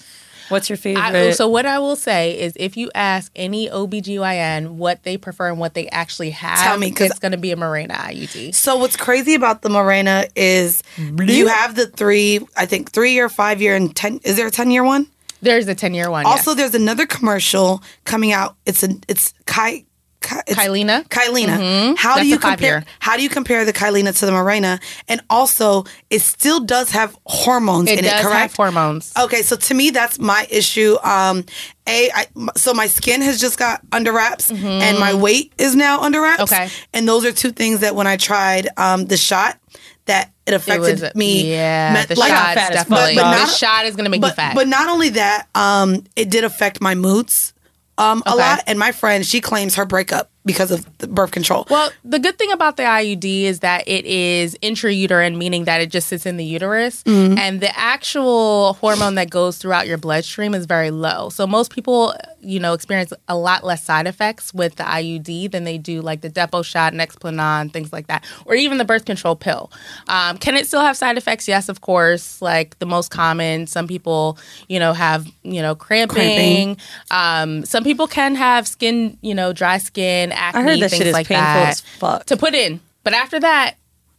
What's 0.50 0.70
your 0.70 0.78
favorite? 0.78 1.04
I, 1.04 1.32
so 1.32 1.48
what 1.48 1.66
I 1.66 1.80
will 1.80 1.96
say 1.96 2.40
is 2.40 2.54
if 2.56 2.78
you 2.78 2.90
ask 2.96 3.32
any 3.36 3.70
OBGYN 3.70 4.72
what 4.72 5.04
they 5.04 5.18
prefer 5.18 5.50
and 5.50 5.60
what 5.60 5.74
they 5.74 5.88
actually 5.90 6.30
have, 6.32 6.60
Tell 6.60 6.78
me, 6.78 6.92
'cause- 6.92 7.10
it's 7.12 7.20
going 7.20 7.32
to 7.34 7.38
be 7.38 7.52
a 7.52 7.56
Mirena 7.56 7.96
IUD. 7.96 8.54
So 8.56 8.78
what's 8.78 8.96
crazy 8.96 9.34
about 9.34 9.62
the 9.62 9.70
Mirena 9.70 10.30
is 10.36 10.82
you 10.98 11.48
have 11.48 11.76
the 11.76 11.88
three, 11.88 12.40
I 12.56 12.66
think 12.66 12.92
three 12.92 13.14
year, 13.14 13.30
five 13.30 13.62
year, 13.62 13.76
and 13.76 13.96
ten. 13.96 14.20
Is 14.24 14.36
there 14.38 14.48
a 14.48 14.52
ten 14.52 14.72
year 14.72 14.84
one? 14.84 15.08
There's 15.42 15.68
a 15.68 15.76
ten 15.76 15.94
year 15.94 16.10
one. 16.10 16.26
Also, 16.26 16.54
there's 16.56 16.74
another 16.74 17.06
commercial 17.06 17.84
coming 18.06 18.32
out. 18.32 18.56
It's 18.66 18.84
a 18.84 18.90
it's 19.08 19.34
Kai. 19.46 19.84
Kai 20.20 20.42
it's 20.48 20.58
Kyleena. 20.60 21.08
Kyleena. 21.10 21.58
Mhm. 21.60 21.98
How 21.98 22.16
That's 22.16 22.22
do 22.24 22.28
you 22.28 22.36
a 22.36 22.40
five-year. 22.40 22.74
compare? 22.82 22.94
How 23.00 23.18
do 23.18 23.24
you 23.24 23.30
compare 23.30 23.66
the 23.66 23.74
Kyleena 23.74 24.18
to 24.18 24.26
the 24.26 24.32
Mirena? 24.32 24.80
And 25.08 25.22
also, 25.30 25.86
it 26.10 26.22
still 26.22 26.60
does 26.60 26.90
have 26.92 27.16
hormones 27.26 27.90
It 27.90 28.00
in 28.00 28.04
does 28.06 28.14
it. 28.14 28.16
have 28.18 28.26
Correct. 28.32 28.58
hormones. 28.58 29.12
Okay, 29.18 29.42
so 29.44 29.56
to 29.56 29.74
me, 29.74 29.92
that's 29.92 30.18
my 30.20 30.48
issue. 30.50 30.98
Um, 31.04 31.46
a, 31.88 32.10
I, 32.14 32.26
m- 32.36 32.50
so 32.58 32.74
my 32.74 32.88
skin 32.88 33.22
has 33.22 33.40
just 33.40 33.58
got 33.60 33.82
under 33.92 34.12
wraps, 34.12 34.50
and 34.50 35.00
my 35.00 35.14
weight 35.14 35.54
is 35.58 35.76
now 35.76 36.02
under 36.02 36.20
wraps. 36.20 36.44
Mm-hmm. 36.44 36.54
Okay. 36.64 36.70
and 36.94 37.08
those 37.08 37.24
are 37.24 37.32
two 37.32 37.52
things 37.52 37.80
that 37.82 37.96
when 37.96 38.08
I 38.08 38.18
tried 38.18 38.68
um, 38.76 39.06
the 39.06 39.18
shot, 39.18 39.58
that 40.06 40.32
it 40.46 40.54
affected 40.54 41.02
was- 41.02 41.16
me. 41.16 41.52
yeah, 41.52 41.94
me- 41.94 42.06
the 42.06 42.20
like- 42.20 42.30
shot's 42.30 42.56
but- 42.56 42.74
definitely- 42.74 43.16
but 43.16 43.24
the 43.32 43.38
not- 43.46 43.50
shot 43.50 43.86
is 43.86 43.96
gonna 43.96 44.10
make 44.10 44.18
you 44.20 44.22
but- 44.30 44.36
fat. 44.36 44.56
But 44.56 44.68
not 44.68 44.90
only 44.90 45.10
that, 45.10 45.48
um, 45.54 46.04
it 46.16 46.30
did 46.30 46.44
affect 46.44 46.82
my 46.82 46.96
moods 46.96 47.54
um, 47.98 48.22
a 48.26 48.36
lot. 48.36 48.64
And 48.68 48.78
my 48.78 48.92
friend, 48.92 49.26
she 49.26 49.42
claims 49.42 49.76
her 49.76 49.86
breakup 49.86 50.30
because 50.46 50.72
of 50.72 50.86
the 51.00 51.08
birth 51.08 51.32
control. 51.32 51.66
Well, 51.70 51.90
the 52.06 52.20
good 52.20 52.38
thing 52.38 52.52
about 52.54 52.78
the 52.78 52.84
IUD 52.84 53.44
is 53.44 53.60
that 53.60 53.86
it 53.88 54.06
is 54.06 54.56
intrauterine, 54.64 55.36
meaning 55.36 55.66
that 55.66 55.82
it 55.82 55.92
just 55.92 56.08
sits 56.08 56.26
in 56.26 56.38
the 56.38 56.46
uterus, 56.46 57.04
Mhm. 57.04 57.38
and 57.38 57.60
the 57.60 57.78
actual 57.78 58.74
hormone 58.80 59.16
that 59.16 59.30
goes 59.30 59.58
throughout 59.58 59.88
your 59.88 59.98
bloodstream 59.98 60.54
is 60.54 60.66
very 60.66 60.90
low. 60.92 61.30
So 61.30 61.46
most 61.48 61.72
people, 61.74 62.14
you 62.42 62.60
know, 62.60 62.74
experience 62.74 63.14
a 63.28 63.38
lot 63.38 63.64
less 63.64 63.84
side 63.84 64.08
effects 64.08 64.54
with 64.54 64.76
the 64.76 64.84
IUD 64.84 65.52
than 65.52 65.64
they 65.64 65.78
do 65.78 66.02
like 66.02 66.22
the 66.22 66.30
Depo 66.30 66.64
shot, 66.64 66.94
Nexplanon, 66.94 67.72
things 67.72 67.92
like 67.92 68.08
that, 68.08 68.26
or 68.46 68.56
even 68.56 68.78
the 68.78 68.86
birth 68.86 69.06
control 69.06 69.36
pill. 69.36 69.72
Um, 70.08 70.38
can 70.38 70.56
it 70.56 70.68
still 70.68 70.82
have 70.82 70.98
side 70.98 71.18
effects? 71.18 71.48
Yes, 71.48 71.70
of 71.70 71.82
course. 71.82 72.42
Like 72.42 72.78
the 72.80 72.86
most 72.86 73.12
common, 73.12 73.68
some 73.68 73.88
people, 73.88 74.38
you 74.68 74.80
know, 74.80 74.94
have 74.94 75.28
you 75.44 75.62
know 75.62 75.76
cramping. 75.76 76.16
Cramping. 76.16 76.78
Um, 77.12 77.66
some 77.66 77.84
people 77.84 78.08
can 78.08 78.36
have 78.36 78.68
skin, 78.68 79.18
you 79.22 79.36
know, 79.36 79.54
dry 79.54 79.78
skin, 79.78 80.32
acne, 80.32 80.60
I 80.60 80.64
heard 80.64 80.80
that 80.80 80.90
things 80.90 80.98
shit 80.98 81.08
is 81.08 81.14
like 81.14 81.28
painful 81.28 81.44
that 81.44 81.70
as 81.70 81.82
fuck. 81.82 82.26
to 82.26 82.38
put 82.38 82.54
in. 82.54 82.80
But 83.04 83.14
after 83.14 83.40
that, 83.40 83.76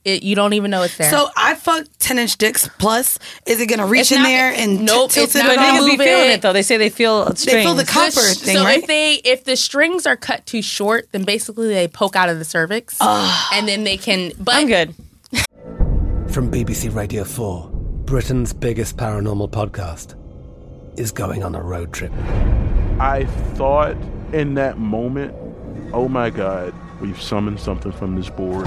it, 0.08 0.22
you 0.22 0.34
don't 0.34 0.52
even 0.54 0.70
know 0.70 0.82
it's 0.82 0.96
there. 0.96 1.10
So 1.10 1.28
I 1.36 1.54
fucked 1.54 2.00
ten 2.00 2.18
inch 2.18 2.36
dicks 2.38 2.68
plus. 2.78 3.18
Is 3.46 3.60
it 3.60 3.66
gonna 3.66 3.86
reach 3.86 4.00
It's 4.02 4.12
in 4.12 4.18
not- 4.22 4.28
there 4.28 4.52
and 4.52 4.80
nope, 4.84 5.10
tilt 5.10 5.26
it's 5.26 5.34
it 5.36 5.40
not 5.40 5.50
at 5.50 5.56
gonna 5.56 5.68
all? 5.68 5.88
Niggas 5.88 5.90
be 5.90 5.96
feeling 6.04 6.30
it. 6.30 6.34
it 6.34 6.42
though. 6.42 6.52
They 6.52 6.62
say 6.62 6.76
they 6.76 6.90
feel 6.90 7.24
strings. 7.36 7.44
They 7.44 7.62
feel 7.62 7.74
the 7.74 7.84
copper 7.84 8.10
The 8.12 8.34
sh- 8.34 8.38
thing, 8.38 8.56
so 8.56 8.64
right? 8.64 8.78
if 8.78 8.86
they 8.86 9.14
if 9.24 9.44
the 9.44 9.56
strings 9.56 10.06
are 10.06 10.16
cut 10.16 10.44
too 10.46 10.62
short, 10.62 11.08
then 11.12 11.24
basically 11.24 11.68
they 11.68 11.86
poke 11.88 12.16
out 12.16 12.28
of 12.28 12.38
the 12.38 12.44
cervix, 12.44 12.96
and 13.00 13.68
then 13.68 13.84
they 13.84 13.96
can. 13.96 14.32
But 14.38 14.54
I'm 14.56 14.66
good. 14.66 14.94
From 16.32 16.50
BBC 16.50 16.94
Radio 16.94 17.24
4, 17.24 17.68
Britain's 18.04 18.52
biggest 18.52 18.96
paranormal 18.96 19.50
podcast 19.50 20.14
is 20.98 21.10
going 21.12 21.42
on 21.42 21.54
a 21.54 21.62
road 21.62 21.92
trip. 21.92 22.12
I 23.00 23.24
thought 23.54 23.96
in 24.32 24.54
that 24.54 24.78
moment, 24.78 25.34
oh 25.92 26.08
my 26.08 26.28
God, 26.30 26.74
we've 27.00 27.20
summoned 27.20 27.60
something 27.60 27.92
from 27.92 28.14
this 28.16 28.28
board. 28.28 28.66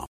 com. 0.00 0.09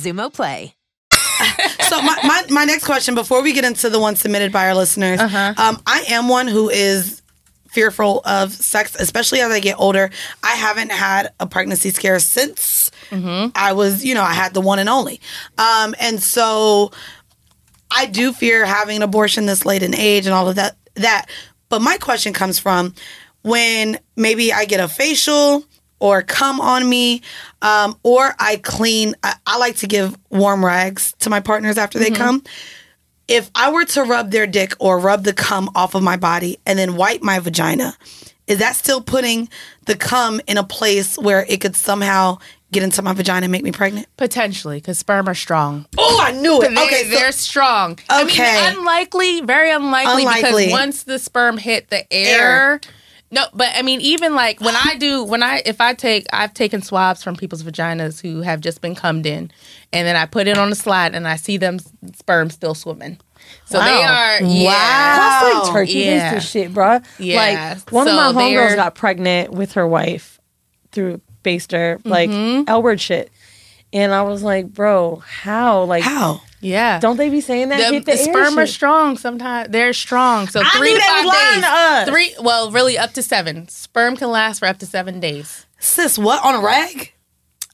Xumo 0.03 0.31
Play. 0.33 0.75
so 1.89 2.01
my, 2.01 2.17
my, 2.23 2.43
my 2.49 2.65
next 2.65 2.85
question 2.85 3.15
before 3.15 3.41
we 3.41 3.51
get 3.53 3.65
into 3.65 3.89
the 3.89 3.99
one 3.99 4.15
submitted 4.15 4.51
by 4.51 4.67
our 4.67 4.75
listeners 4.75 5.19
Uh-huh. 5.19 5.53
um, 5.57 5.81
i 5.87 6.03
am 6.09 6.27
one 6.29 6.47
who 6.47 6.69
is 6.69 7.21
fearful 7.69 8.21
of 8.25 8.51
sex 8.53 8.95
especially 8.95 9.39
as 9.41 9.51
i 9.51 9.59
get 9.59 9.75
older 9.79 10.11
i 10.43 10.51
haven't 10.51 10.91
had 10.91 11.33
a 11.39 11.47
pregnancy 11.47 11.89
scare 11.89 12.19
since 12.19 12.91
Mm-hmm. 13.09 13.49
i 13.55 13.73
was 13.73 14.05
you 14.05 14.13
know 14.13 14.21
i 14.23 14.33
had 14.33 14.53
the 14.53 14.61
one 14.61 14.79
and 14.79 14.87
only 14.87 15.19
um, 15.57 15.93
and 15.99 16.21
so 16.21 16.91
I 17.93 18.05
do 18.05 18.31
fear 18.31 18.65
having 18.65 18.95
an 18.97 19.01
abortion 19.03 19.47
this 19.47 19.65
late 19.65 19.83
in 19.83 19.93
age 19.93 20.25
and 20.25 20.33
all 20.33 20.47
of 20.47 20.55
that. 20.55 20.77
That, 20.95 21.25
but 21.67 21.81
my 21.81 21.97
question 21.97 22.31
comes 22.31 22.57
from 22.57 22.93
when 23.41 23.99
maybe 24.15 24.53
I 24.53 24.63
get 24.63 24.79
a 24.79 24.87
facial 24.87 25.65
or 26.01 26.21
come 26.23 26.59
on 26.59 26.89
me, 26.89 27.21
um, 27.61 27.95
or 28.03 28.33
I 28.39 28.57
clean. 28.57 29.15
I, 29.23 29.35
I 29.45 29.57
like 29.57 29.77
to 29.77 29.87
give 29.87 30.17
warm 30.29 30.65
rags 30.65 31.13
to 31.19 31.29
my 31.29 31.39
partners 31.39 31.77
after 31.77 31.99
they 31.99 32.09
Mhm. 32.09 32.15
come. 32.17 32.43
If 33.27 33.49
I 33.55 33.71
were 33.71 33.85
to 33.85 34.03
rub 34.03 34.31
their 34.31 34.47
dick 34.47 34.73
or 34.79 34.99
rub 34.99 35.23
the 35.23 35.31
cum 35.31 35.69
off 35.75 35.95
of 35.95 36.03
my 36.03 36.17
body 36.17 36.59
and 36.65 36.77
then 36.77 36.95
wipe 36.97 37.21
my 37.21 37.39
vagina, 37.39 37.95
is 38.47 38.57
that 38.57 38.75
still 38.75 38.99
putting 38.99 39.47
the 39.85 39.95
cum 39.95 40.41
in 40.47 40.57
a 40.57 40.63
place 40.63 41.17
where 41.17 41.45
it 41.47 41.61
could 41.61 41.75
somehow 41.75 42.39
get 42.73 42.83
into 42.83 43.01
my 43.01 43.13
vagina 43.13 43.45
and 43.45 43.51
make 43.51 43.63
me 43.63 43.71
pregnant? 43.71 44.07
Potentially, 44.17 44.77
because 44.77 44.97
sperm 44.97 45.29
are 45.29 45.35
strong. 45.35 45.85
Oh, 45.97 46.19
I 46.21 46.31
knew 46.31 46.61
it. 46.61 46.71
They, 46.75 46.83
okay, 46.83 47.03
they're 47.09 47.31
strong. 47.31 47.99
Okay. 48.11 48.57
I 48.57 48.71
mean, 48.71 48.79
unlikely, 48.79 49.41
very 49.41 49.71
unlikely, 49.71 50.23
Unlikely. 50.23 50.65
because 50.65 50.71
once 50.71 51.03
the 51.03 51.19
sperm 51.19 51.57
hit 51.57 51.89
the 51.89 52.11
air, 52.11 52.81
no. 53.31 53.45
But 53.53 53.69
I 53.75 53.81
mean, 53.81 54.01
even 54.01 54.35
like 54.35 54.59
when 54.61 54.75
I 54.75 54.95
do, 54.99 55.23
when 55.23 55.41
I 55.43 55.61
if 55.65 55.81
I 55.81 55.93
take, 55.93 56.25
I've 56.33 56.53
taken 56.53 56.81
swabs 56.81 57.23
from 57.23 57.35
people's 57.35 57.63
vaginas 57.63 58.21
who 58.21 58.41
have 58.41 58.61
just 58.61 58.81
been 58.81 58.95
cummed 58.95 59.25
in, 59.25 59.51
and 59.93 60.07
then 60.07 60.15
I 60.15 60.25
put 60.25 60.47
it 60.47 60.57
on 60.57 60.69
the 60.69 60.75
slide, 60.75 61.15
and 61.15 61.27
I 61.27 61.35
see 61.37 61.57
them 61.57 61.79
sperm 62.15 62.49
still 62.49 62.73
swimming. 62.75 63.17
So 63.65 63.79
they 63.79 64.03
are, 64.03 64.41
yeah, 64.43 64.69
That's 64.71 65.65
like 65.67 65.73
turkey 65.73 65.93
yeah. 65.99 66.35
baster 66.35 66.41
shit, 66.51 66.73
bro. 66.73 66.99
Yeah. 67.17 67.37
Like 67.75 67.91
one 67.91 68.05
So 68.05 68.11
of 68.29 68.35
my 68.35 68.43
they're- 68.49 68.59
homegirls 68.69 68.75
got 68.75 68.95
pregnant 68.95 69.51
with 69.51 69.73
her 69.73 69.87
wife 69.87 70.39
through 70.91 71.21
baster, 71.43 71.99
like 72.05 72.29
Mhm. 72.29 72.65
L 72.69 72.83
word 72.83 73.01
shit. 73.01 73.31
And 73.93 74.13
I 74.13 74.21
was 74.21 74.43
like, 74.43 74.67
bro, 74.67 75.23
how? 75.25 75.83
Like 75.83 76.03
how? 76.03 76.41
Yeah. 76.61 76.99
Don't 76.99 77.17
they 77.17 77.29
be 77.29 77.41
saying 77.41 77.69
that? 77.69 77.91
The, 77.91 77.99
the, 77.99 78.11
the 78.11 78.17
sperm 78.17 78.57
are 78.57 78.67
strong. 78.67 79.17
Sometimes 79.17 79.69
they're 79.69 79.93
strong. 79.93 80.47
So 80.47 80.61
I 80.63 80.69
three 80.77 80.93
to 80.93 81.01
five 81.01 81.25
days. 81.25 81.63
to. 82.05 82.11
Three, 82.11 82.35
well, 82.39 82.71
really 82.71 82.97
up 82.97 83.13
to 83.13 83.23
seven. 83.23 83.67
Sperm 83.67 84.15
can 84.15 84.29
last 84.29 84.59
for 84.59 84.67
up 84.67 84.77
to 84.79 84.85
seven 84.85 85.19
days. 85.19 85.65
Sis, 85.79 86.17
what 86.17 86.43
on 86.45 86.55
a 86.55 86.61
rag? 86.61 87.13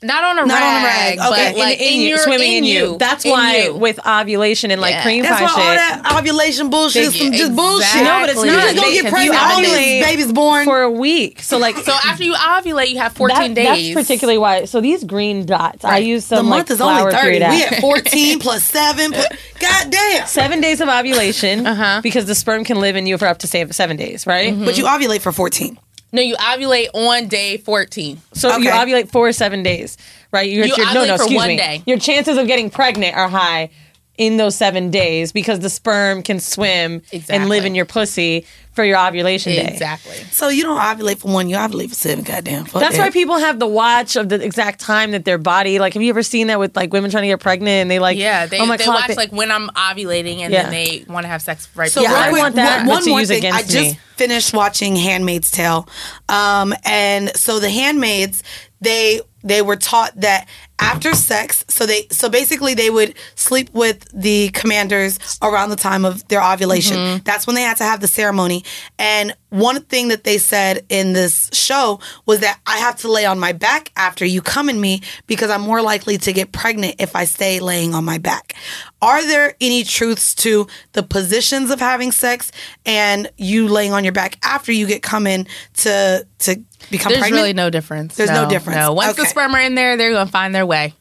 Not 0.03 0.23
on 0.23 0.37
a 0.37 0.45
Not 0.45 0.53
rag. 0.59 0.63
on 0.63 0.83
a 0.83 0.85
rag. 0.85 1.17
but 1.17 1.31
Okay. 1.31 1.59
like 1.59 1.79
in, 1.79 2.01
you, 2.01 2.07
your- 2.09 2.17
swimming 2.19 2.51
in, 2.53 2.63
you. 2.65 2.97
That's 2.99 3.25
In 3.25 3.31
why 3.31 3.57
you. 3.63 3.73
with 3.75 3.99
ovulation 4.05 4.69
and 4.69 4.79
like 4.79 4.91
Yeah. 4.93 5.01
cream 5.01 5.23
That's 5.23 5.39
pie 5.39 5.45
why 5.45 5.49
all 5.51 5.57
shit. 5.57 6.03
that 6.03 6.15
ovulation 6.19 6.69
bullshit 6.69 7.03
is 7.05 7.15
some 7.17 7.31
just 7.31 7.55
bullshit. 7.55 8.03
No, 8.03 8.19
but 8.21 8.29
it's 8.29 8.43
Exactly. 8.43 8.47
not. 8.49 8.57
You 8.57 8.73
just 8.73 8.75
gonna 8.83 8.93
get 8.93 9.11
pregnant. 9.11 9.33
you 9.33 9.39
all 9.39 9.61
these 9.61 10.05
babies 10.05 10.31
born. 10.31 10.65
for 10.65 10.81
a 10.83 10.91
week. 10.91 11.41
So 11.41 11.57
like 11.57 11.77
So 11.77 11.93
after 12.05 12.23
you 12.23 12.35
ovulate, 12.35 12.89
you 12.89 12.99
have 12.99 13.13
14 13.13 13.55
that- 13.55 13.55
days. 13.75 13.95
That's 13.95 14.05
particularly 14.07 14.37
why. 14.37 14.65
So 14.65 14.81
these 14.81 15.03
green 15.03 15.45
dots, 15.47 15.83
I 15.83 15.89
Right. 15.89 16.03
use 16.05 16.27
the 16.27 16.43
month 16.43 16.69
like 16.69 16.75
is 16.75 16.81
only 16.81 17.01
30. 17.01 17.17
period 17.19 17.49
We 17.49 17.63
at 17.63 17.81
14 17.81 18.37
plus 18.45 18.63
7. 18.63 19.11
Plus, 19.13 19.25
God 19.59 19.89
damn. 19.89 20.27
seven 20.27 20.61
days 20.61 20.79
of 20.79 20.89
ovulation 20.89 21.65
Uh-huh. 21.65 22.01
because 22.03 22.25
the 22.25 22.35
sperm 22.35 22.63
can 22.63 22.79
live 22.79 22.95
in 22.95 23.07
you 23.07 23.17
for 23.17 23.25
up 23.27 23.39
to 23.39 23.47
seven 23.47 23.97
days, 23.97 24.27
right? 24.27 24.53
But 24.63 24.77
you 24.77 24.83
ovulate 24.85 25.21
for 25.21 25.31
14. 25.31 25.79
No, 26.13 26.21
you 26.21 26.35
ovulate 26.37 26.87
on 26.93 27.27
day 27.27 27.57
14. 27.57 28.21
So 28.33 28.55
you 28.57 28.69
Okay. 28.69 28.77
ovulate 28.77 29.11
for 29.11 29.31
seven 29.33 29.61
days, 29.63 29.97
right? 30.31 30.49
Your, 30.49 30.65
You 30.65 30.73
your- 30.77 30.85
no, 30.93 31.01
ovulate 31.03 31.07
no, 31.07 31.17
for 31.17 31.23
excuse 31.23 31.37
one 31.37 31.47
me. 31.49 31.57
day. 31.57 31.83
Your 31.85 31.97
chances 31.99 32.37
of 32.37 32.47
getting 32.47 32.69
pregnant 32.69 33.15
are 33.15 33.27
high 33.27 33.69
in 34.17 34.37
those 34.37 34.55
seven 34.55 34.89
days 34.89 35.31
because 35.31 35.59
the 35.59 35.69
sperm 35.69 36.23
can 36.23 36.39
swim 36.39 37.01
and 37.29 37.49
live 37.49 37.65
in 37.65 37.75
your 37.75 37.85
pussy 37.85 38.45
for 38.73 38.83
your 38.83 38.97
ovulation 38.97 39.53
day. 39.53 39.67
Exactly. 39.67 40.15
So 40.31 40.49
you 40.49 40.63
don't 40.63 40.79
ovulate 40.79 41.17
for 41.19 41.31
one, 41.31 41.49
you 41.49 41.55
ovulate 41.55 41.89
for 41.89 41.95
seven. 41.95 42.23
Goddamn. 42.23 42.65
Fuck 42.65 42.79
That's 42.81 42.97
that. 42.97 43.03
why 43.03 43.09
people 43.11 43.37
have 43.37 43.59
the 43.59 43.67
watch 43.67 44.15
of 44.15 44.29
the 44.29 44.43
exact 44.43 44.79
time 44.79 45.11
that 45.11 45.25
their 45.25 45.37
body. 45.39 45.79
Like, 45.79 45.93
have 45.93 46.01
you 46.03 46.09
ever 46.09 46.21
seen 46.23 46.47
that 46.47 46.59
with 46.59 46.75
like 46.75 46.93
women 46.93 47.09
trying 47.11 47.23
to 47.23 47.27
get 47.27 47.39
pregnant 47.39 47.69
and 47.69 47.91
they 47.91 47.99
like, 47.99 48.17
Yeah, 48.17 48.45
they, 48.47 48.59
oh 48.59 48.65
my 48.65 48.77
they 48.77 48.83
clock, 48.83 49.07
watch 49.07 49.17
like 49.17 49.31
when 49.31 49.51
I'm 49.51 49.69
ovulating 49.69 50.39
and 50.39 50.51
Yeah. 50.53 50.63
then 50.63 50.71
they 50.71 51.05
want 51.07 51.23
to 51.23 51.27
have 51.27 51.41
sex 51.41 51.67
right 51.75 51.91
So 51.91 52.01
Yeah. 52.01 52.13
I 52.13 52.29
quick, 52.29 52.41
want 52.41 52.55
that, 52.55 52.79
one, 52.79 52.87
one 52.87 53.03
to 53.03 53.09
more 53.09 53.19
use 53.19 53.29
thing. 53.29 53.39
against 53.39 53.59
I 53.59 53.61
just 53.63 53.93
me. 53.95 53.99
finished 54.15 54.53
watching 54.53 54.95
Handmaid's 54.95 55.49
Tale, 55.51 55.87
um, 56.29 56.73
and 56.85 57.35
so 57.35 57.59
the 57.59 57.69
handmaids 57.69 58.43
they 58.79 59.21
they 59.43 59.61
were 59.61 59.75
taught 59.75 60.19
that 60.19 60.47
after 60.79 61.13
sex, 61.13 61.65
so 61.67 61.85
they 61.85 62.07
so 62.11 62.29
basically 62.29 62.73
they 62.73 62.89
would 62.89 63.15
sleep 63.35 63.69
with 63.73 64.07
the 64.13 64.49
commanders 64.49 65.19
around 65.41 65.69
the 65.69 65.75
time 65.75 66.05
of 66.05 66.27
their 66.27 66.43
ovulation. 66.43 66.97
Mm-hmm. 66.97 67.23
That's 67.23 67.47
when 67.47 67.55
they 67.55 67.63
had 67.63 67.77
to 67.77 67.83
have 67.83 67.99
the 67.99 68.07
ceremony. 68.07 68.63
And 68.99 69.35
one 69.49 69.81
thing 69.83 70.09
that 70.09 70.23
they 70.23 70.37
said 70.37 70.85
in 70.89 71.13
this 71.13 71.49
show 71.53 71.99
was 72.25 72.41
that 72.41 72.59
I 72.67 72.77
have 72.77 72.97
to 72.97 73.11
lay 73.11 73.25
on 73.25 73.39
my 73.39 73.53
back 73.53 73.91
after 73.95 74.25
you 74.25 74.41
come 74.41 74.69
in 74.69 74.79
me 74.79 75.01
because 75.25 75.49
I'm 75.49 75.61
more 75.61 75.81
likely 75.81 76.17
to 76.19 76.33
get 76.33 76.51
pregnant 76.51 76.95
if 76.99 77.15
I 77.15 77.25
stay 77.25 77.59
laying 77.59 77.95
on 77.95 78.05
my 78.05 78.17
back. 78.17 78.53
Are 79.01 79.25
there 79.25 79.55
any 79.61 79.83
truths 79.83 80.35
to 80.35 80.67
the 80.93 81.03
positions 81.03 81.71
of 81.71 81.79
having 81.79 82.11
sex 82.11 82.51
and 82.85 83.31
you 83.37 83.67
laying 83.67 83.93
on 83.93 84.03
your 84.03 84.13
back 84.13 84.37
after 84.43 84.71
you 84.71 84.85
get 84.85 85.01
come 85.01 85.25
in 85.27 85.47
to 85.77 86.27
to 86.39 86.55
become 86.55 86.65
pregnant? 86.69 86.91
There's 86.91 87.19
pregnant? 87.19 87.41
really 87.41 87.53
no 87.53 87.69
difference. 87.69 88.15
There's 88.15 88.29
no 88.31 88.49
difference. 88.49 88.77
No, 88.77 88.93
once 88.93 89.15
the 89.15 89.25
Okay. 89.27 89.31
sperm 89.31 89.55
are 89.55 89.61
in 89.61 89.75
there, 89.75 89.97
they're 89.97 90.11
gonna 90.13 90.29
find 90.29 90.53
their 90.55 90.65
way. 90.65 90.93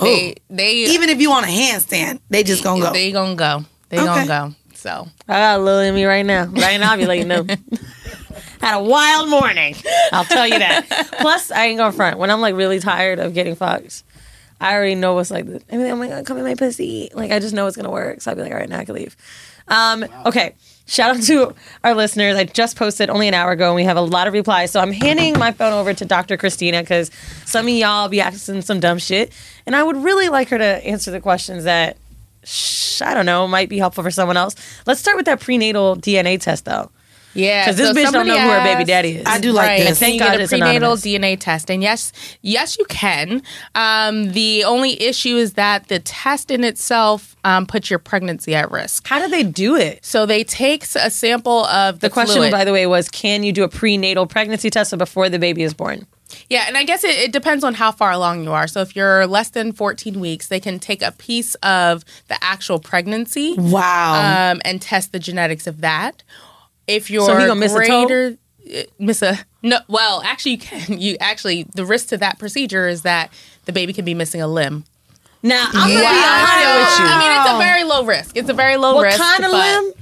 They, 0.00 0.34
they 0.50 0.72
Even 0.86 1.10
if 1.10 1.20
you 1.20 1.32
on 1.32 1.44
a 1.44 1.48
handstand, 1.48 2.20
they 2.28 2.42
just 2.42 2.64
gonna 2.64 2.80
go. 2.82 2.92
They 2.92 3.12
gonna 3.12 3.34
go. 3.36 3.64
They 3.88 3.98
Okay. 3.98 4.06
gonna 4.06 4.26
go. 4.26 4.54
So 4.74 5.08
I 5.28 5.32
got 5.34 5.60
a 5.60 5.62
little 5.62 5.80
in 5.80 5.94
me 5.94 6.04
right 6.04 6.26
now, 6.26 6.46
but 6.46 6.64
I 6.64 6.70
ain't 6.72 6.82
ovulating 6.82 7.28
though. 7.28 7.54
Had 8.60 8.78
a 8.78 8.82
wild 8.82 9.28
morning. 9.28 9.76
I'll 10.12 10.24
tell 10.24 10.46
you 10.46 10.58
that. 10.58 10.86
Plus, 11.20 11.50
I 11.50 11.66
ain't 11.66 11.78
gonna 11.78 11.92
front. 11.92 12.18
When 12.18 12.30
I'm 12.30 12.40
like 12.40 12.54
really 12.56 12.80
tired 12.80 13.18
of 13.20 13.34
getting 13.34 13.54
fucked, 13.54 14.02
I 14.60 14.74
already 14.74 14.94
know 14.96 15.14
what's 15.14 15.30
like. 15.30 15.44
I 15.70 15.76
mean, 15.76 15.86
oh 15.86 15.96
my 15.96 16.08
god, 16.08 16.26
come 16.26 16.38
in 16.38 16.44
my 16.44 16.54
pussy. 16.54 17.10
Like 17.14 17.30
I 17.30 17.38
just 17.38 17.54
know 17.54 17.66
it's 17.66 17.76
gonna 17.76 17.90
work. 17.90 18.22
So 18.22 18.30
I'll 18.30 18.36
be 18.36 18.42
like, 18.42 18.52
all 18.52 18.58
right, 18.58 18.68
now 18.68 18.78
I 18.78 18.84
can 18.84 18.94
leave. 18.94 19.16
Um, 19.68 20.04
okay. 20.26 20.54
Shout 20.92 21.16
out 21.16 21.22
to 21.22 21.54
our 21.84 21.94
listeners. 21.94 22.36
I 22.36 22.44
just 22.44 22.76
posted 22.76 23.08
only 23.08 23.26
an 23.26 23.32
hour 23.32 23.50
ago, 23.50 23.68
and 23.68 23.74
we 23.74 23.84
have 23.84 23.96
a 23.96 24.02
lot 24.02 24.26
of 24.26 24.34
replies. 24.34 24.72
So 24.72 24.78
I'm 24.78 24.92
handing 24.92 25.38
my 25.38 25.50
phone 25.50 25.72
over 25.72 25.94
to 25.94 26.04
Dr. 26.04 26.36
Christina 26.36 26.82
because 26.82 27.10
some 27.46 27.66
of 27.66 27.72
y'all 27.72 28.10
be 28.10 28.20
asking 28.20 28.60
some 28.60 28.78
dumb 28.78 28.98
shit, 28.98 29.32
and 29.64 29.74
I 29.74 29.82
would 29.82 29.96
really 29.96 30.28
like 30.28 30.50
her 30.50 30.58
to 30.58 30.86
answer 30.86 31.10
the 31.10 31.18
questions 31.18 31.64
that 31.64 31.96
sh- 32.44 33.00
I 33.00 33.14
don't 33.14 33.24
know 33.24 33.48
might 33.48 33.70
be 33.70 33.78
helpful 33.78 34.04
for 34.04 34.10
someone 34.10 34.36
else. 34.36 34.54
Let's 34.86 35.00
start 35.00 35.16
with 35.16 35.24
that 35.24 35.40
prenatal 35.40 35.96
DNA 35.96 36.38
test 36.38 36.66
though. 36.66 36.90
Yeah, 37.34 37.64
Because 37.64 37.76
this 37.76 37.88
so 37.88 37.94
bitch 37.94 38.12
don't 38.12 38.26
know 38.26 38.34
somebody 38.34 38.40
who 38.40 38.48
her 38.50 38.64
baby 38.64 38.84
daddy 38.84 39.16
is. 39.16 39.24
I 39.26 39.38
do 39.40 39.52
like 39.52 39.66
right. 39.68 39.78
this. 39.80 39.88
And 39.90 39.96
Thank 39.98 40.14
you 40.14 40.20
God 40.20 40.30
get 40.32 40.40
a 40.40 40.42
it's 40.44 40.50
prenatal 40.50 40.76
anonymous. 40.92 41.04
DNA 41.04 41.36
test, 41.40 41.70
and 41.70 41.82
yes, 41.82 42.12
yes, 42.42 42.78
you 42.78 42.84
can. 42.86 43.42
Um, 43.74 44.32
the 44.32 44.64
only 44.64 45.00
issue 45.02 45.36
is 45.36 45.54
that 45.54 45.88
the 45.88 45.98
test 45.98 46.50
in 46.50 46.64
itself 46.64 47.36
um, 47.44 47.66
puts 47.66 47.90
your 47.90 47.98
pregnancy 47.98 48.54
at 48.54 48.70
risk. 48.70 49.06
How 49.06 49.18
do 49.20 49.28
they 49.28 49.42
do 49.42 49.76
it? 49.76 50.04
So 50.04 50.26
they 50.26 50.44
take 50.44 50.84
a 50.84 51.10
sample 51.10 51.64
of 51.66 52.00
the, 52.00 52.08
The 52.08 52.12
question, 52.12 52.36
fluid. 52.36 52.52
by 52.52 52.64
the 52.64 52.72
way, 52.72 52.86
was 52.86 53.08
can 53.08 53.42
you 53.42 53.52
do 53.52 53.64
a 53.64 53.68
prenatal 53.68 54.26
pregnancy 54.26 54.70
test 54.70 54.90
so 54.90 54.96
before 54.96 55.28
the 55.28 55.38
baby 55.38 55.62
is 55.62 55.74
born? 55.74 56.06
Yeah, 56.48 56.64
and 56.66 56.78
I 56.78 56.84
guess 56.84 57.04
it, 57.04 57.10
it 57.18 57.32
depends 57.32 57.62
on 57.62 57.74
how 57.74 57.92
far 57.92 58.10
along 58.10 58.44
you 58.44 58.52
are. 58.52 58.66
So 58.66 58.80
if 58.80 58.96
you're 58.96 59.26
less 59.26 59.50
than 59.50 59.70
14 59.72 60.18
weeks, 60.18 60.48
they 60.48 60.60
can 60.60 60.78
take 60.78 61.02
a 61.02 61.12
piece 61.12 61.54
of 61.56 62.04
the 62.28 62.42
actual 62.42 62.78
pregnancy 62.78 63.54
Wow. 63.58 64.52
um, 64.52 64.62
and 64.64 64.80
test 64.80 65.12
the 65.12 65.18
genetics 65.18 65.66
of 65.66 65.82
that. 65.82 66.22
If 66.86 67.10
you're 67.10 67.26
So 67.26 67.36
he 67.36 67.46
gonna 67.46 67.54
miss 67.60 67.74
a 67.74 67.84
toe? 67.86 68.06
greater, 68.06 68.36
uh, 68.76 68.82
miss 68.98 69.22
a 69.22 69.38
no. 69.62 69.78
Well, 69.88 70.22
actually, 70.24 70.52
you 70.52 70.58
can. 70.58 70.98
You 71.00 71.16
actually 71.20 71.64
the 71.74 71.84
risk 71.84 72.08
to 72.08 72.16
that 72.18 72.38
procedure 72.38 72.88
is 72.88 73.02
that 73.02 73.32
the 73.66 73.72
baby 73.72 73.92
can 73.92 74.04
be 74.04 74.14
missing 74.14 74.40
a 74.42 74.48
limb. 74.48 74.84
Now 75.42 75.66
I'm 75.72 75.90
Yeah. 75.90 75.96
gonna 75.96 76.10
be 76.10 76.66
honest 76.66 77.00
with 77.00 77.08
you. 77.08 77.14
I 77.14 77.18
mean, 77.18 77.40
it's 77.40 77.50
a 77.54 77.58
very 77.58 77.84
low 77.84 78.04
risk. 78.04 78.36
It's 78.36 78.48
a 78.48 78.54
very 78.54 78.76
low 78.76 78.94
what 78.96 79.04
risk. 79.04 79.18
kind 79.18 79.44
of 79.44 79.50
but- 79.52 79.82
limb? 79.82 79.92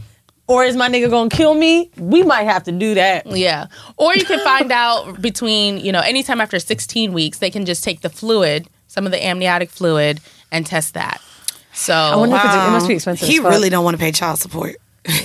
Or 0.48 0.64
is 0.64 0.74
my 0.74 0.88
nigga 0.88 1.08
gonna 1.08 1.30
kill 1.30 1.54
me? 1.54 1.90
We 1.96 2.24
might 2.24 2.42
have 2.42 2.64
to 2.64 2.72
do 2.72 2.94
that. 2.94 3.24
Yeah. 3.26 3.66
Or 3.96 4.16
you 4.16 4.24
can 4.24 4.40
find 4.40 4.72
out 4.72 5.22
between, 5.22 5.78
you 5.78 5.92
know, 5.92 6.00
anytime 6.00 6.40
after 6.40 6.58
16 6.58 7.12
weeks, 7.12 7.38
they 7.38 7.50
can 7.50 7.64
just 7.64 7.84
take 7.84 8.00
the 8.00 8.10
fluid, 8.10 8.66
some 8.88 9.06
of 9.06 9.12
the 9.12 9.24
amniotic 9.24 9.70
fluid, 9.70 10.18
and 10.50 10.66
test 10.66 10.94
that. 10.94 11.20
So 11.72 11.94
I 11.94 12.16
wonder 12.16 12.34
if 12.34 12.44
it's, 12.44 12.52
it 12.52 12.70
must 12.72 12.88
be 12.88 12.94
expensive. 12.94 13.28
He 13.28 13.38
really 13.38 13.70
don't 13.70 13.84
want 13.84 13.94
to 13.94 14.00
pay 14.00 14.10
child 14.10 14.40
support. 14.40 14.74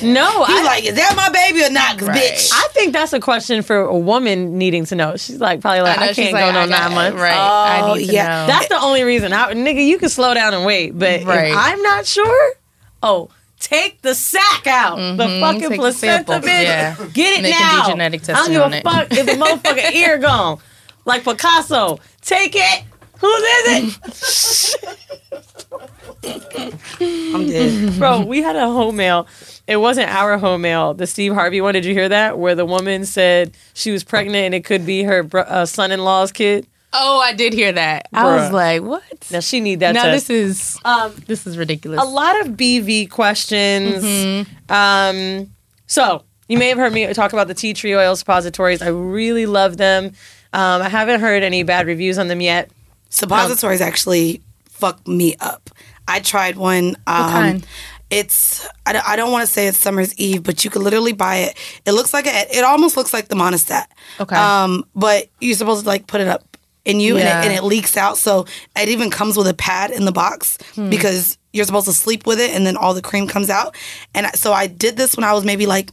No. 0.01 0.45
He's 0.45 0.59
I, 0.59 0.63
like, 0.63 0.85
is 0.85 0.95
that 0.95 1.13
my 1.15 1.29
baby 1.29 1.63
or 1.65 1.69
not? 1.69 2.01
Right. 2.01 2.17
bitch. 2.33 2.49
I 2.53 2.67
think 2.71 2.93
that's 2.93 3.11
a 3.13 3.19
question 3.19 3.61
for 3.61 3.77
a 3.77 3.97
woman 3.97 4.57
needing 4.57 4.85
to 4.85 4.95
know. 4.95 5.17
She's 5.17 5.39
like 5.39 5.61
probably 5.61 5.81
like 5.81 5.97
I 5.97 6.03
I, 6.03 6.05
know, 6.07 6.13
she's 6.13 6.25
can't 6.29 6.33
like, 6.33 6.45
go 6.45 6.51
no 6.53 6.59
I 6.61 6.67
got- 6.67 6.79
nine 6.91 6.93
months. 6.95 7.21
Right. 7.21 7.35
Oh, 7.35 7.91
I 7.93 7.97
need 7.97 8.07
to 8.07 8.13
yeah. 8.13 8.27
know. 8.41 8.47
That's 8.47 8.67
the 8.69 8.79
only 8.81 9.03
reason. 9.03 9.33
I, 9.33 9.53
nigga, 9.53 9.85
you 9.85 9.97
can 9.97 10.09
slow 10.09 10.33
down 10.33 10.53
and 10.53 10.65
wait, 10.65 10.97
but 10.97 11.23
Right. 11.23 11.51
if 11.51 11.57
I'm 11.57 11.81
not 11.81 12.05
sure, 12.05 12.53
oh, 13.03 13.29
take 13.59 14.01
the 14.01 14.15
sack 14.15 14.65
out, 14.67 14.95
the 14.95 15.25
Mhm, 15.25 15.39
fucking 15.41 15.69
take 15.69 15.79
placenta, 15.79 16.39
bitch. 16.39 16.63
yeah. 16.63 16.95
Get 17.13 17.33
it 17.33 17.37
And 17.37 17.45
they 17.45 17.51
now. 17.51 17.57
can 17.59 17.85
do 17.85 17.91
genetic 17.91 18.21
I 18.21 18.25
testing 18.25 18.53
don't 18.53 18.63
on 18.63 18.71
give 18.71 18.77
it. 18.79 18.85
a 18.85 18.89
fuck 18.89 19.11
if 19.11 19.25
the 19.25 19.31
motherfucking 19.33 19.91
ear 19.95 20.17
gone, 20.19 20.59
like 21.05 21.23
Picasso. 21.25 21.99
Take 22.21 22.55
it. 22.55 22.83
Whose 23.25 23.43
is 23.43 24.75
it? 24.83 24.95
I'm 27.33 27.47
dead. 27.47 27.99
Bro, 27.99 28.25
we 28.25 28.41
had 28.41 28.55
a 28.55 28.67
home 28.67 28.95
mail. 28.97 29.27
It 29.67 29.77
wasn't 29.77 30.09
our 30.09 30.37
home 30.37 30.61
mail. 30.61 30.93
The 30.93 31.07
Steve 31.07 31.33
Harvey 31.33 31.61
one. 31.61 31.73
Did 31.73 31.85
you 31.85 31.93
hear 31.93 32.09
that? 32.09 32.37
Where 32.37 32.55
the 32.55 32.65
woman 32.65 33.05
said 33.05 33.55
she 33.73 33.91
was 33.91 34.03
pregnant 34.03 34.45
and 34.45 34.53
it 34.55 34.63
could 34.65 34.85
be 34.85 35.03
her 35.03 35.23
bro- 35.23 35.41
uh, 35.41 35.65
son-in-law's 35.65 36.31
kid. 36.31 36.67
Oh, 36.93 37.19
I 37.19 37.33
did 37.33 37.51
hear 37.51 37.71
that. 37.73 38.07
I 38.13 38.23
was 38.35 38.51
like, 38.51 38.81
what? 38.81 39.03
Now 39.31 39.41
she 39.41 39.59
need 39.59 39.81
that. 39.81 39.93
Now 39.95 40.05
to- 40.05 40.11
this 40.11 40.29
is 40.29 40.79
um, 40.85 41.13
this 41.27 41.45
is 41.45 41.57
ridiculous. 41.57 42.01
a 42.01 42.05
lot 42.05 42.39
of 42.41 42.53
BV 42.53 43.09
questions. 43.09 44.03
Mm-hmm. 44.03 44.71
Um, 44.71 45.49
so 45.87 46.23
you 46.47 46.57
may 46.57 46.69
have 46.69 46.77
heard 46.77 46.93
me 46.93 47.11
talk 47.13 47.33
about 47.33 47.47
the 47.47 47.53
tea 47.53 47.73
tree 47.73 47.95
oil 47.95 48.15
suppositories. 48.15 48.81
I 48.81 48.87
really 48.89 49.45
love 49.45 49.77
them. 49.77 50.13
Um, 50.53 50.81
I 50.81 50.87
haven't 50.89 51.19
heard 51.19 51.43
any 51.43 51.63
bad 51.63 51.85
reviews 51.85 52.17
on 52.17 52.29
them 52.29 52.39
yet. 52.39 52.69
Suppositories 53.09 53.81
actually 53.81 54.41
fuck 54.69 55.07
me 55.07 55.35
up. 55.39 55.69
I 56.07 56.19
tried 56.19 56.55
one. 56.57 56.95
Um, 57.07 57.29
kind? 57.31 57.67
It's 58.11 58.67
I 58.85 58.93
don't, 58.93 59.07
I 59.07 59.15
don't 59.15 59.31
want 59.31 59.47
to 59.47 59.51
say 59.51 59.67
it's 59.67 59.77
Summer's 59.77 60.13
Eve, 60.15 60.43
but 60.43 60.63
you 60.63 60.69
could 60.69 60.83
literally 60.83 61.13
buy 61.13 61.37
it. 61.37 61.57
It 61.85 61.93
looks 61.93 62.13
like 62.13 62.27
a, 62.27 62.55
it 62.57 62.63
almost 62.63 62.95
looks 62.97 63.13
like 63.13 63.27
the 63.29 63.35
Monistat. 63.35 63.85
Okay. 64.19 64.35
Um, 64.35 64.85
but 64.95 65.29
you're 65.41 65.55
supposed 65.55 65.83
to 65.83 65.87
like 65.87 66.05
put 66.07 66.21
it 66.21 66.27
up 66.27 66.57
in 66.85 66.99
you 66.99 67.17
Yeah. 67.17 67.21
and, 67.41 67.45
it, 67.45 67.47
and 67.49 67.57
it 67.57 67.63
leaks 67.63 67.97
out. 67.97 68.17
So 68.17 68.45
it 68.75 68.89
even 68.89 69.09
comes 69.09 69.37
with 69.37 69.47
a 69.47 69.55
pad 69.55 69.89
in 69.89 70.05
the 70.05 70.11
box 70.11 70.57
Hmm. 70.75 70.89
because 70.91 71.39
you're 71.51 71.65
supposed 71.65 71.87
to 71.87 71.93
sleep 71.93 72.27
with 72.27 72.39
it 72.39 72.51
and 72.51 72.67
then 72.67 72.77
all 72.77 72.93
the 72.93 73.01
cream 73.01 73.27
comes 73.27 73.49
out. 73.49 73.75
And 74.13 74.27
so 74.35 74.53
I 74.53 74.67
did 74.67 74.97
this 74.97 75.15
when 75.17 75.23
I 75.23 75.33
was 75.33 75.43
maybe 75.43 75.65
like 75.65 75.89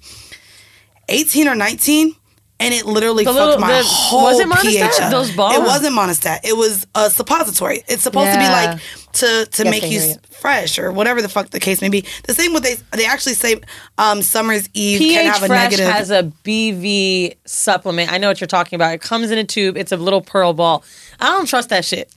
18 1.09 1.49
or 1.49 1.55
19. 1.55 2.15
And 2.63 2.73
it 2.75 2.87
literally 2.87 3.25
The 3.25 3.33
fucked 3.33 3.45
little- 3.45 3.59
my 3.61 3.79
the- 3.79 3.85
whole 3.85 4.23
was 4.25 4.41
it 4.41 4.47
Monistat? 4.49 4.63
pH 4.63 5.01
up. 5.01 5.11
Those 5.11 5.31
balls? 5.33 5.55
It 5.57 5.63
wasn't 5.63 5.95
Monistat. 5.97 6.41
It 6.45 6.57
was 6.57 6.87
a 6.95 7.11
suppository. 7.11 7.83
It's 7.89 8.03
supposed 8.03 8.33
to 8.33 8.39
be 8.39 8.45
like 8.47 8.81
to 9.15 9.47
to 9.47 9.65
Yes, 9.65 9.71
make 9.71 9.83
I 9.85 9.87
you 9.87 10.01
hear 10.01 10.15
fresh 10.41 10.79
or 10.79 10.91
whatever 10.91 11.21
the 11.23 11.29
fuck 11.29 11.51
the 11.51 11.61
case 11.61 11.81
may 11.83 11.89
be. 11.91 12.05
The 12.25 12.35
same 12.35 12.53
with 12.55 12.63
they 12.63 12.77
they 12.97 13.07
actually 13.07 13.35
say 13.35 13.61
um, 13.99 14.23
Summer's 14.23 14.69
Eve 14.75 14.99
can 15.01 15.09
pH 15.09 15.27
have 15.35 15.43
a 15.43 15.47
Fresh 15.47 15.63
negative. 15.71 15.89
has 15.93 16.11
a 16.11 16.33
BV 16.45 17.37
supplement. 17.45 18.13
I 18.13 18.19
know 18.19 18.29
what 18.29 18.41
you're 18.41 18.49
talking 18.49 18.77
about. 18.77 18.95
It 18.95 19.01
comes 19.01 19.31
in 19.31 19.39
a 19.39 19.45
tube. 19.45 19.77
It's 19.77 19.93
a 19.93 19.97
little 19.97 20.21
pearl 20.23 20.53
ball. 20.55 20.85
I 21.21 21.27
don't 21.27 21.47
trust 21.47 21.69
that 21.71 21.85
shit. 21.85 22.11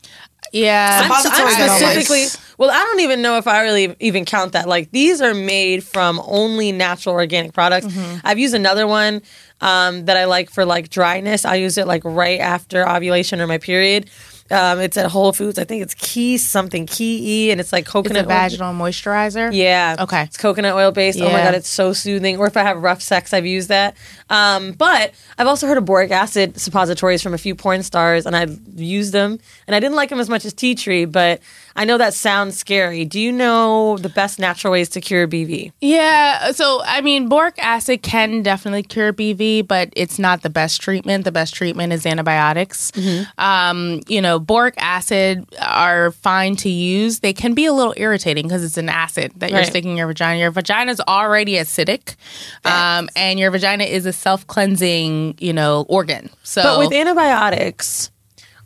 yeah. 0.54 1.02
I'm, 1.04 1.12
I'm 1.12 1.22
Suppositories 1.24 1.56
I 1.56 1.60
don't 1.60 1.68
like. 1.70 1.78
specifically. 2.06 2.42
Well, 2.58 2.72
I 2.72 2.76
don't 2.80 3.02
even 3.02 3.22
know 3.22 3.38
if 3.38 3.48
I 3.48 3.64
really 3.64 3.96
even 4.00 4.24
count 4.26 4.54
that. 4.54 4.68
Like 4.68 4.92
these 4.92 5.22
are 5.22 5.34
made 5.34 5.84
from 5.84 6.22
only 6.26 6.72
natural 6.72 7.14
organic 7.16 7.52
products. 7.54 7.88
Mm-hmm. 7.88 8.20
I've 8.24 8.40
used 8.40 8.54
another 8.56 8.88
one 8.88 9.22
um, 9.62 10.06
that 10.06 10.18
I 10.18 10.26
like 10.26 10.50
for 10.50 10.66
like 10.66 10.90
dryness. 10.90 11.46
I 11.46 11.56
use 11.56 11.78
it 11.78 11.88
like 11.88 12.04
right 12.06 12.40
after 12.40 12.88
ovulation 12.88 13.42
or 13.42 13.48
my 13.48 13.58
period. 13.58 14.10
Um, 14.52 14.80
it's 14.80 14.96
at 14.96 15.08
Whole 15.10 15.34
Foods. 15.34 15.58
I 15.58 15.64
think 15.64 15.82
it's 15.82 15.96
Key 15.96 16.38
something 16.38 16.86
Key 16.86 17.48
E, 17.48 17.52
and 17.52 17.60
it's 17.60 17.74
like 17.74 17.86
It's 17.86 17.92
coconut 17.92 18.26
a 18.26 18.28
vaginal 18.28 18.74
moisturizer. 18.76 19.50
Yeah. 19.52 19.96
Okay. 20.02 20.22
It's 20.22 20.38
coconut 20.38 20.76
oil 20.76 20.92
based. 20.92 21.20
Oh 21.20 21.26
my 21.26 21.42
god, 21.42 21.56
it's 21.56 21.68
so 21.68 21.94
soothing. 21.94 22.38
Or 22.38 22.46
if 22.46 22.56
I 22.56 22.62
have 22.62 22.82
rough 22.84 23.02
sex, 23.02 23.34
I've 23.34 23.48
used 23.48 23.70
that. 23.70 23.98
Um, 24.30 24.74
but 24.74 25.16
I've 25.40 25.48
also 25.48 25.66
heard 25.66 25.80
of 25.80 25.86
boric 25.86 26.12
acid 26.12 26.60
suppositories 26.60 27.24
from 27.24 27.34
a 27.34 27.40
few 27.40 27.56
porn 27.56 27.82
stars, 27.82 28.28
and 28.28 28.36
I've 28.36 28.60
used 28.76 29.14
them, 29.14 29.40
and 29.66 29.76
I 29.76 29.80
didn't 29.80 29.96
like 29.96 30.10
them 30.10 30.20
as 30.20 30.30
much 30.30 30.46
as 30.46 30.54
tea 30.54 30.76
tree. 30.76 31.06
But 31.06 31.42
I 31.78 31.84
know 31.86 31.98
that 31.98 32.14
sounds 32.14 32.58
scary. 32.58 33.04
Do 33.06 33.20
you 33.20 33.32
know 33.32 33.98
the 33.98 34.08
best 34.10 34.40
natural 34.40 34.72
ways 34.72 34.88
to 34.90 35.02
cure 35.02 35.28
BV? 35.28 35.74
Yeah, 35.82 36.52
so 36.52 36.82
I 36.86 37.02
mean, 37.02 37.28
boric 37.28 37.56
acid 37.60 38.02
can 38.02 38.42
definitely 38.44 38.84
cure 38.84 39.12
BV, 39.12 39.68
but 39.68 39.90
it's 39.96 40.18
not 40.18 40.42
the 40.42 40.50
best 40.50 40.80
treatment. 40.82 41.26
The 41.26 41.32
best 41.34 41.54
treatment 41.54 41.92
is 41.92 42.06
antibiotics. 42.06 42.92
Um, 43.38 44.02
you 44.08 44.22
know, 44.22 44.40
boric 44.40 44.76
acid 44.78 45.46
are 45.62 46.12
fine 46.12 46.56
to 46.58 46.70
use. 46.70 47.20
They 47.20 47.34
can 47.34 47.54
be 47.54 47.66
a 47.66 47.74
little 47.74 47.94
irritating 47.98 48.44
because 48.48 48.64
it's 48.64 48.78
an 48.78 48.88
acid 48.90 49.34
that 49.38 49.50
you're 49.50 49.60
Right. 49.60 49.68
sticking 49.68 49.92
in 49.92 49.98
your 49.98 50.08
vagina. 50.08 50.40
Your 50.40 50.52
vagina 50.52 50.92
is 50.92 51.02
already 51.08 51.54
acidic, 51.56 52.16
um, 52.64 53.10
and 53.16 53.40
your 53.40 53.52
vagina 53.52 53.84
is 53.84 54.06
a 54.06 54.14
self 54.14 54.48
cleansing, 54.48 55.36
you 55.40 55.52
know, 55.54 55.86
organ. 55.90 56.30
So, 56.44 56.64
But 56.64 56.80
with 56.80 56.94
antibiotics, 56.94 58.12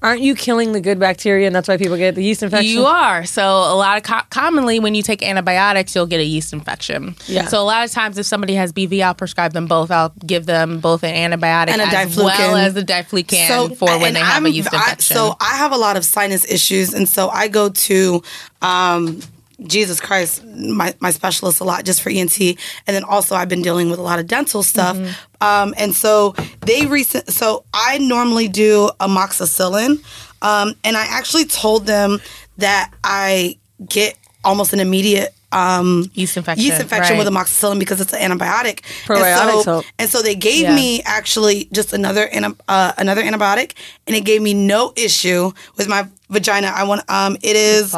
aren't 0.01 0.21
you 0.21 0.33
killing 0.33 0.71
the 0.71 0.79
good 0.81 0.97
bacteria, 0.99 1.45
and 1.47 1.55
that's 1.55 1.67
why 1.67 1.75
people 1.77 1.97
get 1.97 2.15
the 2.15 2.23
yeast 2.23 2.41
infection? 2.41 2.71
You 2.71 2.85
are. 2.85 3.25
So 3.25 3.43
a 3.43 3.75
lot 3.75 3.97
of 3.97 4.03
co- 4.03 4.21
commonly 4.29 4.79
when 4.79 4.95
you 4.95 5.03
take 5.03 5.21
antibiotics, 5.21 5.93
you'll 5.93 6.05
get 6.05 6.19
a 6.19 6.23
yeast 6.23 6.53
infection. 6.53 7.15
Yeah. 7.27 7.45
So 7.47 7.59
a 7.61 7.63
lot 7.63 7.83
of 7.85 7.91
times 7.91 8.17
if 8.17 8.25
somebody 8.25 8.53
has 8.55 8.71
BV, 8.71 9.01
I'll 9.03 9.13
prescribe 9.13 9.51
them 9.53 9.67
both. 9.67 9.91
I'll 9.91 10.13
give 10.25 10.45
them 10.45 10.79
both 10.79 11.03
an 11.03 11.13
antibiotic 11.31 11.69
And 11.69 11.81
a 11.81 11.85
as 11.85 12.15
diflucan. 12.15 12.23
well 12.25 12.55
as 12.55 12.75
a 12.77 12.83
diflucan 12.83 13.75
for 13.77 13.87
when 13.99 14.13
they 14.13 14.19
have 14.21 14.35
I'm- 14.35 14.45
a 14.45 14.49
yeast 14.49 14.73
I- 14.73 14.77
infection. 14.77 15.15
so 15.17 15.35
I 15.41 15.57
have 15.57 15.71
a 15.73 15.77
lot 15.77 15.97
of 15.97 16.05
sinus 16.05 16.49
issues, 16.49 16.93
and 16.93 17.07
so 17.09 17.29
I 17.29 17.47
go 17.49 17.69
to 17.69 18.23
um, 18.61 19.19
Jesus 19.63 19.99
Christ, 19.99 20.43
my, 20.45 20.93
my 20.99 21.11
specialist, 21.11 21.59
a 21.59 21.63
lot 21.63 21.85
just 21.85 22.01
for 22.01 22.09
ENT, 22.09 22.39
and 22.39 22.57
then 22.87 23.03
also 23.03 23.35
I've 23.35 23.49
been 23.49 23.61
dealing 23.61 23.89
with 23.89 23.99
a 23.99 24.01
lot 24.01 24.19
of 24.19 24.27
dental 24.27 24.63
stuff. 24.63 24.97
Mm-hmm. 24.97 25.43
Um, 25.43 25.73
and 25.77 25.93
so 25.93 26.33
they 26.61 26.85
recent. 26.85 27.29
So 27.29 27.65
I 27.73 27.97
normally 27.97 28.47
do 28.47 28.89
amoxicillin, 28.99 30.03
um, 30.41 30.75
and 30.83 30.97
I 30.97 31.05
actually 31.05 31.45
told 31.45 31.85
them 31.85 32.19
that 32.57 32.91
I 33.03 33.57
get 33.87 34.17
almost 34.43 34.73
an 34.73 34.79
immediate 34.79 35.33
um, 35.51 36.09
yeast 36.13 36.37
infection. 36.37 36.65
yeast 36.65 36.79
infection 36.79 37.17
right. 37.17 37.25
with 37.25 37.33
amoxicillin 37.33 37.79
because 37.79 37.99
it's 38.01 38.13
an 38.13 38.31
antibiotic. 38.31 38.81
Probiotics 39.05 39.53
and 39.53 39.63
so, 39.63 39.71
help. 39.71 39.85
and 39.97 40.09
so 40.09 40.21
they 40.21 40.35
gave 40.35 40.61
Yeah. 40.63 40.75
me 40.75 41.01
actually 41.03 41.67
just 41.71 41.93
another 41.93 42.29
uh, 42.67 42.91
another 42.97 43.23
antibiotic, 43.23 43.73
and 44.07 44.15
it 44.15 44.21
gave 44.25 44.41
me 44.41 44.53
no 44.53 44.93
issue 44.95 45.51
with 45.75 45.87
my 45.87 46.07
vagina. 46.29 46.67
I 46.67 46.83
want 46.83 47.09
um, 47.09 47.35
it 47.41 47.55
is? 47.55 47.95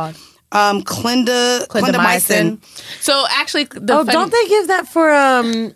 Um, 0.51 0.81
Clinda 0.83 1.65
clindamycin. 1.69 2.59
So 3.01 3.25
actually, 3.31 3.65
the 3.65 3.93
Oh, 3.99 4.05
fun- 4.05 4.13
don't 4.13 4.31
they 4.31 4.47
give 4.47 4.67
that 4.67 4.87
for 4.87 5.11
um, 5.13 5.73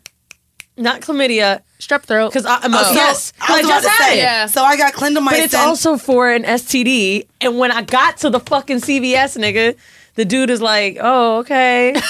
not 0.77 1.01
chlamydia? 1.01 1.61
strep 1.79 2.03
throat? 2.03 2.29
Because 2.29 2.45
I'm 2.45 2.73
Oh. 2.73 2.91
yes, 2.93 3.31
I 3.41 3.57
was 3.57 3.57
I 3.57 3.59
about 3.59 3.69
just 3.69 3.83
to 3.85 3.89
had 3.91 4.09
say. 4.09 4.13
it. 4.19 4.21
Yeah. 4.21 4.45
So 4.47 4.63
I 4.63 4.77
got 4.77 4.93
clindamycin. 4.93 5.25
But 5.25 5.39
it's 5.39 5.53
also 5.53 5.97
for 5.97 6.31
an 6.31 6.43
STD. 6.43 7.27
And 7.41 7.59
when 7.59 7.71
I 7.71 7.81
got 7.83 8.17
to 8.19 8.29
the 8.29 8.39
fucking 8.39 8.77
CVS, 8.77 9.37
nigga, 9.37 9.75
the 10.15 10.25
dude 10.25 10.49
is 10.49 10.61
like, 10.61 10.97
"Oh, 11.01 11.39
okay." 11.39 11.93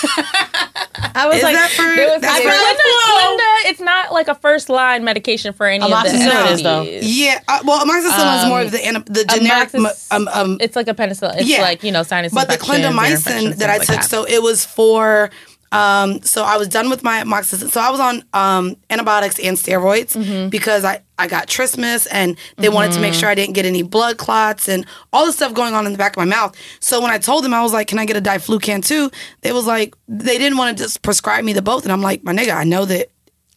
I 1.17 1.27
was 1.27 1.37
Is 1.37 1.43
like, 1.43 1.55
that 1.55 1.71
for- 1.71 1.83
was 1.83 2.21
that's 2.21 2.23
like, 2.23 2.43
for- 2.43 2.49
Linda, 2.49 3.27
Linda, 3.29 3.69
it's 3.69 3.79
not 3.79 4.11
like 4.11 4.27
a 4.27 4.35
first 4.35 4.69
line 4.69 5.03
medication 5.05 5.53
for 5.53 5.65
any 5.65 5.83
of 5.83 5.89
the 5.89 6.09
is, 6.53 6.61
though. 6.61 6.81
Yeah. 6.81 7.39
Uh, 7.47 7.59
well, 7.65 7.79
amoxicillin 7.85 8.43
is 8.43 8.49
more 8.49 8.61
of 8.61 8.71
the 8.71 9.03
the 9.07 9.23
generic. 9.25 9.69
Amoxis- 9.71 10.11
Um, 10.11 10.27
um, 10.33 10.57
It's 10.59 10.75
like 10.75 10.87
a 10.89 10.93
penicillin. 10.93 11.37
It's 11.37 11.47
Yeah. 11.47 11.61
like 11.61 11.83
you 11.83 11.91
know 11.91 12.03
sinus 12.03 12.33
but 12.33 12.49
the 12.49 12.57
clindamycin 12.57 13.55
that 13.57 13.69
I 13.69 13.75
things 13.75 13.87
took, 13.87 13.95
that. 13.97 14.05
so 14.05 14.25
it 14.25 14.41
was 14.43 14.65
for. 14.65 15.29
Um, 15.71 16.21
so 16.21 16.43
I 16.43 16.55
was 16.57 16.67
done 16.69 16.89
with 16.89 17.03
my 17.03 17.21
amoxicillin. 17.23 17.69
So 17.71 17.81
I 17.81 17.89
was 17.91 17.99
on 17.99 18.23
um, 18.33 18.75
antibiotics 18.89 19.39
and 19.39 19.57
steroids 19.57 20.15
Mm-hmm. 20.15 20.49
because 20.49 20.85
I, 20.85 21.01
I 21.17 21.27
got 21.27 21.47
trismus 21.47 22.07
and 22.11 22.37
they 22.57 22.69
wanted 22.69 22.91
to 22.93 22.99
make 22.99 23.13
sure 23.13 23.29
I 23.29 23.35
didn't 23.35 23.53
get 23.53 23.65
any 23.65 23.83
blood 23.83 24.17
clots 24.17 24.67
and 24.67 24.85
all 25.13 25.25
the 25.25 25.31
stuff 25.31 25.53
going 25.53 25.73
on 25.73 25.85
in 25.85 25.91
the 25.93 25.97
back 25.97 26.13
of 26.13 26.17
my 26.17 26.25
mouth. 26.25 26.55
So 26.79 27.01
when 27.01 27.11
I 27.11 27.17
told 27.17 27.43
them 27.45 27.53
I 27.53 27.61
was 27.63 27.71
like, 27.73 27.87
"Can 27.87 27.99
I 27.99 28.05
get 28.05 28.17
a 28.17 28.21
diflucan 28.21 28.85
too?" 28.85 29.09
They 29.41 29.51
was 29.53 29.65
like, 29.65 29.95
they 30.07 30.37
didn't 30.37 30.57
want 30.57 30.77
to 30.77 30.83
just 30.83 31.01
prescribe 31.01 31.43
me 31.45 31.53
the 31.53 31.61
both, 31.61 31.83
and 31.83 31.91
I'm 31.91 32.01
like, 32.01 32.23
"My 32.23 32.33
nigga, 32.33 32.53
I 32.55 32.63
know 32.65 32.85
that 32.85 33.09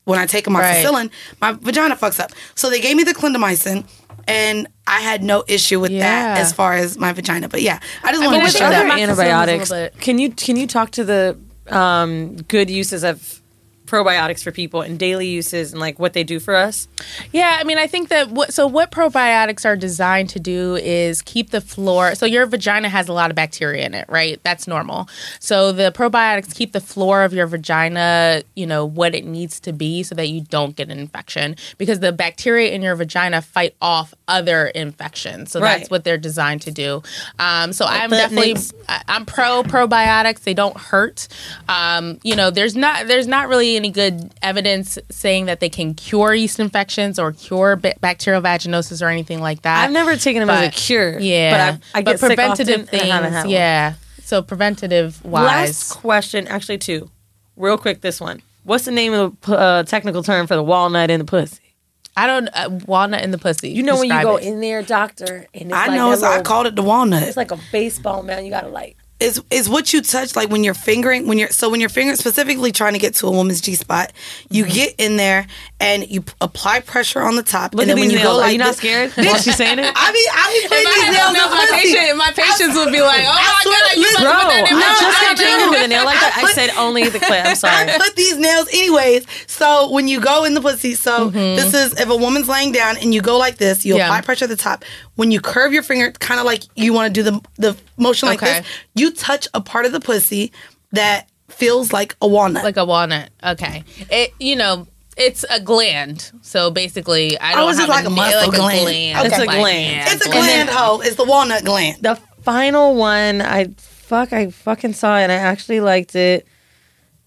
when 0.04 0.18
I 0.18 0.26
take 0.26 0.44
amoxicillin, 0.46 1.11
my 1.40 1.52
vagina 1.52 1.96
fucks 1.96 2.20
up." 2.20 2.30
So 2.54 2.70
they 2.70 2.80
gave 2.80 2.96
me 2.96 3.02
the 3.04 3.14
clindamycin. 3.14 3.84
And 4.26 4.68
I 4.86 5.00
had 5.00 5.22
no 5.22 5.42
issue 5.48 5.80
with 5.80 5.90
Yeah. 5.90 6.34
that 6.34 6.38
as 6.42 6.52
far 6.52 6.74
as 6.74 6.98
my 6.98 7.12
vagina. 7.14 7.48
But 7.48 7.62
yeah, 7.62 7.78
I 8.04 8.11
just 8.12 8.22
I 8.22 8.26
wanted 8.26 8.38
mean, 8.42 8.46
to 8.52 8.59
share 8.59 8.68
that. 8.68 8.84
amoxicillin 8.84 9.09
is 9.12 9.18
a 9.18 9.22
antibiotics. 9.22 9.72
Can 10.00 10.18
you 10.18 10.30
can 10.32 10.56
you 10.56 10.66
talk 10.66 10.90
to 10.92 11.04
the 11.04 11.38
um, 11.70 12.36
good 12.42 12.68
uses 12.68 13.04
of 13.04 13.40
probiotics 13.89 14.43
for 14.43 14.53
people 14.53 14.82
and 14.82 14.99
daily 14.99 15.26
uses 15.26 15.72
and 15.72 15.80
like 15.80 15.99
what 15.99 16.12
they 16.12 16.24
do 16.24 16.39
for 16.39 16.55
us? 16.55 16.89
Yeah, 17.32 17.57
I 17.61 17.64
mean, 17.64 17.78
I 17.78 17.86
think 17.86 18.09
that 18.11 18.30
what 18.30 18.53
so 18.53 18.66
what 18.66 18.91
probiotics 18.91 19.64
are 19.64 19.76
designed 19.76 20.28
to 20.30 20.41
do 20.41 20.76
is 20.76 21.22
keep 21.22 21.51
the 21.51 21.61
floor. 21.61 22.14
So 22.14 22.26
your 22.26 22.47
vagina 22.47 22.89
has 22.89 23.09
a 23.09 23.12
lot 23.12 23.30
of 23.30 23.36
bacteria 23.36 23.84
in 23.86 23.95
it, 23.95 24.07
right? 24.09 24.41
That's 24.43 24.66
normal. 24.66 25.09
So 25.41 25.72
the 25.72 25.91
probiotics 25.93 26.55
keep 26.55 26.72
the 26.72 26.80
floor 26.80 27.22
of 27.22 27.32
your 27.32 27.47
vagina, 27.47 28.43
you 28.55 28.66
know, 28.66 28.84
what 28.84 29.14
it 29.14 29.24
needs 29.24 29.61
to 29.61 29.72
be, 29.72 30.03
so 30.03 30.14
that 30.14 30.28
you 30.28 30.43
don't 30.43 30.76
get 30.76 30.91
an 30.91 30.99
infection. 30.99 31.57
Because 31.78 32.01
the 32.01 32.12
bacteria 32.12 32.70
in 32.72 32.82
your 32.82 32.95
vagina 32.97 33.43
fight 33.43 33.74
off 33.80 34.14
other 34.26 34.66
infections. 34.68 35.51
So 35.53 35.61
Right. 35.61 35.78
that's 35.78 35.91
what 35.91 36.05
they're 36.05 36.18
designed 36.18 36.62
to 36.62 36.70
do. 36.70 37.03
Um, 37.39 37.72
so 37.72 37.84
I'm 37.86 38.11
definitely 38.11 38.55
makes- 38.55 38.72
I'm 39.09 39.24
pro 39.26 39.62
probiotics. 39.62 40.41
They 40.41 40.55
don't 40.55 40.76
hurt. 40.76 41.28
Um, 41.68 42.18
you 42.22 42.36
know, 42.36 42.51
there's 42.51 42.76
not 42.76 43.07
there's 43.07 43.26
not 43.26 43.49
really 43.49 43.76
any 43.79 43.91
good 43.91 44.35
evidence 44.43 44.99
saying 45.11 45.47
that 45.47 45.61
they 45.61 45.70
can 45.70 45.95
cure 45.95 46.35
yeast 46.35 46.61
infections 46.61 47.18
or 47.18 47.33
cure 47.33 47.76
ba- 47.76 47.95
bacterial 48.01 48.43
vaginosis 48.43 49.01
or 49.01 49.07
anything 49.07 49.41
like 49.41 49.62
that. 49.62 49.85
I've 49.85 49.93
never 49.93 50.16
taken 50.16 50.41
them 50.41 50.51
as 50.51 50.68
a 50.68 50.70
cure. 50.70 51.18
Yeah, 51.18 51.79
but 51.79 51.85
I, 51.95 51.99
I 51.99 52.03
get 52.03 52.20
sick 52.20 52.29
preventative 52.29 52.83
often, 52.83 53.01
and 53.01 53.09
haven't 53.09 53.33
things. 53.33 53.47
Yeah, 53.47 53.95
so 54.22 54.43
preventative 54.43 55.24
wise. 55.24 55.45
Last 55.47 55.93
question, 55.95 56.47
actually, 56.48 56.78
two. 56.78 57.11
Real 57.57 57.78
quick, 57.78 58.02
this 58.02 58.20
one. 58.20 58.43
What's 58.65 58.85
the 58.85 58.90
name 58.90 59.15
of 59.15 59.40
the 59.40 59.59
uh, 59.59 59.82
technical 59.85 60.23
term 60.23 60.47
for 60.47 60.55
the 60.55 60.62
walnut 60.62 61.11
in 61.11 61.19
the 61.19 61.24
pussy? 61.24 61.74
I 62.19 62.27
don't 62.27 62.48
uh, 62.48 62.69
walnut 62.86 63.23
in 63.23 63.31
the 63.31 63.39
pussy. 63.39 63.70
You 63.70 63.82
know 63.82 63.97
when 63.97 64.11
you 64.11 64.23
go 64.23 64.36
it. 64.36 64.44
in 64.44 64.61
there, 64.61 64.82
doctor, 64.82 65.47
and 65.55 65.70
it's 65.70 65.73
I 65.73 65.86
like 65.86 65.97
know. 65.97 66.11
that 66.11 66.15
It's, 66.15 66.23
I 66.23 66.43
called 66.43 66.66
it 66.66 66.77
the 66.77 66.82
walnut. 66.82 67.23
It's 67.23 67.36
like 67.36 67.52
a 67.52 67.59
baseball 67.73 68.23
man. 68.23 68.44
You 68.44 68.51
gotta 68.51 68.69
like 68.69 68.98
is 69.20 69.43
is 69.51 69.69
what 69.69 69.93
you 69.93 70.01
touch 70.01 70.36
like 70.36 70.49
when 70.49 70.62
you're 70.62 70.74
fingering 70.74 71.27
when 71.27 71.39
you're 71.39 71.49
so 71.51 71.69
when 71.69 71.81
you're 71.81 71.89
fingering 71.89 72.16
specifically 72.16 72.70
trying 72.70 72.93
to 72.93 73.01
get 73.01 73.15
to 73.16 73.27
a 73.27 73.31
woman's 73.32 73.61
G 73.61 73.74
spot, 73.74 74.12
you 74.51 74.65
Mm-hmm. 74.65 74.74
get 74.74 74.95
in 74.99 75.16
there 75.16 75.47
and 75.81 76.09
you 76.09 76.23
p- 76.23 76.32
apply 76.40 76.81
pressure 76.81 77.20
on 77.20 77.35
the 77.36 77.43
top. 77.43 77.74
Look 77.74 77.82
and 77.82 77.90
then 77.90 77.99
when 77.99 78.09
these 78.11 78.19
you 78.19 78.24
go 78.24 78.32
nails. 78.32 78.36
Are 78.39 78.40
like 78.43 78.53
you 78.53 78.59
not 78.59 78.66
this- 78.69 78.77
scared 78.78 79.11
Bitch, 79.12 79.27
while 79.27 79.39
she's 79.39 79.57
saying 79.57 79.78
it? 79.81 79.90
I 79.95 80.12
mean, 80.12 80.28
I 80.31 80.61
be 80.62 80.69
putting 80.69 80.85
If 80.85 80.89
I 80.89 80.95
these 80.95 81.16
nails 81.19 81.32
nails, 81.35 81.51
in 81.51 81.57
my 81.59 81.66
pussy. 81.66 81.82
patient, 81.95 82.16
my 82.19 82.31
patients 82.31 82.74
would 82.78 82.93
be 82.93 83.01
like, 83.03 83.24
"Oh 83.27 83.31
I 83.31 83.43
my 83.43 83.61
swear- 83.62 83.82
god, 83.82 83.97
you 83.97 84.03
listen, 84.03 84.23
Bro, 84.23 84.32
put 84.32 84.49
that 84.49 84.70
in 84.70 84.77
I 84.77 84.81
just 84.81 85.03
got 85.03 85.28
mouth." 85.28 85.39
triggered 85.39 85.70
with 85.70 85.82
a 85.85 85.89
nail 85.89 86.05
like 86.05 86.20
that. 86.20 86.32
I 86.36 86.40
put- 86.43 86.55
said 86.55 86.70
only 86.78 87.09
the 87.09 87.19
clip. 87.19 87.45
I'm 87.45 87.57
sorry. 87.66 87.90
I 87.90 87.99
put 87.99 88.15
these 88.16 88.39
nails 88.39 88.69
anyways. 88.73 89.27
So 89.47 89.90
when 89.90 90.07
you 90.07 90.20
go 90.20 90.45
in 90.45 90.55
the 90.55 90.61
pussy, 90.61 90.95
so 90.95 91.31
this 91.31 91.74
is 91.74 91.99
if 91.99 92.09
a 92.09 92.16
woman's 92.16 92.49
laying 92.49 92.70
down 92.73 92.97
and 92.99 93.12
you 93.15 93.20
go 93.20 93.36
like 93.39 93.59
this, 93.59 93.85
you 93.85 93.95
Mm-hmm. 93.95 93.99
Yeah. 93.99 94.07
apply 94.07 94.20
pressure 94.23 94.45
at 94.45 94.51
the 94.51 94.57
top. 94.57 94.85
When 95.19 95.32
you 95.32 95.40
curve 95.40 95.73
your 95.73 95.82
finger, 95.82 96.12
kind 96.12 96.39
of 96.39 96.47
like 96.47 96.62
you 96.77 96.93
want 96.93 97.12
to 97.12 97.23
do 97.23 97.28
the 97.28 97.40
the 97.57 97.77
motion 97.97 98.28
like 98.28 98.40
Okay. 98.40 98.61
this, 98.61 98.69
you 98.95 99.11
touch 99.11 99.49
a 99.53 99.61
part 99.61 99.85
of 99.85 99.90
the 99.90 99.99
pussy 99.99 100.53
that 100.93 101.28
feels 101.49 101.93
like 101.93 102.15
a 102.23 102.28
walnut. 102.28 102.62
like 102.62 102.77
a 102.77 102.85
walnut. 102.85 103.31
Okay, 103.43 103.82
it 104.11 104.32
you 104.39 104.55
know. 104.57 104.86
It's 105.20 105.45
a 105.51 105.59
gland, 105.59 106.31
so 106.43 106.70
basically, 106.70 107.36
I 107.40 107.57
don't 107.57 107.65
Oh, 107.65 107.69
it's 107.70 107.78
have 107.81 107.89
just 107.89 107.97
like 107.99 108.07
a 108.07 108.11
muscle 108.11 108.40
like 108.40 108.51
gland. 108.53 108.78
A 108.78 108.82
gland. 108.85 109.19
Okay. 109.19 109.27
It's 109.27 109.36
a 109.36 109.45
Like, 109.47 109.59
gland. 109.59 109.97
yeah, 109.97 110.12
it's 110.15 110.24
a 110.27 110.31
gland 110.31 110.69
hole. 110.70 111.01
It's 111.01 111.16
the 111.16 111.24
walnut 111.24 111.65
gland. 111.65 111.97
The 112.03 112.15
final 112.45 112.95
one, 112.95 113.43
I 113.43 113.66
fuck, 113.78 114.32
I 114.32 114.53
fucking 114.53 114.93
saw 114.93 115.19
it 115.19 115.23
and 115.24 115.32
I 115.32 115.35
actually 115.35 115.81
liked 115.81 116.15
it. 116.15 116.47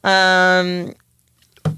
Um, 0.06 0.94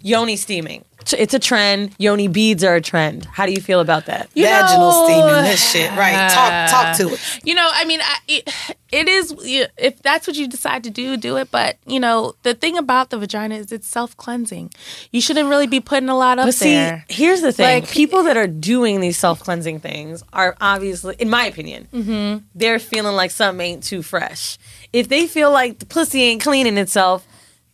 yoni 0.03 0.35
steaming. 0.35 0.85
It's 1.11 1.33
a 1.33 1.39
trend. 1.39 1.93
Yoni 1.97 2.27
beads 2.29 2.63
are 2.63 2.75
a 2.75 2.81
trend. 2.81 3.25
How 3.25 3.45
do 3.45 3.51
you 3.51 3.59
feel 3.59 3.81
about 3.81 4.05
that? 4.05 4.29
You 4.35 4.45
Vaginal 4.45 4.91
know, 4.91 5.05
steaming, 5.05 5.43
this 5.43 5.71
shit. 5.71 5.89
Right. 5.97 6.31
Talk 6.31 6.69
talk 6.69 6.97
to 6.97 7.13
it. 7.13 7.39
You 7.43 7.55
know, 7.55 7.69
I 7.73 7.83
mean, 7.83 7.99
I, 8.01 8.17
it, 8.27 8.49
it 8.91 9.07
is 9.09 9.33
if 9.77 10.01
that's 10.01 10.27
what 10.27 10.37
you 10.37 10.47
decide 10.47 10.83
to 10.85 10.89
do, 10.91 11.17
do 11.17 11.35
it. 11.37 11.49
But 11.51 11.77
you 11.85 11.99
know, 11.99 12.35
the 12.43 12.53
thing 12.53 12.77
about 12.77 13.09
the 13.09 13.17
vagina 13.17 13.55
is 13.55 13.71
it's 13.71 13.87
self 13.87 14.15
cleansing. 14.15 14.71
You 15.11 15.19
shouldn't 15.19 15.49
really 15.49 15.67
be 15.67 15.79
putting 15.81 16.09
a 16.09 16.15
lot 16.17 16.39
up 16.39 16.45
But 16.45 16.53
see, 16.53 16.71
there. 16.73 17.03
here's 17.09 17.41
the 17.41 17.51
thing: 17.51 17.81
Like- 17.81 17.89
people 17.91 18.23
that 18.23 18.37
are 18.37 18.47
doing 18.47 19.01
these 19.01 19.17
self 19.17 19.39
cleansing 19.41 19.79
things 19.79 20.23
are 20.31 20.55
obviously, 20.61 21.15
in 21.19 21.29
my 21.29 21.45
opinion, 21.47 21.87
Mm-hmm. 21.91 22.45
they're 22.55 22.79
feeling 22.79 23.15
like 23.15 23.31
something 23.31 23.65
ain't 23.65 23.83
too 23.83 24.03
fresh. 24.03 24.57
If 24.93 25.09
they 25.09 25.25
feel 25.27 25.51
like 25.51 25.79
the 25.79 25.85
pussy 25.87 26.21
ain't 26.21 26.43
cleaning 26.43 26.77
itself, 26.77 27.25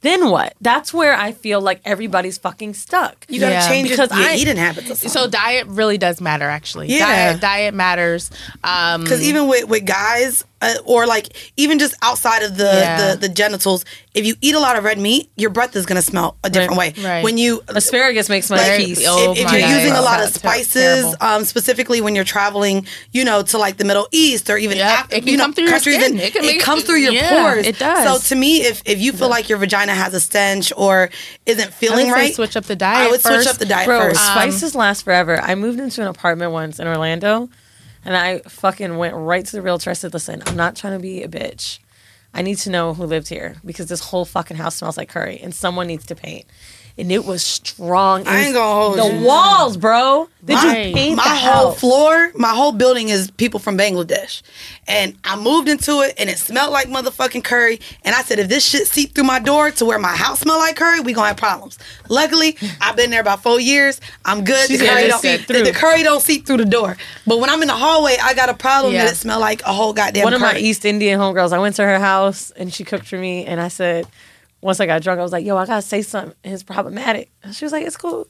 then 0.02 0.30
what? 0.30 0.54
That's 0.62 0.94
where 0.94 1.14
I 1.14 1.32
feel 1.34 1.60
like 1.62 1.82
everybody's 1.84 2.38
fucking 2.38 2.74
stuck. 2.74 3.26
You 3.28 3.40
gotta 3.40 3.54
Yeah. 3.56 3.68
change 3.68 3.90
Because 3.90 4.10
your, 4.12 4.20
your 4.20 4.30
I- 4.30 4.36
eating 4.36 4.58
habits 4.58 4.86
or 4.90 4.96
something. 4.96 5.10
So 5.10 5.28
diet 5.28 5.68
really 5.68 5.98
does 5.98 6.22
matter, 6.22 6.46
actually. 6.50 6.88
Yeah. 6.88 7.06
diet, 7.34 7.42
diet 7.42 7.74
matters. 7.74 8.32
Um, 8.64 9.04
Because 9.04 9.22
even 9.22 9.48
with, 9.48 9.68
with 9.68 9.86
guys, 9.86 10.44
uh, 10.62 10.74
or 10.86 11.06
like 11.06 11.30
even 11.58 11.80
just 11.80 11.96
outside 12.02 12.44
of 12.44 12.58
the, 12.58 12.64
Yeah. 12.64 13.12
the 13.14 13.18
the 13.18 13.30
genitals, 13.30 13.84
if 14.16 14.26
you 14.26 14.36
eat 14.42 14.56
a 14.56 14.60
lot 14.60 14.76
of 14.78 14.84
red 14.84 14.98
meat, 14.98 15.30
your 15.38 15.52
breath 15.52 15.76
is 15.76 15.86
gonna 15.86 16.02
smell 16.02 16.36
a 16.44 16.50
different 16.50 16.78
way. 16.80 16.94
Right. 17.02 17.24
When 17.24 17.38
you 17.38 17.62
Asparagus 17.68 18.28
makes 18.28 18.50
my 18.50 18.58
like, 18.58 18.78
peace. 18.78 19.04
Oh 19.08 19.34
if, 19.34 19.38
if 19.40 19.46
my 19.46 19.52
you're 19.58 19.68
God. 19.68 19.76
using 19.78 19.94
a 19.94 20.02
lot 20.02 20.24
of 20.24 20.30
spices, 20.34 21.16
um, 21.22 21.46
specifically 21.46 22.02
when 22.02 22.16
you're 22.16 22.24
traveling, 22.26 22.88
you 23.12 23.24
know, 23.24 23.44
to 23.44 23.58
like 23.60 23.78
the 23.78 23.86
Middle 23.86 24.08
East 24.12 24.50
or 24.50 24.58
even 24.58 24.78
Yep, 24.78 24.88
after, 24.88 25.16
it 25.16 25.20
can 25.20 25.28
you 25.30 25.38
know, 25.38 25.44
come 25.44 25.54
through 25.54 25.66
your 25.66 25.74
countries, 25.74 25.96
skin. 25.98 26.12
and 26.14 26.22
It 26.22 26.34
can 26.34 26.42
make- 26.46 26.60
comes 26.62 26.84
through 26.84 26.98
your 26.98 27.14
yeah, 27.14 27.42
pores. 27.54 27.66
it 27.68 27.78
does. 27.78 28.22
So 28.24 28.36
to 28.36 28.40
me, 28.40 28.62
if 28.64 28.82
if 28.86 29.00
you 29.00 29.12
feel 29.14 29.30
like 29.30 29.48
your 29.48 29.58
vagina 29.60 29.94
has 29.94 30.14
a 30.16 30.20
stench 30.20 30.74
or 30.76 31.10
isn't 31.46 31.68
I 31.68 31.72
feeling 31.72 32.08
would 32.08 32.16
say 32.16 32.22
right, 32.22 32.34
switch 32.36 32.58
up 32.58 32.66
the 32.66 32.76
diet. 32.76 33.08
I 33.08 33.12
would 33.12 33.22
switch 33.22 33.46
up 33.48 33.58
the 33.58 33.66
diet 33.66 33.86
Bro, 33.86 34.00
first. 34.00 34.26
spices 34.26 34.74
last 34.76 35.04
forever. 35.04 35.40
I 35.40 35.54
moved 35.56 35.80
into 35.80 36.02
an 36.02 36.08
apartment 36.08 36.52
once 36.52 36.80
in 36.80 36.88
Orlando, 36.88 37.50
and 38.04 38.18
I 38.18 38.40
fucking 38.40 38.98
went 38.98 39.14
right 39.16 39.46
to 39.46 39.52
the 39.52 39.62
realtor. 39.62 39.92
I 39.92 39.94
said, 39.94 40.14
"Listen, 40.14 40.42
I'm 40.48 40.56
not 40.56 40.76
trying 40.76 40.94
to 40.94 41.00
be 41.00 41.22
a 41.22 41.28
bitch. 41.28 41.78
I 42.34 42.42
need 42.42 42.58
to 42.60 42.70
know 42.70 42.94
who 42.94 43.06
lived 43.06 43.30
here 43.30 43.56
because 43.66 43.88
this 43.88 44.02
whole 44.02 44.26
fucking 44.26 44.58
house 44.58 44.76
smells 44.76 44.98
like 44.98 45.10
curry, 45.10 45.40
and 45.42 45.54
someone 45.54 45.88
needs 45.88 46.06
to 46.08 46.16
paint." 46.16 46.46
And 47.00 47.12
it 47.14 47.24
was 47.24 47.42
strong. 47.46 48.22
It 48.22 48.28
I 48.28 48.40
ain't 48.42 48.54
gonna 48.54 48.74
hold 48.82 49.00
the 49.00 49.20
you. 49.20 49.26
walls, 49.26 49.78
bro. 49.78 50.28
Did 50.44 50.56
my, 50.56 50.82
you 50.88 50.94
paint 50.94 51.18
my 51.18 51.24
the 51.24 51.30
whole 51.30 51.68
house? 51.72 51.80
floor, 51.80 52.32
my 52.36 52.50
whole 52.50 52.72
building 52.74 53.10
is 53.10 53.32
people 53.32 53.60
from 53.60 53.78
Bangladesh. 53.78 54.42
And 54.88 55.16
I 55.24 55.36
moved 55.38 55.70
into 55.70 56.02
it 56.02 56.16
and 56.18 56.30
it 56.30 56.40
smelled 56.40 56.72
like 56.74 56.88
motherfucking 56.88 57.44
curry. 57.44 57.80
And 58.04 58.16
I 58.16 58.22
said, 58.24 58.40
if 58.40 58.50
this 58.50 58.66
shit 58.66 58.88
seep 58.88 59.14
through 59.16 59.24
my 59.26 59.40
door 59.40 59.72
to 59.72 59.86
where 59.86 59.98
my 60.00 60.16
house 60.16 60.42
smell 60.42 60.58
like 60.60 60.76
curry, 60.76 61.00
we 61.00 61.14
gonna 61.14 61.28
have 61.30 61.38
problems. 61.38 61.78
Luckily, 62.10 62.58
I've 62.82 62.96
been 62.98 63.12
there 63.12 63.22
about 63.22 63.44
four 63.44 63.60
years. 63.60 64.02
I'm 64.26 64.44
good. 64.44 64.68
She 64.68 64.78
The 64.78 64.86
curry, 64.88 65.08
don't, 65.08 65.22
seep 65.22 65.48
the, 65.48 65.54
through. 65.54 65.64
the 65.64 65.72
curry 65.72 66.04
don't 66.04 66.22
seep 66.22 66.46
through 66.46 66.58
the 66.58 66.66
door. 66.66 66.98
But 67.26 67.40
when 67.40 67.50
I'm 67.50 67.62
in 67.62 67.68
the 67.70 67.76
hallway, 67.76 68.18
I 68.22 68.34
got 68.34 68.50
a 68.50 68.54
problem 68.54 68.94
Yeah. 68.94 69.06
that 69.06 69.14
it 69.14 69.18
smell 69.18 69.40
like 69.40 69.62
a 69.64 69.72
whole 69.74 69.94
goddamn 69.94 70.24
One 70.26 70.34
of 70.34 70.42
my. 70.42 70.58
East 70.58 70.84
Indian 70.86 71.20
homegirls, 71.20 71.54
I 71.54 71.60
went 71.60 71.76
to 71.78 71.84
her 71.84 72.00
house 72.00 72.52
and 72.52 72.74
she 72.74 72.84
cooked 72.84 73.08
for 73.08 73.18
me, 73.18 73.46
and 73.46 73.62
I 73.62 73.68
said, 73.70 74.06
once 74.62 74.80
I 74.80 74.86
got 74.86 75.02
drunk, 75.02 75.20
I 75.20 75.24
was 75.24 75.32
like, 75.32 75.46
"Yo, 75.46 75.58
I 75.58 75.66
gotta 75.66 75.82
say 75.82 76.02
something. 76.02 76.36
It's 76.44 76.64
problematic." 76.64 77.32
And 77.44 77.56
she 77.56 77.66
was 77.66 77.72
like, 77.72 77.86
"It's 77.86 77.98
cool." 77.98 78.28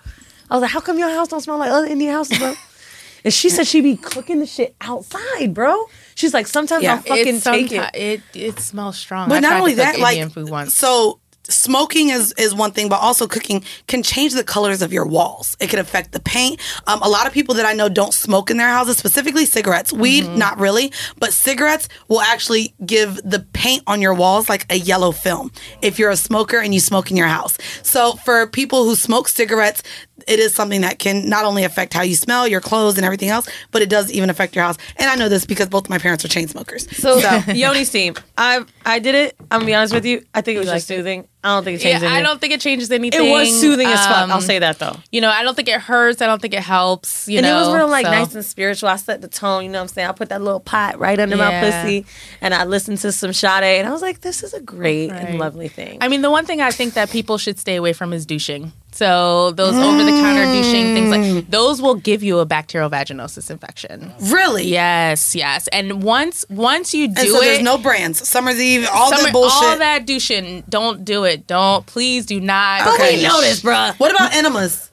I 0.49 0.55
was 0.55 0.61
like, 0.61 0.71
"How 0.71 0.79
come 0.79 0.97
your 0.97 1.09
house 1.09 1.27
don't 1.27 1.41
smell 1.41 1.57
like 1.57 1.71
other 1.71 1.87
Indian 1.87 2.13
houses, 2.13 2.37
bro?" 2.37 2.53
and 3.23 3.33
she 3.33 3.49
said 3.49 3.67
she 3.67 3.81
be 3.81 3.95
cooking 3.97 4.39
the 4.39 4.45
shit 4.45 4.75
outside, 4.81 5.53
bro. 5.53 5.85
She's 6.15 6.33
like, 6.33 6.47
sometimes 6.47 6.83
Yeah. 6.83 6.95
I'll 6.95 7.01
fucking 7.01 7.39
take 7.41 7.71
it. 7.71 7.89
it. 7.95 8.21
It 8.33 8.59
smells 8.59 8.97
strong. 8.97 9.29
But 9.29 9.37
I 9.37 9.39
not 9.39 9.59
only 9.59 9.75
that, 9.75 9.99
like 9.99 10.13
Indian 10.17 10.29
food 10.29 10.49
once. 10.49 10.73
so 10.73 11.19
smoking 11.49 12.09
is 12.09 12.33
is 12.33 12.53
one 12.55 12.71
thing, 12.71 12.89
but 12.89 12.99
also 13.01 13.27
cooking 13.27 13.63
can 13.87 14.03
change 14.03 14.33
the 14.33 14.43
colors 14.43 14.81
of 14.81 14.93
your 14.93 15.05
walls. 15.05 15.57
It 15.59 15.69
can 15.69 15.79
affect 15.79 16.11
the 16.13 16.19
paint. 16.19 16.59
Um, 16.87 17.01
a 17.01 17.09
lot 17.09 17.27
of 17.27 17.33
people 17.33 17.55
that 17.55 17.65
I 17.65 17.73
know 17.73 17.89
don't 17.89 18.13
smoke 18.13 18.49
in 18.51 18.57
their 18.57 18.69
houses, 18.69 18.97
specifically 18.97 19.45
cigarettes. 19.45 19.91
Weed, 19.91 20.23
Mm-hmm. 20.23 20.37
not 20.37 20.59
really, 20.59 20.91
but 21.19 21.33
cigarettes 21.33 21.87
will 22.07 22.21
actually 22.21 22.73
give 22.85 23.15
the 23.23 23.39
paint 23.53 23.83
on 23.87 24.01
your 24.01 24.13
walls 24.13 24.49
like 24.49 24.65
a 24.71 24.75
yellow 24.77 25.11
film 25.11 25.51
if 25.81 25.97
you're 25.97 26.09
a 26.11 26.17
smoker 26.17 26.59
and 26.59 26.73
you 26.73 26.79
smoke 26.79 27.09
in 27.09 27.17
your 27.17 27.27
house. 27.27 27.57
So 27.83 28.13
for 28.13 28.45
people 28.47 28.83
who 28.83 28.95
smoke 28.95 29.27
cigarettes, 29.27 29.81
it 30.27 30.39
is 30.39 30.53
something 30.53 30.81
that 30.81 30.99
can 30.99 31.27
not 31.29 31.45
only 31.45 31.63
affect 31.63 31.93
how 31.93 32.01
you 32.01 32.15
smell, 32.15 32.47
your 32.47 32.61
clothes, 32.61 32.97
and 32.97 33.05
everything 33.05 33.29
else, 33.29 33.47
but 33.71 33.81
it 33.81 33.89
does 33.89 34.11
even 34.11 34.29
affect 34.29 34.55
your 34.55 34.63
house. 34.65 34.77
And 34.97 35.09
I 35.09 35.15
know 35.15 35.29
this 35.29 35.45
because 35.45 35.67
both 35.67 35.85
of 35.85 35.89
my 35.89 35.97
parents 35.99 36.23
are 36.25 36.27
chain 36.27 36.47
smokers. 36.47 36.87
So, 36.97 37.17
Yoni 37.53 37.83
steam. 37.85 38.15
I 38.37 38.63
I 38.85 38.99
did 38.99 39.15
it. 39.15 39.35
I'm 39.51 39.59
gonna 39.59 39.65
be 39.65 39.75
honest 39.75 39.93
with 39.93 40.05
you. 40.05 40.25
I 40.33 40.41
think 40.41 40.55
it 40.57 40.59
was 40.59 40.69
just 40.69 40.87
soothing. 40.87 41.27
I 41.41 41.55
don't 41.55 41.63
think 41.63 41.79
it 41.79 41.85
yeah, 41.85 41.91
changed 41.91 42.03
I 42.03 42.07
anything. 42.09 42.23
don't 42.25 42.41
think 42.41 42.53
it 42.53 42.59
changes 42.59 42.91
anything. 42.91 43.25
It 43.25 43.31
was 43.31 43.61
soothing 43.61 43.87
as 43.87 44.05
fuck. 44.05 44.27
I'll 44.29 44.31
Um, 44.33 44.41
say 44.41 44.59
that 44.59 44.77
though. 44.79 44.97
You 45.09 45.21
know, 45.21 45.29
I 45.29 45.41
don't 45.43 45.55
think 45.55 45.69
it 45.69 45.79
hurts. 45.79 46.21
I 46.21 46.25
don't 46.27 46.41
think 46.41 46.53
it 46.53 46.59
helps. 46.63 47.29
You 47.29 47.37
and 47.37 47.45
know, 47.47 47.55
it 47.55 47.59
was 47.67 47.73
real 47.73 47.87
like 47.87 48.05
so- 48.05 48.11
nice 48.11 48.35
and 48.35 48.43
spiritual. 48.43 48.89
I 48.89 48.97
set 48.97 49.21
the 49.21 49.29
tone, 49.29 49.63
you 49.63 49.69
know 49.69 49.77
what 49.79 49.83
I'm 49.83 49.87
saying? 49.87 50.09
I 50.09 50.11
put 50.11 50.27
that 50.29 50.41
little 50.41 50.59
pot 50.59 50.99
right 50.99 51.17
under 51.17 51.37
my 51.37 51.61
pussy 51.61 52.05
and 52.41 52.53
I 52.53 52.65
listened 52.65 52.97
to 52.99 53.13
some 53.13 53.31
Sade 53.31 53.63
and 53.79 53.87
I 53.87 53.91
was 53.91 54.01
like, 54.01 54.19
this 54.19 54.43
is 54.43 54.53
a 54.53 54.59
great 54.59 55.11
and 55.11 55.39
lovely 55.39 55.69
thing. 55.69 55.99
I 56.01 56.09
mean, 56.09 56.21
the 56.21 56.29
one 56.31 56.45
thing 56.45 56.59
I 56.59 56.71
think 56.71 56.95
that 56.95 57.09
people 57.09 57.37
should 57.37 57.57
stay 57.57 57.77
away 57.77 57.93
from 57.93 58.11
is 58.11 58.25
douching. 58.25 58.73
So 58.91 59.51
those 59.51 59.75
over 59.75 60.03
the 60.03 60.11
counter 60.11 60.43
douching 60.45 60.93
things 60.95 61.09
Mm. 61.13 61.35
like 61.35 61.49
those 61.49 61.81
will 61.81 61.95
give 61.95 62.23
you 62.23 62.39
a 62.39 62.45
bacterial 62.45 62.89
vaginosis 62.89 63.49
infection. 63.51 64.11
Really? 64.21 64.65
Yes, 64.67 65.35
yes. 65.35 65.67
And 65.69 66.03
once 66.03 66.43
once 66.49 66.93
you 66.93 67.07
do 67.07 67.21
And 67.21 67.29
so 67.29 67.37
it, 67.41 67.45
there's 67.45 67.61
no 67.61 67.77
brands. 67.77 68.27
Summer's 68.27 68.59
Eve, 68.59 68.87
all 68.91 69.09
Summer- 69.11 69.23
that 69.23 69.33
bullshit. 69.33 69.63
all 69.63 69.77
that 69.77 70.05
douching, 70.05 70.63
don't 70.67 71.05
do 71.05 71.23
it. 71.23 71.47
Don't 71.47 71.85
please 71.85 72.25
do 72.25 72.39
not. 72.41 72.87
Okay. 72.95 73.21
douche. 73.21 73.61
bruh. 73.61 73.93
What 73.99 74.11
about 74.11 74.33
enemas? 74.33 74.88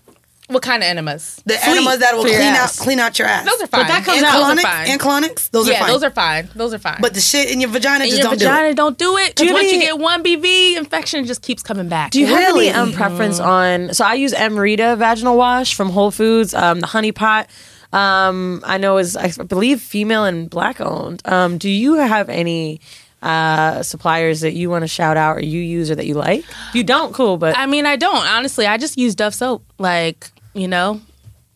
What 0.49 0.63
kind 0.63 0.83
of 0.83 0.89
enemas? 0.89 1.43
The 1.45 1.55
Fleet 1.55 1.79
enemas 1.79 1.99
that 1.99 2.15
will 2.15 2.23
for 2.23 2.29
your 2.29 2.39
clean 2.39 2.51
out 2.55 2.61
ass. 2.61 2.79
clean 2.79 3.01
out 3.01 3.19
your 3.19 3.27
ass. 3.27 3.45
Those 3.45 3.63
are 3.63 3.67
fine. 3.67 3.81
But 3.83 3.89
that 3.89 4.05
comes 4.05 4.19
And 4.19 4.27
out. 4.27 4.33
those 4.49 4.59
are 4.59 4.63
fine. 4.63 4.89
And 4.89 5.01
colonics? 5.01 5.51
Those 5.51 5.69
yeah, 5.69 5.75
are 5.75 5.79
fine. 5.81 5.89
those 5.89 6.03
are 6.05 6.11
fine. 6.11 6.49
Those 6.55 6.75
are 6.75 6.79
fine. 6.79 6.99
But 7.01 7.15
the 7.15 7.21
shit 7.21 7.51
in 7.51 7.61
your 7.61 7.71
vagina 7.71 8.05
in 8.05 8.11
just 8.11 8.23
your 8.23 8.31
don't 8.31 8.39
vagina, 8.39 8.63
do 8.67 8.71
it. 8.71 8.77
don't 8.77 8.99
do 8.99 9.17
it. 9.17 9.35
Because 9.35 9.53
once 9.53 9.73
you 9.73 9.81
get 9.81 9.99
one 9.99 10.23
BV 10.23 10.77
infection, 10.77 11.25
it 11.25 11.27
just 11.27 11.43
keeps 11.43 11.63
coming 11.65 11.89
back. 11.89 12.13
Do 12.13 12.21
you 12.21 12.27
have 12.27 12.55
any 12.57 12.71
um, 12.71 12.93
preference 12.93 13.41
on? 13.41 13.93
So 13.93 14.05
I 14.05 14.15
use 14.15 14.33
Emerita 14.33 14.97
vaginal 14.97 15.37
wash 15.37 15.75
from 15.75 15.91
Whole 15.91 16.11
Foods, 16.13 16.55
um, 16.55 16.79
the 16.81 16.87
Honey 16.87 17.11
Pot. 17.13 17.49
Um, 17.93 18.63
I 18.65 18.79
know 18.79 18.99
is 18.99 19.17
I 19.17 19.31
believe 19.45 19.81
female 19.81 20.25
and 20.25 20.49
black 20.51 20.81
owned. 20.81 21.23
Um, 21.25 21.59
do 21.59 21.69
you 21.71 21.95
have 21.95 22.29
any 22.29 22.81
uh, 23.23 23.83
suppliers 23.83 24.41
that 24.43 24.53
you 24.53 24.71
want 24.71 24.83
to 24.83 24.89
shout 24.89 25.17
out 25.17 25.39
or 25.39 25.41
you 25.41 25.61
use 25.61 25.91
or 25.91 25.95
that 25.97 26.07
you 26.07 26.15
like? 26.15 26.41
If 26.69 26.75
you 26.75 26.85
don't, 26.85 27.15
cool. 27.15 27.37
But 27.37 27.57
I 27.57 27.67
mean, 27.67 27.87
I 27.87 27.97
don't 27.97 28.25
honestly. 28.27 28.67
I 28.67 28.77
just 28.77 28.97
use 28.99 29.15
Dove 29.15 29.35
soap. 29.35 29.65
Like 29.79 30.31
you 30.57 30.69
know, 30.69 31.01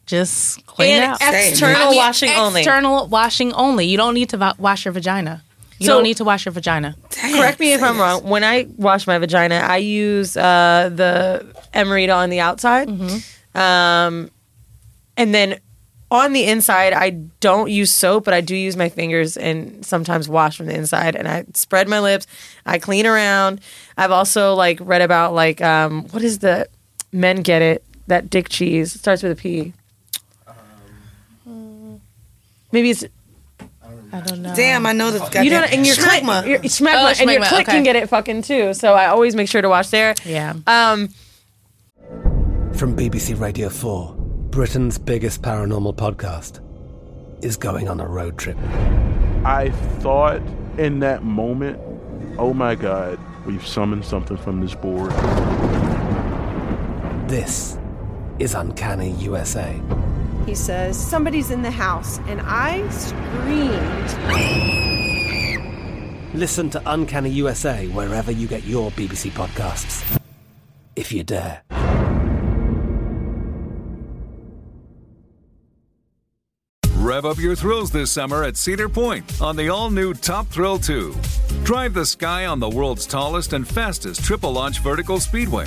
just 0.07 0.65
clean 0.67 0.95
And 1.03 1.05
it 1.15 1.23
out. 1.23 1.35
external 1.35 1.83
I 1.83 1.89
mean, 1.91 1.97
washing 1.97 2.31
only. 2.31 2.61
External 2.61 3.07
washing 3.09 3.53
only. 3.55 3.87
You 3.87 3.97
don't 3.97 4.15
need 4.15 4.29
to 4.31 4.37
va- 4.37 4.55
wash 4.59 4.85
your 4.85 4.93
vagina. 4.93 5.43
You 5.79 5.87
So- 5.87 5.95
don't 5.95 6.03
need 6.03 6.17
to 6.19 6.25
wash 6.25 6.45
your 6.45 6.53
vagina. 6.53 6.95
correct 7.11 7.59
me 7.61 7.73
if 7.73 7.83
I'm 7.83 7.99
wrong. 7.99 8.23
When 8.25 8.45
I 8.45 8.67
wash 8.77 9.07
my 9.07 9.19
vagina, 9.19 9.57
I 9.57 9.79
use 9.79 10.37
uh, 10.37 10.91
the 10.95 11.47
Emerita 11.75 12.15
on 12.15 12.29
the 12.31 12.41
outside, 12.41 12.89
um, 13.55 14.31
and 15.17 15.35
then 15.35 15.59
on 16.11 16.33
the 16.33 16.45
inside, 16.45 16.93
I 16.93 17.11
don't 17.39 17.71
use 17.71 17.93
soap, 17.93 18.25
but 18.25 18.35
I 18.35 18.41
do 18.41 18.57
use 18.57 18.77
my 18.77 18.89
fingers 18.89 19.37
and 19.37 19.87
sometimes 19.87 20.29
wash 20.29 20.57
from 20.57 20.67
the 20.67 20.75
inside. 20.75 21.15
And 21.15 21.29
I 21.29 21.45
spread 21.55 21.89
my 21.89 22.01
lips. 22.01 22.27
I 22.67 22.79
clean 22.81 23.07
around. 23.07 23.61
I've 23.97 24.11
also 24.11 24.55
like 24.55 24.81
read 24.83 25.03
about 25.03 25.35
like 25.35 25.63
um, 25.63 26.09
what 26.11 26.25
is 26.25 26.41
the 26.41 26.67
men 27.13 27.43
get 27.43 27.63
it 27.63 27.85
that 28.11 28.29
dick 28.31 28.49
cheese 28.49 28.95
it 28.95 28.99
starts 28.99 29.23
with 29.23 29.33
a 29.33 29.37
P. 29.37 29.73
Maybe 32.73 32.91
it's 32.91 33.05
I 34.13 34.21
don't 34.21 34.43
know. 34.43 34.55
Damn, 34.57 34.87
I 34.87 34.93
know 34.93 35.11
this 35.13 35.29
guy. 35.29 35.43
You 35.43 35.51
know, 35.51 35.63
and 35.63 35.87
your 35.87 35.95
click, 35.95 36.23
Schmegma. 36.25 36.47
your, 36.47 36.59
Schmegma, 36.61 36.95
Oh, 36.95 37.07
and 37.21 37.31
your 37.31 37.41
Schmegma, 37.43 37.49
click 37.49 37.69
okay. 37.69 37.77
can 37.77 37.83
get 37.85 37.95
it 37.97 38.09
fucking 38.09 38.43
too. 38.43 38.75
So 38.75 38.95
I 38.95 39.07
always 39.07 39.37
make 39.37 39.49
sure 39.49 39.63
to 39.63 39.69
watch 39.69 39.91
there. 39.91 40.15
Yeah. 40.25 40.55
Um, 40.67 41.09
From 42.75 42.97
BBC 42.97 43.39
Radio 43.41 43.69
4, 43.69 44.15
Britain's 44.51 44.99
biggest 44.99 45.43
paranormal 45.43 45.95
podcast 45.95 46.61
is 47.45 47.57
going 47.57 47.89
on 47.89 48.01
a 48.01 48.07
road 48.07 48.37
trip. 48.37 48.57
I 49.45 49.71
thought 50.01 50.43
in 50.77 50.99
that 51.01 51.23
moment, 51.23 51.79
oh 52.37 52.53
my 52.53 52.75
God, 52.75 53.19
we've 53.47 53.65
summoned 53.67 54.05
something 54.05 54.37
from 54.37 54.61
this 54.61 54.75
board. 54.75 55.13
This 57.29 57.79
is 58.41 58.55
Uncanny 58.55 59.13
USA. 59.13 59.81
He 60.47 60.55
says, 60.55 60.99
Somebody's 60.99 61.51
in 61.51 61.63
the 61.63 61.71
house. 61.71 62.19
And 62.27 62.41
I 62.43 62.89
screamed. 62.89 64.09
Listen 66.35 66.71
to 66.71 66.83
Uncanny 66.87 67.31
USA 67.31 67.87
wherever 67.89 68.33
you 68.33 68.49
get 68.49 68.65
your 68.65 68.91
BBC 68.93 69.31
podcasts, 69.31 70.21
if 70.97 71.13
you 71.13 71.23
dare. 71.23 71.63
Rev 76.97 77.27
up 77.27 77.39
your 77.39 77.57
thrills 77.57 77.91
this 77.91 78.11
summer 78.11 78.45
at 78.45 78.57
Cedar 78.57 78.89
Point 78.89 79.43
on 79.43 79.57
the 79.57 79.69
all 79.69 79.91
new 79.91 80.15
Top 80.15 80.47
Thrill 80.47 80.79
2. 80.79 81.15
Drive 81.65 81.93
the 81.93 82.07
sky 82.07 82.47
on 82.47 82.61
the 82.61 82.69
world's 82.69 83.05
tallest 83.05 83.53
and 83.53 83.67
fastest 83.67 84.25
triple 84.25 84.53
launch 84.53 84.81
vertical 84.81 85.19
speedway. 85.19 85.67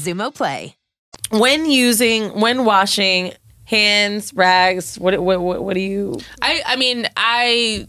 Xumo 0.05 0.33
Play. 0.33 0.75
when 1.31 1.65
using, 1.69 2.39
when 2.39 2.65
washing 2.65 3.33
hands, 3.65 4.33
rags, 4.33 4.99
what 4.99 5.19
what 5.21 5.41
what, 5.41 5.63
what 5.63 5.73
do 5.73 5.79
you? 5.79 6.19
I 6.41 6.61
I 6.65 6.75
mean 6.75 7.07
I 7.15 7.87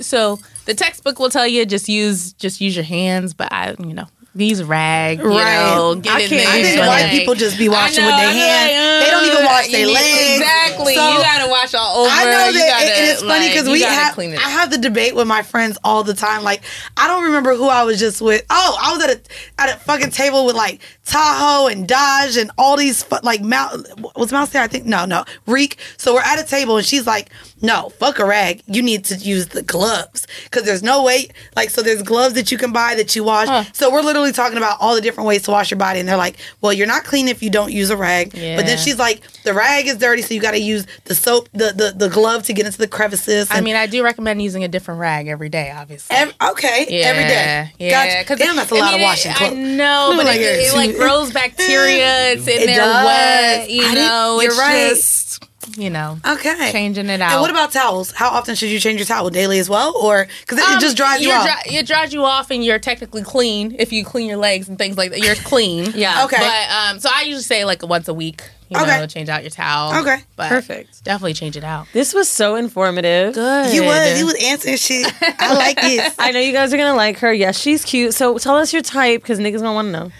so 0.00 0.38
the 0.66 0.74
textbook 0.74 1.18
will 1.18 1.30
tell 1.30 1.46
you 1.46 1.66
just 1.66 1.88
use 1.88 2.32
just 2.34 2.60
use 2.60 2.76
your 2.76 2.84
hands, 2.84 3.34
but 3.34 3.52
I 3.52 3.74
you 3.78 3.94
know 3.94 4.06
a 4.40 4.64
rag, 4.64 5.18
you 5.18 5.24
Right. 5.24 5.74
know, 5.74 5.94
get 5.96 6.14
I 6.14 6.26
can't-. 6.28 6.48
I 6.48 6.62
think 6.62 6.80
white 6.80 7.10
people 7.10 7.34
just 7.34 7.58
be 7.58 7.68
washing 7.68 8.04
I 8.04 8.06
with 8.06 8.16
their 8.16 8.30
hands. 8.32 8.72
like, 8.72 9.04
They 9.04 9.10
don't 9.10 9.24
even 9.26 9.44
wash 9.44 9.68
uh, 9.68 9.72
their 9.72 9.86
legs. 9.88 10.36
Exactly. 10.40 10.94
So- 10.94 11.12
you 11.12 11.18
gotta 11.18 11.50
wash 11.50 11.74
all 11.74 12.02
over. 12.02 12.10
I 12.10 12.24
know 12.24 12.52
that, 12.52 12.68
gotta, 12.80 12.84
and 12.98 13.10
it's 13.10 13.22
funny 13.22 13.48
because 13.48 13.66
you 13.66 13.72
we 13.72 13.82
have. 13.82 14.14
clean 14.14 14.32
it. 14.32 14.38
I 14.38 14.48
have 14.50 14.70
the 14.70 14.78
debate 14.78 15.14
with 15.14 15.26
my 15.26 15.42
friends 15.42 15.76
all 15.82 16.04
the 16.04 16.14
time. 16.14 16.42
Like, 16.44 16.62
I 16.96 17.06
don't 17.08 17.24
remember 17.24 17.54
who 17.56 17.68
I 17.68 17.82
was 17.84 17.98
just 17.98 18.20
with. 18.20 18.44
Oh, 18.50 18.78
I 18.80 18.92
was 18.94 19.02
at 19.04 19.10
a 19.10 19.20
at 19.58 19.76
a 19.76 19.78
fucking 19.80 20.10
table 20.10 20.46
with 20.46 20.54
like 20.56 20.80
Tahoe 21.04 21.66
and 21.68 21.86
Dodge 21.88 22.36
and 22.36 22.50
all 22.58 22.76
these 22.76 23.04
like 23.22 23.40
Mount 23.42 23.88
was 24.16 24.30
Mouse 24.30 24.50
there. 24.50 24.62
I 24.62 24.68
think 24.68 24.84
no, 24.86 25.04
no 25.04 25.24
Reek. 25.46 25.78
So 25.96 26.14
we're 26.14 26.20
at 26.22 26.38
a 26.38 26.44
table 26.44 26.76
and 26.76 26.86
she's 26.86 27.06
like, 27.06 27.30
"No, 27.62 27.88
fuck 27.98 28.18
a 28.18 28.24
rag. 28.26 28.62
You 28.66 28.82
need 28.82 29.04
to 29.06 29.16
use 29.16 29.48
the 29.48 29.62
gloves 29.62 30.26
because 30.44 30.64
there's 30.64 30.82
no 30.82 31.02
way. 31.02 31.28
Like, 31.56 31.70
so 31.70 31.82
there's 31.82 32.02
gloves 32.02 32.34
that 32.34 32.52
you 32.52 32.58
can 32.58 32.72
buy 32.72 32.94
that 32.96 33.16
you 33.16 33.24
wash. 33.24 33.66
So 33.72 33.90
we're 33.90 34.02
literally 34.02 34.27
talking 34.32 34.56
about 34.58 34.78
all 34.80 34.94
the 34.94 35.00
different 35.00 35.26
ways 35.26 35.42
to 35.42 35.50
wash 35.50 35.70
your 35.70 35.78
body, 35.78 36.00
and 36.00 36.08
they're 36.08 36.16
like, 36.16 36.36
"Well, 36.60 36.72
you're 36.72 36.86
not 36.86 37.04
clean 37.04 37.28
if 37.28 37.42
you 37.42 37.50
don't 37.50 37.72
use 37.72 37.90
a 37.90 37.96
rag." 37.96 38.30
But 38.32 38.66
then 38.66 38.78
she's 38.78 38.98
like, 38.98 39.20
"The 39.44 39.54
rag 39.54 39.86
is 39.86 39.96
dirty, 39.96 40.22
so 40.22 40.34
you 40.34 40.40
got 40.40 40.52
to 40.52 40.58
use 40.60 40.86
the 41.04 41.14
soap, 41.14 41.48
the, 41.52 41.72
the 41.74 41.94
the 41.96 42.08
glove 42.08 42.42
to 42.44 42.52
get 42.52 42.66
into 42.66 42.78
the 42.78 42.88
crevices." 42.88 43.48
I 43.50 43.60
mean, 43.60 43.76
I 43.76 43.86
do 43.86 44.02
recommend 44.04 44.40
using 44.42 44.64
a 44.64 44.68
different 44.68 45.00
rag 45.00 45.28
every 45.28 45.48
day, 45.48 45.70
obviously. 45.74 46.16
Ev- 46.16 46.34
okay, 46.50 46.86
every 47.02 47.24
day. 47.24 47.72
Yeah, 47.78 48.24
Gotcha. 48.24 48.36
Damn, 48.36 48.56
that's 48.56 48.70
a 48.72 48.76
I 48.76 48.78
lot 48.80 48.92
mean, 48.92 49.00
of 49.00 49.04
washing 49.04 49.32
I 49.36 49.50
know, 49.50 50.14
but 50.16 50.26
like 50.26 50.40
it, 50.40 50.42
it, 50.42 50.58
it's- 50.60 50.74
like 50.74 50.96
grows 50.96 51.32
bacteria. 51.32 52.32
It's 52.32 52.42
in 52.48 52.62
It 52.62 52.66
there 52.66 52.76
does. 52.78 53.04
wet. 53.04 53.70
You 53.70 53.84
I 53.84 53.94
know, 53.94 54.40
you're 54.40 54.50
it's 54.50 54.58
right. 54.58 54.88
just 54.90 55.47
you 55.76 55.90
know, 55.90 56.18
Okay. 56.26 56.70
changing 56.72 57.08
it 57.08 57.20
out. 57.20 57.32
And 57.32 57.40
what 57.40 57.50
about 57.50 57.72
towels? 57.72 58.12
How 58.12 58.28
often 58.30 58.54
should 58.54 58.70
you 58.70 58.80
change 58.80 58.98
your 58.98 59.06
towel? 59.06 59.30
Daily 59.30 59.58
as 59.58 59.68
well, 59.68 59.96
or 59.96 60.26
because 60.40 60.58
it, 60.58 60.62
it 60.62 60.74
Um, 60.74 60.80
just 60.80 60.96
dries 60.96 61.20
you 61.20 61.30
off? 61.32 61.44
dry- 61.44 61.62
it 61.66 61.86
dries 61.86 62.12
you 62.12 62.24
off, 62.24 62.50
and 62.50 62.64
you're 62.64 62.78
technically 62.78 63.22
clean 63.22 63.76
if 63.78 63.92
you 63.92 64.04
clean 64.04 64.26
your 64.28 64.38
legs 64.38 64.68
and 64.68 64.78
things 64.78 64.96
like 64.96 65.10
that. 65.10 65.20
You're 65.20 65.34
clean. 65.36 65.92
Yeah. 65.94 66.24
Okay. 66.24 66.36
But 66.38 66.70
um, 66.74 67.00
so 67.00 67.08
I 67.12 67.22
usually 67.22 67.42
say 67.42 67.64
like 67.64 67.82
once 67.86 68.08
a 68.08 68.14
week. 68.14 68.42
You 68.70 68.78
Okay. 68.78 68.98
know, 69.00 69.06
change 69.06 69.30
out 69.30 69.40
your 69.42 69.50
towel. 69.50 69.98
Okay. 70.02 70.18
But 70.36 70.50
Perfect. 70.50 71.02
Definitely 71.02 71.32
change 71.32 71.56
it 71.56 71.64
out. 71.64 71.86
This 71.94 72.12
was 72.12 72.28
so 72.28 72.54
informative. 72.56 73.32
Good. 73.32 73.74
you 73.74 73.82
was 73.82 74.18
you 74.20 74.26
was 74.26 74.34
answering 74.44 74.76
shit. 74.76 75.10
I 75.22 75.54
like 75.64 75.78
it. 75.80 76.12
I 76.18 76.32
know 76.32 76.40
you 76.40 76.52
guys 76.52 76.74
are 76.74 76.76
gonna 76.76 76.94
like 76.94 77.16
her. 77.20 77.32
Yes, 77.32 77.58
she's 77.58 77.82
cute. 77.82 78.12
So 78.12 78.36
tell 78.36 78.56
us 78.56 78.70
your 78.74 78.82
type 78.82 79.22
because 79.22 79.38
niggas 79.38 79.60
gonna 79.62 79.72
want 79.72 79.86
to 79.86 79.92
know. 79.92 80.10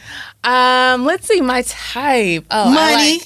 Um, 0.50 1.04
let's 1.04 1.28
see 1.28 1.40
my 1.42 1.60
type. 1.62 2.46
Oh, 2.50 2.70
I 2.70 2.74
Money. 2.94 3.20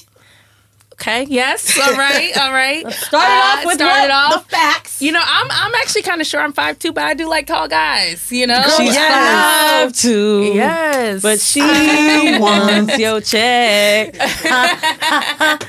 Like- 1.05 1.23
okay. 1.23 1.25
Yes. 1.33 1.77
All 1.79 1.93
right. 1.97 2.37
All 2.37 2.51
right. 2.53 2.89
Start 2.93 3.29
it 3.29 3.43
off 3.43 3.65
with 3.65 3.75
start 3.75 3.91
what? 3.91 4.03
it 4.05 4.11
off. 4.11 4.33
The 4.47 4.49
facts. 4.55 5.01
You 5.01 5.11
know, 5.11 5.21
I'm 5.23 5.47
I'm 5.51 5.75
actually 5.75 6.01
kind 6.03 6.21
of 6.21 6.27
sure 6.27 6.39
I'm 6.41 6.53
five 6.53 6.79
two, 6.79 6.91
but 6.93 7.03
I 7.03 7.13
do 7.13 7.27
like 7.29 7.47
tall 7.47 7.67
guys. 7.67 8.31
You 8.31 8.47
know, 8.47 8.61
She's 8.77 8.95
Um, 8.95 9.03
five 9.03 9.93
two. 9.93 10.51
Yes, 10.55 11.21
But 11.21 11.39
she 11.39 11.59
wants 12.39 12.97
your 12.97 13.21
check. 13.21 14.15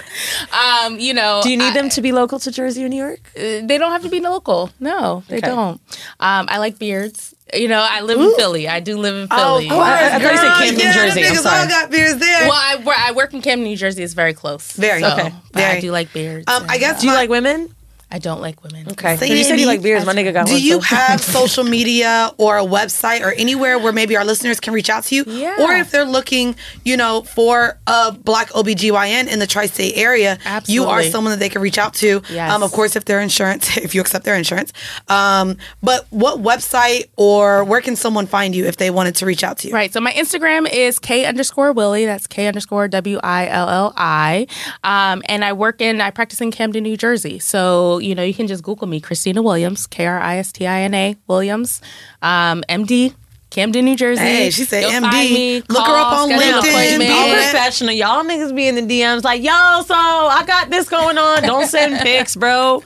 um, 0.53 0.99
you 0.99 1.15
know, 1.15 1.41
Do 1.43 1.51
you 1.51 1.57
need 1.57 1.75
them 1.75 1.89
to 1.91 2.03
be 2.03 2.13
local 2.13 2.39
to 2.41 2.51
Jersey 2.51 2.85
or 2.85 2.89
New 2.89 2.97
York? 3.03 3.21
Uh, 3.37 3.67
they 3.67 3.79
don't 3.79 3.91
have 3.93 4.03
to 4.03 4.09
be 4.09 4.21
local. 4.21 4.71
No, 4.81 5.23
they 5.29 5.39
Okay. 5.39 5.49
don't. 5.49 5.81
Um, 6.21 6.47
I 6.49 6.59
like 6.59 6.79
beards. 6.79 7.34
You 7.53 7.69
know, 7.69 7.87
I 7.89 8.01
live 8.01 8.19
in 8.19 8.35
Philly. 8.37 8.67
I 8.69 8.81
do 8.81 8.97
live 8.97 9.15
in 9.17 9.29
Philly. 9.29 9.69
Oh, 9.71 9.79
I- 9.79 10.17
I 10.17 10.19
thought 10.19 10.33
you 10.33 10.39
said 10.39 10.55
Camden, 10.57 10.81
yeah, 10.81 10.93
Jersey. 10.95 11.27
I'm 11.27 11.35
sorry. 11.37 11.61
all 11.63 11.69
got 11.69 11.91
beards 11.91 12.19
there. 12.19 12.49
well, 12.49 12.53
I, 12.53 12.83
I 13.09 13.13
work 13.13 13.35
in 13.35 13.43
Camden, 13.43 13.65
New 13.65 13.77
Jersey. 13.77 14.03
It's 14.03 14.15
very 14.15 14.33
close. 14.33 14.73
Very. 14.73 15.03
So, 15.03 15.13
Okay. 15.13 15.31
but 15.53 15.61
Very. 15.61 15.77
I 15.77 15.81
do 15.81 15.93
like 15.93 16.13
beards. 16.13 16.45
um, 16.49 16.65
I 16.69 16.75
and, 16.75 16.81
guess 16.81 17.01
Do 17.01 17.07
you 17.07 17.13
my- 17.13 17.19
like 17.21 17.31
women? 17.31 17.75
I 18.15 18.19
don't 18.19 18.41
like 18.41 18.63
women. 18.63 18.87
Okay. 18.93 19.17
Say 19.17 19.37
you 19.37 19.43
said 19.43 19.59
you 19.59 19.67
like 19.67 19.83
beers. 19.83 20.07
My 20.07 20.15
nigga 20.15 20.33
got 20.33 20.47
Do 20.47 20.53
one. 20.53 20.63
you 20.63 20.75
so- 20.75 20.95
have 20.95 21.21
social 21.41 21.65
media 21.65 22.31
or 22.39 22.57
a 22.59 22.63
website 22.65 23.23
or 23.23 23.33
anywhere 23.33 23.77
where 23.77 23.93
maybe 23.93 24.17
our 24.17 24.25
listeners 24.25 24.61
can 24.61 24.73
reach 24.73 24.89
out 24.89 25.03
to 25.05 25.17
you? 25.17 25.25
Yeah. 25.27 25.57
Or 25.61 25.73
if 25.73 25.91
they're 25.91 26.05
looking, 26.05 26.55
you 26.85 26.97
know, 26.97 27.23
for 27.23 27.77
a 27.89 28.13
black 28.13 28.51
OBGYN 28.51 29.27
in 29.27 29.41
the 29.41 29.49
tri 29.49 29.67
state 29.67 29.97
area, 29.97 30.39
you 30.67 30.85
are 30.85 31.03
someone 31.03 31.33
that 31.33 31.41
they 31.41 31.49
can 31.49 31.61
reach 31.61 31.77
out 31.77 31.93
to. 31.95 32.23
Yes. 32.31 32.53
Um, 32.53 32.63
of 32.63 32.71
course, 32.71 32.95
if 32.95 33.05
their 33.05 33.21
insurance, 33.21 33.77
if 33.87 33.97
you 33.97 34.01
accept 34.01 34.25
their 34.25 34.37
insurance. 34.37 34.73
Um, 35.09 35.57
but 35.83 36.07
what 36.11 36.39
website 36.41 37.09
or 37.17 37.65
where 37.65 37.81
can 37.81 37.97
someone 37.97 38.27
find 38.27 38.55
you 38.55 38.65
if 38.67 38.77
they 38.77 38.91
wanted 38.91 39.17
to 39.17 39.27
reach 39.27 39.43
out 39.43 39.59
to 39.59 39.69
you? 39.69 39.75
Right. 39.75 39.93
So 39.93 39.99
my 40.01 40.13
Instagram 40.13 40.73
is 40.73 41.01
K 41.01 41.25
underscore 41.27 41.73
Willie. 41.73 42.07
That's 42.07 42.29
K 42.29 42.47
underscore 42.47 42.87
W 42.87 43.19
I 43.25 43.49
L 43.49 43.69
L 43.69 43.93
I. 43.97 44.47
Um, 44.85 45.21
and 45.29 45.45
I 45.45 45.53
work 45.53 45.81
in, 45.81 46.01
I 46.01 46.13
practice 46.13 46.41
in 46.41 46.53
Camden, 46.53 46.85
New 46.85 46.97
Jersey. 46.97 47.41
So, 47.41 47.99
you 48.05 48.15
know, 48.15 48.23
you 48.23 48.35
can 48.35 48.47
just 48.47 48.63
Google 48.63 48.87
me, 48.87 49.01
Christina 49.01 49.43
Williams, 49.43 49.87
K 49.87 50.07
R 50.07 50.21
I 50.21 50.37
S 50.39 50.53
T 50.53 50.67
I 50.67 50.81
N 50.83 50.95
A 50.95 51.17
Williams, 51.27 51.81
um, 52.23 52.63
MD, 52.69 53.15
Camden, 53.51 53.85
New 53.85 53.95
Jersey. 53.97 54.21
Hey, 54.21 54.51
she 54.51 54.65
said 54.65 54.81
You'll 54.83 54.91
MD. 54.91 55.01
find 55.13 55.33
me, 55.33 55.63
Look 55.69 55.87
her 55.87 55.93
up 55.97 56.13
on 56.13 56.29
schedule 56.29 56.43
an 56.43 56.53
LinkedIn, 56.55 56.69
appointment. 56.71 57.01
be 57.01 57.07
Be 57.07 57.33
professional. 57.35 57.93
Y'all 57.95 58.25
niggas 58.25 58.55
be 58.57 58.67
in 58.67 58.75
the 58.75 58.83
DMs 58.83 59.23
like, 59.23 59.43
yo, 59.45 59.53
so 59.87 59.95
I 59.95 60.43
got 60.45 60.71
this 60.71 60.89
going 60.89 61.17
on. 61.19 61.43
Don't 61.45 61.69
send 61.69 61.99
pics, 62.03 62.35
bro. 62.35 62.83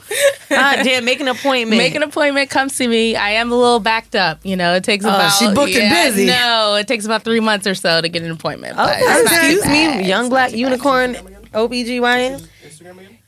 God 0.47 0.83
damn, 0.83 1.05
make 1.05 1.19
an 1.21 1.27
appointment. 1.27 1.79
Make 1.79 1.95
an 1.95 2.03
appointment. 2.03 2.51
Come 2.51 2.69
see 2.69 2.87
me. 2.87 3.15
I 3.15 3.31
am 3.31 3.51
a 3.51 3.55
little 3.55 3.79
backed 3.79 4.15
up. 4.15 4.39
You 4.43 4.55
know, 4.55 4.75
it 4.75 4.83
takes 4.83 5.03
about. 5.05 5.29
she 5.29 5.51
booked 5.55 5.71
and 5.73 5.89
busy. 5.89 6.27
No, 6.27 6.75
it 6.75 6.87
takes 6.87 7.03
about 7.05 7.23
three 7.23 7.39
months 7.39 7.65
or 7.65 7.73
so 7.73 7.99
to 8.01 8.07
get 8.07 8.21
an 8.21 8.29
appointment. 8.29 8.75
but 8.77 8.89
Okay, 8.95 9.01
it's 9.05 9.31
excuse 9.31 9.65
me, 9.65 10.07
young 10.07 10.29
black 10.29 10.51
unicorn, 10.53 11.15
OBGYN. 11.51 12.47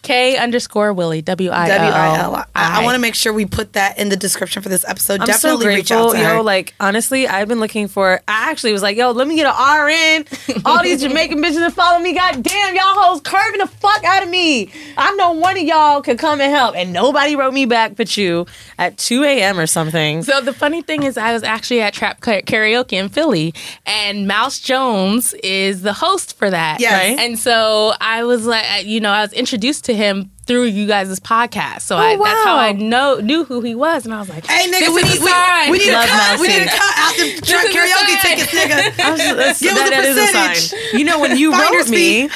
K 0.02 0.38
underscore 0.38 0.94
Willie 0.94 1.22
W 1.22 1.52
I 1.52 1.68
W 1.68 1.90
I 1.90 2.19
L. 2.19 2.36
I, 2.36 2.45
I 2.56 2.84
want 2.84 2.95
to 2.95 2.99
make 2.99 3.15
sure 3.15 3.34
we 3.34 3.45
put 3.45 3.73
that 3.73 3.98
in 3.98 4.10
the 4.10 4.18
description 4.18 4.61
for 4.61 4.69
this 4.69 4.84
episode. 4.88 5.22
I'm 5.22 5.28
Definitely 5.28 5.64
so 5.64 5.68
reach 5.68 5.91
out 5.91 6.10
grateful, 6.10 6.14
to 6.14 6.19
yo. 6.19 6.36
her. 6.38 6.41
Like 6.41 6.73
honestly, 6.80 7.28
I've 7.28 7.48
been 7.48 7.60
looking 7.60 7.88
for. 7.88 8.22
I 8.28 8.52
actually 8.52 8.73
was 8.73 8.82
like, 8.82 8.98
yo, 8.98 9.11
let 9.11 9.28
me 9.28 9.36
get 9.36 9.48
an 9.48 10.26
RN. 10.26 10.61
All 10.65 10.82
these 10.84 11.02
Jamaican 11.03 11.38
bitches 11.40 11.56
that 11.60 11.73
follow 11.73 11.99
me, 11.99 12.14
god 12.14 12.41
damn, 12.44 12.76
y'all 12.76 12.84
hoes 12.86 13.22
curving 13.22 13.60
the 13.60 13.68
fuck 13.68 14.03
out 14.03 14.23
of 14.23 14.30
me. 14.30 14.72
I 14.98 15.14
know 15.15 15.34
one 15.34 15.57
of 15.57 15.64
y'all 15.64 16.02
could 16.02 16.18
come 16.18 16.41
and 16.41 16.52
help, 16.52 16.76
and 16.76 16.91
nobody 16.94 17.36
wrote 17.36 17.53
me 17.53 17.65
back 17.65 17.95
but 17.95 18.18
you 18.18 18.45
at 18.78 18.98
2 18.98 19.23
a.m. 19.23 19.60
or 19.60 19.68
something. 19.68 20.23
So 20.23 20.41
the 20.41 20.53
funny 20.53 20.82
thing 20.82 21.03
is, 21.03 21.18
I 21.18 21.34
was 21.34 21.44
actually 21.44 21.82
at 21.82 21.94
Trap 21.94 22.22
Karaoke 22.22 22.94
in 22.94 23.10
Philly, 23.10 23.53
and 23.86 24.28
Mouse 24.28 24.60
Jones 24.60 25.34
is 25.44 25.82
the 25.82 25.94
host 25.94 26.38
for 26.38 26.49
that. 26.49 26.80
Yes. 26.80 26.91
Right? 26.91 27.19
And 27.19 27.38
so 27.38 27.94
I 27.99 28.23
was 28.23 28.45
like, 28.45 28.86
you 28.86 28.99
know, 28.99 29.11
I 29.11 29.22
was 29.22 29.34
introduced 29.34 29.86
to 29.86 29.91
him 29.96 30.32
through 30.46 30.64
you 30.66 30.88
guys' 30.88 31.20
podcast. 31.20 31.82
So 31.82 31.96
oh, 31.96 32.00
I, 32.00 32.18
that's 32.18 32.44
how. 32.44 32.56
I 32.58 32.72
know 32.74 33.20
knew 33.20 33.44
who 33.46 33.62
he 33.62 33.76
was, 33.76 34.06
and 34.06 34.14
I 34.14 34.20
was 34.20 34.30
like, 34.30 34.46
Hey 34.46 34.70
nigga, 34.72 34.94
we 34.94 35.04
need, 35.04 35.20
a 35.22 35.24
we, 35.66 35.72
we 35.72 35.78
need 35.86 35.94
a 35.94 36.06
cut. 36.08 36.40
We 36.40 36.48
need 36.48 36.62
a 36.64 36.66
cut 36.70 36.98
out 36.98 37.16
the 37.16 37.38
a 37.38 37.70
karaoke 37.70 38.22
tickets, 38.22 38.52
nigga. 38.54 38.96
That's- 38.98 39.62
Give 39.62 39.74
us 39.74 39.90
that 39.90 40.04
a 40.04 40.08
is 40.08 40.18
a 40.18 40.22
percentage. 40.22 40.58
sign. 40.70 41.00
You 41.00 41.06
know, 41.06 41.20
when 41.20 41.38
you 41.38 41.52
wrote 41.54 41.90
me, 41.90 42.30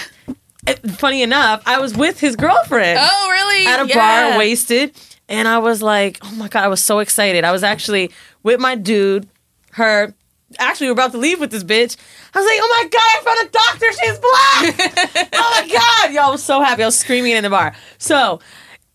it- 0.67 0.91
funny 0.91 1.21
enough, 1.23 1.61
I 1.65 1.79
was 1.79 1.95
with 1.95 2.19
his 2.19 2.35
girlfriend. 2.35 2.99
Oh, 3.01 3.29
really? 3.29 3.65
At 3.67 3.81
a 3.83 3.87
Yeah. 3.87 4.29
bar, 4.29 4.37
wasted. 4.37 4.91
And 5.27 5.47
I 5.47 5.57
was 5.57 5.81
like, 5.81 6.19
oh 6.23 6.31
my 6.35 6.47
God, 6.47 6.63
I 6.63 6.67
was 6.67 6.83
so 6.83 6.99
excited. 6.99 7.43
I 7.43 7.51
was 7.51 7.63
actually 7.63 8.11
with 8.43 8.59
my 8.59 8.75
dude, 8.75 9.27
her. 9.71 10.13
Actually, 10.59 10.87
we're 10.87 10.93
about 10.93 11.11
to 11.11 11.17
leave 11.17 11.39
with 11.39 11.51
this 11.51 11.63
bitch. 11.63 11.97
I 12.33 12.39
was 12.39 12.45
like, 12.45 12.59
oh 12.61 12.81
my 12.81 12.89
God, 12.89 13.01
I 13.01 13.21
found 13.23 13.47
a 13.47 13.51
doctor. 13.51 13.91
She's 13.91 14.19
black. 14.19 15.29
oh 15.33 15.61
my 15.61 15.67
God. 15.67 16.13
Y'all 16.13 16.29
I 16.29 16.31
was 16.31 16.43
so 16.43 16.61
happy. 16.61 16.83
I 16.83 16.85
was 16.85 16.97
screaming 16.97 17.31
in 17.31 17.43
the 17.43 17.49
bar. 17.49 17.75
So, 17.97 18.39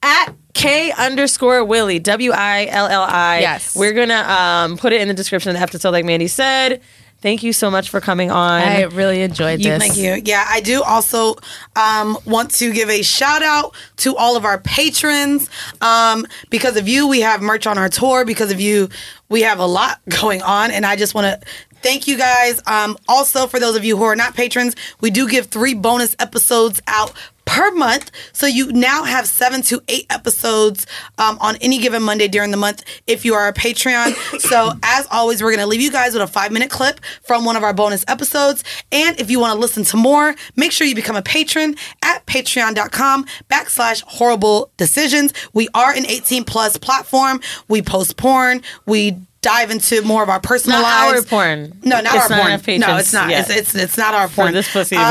at 0.03 0.35
K 0.55 0.93
underscore 0.93 1.65
Willie, 1.65 1.99
W 1.99 2.31
I 2.33 2.67
L 2.67 2.87
L 2.87 3.03
I. 3.03 3.41
Yes. 3.41 3.77
We're 3.77 3.93
going 3.93 4.09
to 4.09 4.33
um, 4.33 4.77
put 4.79 4.93
it 4.93 5.01
in 5.01 5.09
the 5.09 5.15
description 5.15 5.51
of 5.51 5.57
the 5.57 5.63
episode, 5.63 5.91
like 5.91 6.05
Mandii 6.05 6.31
said. 6.31 6.81
Thank 7.23 7.43
you 7.43 7.53
so 7.53 7.71
much 7.71 7.91
for 7.91 8.01
coming 8.01 8.31
on. 8.31 8.63
I 8.63 8.83
really 8.85 9.21
enjoyed 9.23 9.61
You- 9.61 9.73
this. 9.73 9.83
Thank 9.83 9.97
you. 9.99 10.23
Yeah, 10.25 10.45
I 10.49 10.61
do 10.61 10.83
also 10.83 11.37
um, 11.77 12.17
want 12.25 12.51
to 12.53 12.73
give 12.73 12.89
a 12.89 13.03
shout 13.03 13.43
out 13.43 13.75
to 13.99 14.17
all 14.17 14.37
of 14.37 14.45
our 14.45 14.59
patrons. 14.59 15.51
Um, 15.83 16.27
because 16.49 16.77
of 16.77 16.89
you, 16.89 17.07
we 17.09 17.21
have 17.21 17.43
merch 17.43 17.67
on 17.67 17.77
our 17.77 17.89
tour. 17.91 18.25
Because 18.25 18.51
of 18.51 18.61
you, 18.61 18.89
we 19.29 19.43
have 19.43 19.59
a 19.59 19.67
lot 19.67 20.01
going 20.21 20.41
on. 20.43 20.71
And 20.71 20.87
I 20.87 20.97
just 20.97 21.15
want 21.15 21.27
to 21.27 21.47
thank 21.83 22.07
you 22.09 22.17
guys. 22.17 22.61
Um, 22.67 22.97
also, 23.09 23.47
for 23.47 23.61
those 23.61 23.77
of 23.77 23.85
you 23.85 23.97
who 23.99 24.05
are 24.05 24.17
not 24.17 24.35
patrons, 24.35 24.75
we 25.01 25.11
do 25.11 25.29
give 25.29 25.47
three 25.47 25.75
bonus 25.75 26.17
episodes 26.19 26.81
out 26.87 27.13
per 27.51 27.73
month. 27.73 28.13
So 28.33 28.47
you 28.47 28.71
now 28.71 29.03
have 29.03 29.27
seven 29.27 29.63
to 29.63 29.83
eight 29.89 30.07
episodes 30.09 30.87
um, 31.19 31.37
on 31.41 31.57
any 31.57 31.79
given 31.79 32.01
Monday 32.01 32.29
during 32.29 32.53
the 32.53 32.57
month 32.57 32.85
if 33.09 33.25
you 33.25 33.35
are 33.35 33.49
a 33.49 33.53
Patreon. 33.53 34.15
so 34.41 34.71
as 34.85 35.09
always, 35.11 35.43
we're 35.43 35.51
going 35.51 35.59
to 35.59 35.67
leave 35.67 35.81
you 35.81 35.91
guys 35.91 36.13
with 36.13 36.23
a 36.23 36.29
five 36.29 36.53
minute 36.53 36.71
clip 36.71 37.01
from 37.25 37.45
one 37.45 37.57
of 37.57 37.65
our 37.65 37.75
bonus 37.75 38.05
episodes. 38.07 38.63
And 38.93 39.19
if 39.19 39.33
you 39.33 39.41
want 39.41 39.55
to 39.55 39.59
listen 39.59 39.83
to 39.83 39.97
more, 39.97 40.37
make 40.55 40.71
sure 40.71 40.87
you 40.87 40.95
become 40.95 41.17
a 41.17 41.23
patron 41.23 41.75
at 42.05 42.25
patreon.com 42.27 43.27
backslash 43.51 44.03
horrible 44.03 44.71
decisions. 44.77 45.33
We 45.53 45.67
are 45.75 45.93
an 45.93 46.07
18 46.07 46.45
plus 46.45 46.77
platform. 46.77 47.41
We 47.67 47.83
post 47.83 48.17
porn. 48.17 48.63
We 48.87 49.19
dive 49.43 49.71
into 49.71 50.03
more 50.03 50.23
of 50.23 50.29
our 50.29 50.41
personal 50.41 50.81
Not 50.83 51.07
our 51.09 51.15
lives. 51.15 51.27
porn. 51.27 51.73
No, 51.83 52.01
not 52.01 52.15
It's 52.15 52.25
our 52.25 52.29
not 52.29 52.63
porn. 52.63 52.81
No, 52.81 52.97
it's 52.99 53.13
not. 53.13 53.31
It's, 53.31 53.49
it's 53.51 53.75
it's 53.75 53.97
not 53.97 54.13
our 54.13 54.29
porn. 54.29 54.53
this 54.53 54.71
pussy 54.71 54.97
to 54.97 55.03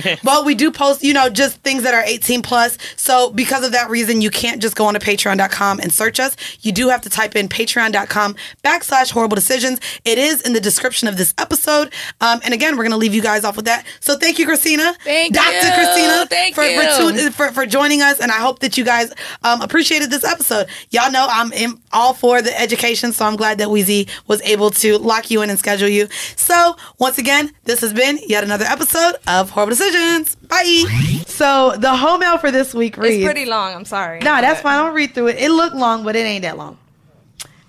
become. 0.00 0.18
But 0.22 0.44
we 0.44 0.54
do 0.54 0.70
post, 0.70 1.02
you 1.02 1.14
know, 1.14 1.30
just 1.30 1.56
things 1.62 1.84
that 1.84 1.94
are 1.94 2.02
18 2.04 2.42
plus. 2.42 2.76
So 2.96 3.30
because 3.30 3.64
of 3.64 3.72
that 3.72 3.88
reason, 3.88 4.20
you 4.20 4.30
can't 4.30 4.60
just 4.60 4.76
go 4.76 4.86
on 4.86 4.94
to 4.94 5.00
patreon.com 5.00 5.80
and 5.80 5.92
search 5.92 6.20
us. 6.20 6.36
You 6.60 6.72
do 6.72 6.88
have 6.90 7.00
to 7.02 7.10
type 7.10 7.34
in 7.34 7.48
patreon.com 7.48 8.36
backslash 8.62 9.10
horrible 9.10 9.36
decisions. 9.36 9.80
It 10.04 10.18
is 10.18 10.42
in 10.42 10.52
the 10.52 10.60
description 10.60 11.08
of 11.08 11.16
this 11.16 11.32
episode. 11.38 11.92
Um, 12.20 12.40
and 12.44 12.52
again, 12.52 12.76
we're 12.76 12.84
going 12.84 12.90
to 12.90 12.98
leave 12.98 13.14
you 13.14 13.22
guys 13.22 13.44
off 13.44 13.56
with 13.56 13.64
that. 13.66 13.86
So 14.00 14.16
thank 14.18 14.38
you, 14.38 14.44
Christina. 14.44 14.94
Thank 15.02 15.30
you. 15.30 15.34
Dr. 15.34 15.66
you. 15.66 15.72
Christina. 15.72 16.26
Thank 16.26 16.54
for, 16.54 16.64
you. 16.64 17.30
For, 17.30 17.48
for, 17.48 17.52
for 17.52 17.66
joining 17.66 18.02
us. 18.02 18.20
And 18.20 18.30
I 18.30 18.36
hope 18.36 18.58
that 18.58 18.76
you 18.76 18.84
guys 18.84 19.12
um, 19.42 19.62
appreciated 19.62 20.10
this 20.10 20.24
episode. 20.24 20.66
Y'all 20.90 21.10
know 21.10 21.26
I'm 21.30 21.52
in, 21.52 21.80
all 21.92 22.12
for 22.12 22.42
the 22.42 22.58
education. 22.60 23.12
So 23.12 23.24
I'm 23.24 23.36
glad 23.36 23.58
that 23.58 23.70
Weezy 23.78 24.08
was 24.26 24.42
able 24.42 24.70
to 24.70 24.98
lock 24.98 25.30
you 25.30 25.42
in 25.42 25.50
and 25.50 25.58
schedule 25.58 25.88
you. 25.88 26.08
So 26.36 26.76
once 26.98 27.18
again, 27.18 27.52
this 27.64 27.80
has 27.80 27.92
been 27.92 28.18
yet 28.26 28.44
another 28.44 28.64
episode 28.64 29.16
of 29.26 29.50
Horrible 29.50 29.70
Decisions. 29.70 30.34
Bye. 30.36 30.84
So 31.26 31.74
the 31.76 31.94
home 31.94 32.20
mail 32.20 32.38
for 32.38 32.50
this 32.50 32.74
week 32.74 32.96
reads. 32.96 33.16
It's 33.16 33.24
pretty 33.24 33.46
long. 33.46 33.74
I'm 33.74 33.84
sorry. 33.84 34.20
Nah, 34.20 34.40
that's 34.40 34.60
fine. 34.60 34.76
I'll 34.76 34.92
read 34.92 35.14
through 35.14 35.28
it. 35.28 35.38
It 35.38 35.50
looked 35.50 35.76
long, 35.76 36.04
but 36.04 36.16
it 36.16 36.20
ain't 36.20 36.42
that 36.42 36.56
long. 36.56 36.78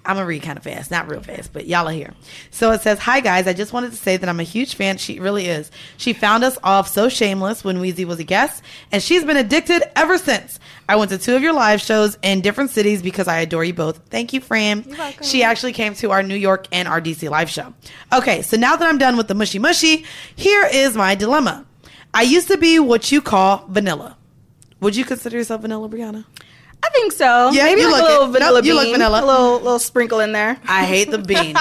I'm 0.10 0.16
gonna 0.16 0.26
read 0.26 0.42
kind 0.42 0.58
of 0.58 0.64
fast, 0.64 0.90
not 0.90 1.08
real 1.08 1.22
fast, 1.22 1.54
but 1.54 1.68
y'all 1.68 1.88
are 1.88 1.92
here. 1.92 2.16
So 2.50 2.72
it 2.72 2.82
says, 2.82 2.98
"Hi 2.98 3.20
guys, 3.20 3.46
I 3.46 3.54
just 3.54 3.74
wanted 3.74 3.92
to 3.92 3.98
say 3.98 4.18
that 4.18 4.28
I'm 4.28 4.40
a 4.40 4.44
huge 4.44 4.74
fan. 4.74 4.98
She 4.98 5.20
really 5.20 5.46
is. 5.46 5.70
She 5.98 6.14
found 6.14 6.44
us 6.44 6.58
off 6.64 6.88
so 6.88 7.10
shameless 7.10 7.64
when 7.64 7.78
Weezy 7.78 8.06
was 8.06 8.18
a 8.20 8.24
guest, 8.24 8.64
and 8.92 9.04
she's 9.04 9.24
been 9.24 9.38
addicted 9.38 9.84
ever 9.96 10.18
since. 10.18 10.60
I 10.88 10.96
went 10.96 11.12
to 11.12 11.20
two 11.20 11.36
of 11.36 11.44
your 11.44 11.54
live 11.54 11.80
shows 11.80 12.18
in 12.24 12.42
different 12.42 12.72
cities 12.72 13.04
because 13.04 13.28
I 13.28 13.42
adore 13.42 13.64
you 13.64 13.76
both. 13.76 14.02
Thank 14.10 14.34
you, 14.34 14.42
Fran. 14.42 14.84
She 15.24 15.44
actually 15.44 15.74
came 15.74 15.94
to 15.94 16.10
our 16.10 16.24
New 16.24 16.34
York 16.34 16.68
and 16.72 16.88
our 16.88 17.00
DC 17.00 17.30
live 17.30 17.52
show. 17.52 17.76
Okay, 18.12 18.42
so 18.42 18.58
now 18.58 18.76
that 18.76 18.90
I'm 18.90 18.98
done 18.98 19.16
with 19.16 19.28
the 19.28 19.36
mushy 19.36 19.60
mushy, 19.60 20.06
here 20.36 20.68
is 20.74 20.96
my 20.96 21.14
dilemma. 21.14 21.68
I 22.16 22.24
used 22.24 22.48
to 22.48 22.58
be 22.58 22.80
what 22.80 23.12
you 23.12 23.22
call 23.22 23.66
vanilla. 23.70 24.18
Would 24.80 24.96
you 24.96 25.06
consider 25.06 25.38
yourself 25.38 25.62
vanilla, 25.62 25.88
Brianna? 25.88 26.26
I 26.84 26.90
think 26.92 27.12
so. 27.12 27.52
Yeah, 27.52 27.66
Maybe 27.66 27.82
you 27.82 27.92
like 27.92 28.02
look 28.02 28.10
a 28.10 28.14
little 28.14 28.30
it. 28.30 28.32
vanilla 28.32 28.60
Nope, 28.60 28.66
you 28.66 28.74
look 28.74 28.84
bean, 28.86 28.94
vanilla. 28.94 29.24
A 29.24 29.26
little 29.26 29.54
little 29.60 29.80
sprinkle 29.80 30.20
in 30.22 30.32
there. 30.32 30.58
I 30.68 30.86
hate 30.86 31.12
the 31.12 31.18
bean. 31.32 31.56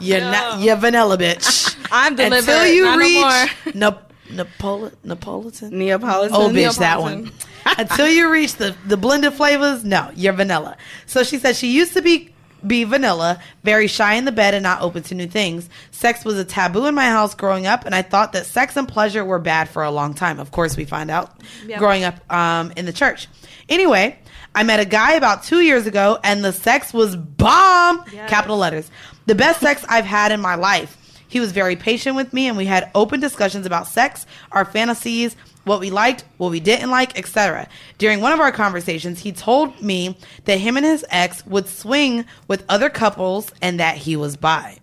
you're 0.00 0.20
not 0.20 0.60
you're 0.60 0.76
vanilla, 0.76 1.16
bitch. 1.18 1.76
I'm 1.92 2.16
delivered. 2.16 2.38
Until 2.38 2.66
you 2.66 2.84
Not 2.84 2.98
reach 2.98 3.74
no, 3.74 3.98
Napoli- 4.30 4.90
Napolitan, 5.04 5.70
Neapolitan. 5.72 6.34
Oh, 6.36 6.48
bitch, 6.48 6.78
that 6.78 6.98
Neapolitan. 6.98 7.24
one. 7.24 7.32
Until 7.78 8.08
you 8.08 8.30
reach 8.30 8.54
the 8.56 8.74
the 8.86 8.96
blended 8.96 9.32
flavors, 9.34 9.84
no, 9.84 10.10
you're 10.14 10.32
vanilla. 10.32 10.76
So 11.06 11.22
she 11.22 11.38
said 11.38 11.56
she 11.56 11.72
used 11.72 11.92
to 11.94 12.02
be 12.02 12.30
be 12.66 12.84
vanilla, 12.84 13.40
very 13.62 13.86
shy 13.86 14.14
in 14.14 14.24
the 14.24 14.32
bed 14.32 14.54
and 14.54 14.62
not 14.62 14.80
open 14.80 15.02
to 15.04 15.14
new 15.14 15.26
things. 15.26 15.68
Sex 15.90 16.24
was 16.24 16.38
a 16.38 16.44
taboo 16.46 16.86
in 16.86 16.94
my 16.94 17.04
house 17.06 17.34
growing 17.34 17.66
up, 17.66 17.84
and 17.84 17.94
I 17.94 18.00
thought 18.02 18.32
that 18.32 18.46
sex 18.46 18.76
and 18.76 18.88
pleasure 18.88 19.22
were 19.24 19.38
bad 19.38 19.68
for 19.68 19.82
a 19.84 19.90
long 19.90 20.14
time. 20.14 20.40
Of 20.40 20.50
course, 20.50 20.74
we 20.76 20.84
find 20.86 21.10
out 21.10 21.30
Yep. 21.66 21.78
growing 21.78 22.04
up 22.04 22.32
um, 22.32 22.72
in 22.76 22.86
the 22.86 22.92
church. 22.92 23.28
Anyway, 23.68 24.18
I 24.54 24.62
met 24.62 24.80
a 24.80 24.84
guy 24.84 25.14
about 25.14 25.42
two 25.42 25.60
years 25.60 25.86
ago, 25.86 26.18
and 26.22 26.44
the 26.44 26.52
sex 26.52 26.94
was 26.94 27.16
bomb. 27.16 28.04
Capital 28.28 28.56
letters. 28.56 28.90
The 29.26 29.34
best 29.34 29.60
sex 29.60 29.84
I've 29.88 30.04
had 30.04 30.32
in 30.32 30.40
my 30.40 30.54
life. 30.54 30.96
He 31.28 31.40
was 31.40 31.50
very 31.50 31.74
patient 31.74 32.14
with 32.14 32.32
me, 32.32 32.46
and 32.46 32.56
we 32.56 32.66
had 32.66 32.90
open 32.94 33.18
discussions 33.18 33.66
about 33.66 33.88
sex, 33.88 34.24
our 34.52 34.64
fantasies, 34.64 35.34
what 35.64 35.80
we 35.80 35.90
liked, 35.90 36.24
what 36.36 36.50
we 36.50 36.60
didn't 36.60 36.90
like, 36.90 37.18
etc. 37.18 37.66
During 37.98 38.20
one 38.20 38.32
of 38.32 38.38
our 38.38 38.52
conversations, 38.52 39.20
he 39.20 39.32
told 39.32 39.80
me 39.82 40.16
that 40.44 40.58
him 40.58 40.76
and 40.76 40.86
his 40.86 41.04
ex 41.10 41.44
would 41.46 41.66
swing 41.66 42.24
with 42.46 42.64
other 42.68 42.90
couples 42.90 43.50
and 43.60 43.80
that 43.80 43.96
he 43.96 44.14
was 44.14 44.36
bi. 44.36 44.78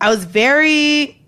I 0.00 0.08
was 0.08 0.24
very 0.24 1.20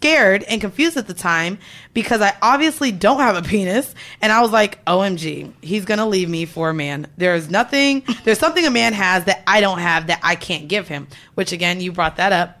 scared 0.00 0.42
and 0.44 0.62
confused 0.62 0.96
at 0.96 1.06
the 1.06 1.12
time 1.12 1.58
because 1.92 2.22
I 2.22 2.34
obviously 2.40 2.90
don't 2.90 3.20
have 3.20 3.36
a 3.36 3.46
penis. 3.46 3.94
And 4.22 4.32
I 4.32 4.40
was 4.40 4.50
like, 4.50 4.82
OMG, 4.86 5.52
he's 5.60 5.84
going 5.84 5.98
to 5.98 6.06
leave 6.06 6.28
me 6.28 6.46
for 6.46 6.70
a 6.70 6.74
man. 6.74 7.06
There's 7.18 7.50
nothing, 7.50 8.04
there's 8.24 8.38
something 8.38 8.64
a 8.64 8.70
man 8.70 8.94
has 8.94 9.24
that 9.26 9.42
I 9.46 9.60
don't 9.60 9.78
have 9.78 10.06
that 10.06 10.20
I 10.22 10.36
can't 10.36 10.68
give 10.68 10.88
him, 10.88 11.06
which 11.34 11.52
again, 11.52 11.82
you 11.82 11.92
brought 11.92 12.16
that 12.16 12.32
up. 12.32 12.56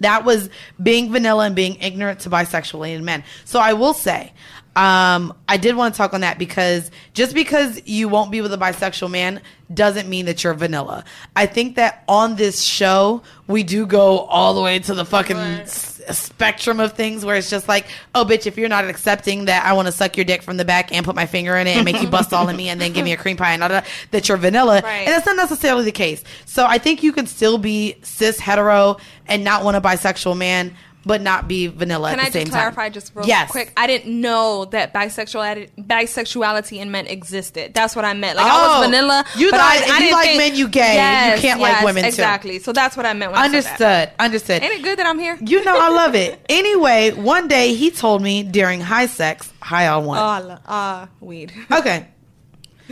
That 0.00 0.24
was 0.24 0.48
being 0.82 1.12
vanilla 1.12 1.44
and 1.44 1.54
being 1.54 1.76
ignorant 1.76 2.20
to 2.20 2.30
bisexuality 2.30 2.96
in 2.96 3.04
men. 3.04 3.22
So 3.44 3.60
I 3.60 3.74
will 3.74 3.92
say, 3.92 4.32
um, 4.74 5.34
I 5.48 5.58
did 5.58 5.76
want 5.76 5.92
to 5.92 5.98
talk 5.98 6.14
on 6.14 6.22
that 6.22 6.38
because 6.38 6.90
just 7.12 7.34
because 7.34 7.82
you 7.86 8.08
won't 8.08 8.30
be 8.30 8.40
with 8.40 8.54
a 8.54 8.56
bisexual 8.56 9.10
man 9.10 9.42
doesn't 9.72 10.08
mean 10.08 10.26
that 10.26 10.42
you're 10.42 10.54
vanilla. 10.54 11.04
I 11.36 11.44
think 11.44 11.76
that 11.76 12.04
on 12.08 12.36
this 12.36 12.62
show, 12.62 13.22
we 13.46 13.64
do 13.64 13.86
go 13.86 14.20
all 14.20 14.54
the 14.54 14.62
way 14.62 14.78
to 14.78 14.94
the 14.94 15.04
fucking 15.04 15.36
s- 15.36 16.00
spectrum 16.10 16.80
of 16.80 16.94
things 16.94 17.22
where 17.22 17.36
it's 17.36 17.50
just 17.50 17.68
like, 17.68 17.86
oh, 18.14 18.24
bitch, 18.24 18.46
if 18.46 18.56
you're 18.56 18.68
not 18.70 18.86
accepting 18.86 19.44
that 19.44 19.66
I 19.66 19.74
want 19.74 19.86
to 19.86 19.92
suck 19.92 20.16
your 20.16 20.24
dick 20.24 20.42
from 20.42 20.56
the 20.56 20.64
back 20.64 20.90
and 20.90 21.04
put 21.04 21.14
my 21.14 21.26
finger 21.26 21.54
in 21.56 21.66
it 21.66 21.76
and 21.76 21.84
make 21.84 22.00
you 22.00 22.08
bust 22.08 22.32
all 22.32 22.48
in 22.48 22.56
me 22.56 22.70
and 22.70 22.80
then 22.80 22.92
give 22.94 23.04
me 23.04 23.12
a 23.12 23.16
cream 23.18 23.36
pie 23.36 23.52
and 23.52 23.62
that, 23.62 23.86
that 24.10 24.28
you're 24.28 24.38
vanilla. 24.38 24.80
Right. 24.82 25.00
And 25.00 25.08
that's 25.08 25.26
not 25.26 25.36
necessarily 25.36 25.84
the 25.84 25.92
case. 25.92 26.24
So 26.46 26.64
I 26.66 26.78
think 26.78 27.02
you 27.02 27.12
can 27.12 27.26
still 27.26 27.58
be 27.58 27.96
cis 28.02 28.38
hetero 28.38 28.96
and 29.26 29.44
not 29.44 29.64
want 29.64 29.76
a 29.76 29.82
bisexual 29.82 30.36
man, 30.36 30.74
but 31.04 31.20
not 31.20 31.48
be 31.48 31.66
vanilla 31.68 32.10
Can 32.10 32.18
at 32.20 32.26
I 32.26 32.28
the 32.28 32.32
same 32.32 32.42
just 32.46 32.52
time. 32.52 32.60
clarify 32.72 32.88
just 32.90 33.14
real 33.14 33.26
yes. 33.26 33.50
quick? 33.50 33.72
I 33.76 33.86
didn't 33.86 34.20
know 34.20 34.66
that 34.66 34.92
bisexuality 34.94 35.70
bisexuality 35.78 36.78
in 36.78 36.90
men 36.90 37.06
existed. 37.06 37.74
That's 37.74 37.96
what 37.96 38.04
I 38.04 38.14
meant. 38.14 38.36
Like 38.36 38.46
I 38.46 38.50
Oh, 38.52 38.80
was 38.80 38.86
vanilla. 38.88 39.24
you 39.36 39.50
but 39.50 39.58
thought 39.60 39.70
I, 39.72 39.76
if 39.76 39.90
I 39.90 39.94
you 39.94 40.00
didn't 40.00 40.12
like 40.12 40.26
think- 40.26 40.38
men, 40.38 40.54
you 40.56 40.68
gay. 40.68 40.92
You 41.34 41.40
can't 41.40 41.60
like 41.60 41.72
yes, 41.72 41.84
women, 41.84 42.02
too. 42.02 42.08
Exactly. 42.08 42.58
So 42.58 42.72
that's 42.72 42.96
what 42.96 43.06
I 43.06 43.12
meant. 43.14 43.32
When 43.32 43.40
I 43.40 43.48
said. 43.48 43.54
Understood. 43.56 44.10
Understood. 44.18 44.62
Ain't 44.62 44.74
it 44.74 44.82
good 44.82 44.98
that 44.98 45.06
I'm 45.06 45.18
here? 45.18 45.38
You 45.40 45.64
know 45.64 45.78
I 45.78 45.88
love 45.88 46.14
it. 46.14 46.38
Anyway, 46.52 47.10
one 47.12 47.48
day 47.48 47.74
he 47.74 47.90
told 47.90 48.22
me 48.22 48.42
during 48.42 48.80
high 48.80 49.06
sex, 49.06 49.52
high 49.60 49.88
on 49.88 50.04
Oh, 50.04 50.06
one. 50.06 50.18
I 50.18 50.38
love 50.40 50.60
uh, 50.66 51.06
weed. 51.20 51.52
Okay. 51.70 52.06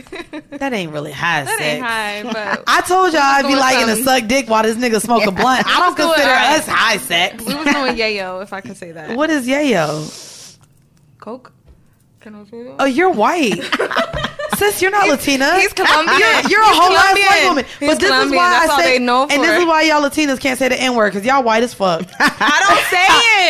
That 0.51 0.73
ain't 0.73 0.91
really 0.91 1.11
high 1.11 1.43
That 1.43 1.57
sex. 1.57 1.61
ain't 1.63 1.83
high, 1.83 2.23
but 2.23 2.63
I 2.67 2.81
told 2.81 3.13
y'all 3.13 3.21
I'd 3.21 3.47
be 3.47 3.55
liking 3.55 3.87
to 3.87 4.03
suck 4.03 4.27
dick 4.27 4.49
while 4.49 4.63
this 4.63 4.75
nigga 4.77 5.01
smoke 5.01 5.25
a 5.25 5.31
blunt. 5.31 5.65
I 5.67 5.79
don't 5.79 5.97
We 5.97 6.05
was 6.05 6.15
doing- 6.15 6.27
consider 6.27 6.33
us 6.33 6.67
high 6.67 6.97
sex. 6.97 7.43
we 7.45 7.53
was 7.55 7.65
doing 7.65 7.95
yayo, 7.97 8.43
if 8.43 8.53
I 8.53 8.61
can 8.61 8.75
say 8.75 8.91
that. 8.91 9.15
What 9.17 9.29
is 9.29 9.47
yayo? 9.47 10.57
Coke? 11.19 11.51
Can 12.19 12.35
I 12.35 12.43
say 12.45 12.63
that? 12.63 12.75
Oh, 12.79 12.85
you're 12.85 13.09
white. 13.11 13.59
Sis, 14.57 14.79
you're 14.81 14.91
not 14.91 15.07
Latina. 15.07 15.59
he's 15.59 15.73
Colombian. 15.73 16.19
You're, 16.19 16.49
you're 16.51 16.61
a 16.61 16.67
He's 16.67 16.77
whole 16.77 16.91
ass 16.95 17.13
white 17.15 17.23
Colombian. 17.23 17.47
woman. 17.47 17.65
He's 17.79 17.89
but 17.89 17.99
this 17.99 18.25
is 18.25 18.31
why 18.31 18.49
That's 18.51 18.71
I 18.73 18.81
say, 18.83 18.95
and 18.97 19.07
this 19.43 19.59
is 19.59 19.65
why 19.65 19.81
y'all 19.83 20.01
Latinas 20.07 20.39
can't 20.39 20.59
say 20.59 20.67
the 20.69 20.79
N 20.79 20.95
word 20.95 21.13
because 21.13 21.25
y'all 21.25 21.41
white 21.41 21.63
as 21.63 21.73
fuck. 21.73 22.01
I 22.19 22.59
don't 22.67 22.85
say 22.91 23.07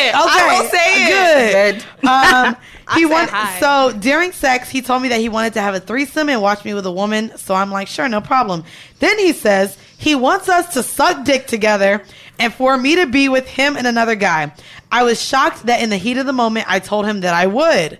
it. 0.07 0.15
Okay, 0.15 0.23
I 0.23 0.57
don't 0.57 0.71
say 0.71 1.69
it. 1.69 1.85
Good. 2.01 2.07
Um, 2.07 2.55
he 2.95 3.05
I 3.05 3.07
want, 3.07 3.29
hi. 3.29 3.59
so 3.59 3.97
during 3.97 4.31
sex, 4.31 4.69
he 4.69 4.81
told 4.81 5.01
me 5.01 5.09
that 5.09 5.19
he 5.19 5.29
wanted 5.29 5.53
to 5.53 5.61
have 5.61 5.75
a 5.75 5.79
threesome 5.79 6.29
and 6.29 6.41
watch 6.41 6.63
me 6.65 6.73
with 6.73 6.85
a 6.85 6.91
woman. 6.91 7.37
So 7.37 7.55
I'm 7.55 7.71
like, 7.71 7.87
sure, 7.87 8.07
no 8.07 8.21
problem. 8.21 8.63
Then 8.99 9.17
he 9.19 9.33
says 9.33 9.77
he 9.97 10.15
wants 10.15 10.49
us 10.49 10.73
to 10.73 10.83
suck 10.83 11.25
dick 11.25 11.47
together 11.47 12.03
and 12.39 12.53
for 12.53 12.77
me 12.77 12.95
to 12.95 13.05
be 13.05 13.29
with 13.29 13.47
him 13.47 13.77
and 13.77 13.85
another 13.85 14.15
guy. 14.15 14.53
I 14.91 15.03
was 15.03 15.21
shocked 15.21 15.67
that 15.67 15.81
in 15.81 15.89
the 15.89 15.97
heat 15.97 16.17
of 16.17 16.25
the 16.25 16.33
moment, 16.33 16.65
I 16.69 16.79
told 16.79 17.05
him 17.05 17.21
that 17.21 17.33
I 17.33 17.47
would. 17.47 17.99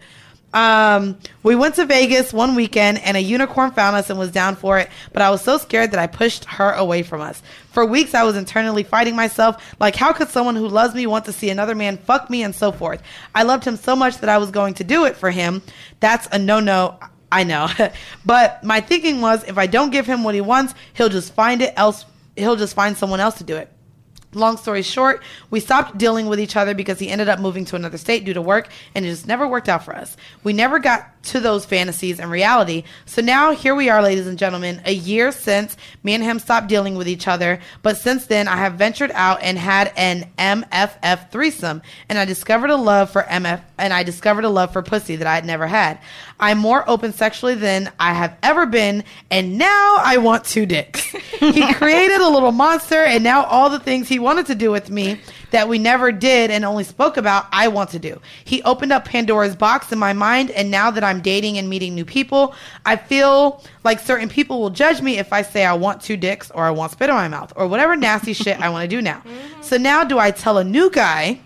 Um, 0.54 1.18
we 1.44 1.56
went 1.56 1.76
to 1.76 1.86
Vegas 1.86 2.34
one 2.34 2.56
weekend 2.56 3.00
and 3.00 3.16
a 3.16 3.22
unicorn 3.22 3.72
found 3.72 3.96
us 3.96 4.10
and 4.10 4.20
was 4.20 4.32
down 4.32 4.56
for 4.56 4.80
it, 4.80 4.90
but 5.14 5.22
I 5.22 5.30
was 5.30 5.42
so 5.42 5.58
scared 5.58 5.92
that 5.92 6.00
I 6.00 6.08
pushed 6.08 6.46
her 6.46 6.72
away 6.74 7.04
from 7.04 7.22
us. 7.22 7.42
For 7.72 7.86
weeks, 7.86 8.14
I 8.14 8.24
was 8.24 8.36
internally 8.36 8.84
fighting 8.84 9.16
myself, 9.16 9.76
like, 9.80 9.96
how 9.96 10.12
could 10.12 10.28
someone 10.28 10.56
who 10.56 10.68
loves 10.68 10.94
me 10.94 11.08
want 11.08 11.26
to 11.26 11.34
see 11.34 11.50
another 11.50 11.76
man 11.76 11.98
fuck 11.98 12.30
me 12.30 12.44
and 12.44 12.54
so 12.54 12.72
forth? 12.72 13.02
I 13.34 13.44
loved 13.44 13.64
him 13.64 13.78
so 13.78 13.96
much 13.96 14.18
that 14.18 14.30
I 14.30 14.38
was 14.40 14.52
going 14.52 14.74
to 14.76 14.84
do 14.84 15.06
it 15.06 15.16
for 15.16 15.32
him. 15.32 15.62
That's 16.00 16.28
a 16.32 16.38
no 16.38 16.60
no. 16.60 17.00
I 17.32 17.46
know. 17.46 17.70
but 18.26 18.62
my 18.64 18.82
thinking 18.82 19.22
was 19.22 19.46
if 19.46 19.58
I 19.58 19.68
don't 19.68 19.90
give 19.90 20.06
him 20.06 20.24
what 20.24 20.36
he 20.36 20.42
wants, 20.42 20.74
he'll 20.94 21.10
just 21.10 21.34
find 21.34 21.62
it 21.62 21.74
else. 21.78 22.06
He'll 22.36 22.58
just 22.58 22.76
find 22.76 22.98
someone 22.98 23.22
else 23.22 23.36
to 23.36 23.46
do 23.46 23.56
it. 23.56 23.72
Long 24.34 24.56
story 24.56 24.82
short, 24.82 25.22
we 25.50 25.60
stopped 25.60 25.98
dealing 25.98 26.28
with 26.28 26.40
each 26.40 26.56
other 26.56 26.74
because 26.74 27.00
he 27.00 27.10
ended 27.10 27.28
up 27.28 27.40
moving 27.40 27.66
to 27.66 27.76
another 27.76 27.98
state 27.98 28.24
due 28.24 28.34
to 28.34 28.42
work, 28.42 28.70
and 28.96 29.06
it 29.06 29.10
just 29.10 29.28
never 29.28 29.46
worked 29.46 29.68
out 29.68 29.84
for 29.84 29.94
us. 29.94 30.16
We 30.44 30.54
never 30.54 30.80
got 30.80 31.21
to 31.24 31.40
those 31.40 31.66
fantasies 31.66 32.20
and 32.20 32.32
reality. 32.32 32.84
So 33.06 33.22
now 33.22 33.52
here 33.52 33.76
we 33.76 33.90
are, 33.90 34.02
ladies 34.02 34.28
and 34.28 34.38
gentlemen, 34.38 34.82
a 34.86 34.94
year 34.94 35.32
since 35.32 35.78
me 36.04 36.14
and 36.14 36.24
him 36.24 36.40
stopped 36.40 36.68
dealing 36.68 36.96
with 36.96 37.08
each 37.08 37.28
other. 37.28 37.60
But 37.82 37.98
since 37.98 38.26
then, 38.26 38.48
I 38.48 38.58
have 38.58 38.74
ventured 38.74 39.12
out 39.12 39.42
and 39.42 39.58
had 39.58 39.94
an 39.96 40.30
MFF 40.38 41.32
threesome, 41.32 41.82
and 42.10 42.18
I 42.18 42.26
discovered 42.26 42.70
a 42.70 42.76
love 42.76 43.12
for 43.12 43.24
MF, 43.24 43.62
and 43.78 43.94
I 43.94 44.04
discovered 44.04 44.46
a 44.46 44.50
love 44.50 44.74
for 44.74 44.82
pussy 44.82 45.16
that 45.18 45.28
I 45.28 45.36
had 45.36 45.46
never 45.46 45.68
had. 45.68 46.00
I'm 46.40 46.58
more 46.58 46.90
open 46.90 47.14
sexually 47.14 47.56
than 47.56 47.92
I 48.00 48.14
have 48.14 48.38
ever 48.42 48.66
been, 48.66 49.04
and 49.30 49.58
now 49.58 49.98
I 50.00 50.18
want 50.18 50.46
two 50.46 50.66
dicks. 50.66 51.02
he 51.40 51.74
created 51.74 52.20
a 52.20 52.30
little 52.30 52.52
monster, 52.52 53.04
and 53.04 53.24
now 53.24 53.44
all 53.46 53.70
the 53.70 53.80
things 53.80 54.08
he 54.08 54.20
wanted 54.20 54.48
to 54.48 54.56
do 54.56 54.72
with 54.72 54.90
me 54.90 55.20
that 55.52 55.70
we 55.70 55.78
never 55.78 56.12
did 56.12 56.52
and 56.52 56.66
only 56.66 56.84
spoke 56.84 57.18
about, 57.18 57.46
I 57.52 57.68
want 57.68 57.92
to 57.92 58.00
do. 58.00 58.20
He 58.44 58.62
opened 58.64 58.92
up 58.92 59.06
Pandora's 59.06 59.56
box 59.56 59.92
in 59.92 60.00
my 60.00 60.14
mind, 60.14 60.52
and 60.52 60.72
now 60.72 60.92
that 60.92 61.04
I'm 61.04 61.22
dating 61.22 61.58
and 61.58 61.70
meeting 61.70 61.94
new 61.94 62.06
people, 62.06 62.56
I 62.86 62.96
feel 62.96 63.64
like 63.84 64.00
certain 64.00 64.30
people 64.30 64.60
will 64.60 64.70
judge 64.70 65.02
me 65.02 65.18
if 65.18 65.32
I 65.32 65.42
say 65.42 65.66
I 65.66 65.74
want 65.74 66.02
two 66.02 66.18
dicks 66.18 66.52
or 66.52 66.64
I 66.64 66.72
want 66.72 66.92
spit 66.92 67.10
in 67.10 67.16
my 67.16 67.28
mouth 67.28 67.54
or 67.56 67.68
whatever 67.68 67.96
nasty 67.96 68.34
shit 68.42 68.60
I 68.60 68.70
want 68.70 68.90
to 68.90 68.96
do 68.96 69.02
now. 69.02 69.20
Mm-hmm. 69.20 69.62
So 69.62 69.78
now, 69.78 70.04
do 70.04 70.20
I 70.20 70.32
tell 70.32 70.58
a 70.58 70.64
new 70.64 70.90
guy? 70.90 71.40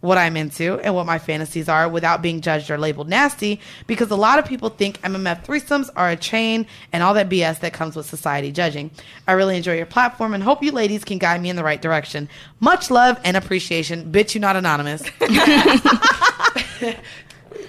What 0.00 0.18
I'm 0.18 0.36
into 0.36 0.78
and 0.80 0.94
what 0.94 1.06
my 1.06 1.18
fantasies 1.18 1.68
are 1.68 1.88
without 1.88 2.22
being 2.22 2.40
judged 2.40 2.70
or 2.70 2.78
labeled 2.78 3.08
nasty 3.08 3.60
because 3.86 4.10
a 4.10 4.16
lot 4.16 4.38
of 4.38 4.44
people 4.44 4.68
think 4.68 5.00
MMF 5.02 5.44
threesomes 5.44 5.90
are 5.96 6.10
a 6.10 6.16
chain 6.16 6.66
and 6.92 7.02
all 7.02 7.14
that 7.14 7.28
BS 7.28 7.60
that 7.60 7.72
comes 7.72 7.96
with 7.96 8.06
society 8.06 8.52
judging. 8.52 8.90
I 9.26 9.32
really 9.32 9.56
enjoy 9.56 9.76
your 9.76 9.86
platform 9.86 10.34
and 10.34 10.42
hope 10.42 10.62
you 10.62 10.72
ladies 10.72 11.04
can 11.04 11.18
guide 11.18 11.42
me 11.42 11.50
in 11.50 11.56
the 11.56 11.64
right 11.64 11.82
direction. 11.82 12.28
Much 12.60 12.90
love 12.90 13.18
and 13.24 13.36
appreciation. 13.36 14.12
Bitch, 14.12 14.34
you 14.34 14.40
not 14.40 14.56
anonymous. 14.56 15.02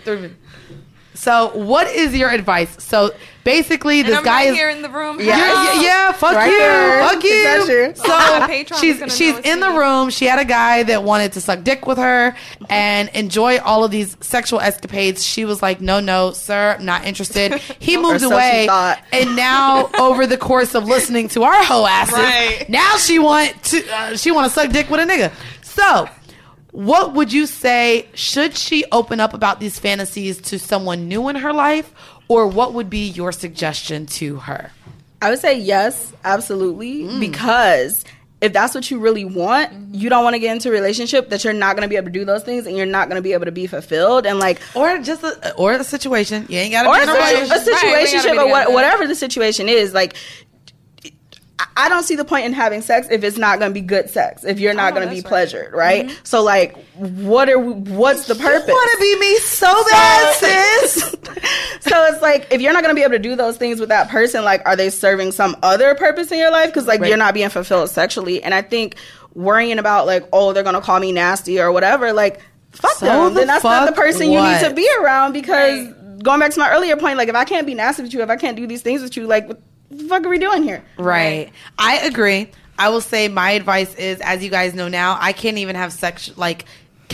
so, 1.20 1.52
what 1.56 1.88
is 1.88 2.16
your 2.16 2.30
advice? 2.30 2.82
So, 2.84 3.12
basically, 3.44 4.00
And 4.02 4.10
this 4.10 4.18
I'm 4.18 4.24
guy 4.24 4.32
right 4.46 4.48
is 4.50 4.56
here 4.56 4.70
in 4.70 4.82
the 4.82 4.90
room. 4.90 5.20
yeah, 5.20 5.36
yeah, 5.74 5.82
yeah, 5.82 6.12
fuck 6.14 6.34
Right 6.36 6.52
you, 6.52 6.58
there. 6.60 7.08
fuck 7.08 7.24
you. 7.24 7.30
Is 7.32 7.44
that 7.44 7.66
true? 7.66 7.94
So 7.96 8.08
My 8.40 8.48
patron 8.48 8.78
is 8.78 8.80
she's 8.82 9.18
she's 9.18 9.34
know 9.34 9.40
it's 9.40 9.48
in 9.50 9.60
the 9.60 9.70
room. 9.72 10.10
She 10.12 10.26
had 10.26 10.40
a 10.40 10.46
guy 10.46 10.84
that 10.84 11.04
wanted 11.04 11.34
to 11.34 11.41
suck 11.41 11.64
dick 11.64 11.86
with 11.88 11.98
her 11.98 12.36
and 12.70 13.10
enjoy 13.10 13.60
all 13.60 13.84
of 13.84 13.91
these 13.91 14.16
sexual 14.22 14.60
escapades. 14.60 15.26
She 15.26 15.46
was 15.46 15.62
like, 15.62 15.82
"No, 15.82 16.00
no, 16.00 16.32
sir, 16.32 16.76
I'm 16.80 16.86
not 16.86 17.06
interested." 17.06 17.56
He 17.80 17.98
Or 18.00 18.02
moved 18.02 18.22
so 18.22 18.32
away, 18.32 18.68
and 19.12 19.36
now 19.36 19.90
over 20.00 20.26
the 20.28 20.38
course 20.38 20.76
of 20.76 20.86
listening 20.86 21.28
to 21.30 21.44
our 21.44 21.64
hoe 21.64 21.86
asses, 21.86 22.14
Right. 22.14 22.66
now 22.70 22.98
she 22.98 23.20
want 23.20 23.62
to 23.66 23.84
uh, 23.94 24.16
she 24.18 24.32
want 24.32 24.48
to 24.48 24.54
suck 24.54 24.70
dick 24.72 24.90
with 24.90 25.00
a 25.00 25.04
nigga. 25.06 25.32
So. 25.64 26.08
What 26.72 27.14
would 27.14 27.34
you 27.34 27.46
say? 27.48 28.08
Should 28.14 28.56
she 28.56 28.86
open 28.91 29.20
up 29.20 29.34
about 29.34 29.60
these 29.60 29.80
fantasies 29.80 30.40
to 30.44 30.60
someone 30.60 31.08
new 31.08 31.28
in 31.30 31.36
her 31.38 31.52
life, 31.54 31.91
or 32.28 32.48
what 32.48 32.74
would 32.74 32.90
be 32.90 33.08
your 33.10 33.32
suggestion 33.32 34.06
to 34.08 34.38
her? 34.38 34.72
I 35.22 35.32
would 35.32 35.40
say 35.40 35.58
yes, 35.60 36.14
absolutely, 36.24 37.04
Mm. 37.04 37.20
because 37.20 38.06
if 38.41 38.54
that's 38.54 38.74
what 38.74 38.90
you 38.90 39.00
really 39.00 39.26
want, 39.26 39.94
you 39.94 40.08
don't 40.10 40.24
want 40.24 40.36
to 40.36 40.40
get 40.40 40.52
into 40.54 40.70
a 40.70 40.72
relationship 40.72 41.30
that 41.30 41.44
you're 41.44 41.52
not 41.52 41.76
going 41.76 41.82
to 41.84 41.90
be 41.90 41.98
able 41.98 42.06
to 42.06 42.12
do 42.14 42.24
those 42.24 42.44
things 42.44 42.66
and 42.68 42.78
you're 42.78 42.86
not 42.86 43.10
going 43.10 43.18
to 43.18 43.22
be 43.22 43.34
able 43.34 43.44
to 43.46 43.52
be 43.52 43.68
fulfilled 43.68 44.26
and 44.26 44.40
like 44.40 44.62
or 44.76 44.98
just 45.00 45.24
a 45.24 45.54
or 45.56 45.74
a 45.74 45.84
situation 45.84 46.46
you 46.48 46.58
ain't 46.58 46.72
got 46.72 46.84
to 46.84 46.90
or 46.90 46.96
be 46.96 47.02
a, 47.02 47.06
situ- 47.06 47.18
relationship. 47.18 47.68
a 47.68 47.70
situationship 47.70 48.38
Right, 48.38 48.46
or 48.46 48.50
what, 48.50 48.72
whatever 48.72 49.08
the 49.08 49.16
situation 49.16 49.68
is 49.68 49.94
like 49.94 50.16
I- 51.76 51.90
don't 51.90 52.03
see 52.03 52.15
the 52.15 52.26
point 52.26 52.45
in 52.45 52.53
having 52.53 52.81
sex 52.81 53.07
if 53.10 53.23
it's 53.23 53.38
not 53.38 53.60
going 53.60 53.72
to 53.72 53.73
be 53.73 53.81
good 53.81 54.10
sex. 54.10 54.44
If 54.44 54.60
you're 54.60 54.73
not 54.73 54.94
oh, 54.94 54.95
going 54.98 55.10
to 55.10 55.14
be 55.15 55.22
pleasured, 55.22 55.73
right? 55.73 56.06
Mm-hmm. 56.06 56.15
So, 56.23 56.44
like, 56.44 56.77
what 56.95 57.49
are 57.49 57.57
we, 57.60 57.73
what's 57.73 58.27
the 58.27 58.36
purpose? 58.36 58.68
want 58.69 58.91
to 58.94 58.99
be 58.99 59.19
me 59.19 59.38
so 59.40 59.84
bad, 59.90 60.36
sis. 60.36 61.02
so 61.81 62.06
it's 62.06 62.22
like 62.22 62.48
if 62.52 62.61
you're 62.61 62.73
not 62.73 62.84
going 62.84 62.94
to 62.94 62.99
be 62.99 63.03
able 63.03 63.14
to 63.14 63.19
do 63.19 63.36
those 63.36 63.57
things 63.57 63.80
with 63.80 63.90
that 63.90 64.10
person, 64.10 64.44
like, 64.44 64.61
are 64.65 64.76
they 64.76 64.90
serving 64.90 65.31
some 65.31 65.56
other 65.64 65.95
purpose 65.95 66.31
in 66.31 66.38
your 66.38 66.52
life? 66.52 66.68
Because 66.68 66.88
like 66.88 67.02
Right. 67.02 67.10
you're 67.10 67.18
not 67.18 67.34
being 67.34 67.49
fulfilled 67.49 67.90
sexually, 67.90 68.41
and 68.44 68.53
I 68.53 68.61
think 68.61 68.95
worrying 69.34 69.80
about 69.80 70.06
like, 70.06 70.27
oh, 70.31 70.53
they're 70.53 70.64
going 70.64 70.76
to 70.76 70.81
call 70.81 70.99
me 70.99 71.11
nasty 71.11 71.60
or 71.60 71.72
whatever, 71.72 72.14
like, 72.14 72.41
fuck 72.72 72.91
So 72.94 73.06
them. 73.06 73.34
the 73.34 73.40
Then 73.41 73.48
that's 73.48 73.64
not 73.64 73.86
the 73.88 73.95
person 73.95 74.31
you 74.31 74.41
need 74.41 74.60
to 74.61 74.73
be 74.73 74.88
around 75.02 75.34
because. 75.34 75.95
Going 76.22 76.41
back 76.41 76.52
to 76.52 76.60
my 76.60 76.69
earlier 76.72 76.98
point, 76.98 77.18
like 77.18 77.30
if 77.30 77.36
I 77.36 77.45
can't 77.45 77.65
be 77.65 77.73
nasty 77.73 78.03
with 78.03 78.14
you, 78.14 78.22
if 78.22 78.30
I 78.30 78.36
can't 78.36 78.57
do 78.57 78.68
these 78.68 78.81
things 78.81 79.02
with 79.02 79.15
you, 79.15 79.26
like 79.26 79.48
what 79.48 79.61
the 79.91 80.03
fuck 80.06 80.26
are 80.26 80.30
we 80.30 80.38
doing 80.40 80.64
here? 80.64 80.84
Right. 80.98 81.52
I 81.78 81.99
agree. 81.99 82.52
I 82.78 82.90
will 82.90 83.02
say 83.02 83.28
my 83.28 83.52
advice 83.52 83.94
is, 83.95 84.22
as 84.22 84.41
you 84.41 84.49
guys 84.49 84.74
know 84.74 84.88
now, 84.88 85.18
I 85.20 85.34
can't 85.34 85.57
even 85.57 85.76
have 85.76 85.91
sex 85.91 86.32
like 86.38 86.66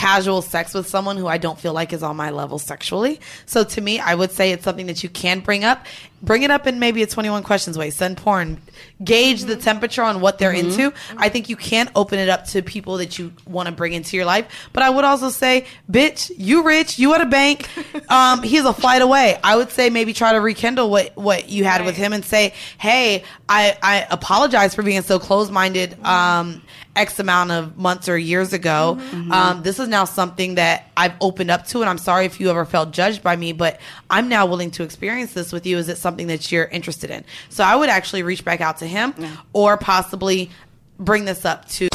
casual 0.06 0.42
sex 0.44 0.74
with 0.76 0.88
someone 0.88 1.18
who 1.18 1.26
I 1.28 1.38
don't 1.40 1.58
feel 1.60 1.74
like 1.74 1.92
is 1.92 2.04
on 2.04 2.16
my 2.16 2.30
level 2.30 2.60
sexually. 2.60 3.20
So 3.48 3.64
to 3.64 3.82
me, 3.82 4.00
I 4.00 4.14
would 4.14 4.32
say 4.32 4.52
it's 4.52 4.64
something 4.64 4.86
that 4.86 5.02
you 5.04 5.10
can 5.10 5.40
bring 5.40 5.64
up. 5.64 5.86
Bring 6.22 6.44
it 6.44 6.52
up 6.52 6.66
in 6.68 6.80
maybe 6.80 7.02
a 7.04 7.08
21 7.08 7.44
questions 7.44 7.78
way. 7.78 7.90
Send 7.90 8.18
porn. 8.18 8.60
Gauge 9.04 9.44
the 9.44 9.56
temperature 9.56 10.02
on 10.04 10.22
what 10.22 10.38
they're 10.40 10.54
Mhm. 10.54 10.64
into. 10.72 10.94
I 11.18 11.30
think 11.30 11.50
you 11.50 11.56
can 11.56 11.90
open 11.96 12.20
it 12.20 12.30
up 12.30 12.46
to 12.48 12.62
people 12.62 12.98
that 12.98 13.18
you 13.20 13.32
want 13.48 13.68
to 13.68 13.72
bring 13.72 13.94
into 13.94 14.16
your 14.16 14.26
life. 14.26 14.46
But 14.74 14.84
I 14.84 14.90
would 14.90 15.06
also 15.06 15.30
say, 15.30 15.66
bitch, 15.92 16.32
you 16.38 16.64
rich, 16.64 16.98
you 17.00 17.14
at 17.16 17.22
a 17.22 17.26
bank. 17.26 17.68
Um, 18.08 18.44
he's 18.44 18.64
a 18.66 18.74
flight 18.74 19.02
away. 19.02 19.40
I 19.44 19.56
would 19.56 19.72
say 19.72 19.90
maybe 19.90 20.14
try 20.14 20.32
to 20.34 20.40
rekindle 20.40 20.90
what, 20.92 21.16
what 21.18 21.50
you 21.50 21.64
had 21.64 21.84
with 21.86 21.96
him 21.98 22.14
and 22.14 22.24
say, 22.24 22.54
hey, 22.78 23.24
I, 23.50 23.76
I 23.82 24.06
apologize 24.12 24.76
for 24.76 24.84
being 24.84 25.02
so 25.02 25.18
close 25.18 25.50
minded. 25.50 25.98
Um, 26.06 26.62
X 26.96 27.20
amount 27.20 27.52
of 27.52 27.78
months 27.78 28.08
or 28.08 28.18
years 28.18 28.54
ago. 28.54 29.00
Um, 29.32 29.64
this 29.64 29.80
is 29.80 29.88
now 29.88 30.06
something 30.06 30.56
that 30.56 30.90
I've 30.96 31.14
opened 31.22 31.52
up 31.52 31.66
to, 31.68 31.82
and 31.82 31.90
I'm 31.90 31.98
sorry 31.98 32.26
if 32.26 32.40
you 32.40 32.50
ever 32.50 32.66
felt 32.66 32.92
judged 32.92 33.22
by 33.22 33.36
me, 33.36 33.54
but 33.54 33.80
I'm 34.10 34.30
now 34.30 34.46
willing 34.46 34.72
to 34.72 34.84
experience 34.84 35.34
this 35.34 35.52
with 35.52 35.66
you. 35.66 35.78
Is 35.78 35.90
it 35.90 35.98
something 35.98 36.28
that 36.28 36.52
you're 36.52 36.66
interested 36.66 37.10
in? 37.10 37.24
So 37.50 37.64
I 37.64 37.76
would 37.76 37.90
actually 37.90 38.24
reach 38.24 38.46
back 38.46 38.62
out 38.62 38.78
to 38.78 38.88
him 38.88 39.14
or 39.54 39.78
possibly 39.78 40.50
bring 40.98 41.26
this 41.26 41.46
up 41.46 41.68
to. 41.70 41.90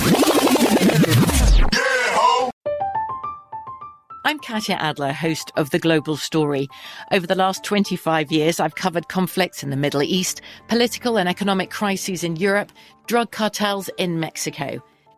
I'm 4.22 4.39
Katya 4.39 4.77
Adler, 4.77 5.12
host 5.12 5.51
of 5.56 5.70
The 5.70 5.78
Global 5.78 6.16
Story. 6.16 6.68
Over 7.10 7.27
the 7.27 7.35
last 7.35 7.64
25 7.64 8.31
years, 8.31 8.60
I've 8.60 8.74
covered 8.77 9.09
conflicts 9.09 9.62
in 9.62 9.70
the 9.70 9.77
Middle 9.77 10.02
East, 10.02 10.43
political 10.68 11.18
and 11.18 11.28
economic 11.28 11.70
crises 11.70 12.22
in 12.22 12.36
Europe, 12.36 12.70
drug 13.06 13.32
cartels 13.32 13.89
in 13.97 14.20
Mexico. 14.20 14.82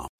com. 0.00 0.19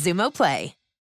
Xumo 0.00 0.30
Play. 0.30 0.79